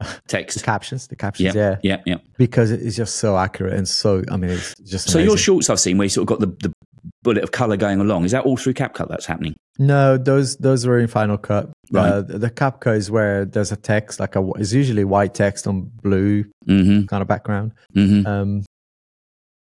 text 0.28 0.58
the 0.58 0.64
captions. 0.64 1.06
The 1.06 1.16
captions, 1.16 1.54
yeah, 1.54 1.76
Yeah, 1.82 2.00
yeah. 2.04 2.16
because 2.36 2.70
it 2.70 2.80
is 2.82 2.96
just 2.96 3.16
so 3.16 3.38
accurate 3.38 3.72
and 3.74 3.88
so. 3.88 4.22
I 4.30 4.36
mean, 4.36 4.50
it's 4.50 4.74
just 4.84 5.08
So 5.08 5.18
your 5.18 5.36
shorts 5.36 5.70
I've 5.70 5.80
seen 5.80 5.96
where 5.98 6.04
you 6.04 6.10
sort 6.10 6.30
of 6.30 6.38
got 6.38 6.40
the, 6.40 6.68
the 6.68 6.72
bullet 7.22 7.42
of 7.42 7.52
color 7.52 7.76
going 7.76 8.00
along. 8.00 8.24
Is 8.24 8.32
that 8.32 8.44
all 8.44 8.56
through 8.56 8.74
CapCut 8.74 9.08
that's 9.08 9.26
happening? 9.26 9.54
No, 9.78 10.16
those 10.18 10.56
those 10.58 10.86
were 10.86 10.98
in 10.98 11.06
Final 11.08 11.38
Cut. 11.38 11.70
Right. 11.92 12.08
Uh, 12.08 12.22
the, 12.22 12.50
CapCut 12.50 12.96
is 12.96 13.10
where 13.10 13.44
there's 13.44 13.72
a 13.72 13.76
text 13.76 14.20
like 14.20 14.36
a 14.36 14.50
it's 14.56 14.72
usually 14.72 15.04
white 15.04 15.34
text 15.34 15.66
on 15.66 15.90
blue 16.02 16.44
Mm-hmm. 16.66 17.06
kind 17.06 17.20
of 17.22 17.28
background. 17.28 17.72
Mm-hmm. 17.94 18.26
Um, 18.26 18.64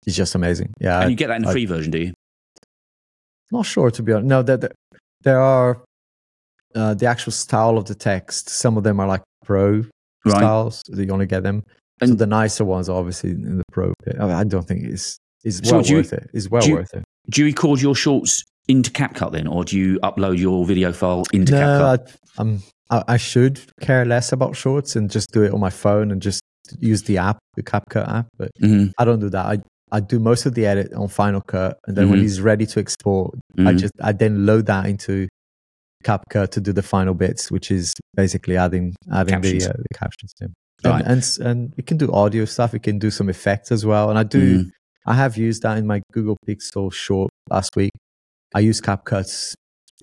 it's 0.06 0.16
just 0.16 0.36
amazing. 0.36 0.74
Yeah, 0.80 1.02
and 1.02 1.12
you 1.12 1.16
get 1.18 1.28
that 1.28 1.38
in 1.38 1.44
the 1.44 1.50
I- 1.50 1.54
free 1.54 1.66
version, 1.66 1.92
do 1.92 2.00
you? 2.00 2.14
not 3.52 3.66
sure 3.66 3.90
to 3.92 4.04
be 4.04 4.12
honest. 4.14 4.28
No, 4.28 4.42
there, 4.44 4.58
there, 4.58 4.72
there 5.24 5.40
are 5.42 5.82
uh, 6.76 6.94
the 6.94 7.06
actual 7.08 7.32
style 7.32 7.78
of 7.78 7.86
the 7.86 7.96
text. 7.96 8.50
Some 8.50 8.78
of 8.78 8.84
them 8.84 9.00
are 9.00 9.08
like 9.08 9.22
pro 9.44 9.84
Right. 10.26 10.36
styles. 10.36 10.84
that 10.90 11.04
You 11.06 11.12
only 11.14 11.26
get 11.26 11.44
them. 11.44 11.64
so 12.04 12.14
the 12.14 12.28
nicer 12.28 12.66
ones, 12.66 12.90
are 12.90 12.98
obviously, 12.98 13.32
in 13.32 13.58
the 13.58 13.64
pro. 13.72 13.94
I, 14.20 14.22
mean, 14.24 14.32
I 14.32 14.44
don't 14.44 14.68
think 14.68 14.84
it's 14.84 15.18
it's 15.44 15.68
So 15.68 15.76
well 15.78 15.82
do 15.84 15.90
you- 15.92 15.96
worth 15.98 16.14
it. 16.14 16.30
It's 16.34 16.50
well 16.50 16.64
you- 16.68 16.76
worth 16.76 16.94
it. 16.94 17.04
Do 17.30 17.42
you 17.42 17.46
record 17.46 17.82
your 17.82 17.96
shorts 17.96 18.44
into 18.70 18.90
CapCut 18.92 19.32
then, 19.34 19.48
or 19.48 19.66
do 19.66 19.78
you 19.78 20.00
upload 20.02 20.38
your 20.38 20.66
video 20.66 20.94
file 20.94 21.24
into 21.34 21.52
No, 21.54 21.60
CapCut? 21.60 22.08
I, 22.38 22.42
I'm, 22.42 22.64
I, 22.90 23.04
I 23.16 23.18
should 23.18 23.60
care 23.82 24.06
less 24.06 24.32
about 24.32 24.56
shorts 24.56 24.96
and 24.96 25.10
just 25.12 25.32
do 25.32 25.44
it 25.44 25.52
on 25.54 25.60
my 25.60 25.70
phone 25.72 26.12
and 26.12 26.22
just 26.22 26.42
use 26.80 27.04
the 27.04 27.18
app, 27.18 27.40
the 27.56 27.64
CapCut 27.64 28.08
app. 28.08 28.28
But 28.38 28.52
Mhm, 28.62 28.94
I 28.98 29.04
don't 29.06 29.20
do 29.20 29.30
that. 29.32 29.46
I 29.46 29.58
I 29.92 30.00
do 30.00 30.20
most 30.20 30.46
of 30.46 30.54
the 30.54 30.68
edit 30.68 30.94
on 30.94 31.08
Final 31.08 31.42
Cut, 31.42 31.80
and 31.88 31.98
then 31.98 32.12
when 32.12 32.20
Mhm. 32.20 32.22
he's 32.22 32.40
ready 32.42 32.68
to 32.68 32.80
export, 32.80 33.34
I 33.58 33.62
mhm. 33.74 33.80
just 33.80 33.94
I 34.00 34.12
then 34.12 34.46
load 34.46 34.68
that 34.68 34.86
into 34.86 35.28
CapCut 36.04 36.52
to 36.52 36.62
do 36.62 36.72
the 36.72 36.84
final 36.84 37.16
bits, 37.16 37.50
which 37.52 37.72
is 37.72 37.94
basically 38.16 38.56
adding 38.56 38.94
adding 39.12 39.34
Captions. 39.34 39.64
the 39.66 39.70
uh, 39.72 39.74
the 39.78 39.98
captions 39.98 40.32
to. 40.40 40.50
Right. 40.86 41.04
And, 41.06 41.12
and 41.24 41.48
and 41.48 41.74
it 41.78 41.88
can 41.88 41.98
do 41.98 42.10
audio 42.12 42.46
stuff. 42.46 42.74
It 42.76 42.84
can 42.84 43.00
do 43.00 43.10
some 43.12 43.30
effects 43.30 43.72
as 43.72 43.84
well. 43.86 44.10
And 44.12 44.18
I 44.20 44.24
do. 44.24 44.60
Mhm. 44.60 44.72
I 45.08 45.16
have 45.16 45.38
used 45.38 45.64
that 45.64 45.78
in 45.80 45.88
my 45.88 46.02
Google 46.14 46.38
Pixel 46.48 46.94
short 46.94 47.32
last 47.50 47.76
week. 47.76 47.90
I 48.56 48.60
use 48.60 48.82
CapCut's 48.82 49.56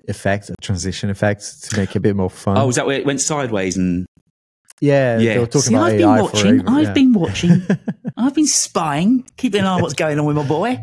effect, 0.07 0.49
transition 0.61 1.09
effects, 1.09 1.59
to 1.69 1.77
make 1.77 1.89
it 1.91 1.97
a 1.97 1.99
bit 1.99 2.15
more 2.15 2.29
fun. 2.29 2.57
Oh, 2.57 2.69
is 2.69 2.75
that 2.75 2.85
where 2.85 2.97
it 2.97 3.05
went 3.05 3.19
sideways? 3.21 3.75
And 3.77 4.05
yeah, 4.79 5.17
yeah, 5.17 5.33
they 5.33 5.39
were 5.39 5.45
talking 5.47 5.61
See, 5.61 5.73
about 5.75 5.87
I've 5.91 5.99
AI 5.99 6.15
been 6.15 6.23
watching. 6.23 6.55
even- 6.55 6.67
I've 6.67 6.83
yeah. 6.85 6.93
been 6.93 7.13
watching. 7.13 7.61
I've 8.17 8.33
been 8.35 8.47
spying, 8.47 9.25
keeping 9.37 9.61
an 9.61 9.67
eye 9.67 9.73
on 9.73 9.81
what's 9.81 9.93
going 9.93 10.17
on 10.19 10.25
with 10.25 10.35
my 10.35 10.47
boy. 10.47 10.77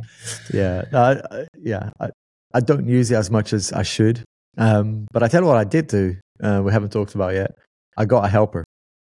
yeah, 0.53 0.85
no, 0.93 0.99
I, 1.03 1.37
I- 1.41 1.47
yeah. 1.61 1.91
I, 2.01 2.11
I 2.53 2.61
don't 2.61 2.87
use 2.87 3.11
it 3.11 3.17
as 3.17 3.31
much 3.31 3.53
as 3.53 3.73
I 3.73 3.83
should. 3.83 4.23
Um, 4.57 5.09
but 5.13 5.23
I 5.25 5.29
tell 5.29 5.43
you 5.43 5.49
what, 5.49 5.57
I 5.57 5.65
did 5.65 5.89
do. 5.89 6.17
Uh, 6.41 6.63
we 6.65 6.71
haven't 6.73 6.91
talked 6.93 7.15
about 7.17 7.35
yet. 7.35 7.51
I 7.97 8.05
got 8.05 8.25
a 8.25 8.29
helper. 8.29 8.65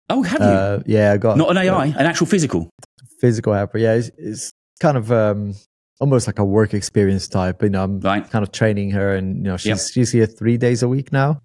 Oh, 0.08 0.22
have 0.22 0.40
you? 0.40 0.46
Uh, 0.46 0.80
yeah, 0.86 1.12
I 1.12 1.16
got 1.18 1.36
Not 1.36 1.50
an 1.50 1.56
uh, 1.58 1.62
AI, 1.62 1.86
an 1.86 2.06
actual 2.06 2.26
physical. 2.26 2.70
physical 3.20 3.52
helper. 3.52 3.76
Yeah, 3.78 3.94
it's, 3.94 4.10
it's 4.16 4.50
kind 4.80 4.96
of 4.96 5.10
um, 5.12 5.54
almost 6.00 6.26
like 6.26 6.38
a 6.38 6.44
work 6.44 6.74
experience 6.74 7.28
type. 7.28 7.62
You 7.62 7.70
know, 7.70 7.84
I'm 7.84 8.00
Right. 8.00 8.28
kind 8.30 8.42
of 8.42 8.52
training 8.52 8.90
her, 8.92 9.14
and 9.14 9.36
you 9.38 9.42
know, 9.44 9.56
she's 9.56 9.68
Yep. 9.68 9.78
she's 9.94 10.12
here 10.12 10.26
three 10.26 10.56
days 10.56 10.82
a 10.82 10.88
week 10.88 11.12
now, 11.12 11.40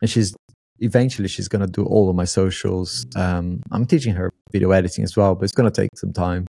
and 0.00 0.10
she's 0.10 0.34
eventually 0.80 1.28
she's 1.28 1.48
going 1.48 1.64
to 1.64 1.70
do 1.70 1.84
all 1.84 2.10
of 2.10 2.16
my 2.16 2.24
socials. 2.24 3.06
Um, 3.14 3.60
I'm 3.70 3.86
teaching 3.86 4.14
her 4.14 4.30
video 4.52 4.70
editing 4.72 5.04
as 5.04 5.16
well, 5.16 5.34
but 5.34 5.44
it's 5.44 5.52
going 5.52 5.70
to 5.70 5.80
take 5.80 5.90
some 5.96 6.12
time. 6.12 6.46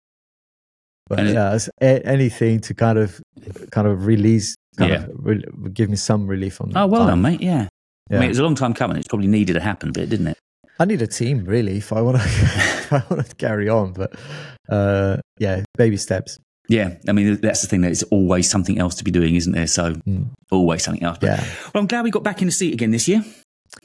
But 1.08 1.20
And 1.20 1.28
yeah, 1.30 1.54
it's 1.54 1.68
a- 1.80 2.04
anything 2.04 2.58
to 2.60 2.74
kind 2.74 2.98
of 2.98 3.20
kind 3.70 3.86
of 3.86 4.06
release, 4.06 4.56
kind 4.76 4.90
Yeah. 4.92 5.04
of 5.04 5.10
re- 5.14 5.44
give 5.72 5.88
me 5.88 5.96
some 5.96 6.26
relief 6.26 6.60
on. 6.60 6.72
Oh, 6.76 6.86
well 6.88 7.02
time. 7.02 7.08
done, 7.10 7.22
mate. 7.22 7.40
Yeah. 7.40 7.68
Yeah. 8.10 8.16
I 8.16 8.20
mean, 8.20 8.26
it 8.26 8.28
was 8.30 8.38
a 8.40 8.44
long 8.44 8.54
time 8.56 8.74
coming. 8.74 8.96
It's 8.96 9.06
probably 9.08 9.28
needed 9.28 9.52
to 9.54 9.60
happen 9.60 9.88
a 9.90 9.92
bit, 9.92 10.08
didn't 10.08 10.26
it? 10.28 10.38
I 10.78 10.84
need 10.84 11.00
a 11.02 11.06
team 11.06 11.44
really 11.44 11.76
if 11.78 11.92
I 11.92 12.00
want 12.02 12.18
to 12.18 12.22
if 12.26 12.92
I 12.92 13.02
want 13.08 13.26
to 13.28 13.34
carry 13.36 13.68
on. 13.68 13.92
But 13.92 14.14
uh, 14.68 15.18
yeah, 15.38 15.62
baby 15.76 15.96
steps. 15.96 16.38
Yeah. 16.68 16.96
I 17.08 17.12
mean, 17.12 17.36
that's 17.40 17.62
the 17.62 17.68
thing. 17.68 17.82
That 17.82 17.90
it's 17.92 18.02
always 18.04 18.50
something 18.50 18.78
else 18.78 18.94
to 18.96 19.04
be 19.04 19.10
doing, 19.10 19.34
isn't 19.36 19.52
there? 19.52 19.66
So 19.66 19.92
Mm. 19.94 20.30
always 20.50 20.82
something 20.84 21.02
else. 21.02 21.18
But, 21.20 21.26
Yeah. 21.30 21.44
Well, 21.74 21.80
I'm 21.82 21.86
glad 21.86 22.02
we 22.04 22.10
got 22.10 22.22
back 22.24 22.40
in 22.42 22.46
the 22.48 22.52
seat 22.52 22.72
again 22.74 22.90
this 22.90 23.06
year. 23.08 23.24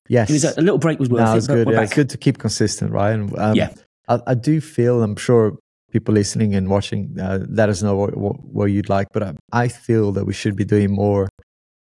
Yes. 0.07 0.29
It 0.29 0.33
was 0.33 0.43
a, 0.45 0.53
a 0.57 0.61
little 0.61 0.77
break 0.77 0.99
was 0.99 1.09
worth 1.09 1.21
no, 1.21 1.35
it. 1.35 1.65
good. 1.65 1.73
Yeah, 1.73 1.81
it's 1.81 1.93
good 1.93 2.09
to 2.09 2.17
keep 2.17 2.37
consistent, 2.37 2.91
right? 2.91 3.11
And, 3.11 3.37
um, 3.37 3.55
Yeah. 3.55 3.73
I, 4.07 4.19
I 4.27 4.33
do 4.33 4.59
feel, 4.61 5.03
I'm 5.03 5.15
sure 5.15 5.57
people 5.91 6.13
listening 6.13 6.55
and 6.55 6.69
watching, 6.69 7.17
uh, 7.19 7.45
let 7.49 7.69
us 7.69 7.83
know 7.83 7.95
what, 7.95 8.15
what, 8.17 8.43
what 8.43 8.65
you'd 8.65 8.89
like. 8.89 9.07
But 9.13 9.23
I, 9.23 9.33
I 9.51 9.67
feel 9.67 10.11
that 10.13 10.25
we 10.25 10.33
should 10.33 10.55
be 10.55 10.63
doing 10.65 10.91
more 10.91 11.27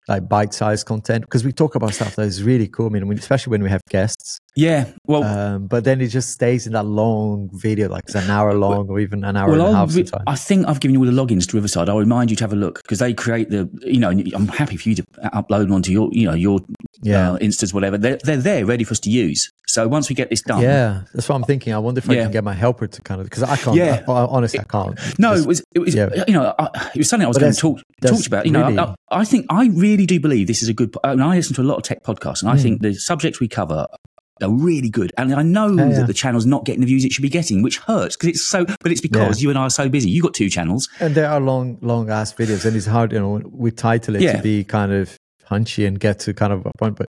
like 0.08 0.26
bite-sized 0.28 0.86
content 0.86 1.22
because 1.22 1.44
we 1.44 1.52
talk 1.52 1.74
about 1.74 1.92
stuff 1.94 2.16
that 2.16 2.22
is 2.26 2.42
really 2.42 2.66
cool. 2.66 2.86
I 2.86 2.88
mean, 2.88 3.12
especially 3.18 3.50
when 3.50 3.62
we 3.62 3.68
have 3.68 3.82
guests. 3.90 4.38
Yeah. 4.58 4.86
Well, 5.06 5.22
Um, 5.22 5.66
but 5.68 5.84
then 5.84 6.00
it 6.00 6.08
just 6.08 6.30
stays 6.30 6.66
in 6.66 6.72
that 6.72 6.84
long 6.84 7.48
video, 7.52 7.88
like 7.88 8.02
it's 8.06 8.16
an 8.16 8.28
hour 8.28 8.54
long 8.54 8.88
or 8.88 8.98
even 8.98 9.22
an 9.22 9.36
hour 9.36 9.50
well, 9.52 9.66
and 9.66 9.74
a 9.74 9.78
half 9.78 9.88
re- 9.94 10.04
sometimes. 10.04 10.24
I 10.26 10.34
think 10.34 10.66
I've 10.66 10.80
given 10.80 10.94
you 10.94 11.00
all 11.00 11.06
the 11.06 11.12
logins 11.12 11.48
to 11.50 11.56
Riverside. 11.56 11.88
I'll 11.88 11.98
remind 11.98 12.30
you 12.30 12.36
to 12.38 12.42
have 12.44 12.52
a 12.52 12.56
look 12.56 12.82
because 12.82 12.98
they 12.98 13.14
create 13.14 13.50
the, 13.50 13.70
you 13.82 14.00
know, 14.00 14.10
I'm 14.10 14.48
happy 14.48 14.76
for 14.76 14.88
you 14.88 14.96
to 14.96 15.02
upload 15.32 15.62
them 15.66 15.72
onto 15.74 15.92
your, 15.92 16.08
you 16.12 16.26
know, 16.26 16.34
your 16.34 16.58
yeah. 17.02 17.32
uh, 17.32 17.38
Instas, 17.38 17.72
whatever. 17.72 17.96
They're, 17.98 18.18
they're 18.24 18.36
there 18.36 18.66
ready 18.66 18.82
for 18.82 18.92
us 18.92 19.00
to 19.00 19.10
use. 19.10 19.52
So 19.68 19.86
once 19.86 20.08
we 20.08 20.16
get 20.16 20.28
this 20.28 20.42
done. 20.42 20.60
Yeah, 20.62 21.02
that's 21.14 21.28
what 21.28 21.36
I'm 21.36 21.44
thinking. 21.44 21.72
I 21.72 21.78
wonder 21.78 22.00
if 22.00 22.10
I 22.10 22.16
can 22.16 22.32
get 22.32 22.42
my 22.42 22.54
helper 22.54 22.88
to 22.88 23.02
kind 23.02 23.20
of 23.20 23.26
because 23.28 23.44
I 23.44 23.56
can't. 23.56 23.76
Yeah. 23.76 24.02
I, 24.08 24.12
honestly, 24.26 24.58
I 24.58 24.64
can't. 24.64 24.98
No, 25.20 25.34
Just- 25.34 25.44
it 25.44 25.48
was, 25.48 25.64
it 25.76 25.78
was, 25.78 25.94
yeah. 25.94 26.24
you 26.26 26.34
know, 26.34 26.52
I, 26.58 26.90
it 26.94 26.98
was 26.98 27.08
something 27.08 27.24
I 27.26 27.28
was 27.28 27.36
But 27.36 27.42
going 27.42 27.52
to 27.52 27.60
talk, 27.60 27.76
talk 27.78 27.84
that's 28.00 28.16
to 28.16 28.22
you 28.22 28.26
about. 28.26 28.46
You 28.46 28.52
know, 28.52 28.94
I, 29.10 29.20
I 29.20 29.24
think 29.24 29.46
I 29.50 29.68
really 29.68 30.06
do 30.06 30.18
believe 30.18 30.48
this 30.48 30.62
is 30.64 30.68
a 30.68 30.74
good. 30.74 30.96
I, 31.04 31.10
mean, 31.14 31.20
I 31.20 31.36
listen 31.36 31.54
to 31.56 31.62
a 31.62 31.68
lot 31.70 31.76
of 31.76 31.84
tech 31.84 32.02
podcasts, 32.02 32.42
and 32.42 32.50
I 32.50 32.56
Mm. 32.56 32.62
think 32.62 32.82
the 32.82 32.94
subjects 32.94 33.38
we 33.38 33.46
cover 33.46 33.86
are 34.46 34.50
really 34.52 34.88
good. 34.90 35.12
And 35.18 35.34
I 35.34 35.42
know 35.42 35.68
Yeah, 35.74 35.88
yeah. 35.88 35.96
that 35.98 36.06
the 36.06 36.14
channel's 36.14 36.46
not 36.46 36.64
getting 36.64 36.80
the 36.80 36.86
views 36.86 37.04
it 37.04 37.12
should 37.12 37.22
be 37.22 37.28
getting, 37.28 37.62
which 37.62 37.78
hurts 37.78 38.16
because 38.16 38.28
it's 38.30 38.48
so. 38.48 38.64
But 38.64 38.92
it's 38.92 39.00
because 39.00 39.42
you 39.42 39.50
and 39.50 39.58
I 39.58 39.62
are 39.62 39.70
so 39.70 39.88
busy. 39.88 40.10
You've 40.10 40.22
got 40.24 40.34
two 40.34 40.48
channels. 40.50 40.88
And 41.00 41.14
there 41.14 41.28
are 41.28 41.40
long, 41.40 41.78
long 41.80 42.10
ass 42.10 42.32
videos, 42.32 42.64
and 42.64 42.76
it's 42.76 42.86
hard, 42.86 43.12
you 43.12 43.18
know, 43.20 43.40
we 43.50 43.70
title 43.70 44.16
it 44.16 44.22
Yeah. 44.22 44.36
to 44.36 44.42
be 44.42 44.64
kind 44.64 44.92
of 44.92 45.16
punchy 45.44 45.86
and 45.86 45.98
get 45.98 46.18
to 46.20 46.34
kind 46.34 46.52
of 46.52 46.66
a 46.66 46.70
point. 46.78 46.96
But 46.96 47.06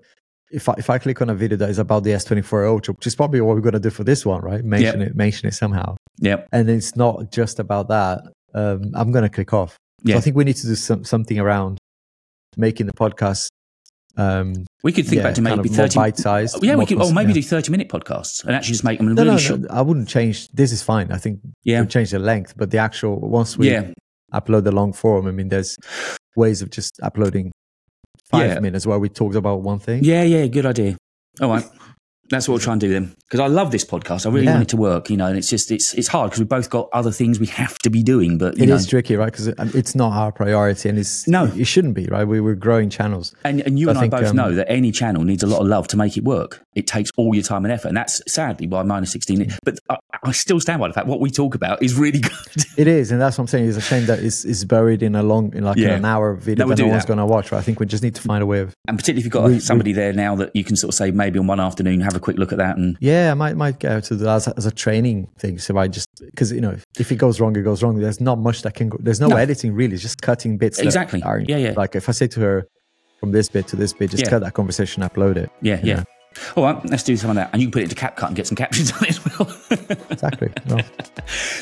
if 0.52 0.68
I, 0.68 0.74
if 0.78 0.88
I 0.90 0.98
click 0.98 1.20
on 1.22 1.28
a 1.30 1.34
video 1.34 1.56
that 1.58 1.70
is 1.70 1.78
about 1.78 2.04
the 2.04 2.10
S24 2.10 2.68
Ultra, 2.68 2.94
which 2.94 3.06
is 3.06 3.16
probably 3.16 3.40
what 3.40 3.56
we're 3.56 3.62
going 3.62 3.72
to 3.74 3.80
do 3.80 3.90
for 3.90 4.04
this 4.04 4.24
one, 4.24 4.42
right? 4.42 4.64
Mention 4.64 5.02
it, 5.02 5.16
mention 5.16 5.48
it 5.48 5.54
somehow, 5.54 5.96
Yep. 6.20 6.48
and 6.52 6.70
it's 6.70 6.94
not 6.96 7.32
just 7.32 7.58
about 7.58 7.88
that. 7.88 8.22
Um, 8.54 8.92
I'm 8.94 9.10
going 9.10 9.24
to 9.24 9.28
click 9.28 9.52
off. 9.52 9.70
So 10.04 10.10
Yeah. 10.10 10.16
I 10.18 10.20
think 10.20 10.36
we 10.36 10.44
need 10.44 10.56
to 10.56 10.66
do 10.66 10.74
some, 10.76 11.04
something 11.04 11.38
around 11.38 11.78
making 12.56 12.86
the 12.86 12.92
podcast 12.92 13.48
Um, 14.18 14.64
We 14.82 14.92
could 14.92 15.04
think 15.04 15.16
yeah, 15.16 15.22
about 15.22 15.34
to 15.36 15.42
maybe 15.42 15.68
30 15.68 15.96
bite-sized. 15.96 16.62
Yeah, 16.62 16.76
we 16.76 16.86
could, 16.86 17.00
or 17.02 17.12
maybe 17.12 17.28
yeah. 17.32 17.34
do 17.34 17.42
30 17.42 17.70
minute 17.70 17.88
podcasts 17.88 18.44
and 18.44 18.54
actually 18.54 18.72
just 18.72 18.84
make 18.84 18.98
them 18.98 19.08
No, 19.14 19.22
really 19.22 19.32
no, 19.32 19.38
short. 19.38 19.60
no, 19.60 19.68
I 19.70 19.82
wouldn't 19.82 20.08
change. 20.08 20.48
This 20.52 20.72
is 20.72 20.82
fine. 20.82 21.12
I 21.12 21.18
think 21.18 21.40
Yeah. 21.64 21.80
we'll 21.80 21.88
change 21.88 22.10
the 22.12 22.18
length, 22.18 22.54
but 22.56 22.70
the 22.70 22.78
actual 22.78 23.18
once 23.20 23.58
we 23.58 23.70
Yeah. 23.70 23.90
upload 24.32 24.64
the 24.64 24.72
long 24.72 24.92
form, 24.92 25.26
I 25.26 25.32
mean, 25.32 25.48
there's 25.48 25.76
ways 26.34 26.62
of 26.62 26.70
just 26.70 26.98
uploading 27.02 27.52
five 28.30 28.50
Yeah. 28.52 28.60
minutes 28.60 28.86
where 28.86 28.98
we 28.98 29.08
talked 29.08 29.34
about 29.36 29.62
one 29.62 29.78
thing. 29.78 30.02
Yeah, 30.02 30.22
yeah, 30.22 30.46
good 30.46 30.66
idea. 30.66 30.96
All 31.40 31.50
right. 31.50 31.64
That's 32.30 32.48
what 32.48 32.54
we'll 32.54 32.60
try 32.60 32.72
and 32.72 32.80
do 32.80 32.88
then. 32.92 33.14
Because 33.28 33.40
I 33.40 33.46
love 33.46 33.70
this 33.72 33.84
podcast. 33.84 34.26
I 34.26 34.30
really 34.30 34.46
Yeah. 34.46 34.52
want 34.54 34.62
it 34.64 34.68
to 34.70 34.76
work, 34.76 35.10
you 35.10 35.16
know, 35.16 35.26
and 35.26 35.36
it's 35.38 35.48
just, 35.50 35.70
it's 35.70 35.94
it's 35.94 36.08
hard 36.08 36.30
because 36.30 36.40
we've 36.40 36.48
both 36.48 36.70
got 36.70 36.88
other 36.92 37.10
things 37.10 37.38
we 37.40 37.46
have 37.46 37.78
to 37.80 37.90
be 37.90 38.02
doing. 38.02 38.38
But, 38.38 38.56
you 38.56 38.64
It 38.64 38.68
know, 38.68 38.74
is 38.76 38.86
tricky, 38.86 39.16
right? 39.16 39.32
Because 39.32 39.48
it's 39.74 39.94
not 39.94 40.12
our 40.12 40.32
priority, 40.32 40.88
and 40.88 40.98
it's 40.98 41.26
No. 41.28 41.46
it 41.56 41.64
shouldn't 41.66 41.94
be, 41.94 42.06
right? 42.06 42.26
We, 42.26 42.40
we're 42.40 42.54
growing 42.54 42.90
channels. 42.90 43.34
and, 43.44 43.60
and 43.62 43.78
you 43.78 43.88
I 43.88 43.90
and 43.90 43.98
I 43.98 44.00
think, 44.02 44.10
both 44.12 44.26
um, 44.30 44.36
know 44.36 44.52
that 44.54 44.70
any 44.70 44.92
channel 44.92 45.24
needs 45.24 45.42
a 45.42 45.46
lot 45.46 45.60
of 45.60 45.66
love 45.66 45.88
to 45.88 45.96
make 45.96 46.16
it 46.16 46.24
work. 46.24 46.62
It 46.74 46.86
takes 46.86 47.10
all 47.16 47.34
your 47.34 47.44
time 47.44 47.64
and 47.64 47.72
effort. 47.72 47.88
And 47.88 47.96
that's 47.96 48.20
sadly 48.32 48.66
why 48.66 48.82
minus 48.82 49.10
16. 49.12 49.52
But 49.64 49.78
I, 49.90 49.96
I 50.24 50.32
still 50.32 50.60
stand 50.60 50.80
by 50.80 50.88
the 50.88 50.94
fact 50.94 51.06
what 51.06 51.20
we 51.20 51.30
talk 51.30 51.54
about 51.54 51.82
is 51.82 51.94
really 51.94 52.18
good. 52.30 52.64
It 52.76 52.86
is, 52.88 53.10
and 53.12 53.20
that's 53.20 53.38
what 53.38 53.42
I'm 53.42 53.48
saying. 53.48 53.68
It's 53.68 53.78
a 53.78 53.80
shame 53.80 54.06
that 54.06 54.18
it's, 54.20 54.44
it's 54.44 54.64
buried 54.64 55.02
in 55.02 55.14
a 55.16 55.22
long, 55.22 55.54
in 55.54 55.64
like 55.64 55.76
Yeah. 55.78 55.94
an 55.94 56.04
hour 56.04 56.34
video 56.34 56.64
No, 56.64 56.68
we'll 56.68 56.76
that 56.76 56.82
no 56.82 56.88
one's 56.88 57.04
going 57.04 57.18
to 57.18 57.26
watch. 57.26 57.50
Right? 57.52 57.58
I 57.58 57.62
think 57.62 57.80
we 57.80 57.86
just 57.86 58.02
need 58.02 58.14
to 58.16 58.22
find 58.22 58.42
a 58.42 58.46
way 58.46 58.60
of. 58.60 58.74
And 58.88 58.98
particularly 58.98 59.20
if 59.20 59.24
you've 59.26 59.32
got 59.32 59.44
We- 59.44 59.54
we- 59.54 59.60
somebody 59.60 59.92
there 59.92 60.12
now 60.12 60.34
that 60.36 60.54
you 60.54 60.64
can 60.64 60.76
sort 60.76 60.90
of 60.90 60.94
say 60.96 61.10
maybe 61.10 61.38
on 61.38 61.46
one 61.46 61.60
afternoon, 61.60 62.00
have 62.00 62.15
a 62.16 62.20
quick 62.20 62.38
look 62.38 62.52
at 62.52 62.58
that. 62.58 62.76
And 62.76 62.96
Yeah, 63.00 63.30
I 63.30 63.34
might 63.34 63.56
might 63.56 63.78
go 63.80 64.00
to 64.00 64.14
the 64.14 64.28
as 64.30 64.46
a, 64.46 64.54
as 64.56 64.66
a 64.66 64.70
training 64.70 65.28
thing. 65.38 65.58
So 65.58 65.76
I 65.78 65.88
just 65.88 66.08
because 66.20 66.50
you 66.52 66.60
know 66.60 66.76
if 66.98 67.12
it 67.12 67.16
goes 67.16 67.40
wrong, 67.40 67.54
it 67.56 67.62
goes 67.62 67.82
wrong. 67.82 67.98
There's 67.98 68.20
not 68.20 68.38
much 68.38 68.62
that 68.62 68.74
can 68.74 68.88
go. 68.88 68.98
There's 69.00 69.20
no, 69.20 69.28
No. 69.28 69.36
editing 69.36 69.72
really. 69.74 69.94
It's 69.94 70.02
just 70.02 70.20
cutting 70.22 70.58
bits. 70.58 70.78
that 70.78 70.84
Exactly. 70.86 71.22
are- 71.22 71.40
Yeah, 71.40 71.56
yeah. 71.58 71.74
Like 71.76 71.94
if 71.94 72.08
I 72.08 72.12
say 72.12 72.26
to 72.28 72.40
her 72.40 72.66
from 73.20 73.32
this 73.32 73.48
bit 73.48 73.66
to 73.68 73.76
this 73.76 73.92
bit, 73.92 74.10
just 74.10 74.24
Yeah. 74.24 74.30
cut 74.30 74.42
that 74.42 74.54
conversation, 74.54 75.02
upload 75.02 75.36
it. 75.36 75.50
yeah, 75.62 75.80
yeah. 75.82 75.96
Yeah. 75.96 76.02
All 76.54 76.64
right, 76.64 76.84
let's 76.90 77.02
do 77.02 77.16
some 77.16 77.30
of 77.30 77.36
that. 77.36 77.48
And 77.54 77.62
you 77.62 77.68
can 77.68 77.72
put 77.72 77.80
it 77.80 77.84
into 77.84 77.94
CapCut 77.94 78.26
and 78.26 78.36
get 78.36 78.46
some 78.46 78.56
captions 78.56 78.92
on 78.96 79.04
it 79.04 79.08
as 79.10 79.24
well. 79.24 79.98
Exactly. 80.10 80.52
No. 80.68 80.78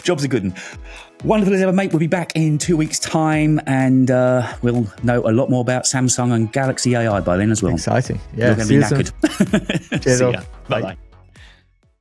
Jobs 0.03 0.25
are 0.25 0.29
good. 0.29 0.43
one. 0.43 0.55
Wonderful 1.25 1.55
as 1.55 1.63
ever, 1.63 1.73
mate. 1.73 1.91
We'll 1.91 2.01
be 2.01 2.07
back 2.07 2.33
in 2.37 2.59
two 2.59 2.77
weeks' 2.77 2.99
time 2.99 3.59
and 3.67 4.11
uh, 4.11 4.47
we'll 4.63 4.87
know 5.03 5.21
a 5.27 5.33
lot 5.33 5.49
more 5.49 5.63
about 5.63 5.85
Samsung 5.85 6.33
and 6.35 6.53
Galaxy 6.53 6.95
AI 6.95 7.21
by 7.21 7.37
then 7.39 7.51
as 7.51 7.63
well. 7.63 7.73
Exciting. 7.73 8.21
You're 8.37 8.49
Yeah. 8.49 8.55
going 8.55 8.69
to 8.69 8.75
be 8.75 8.81
knackered. 9.11 10.03
Cheers, 10.03 10.19
See 10.19 10.25
all. 10.25 10.33
ya. 10.33 10.43
Bye. 10.69 10.81
Bye 10.83 10.83
bye. 10.83 10.97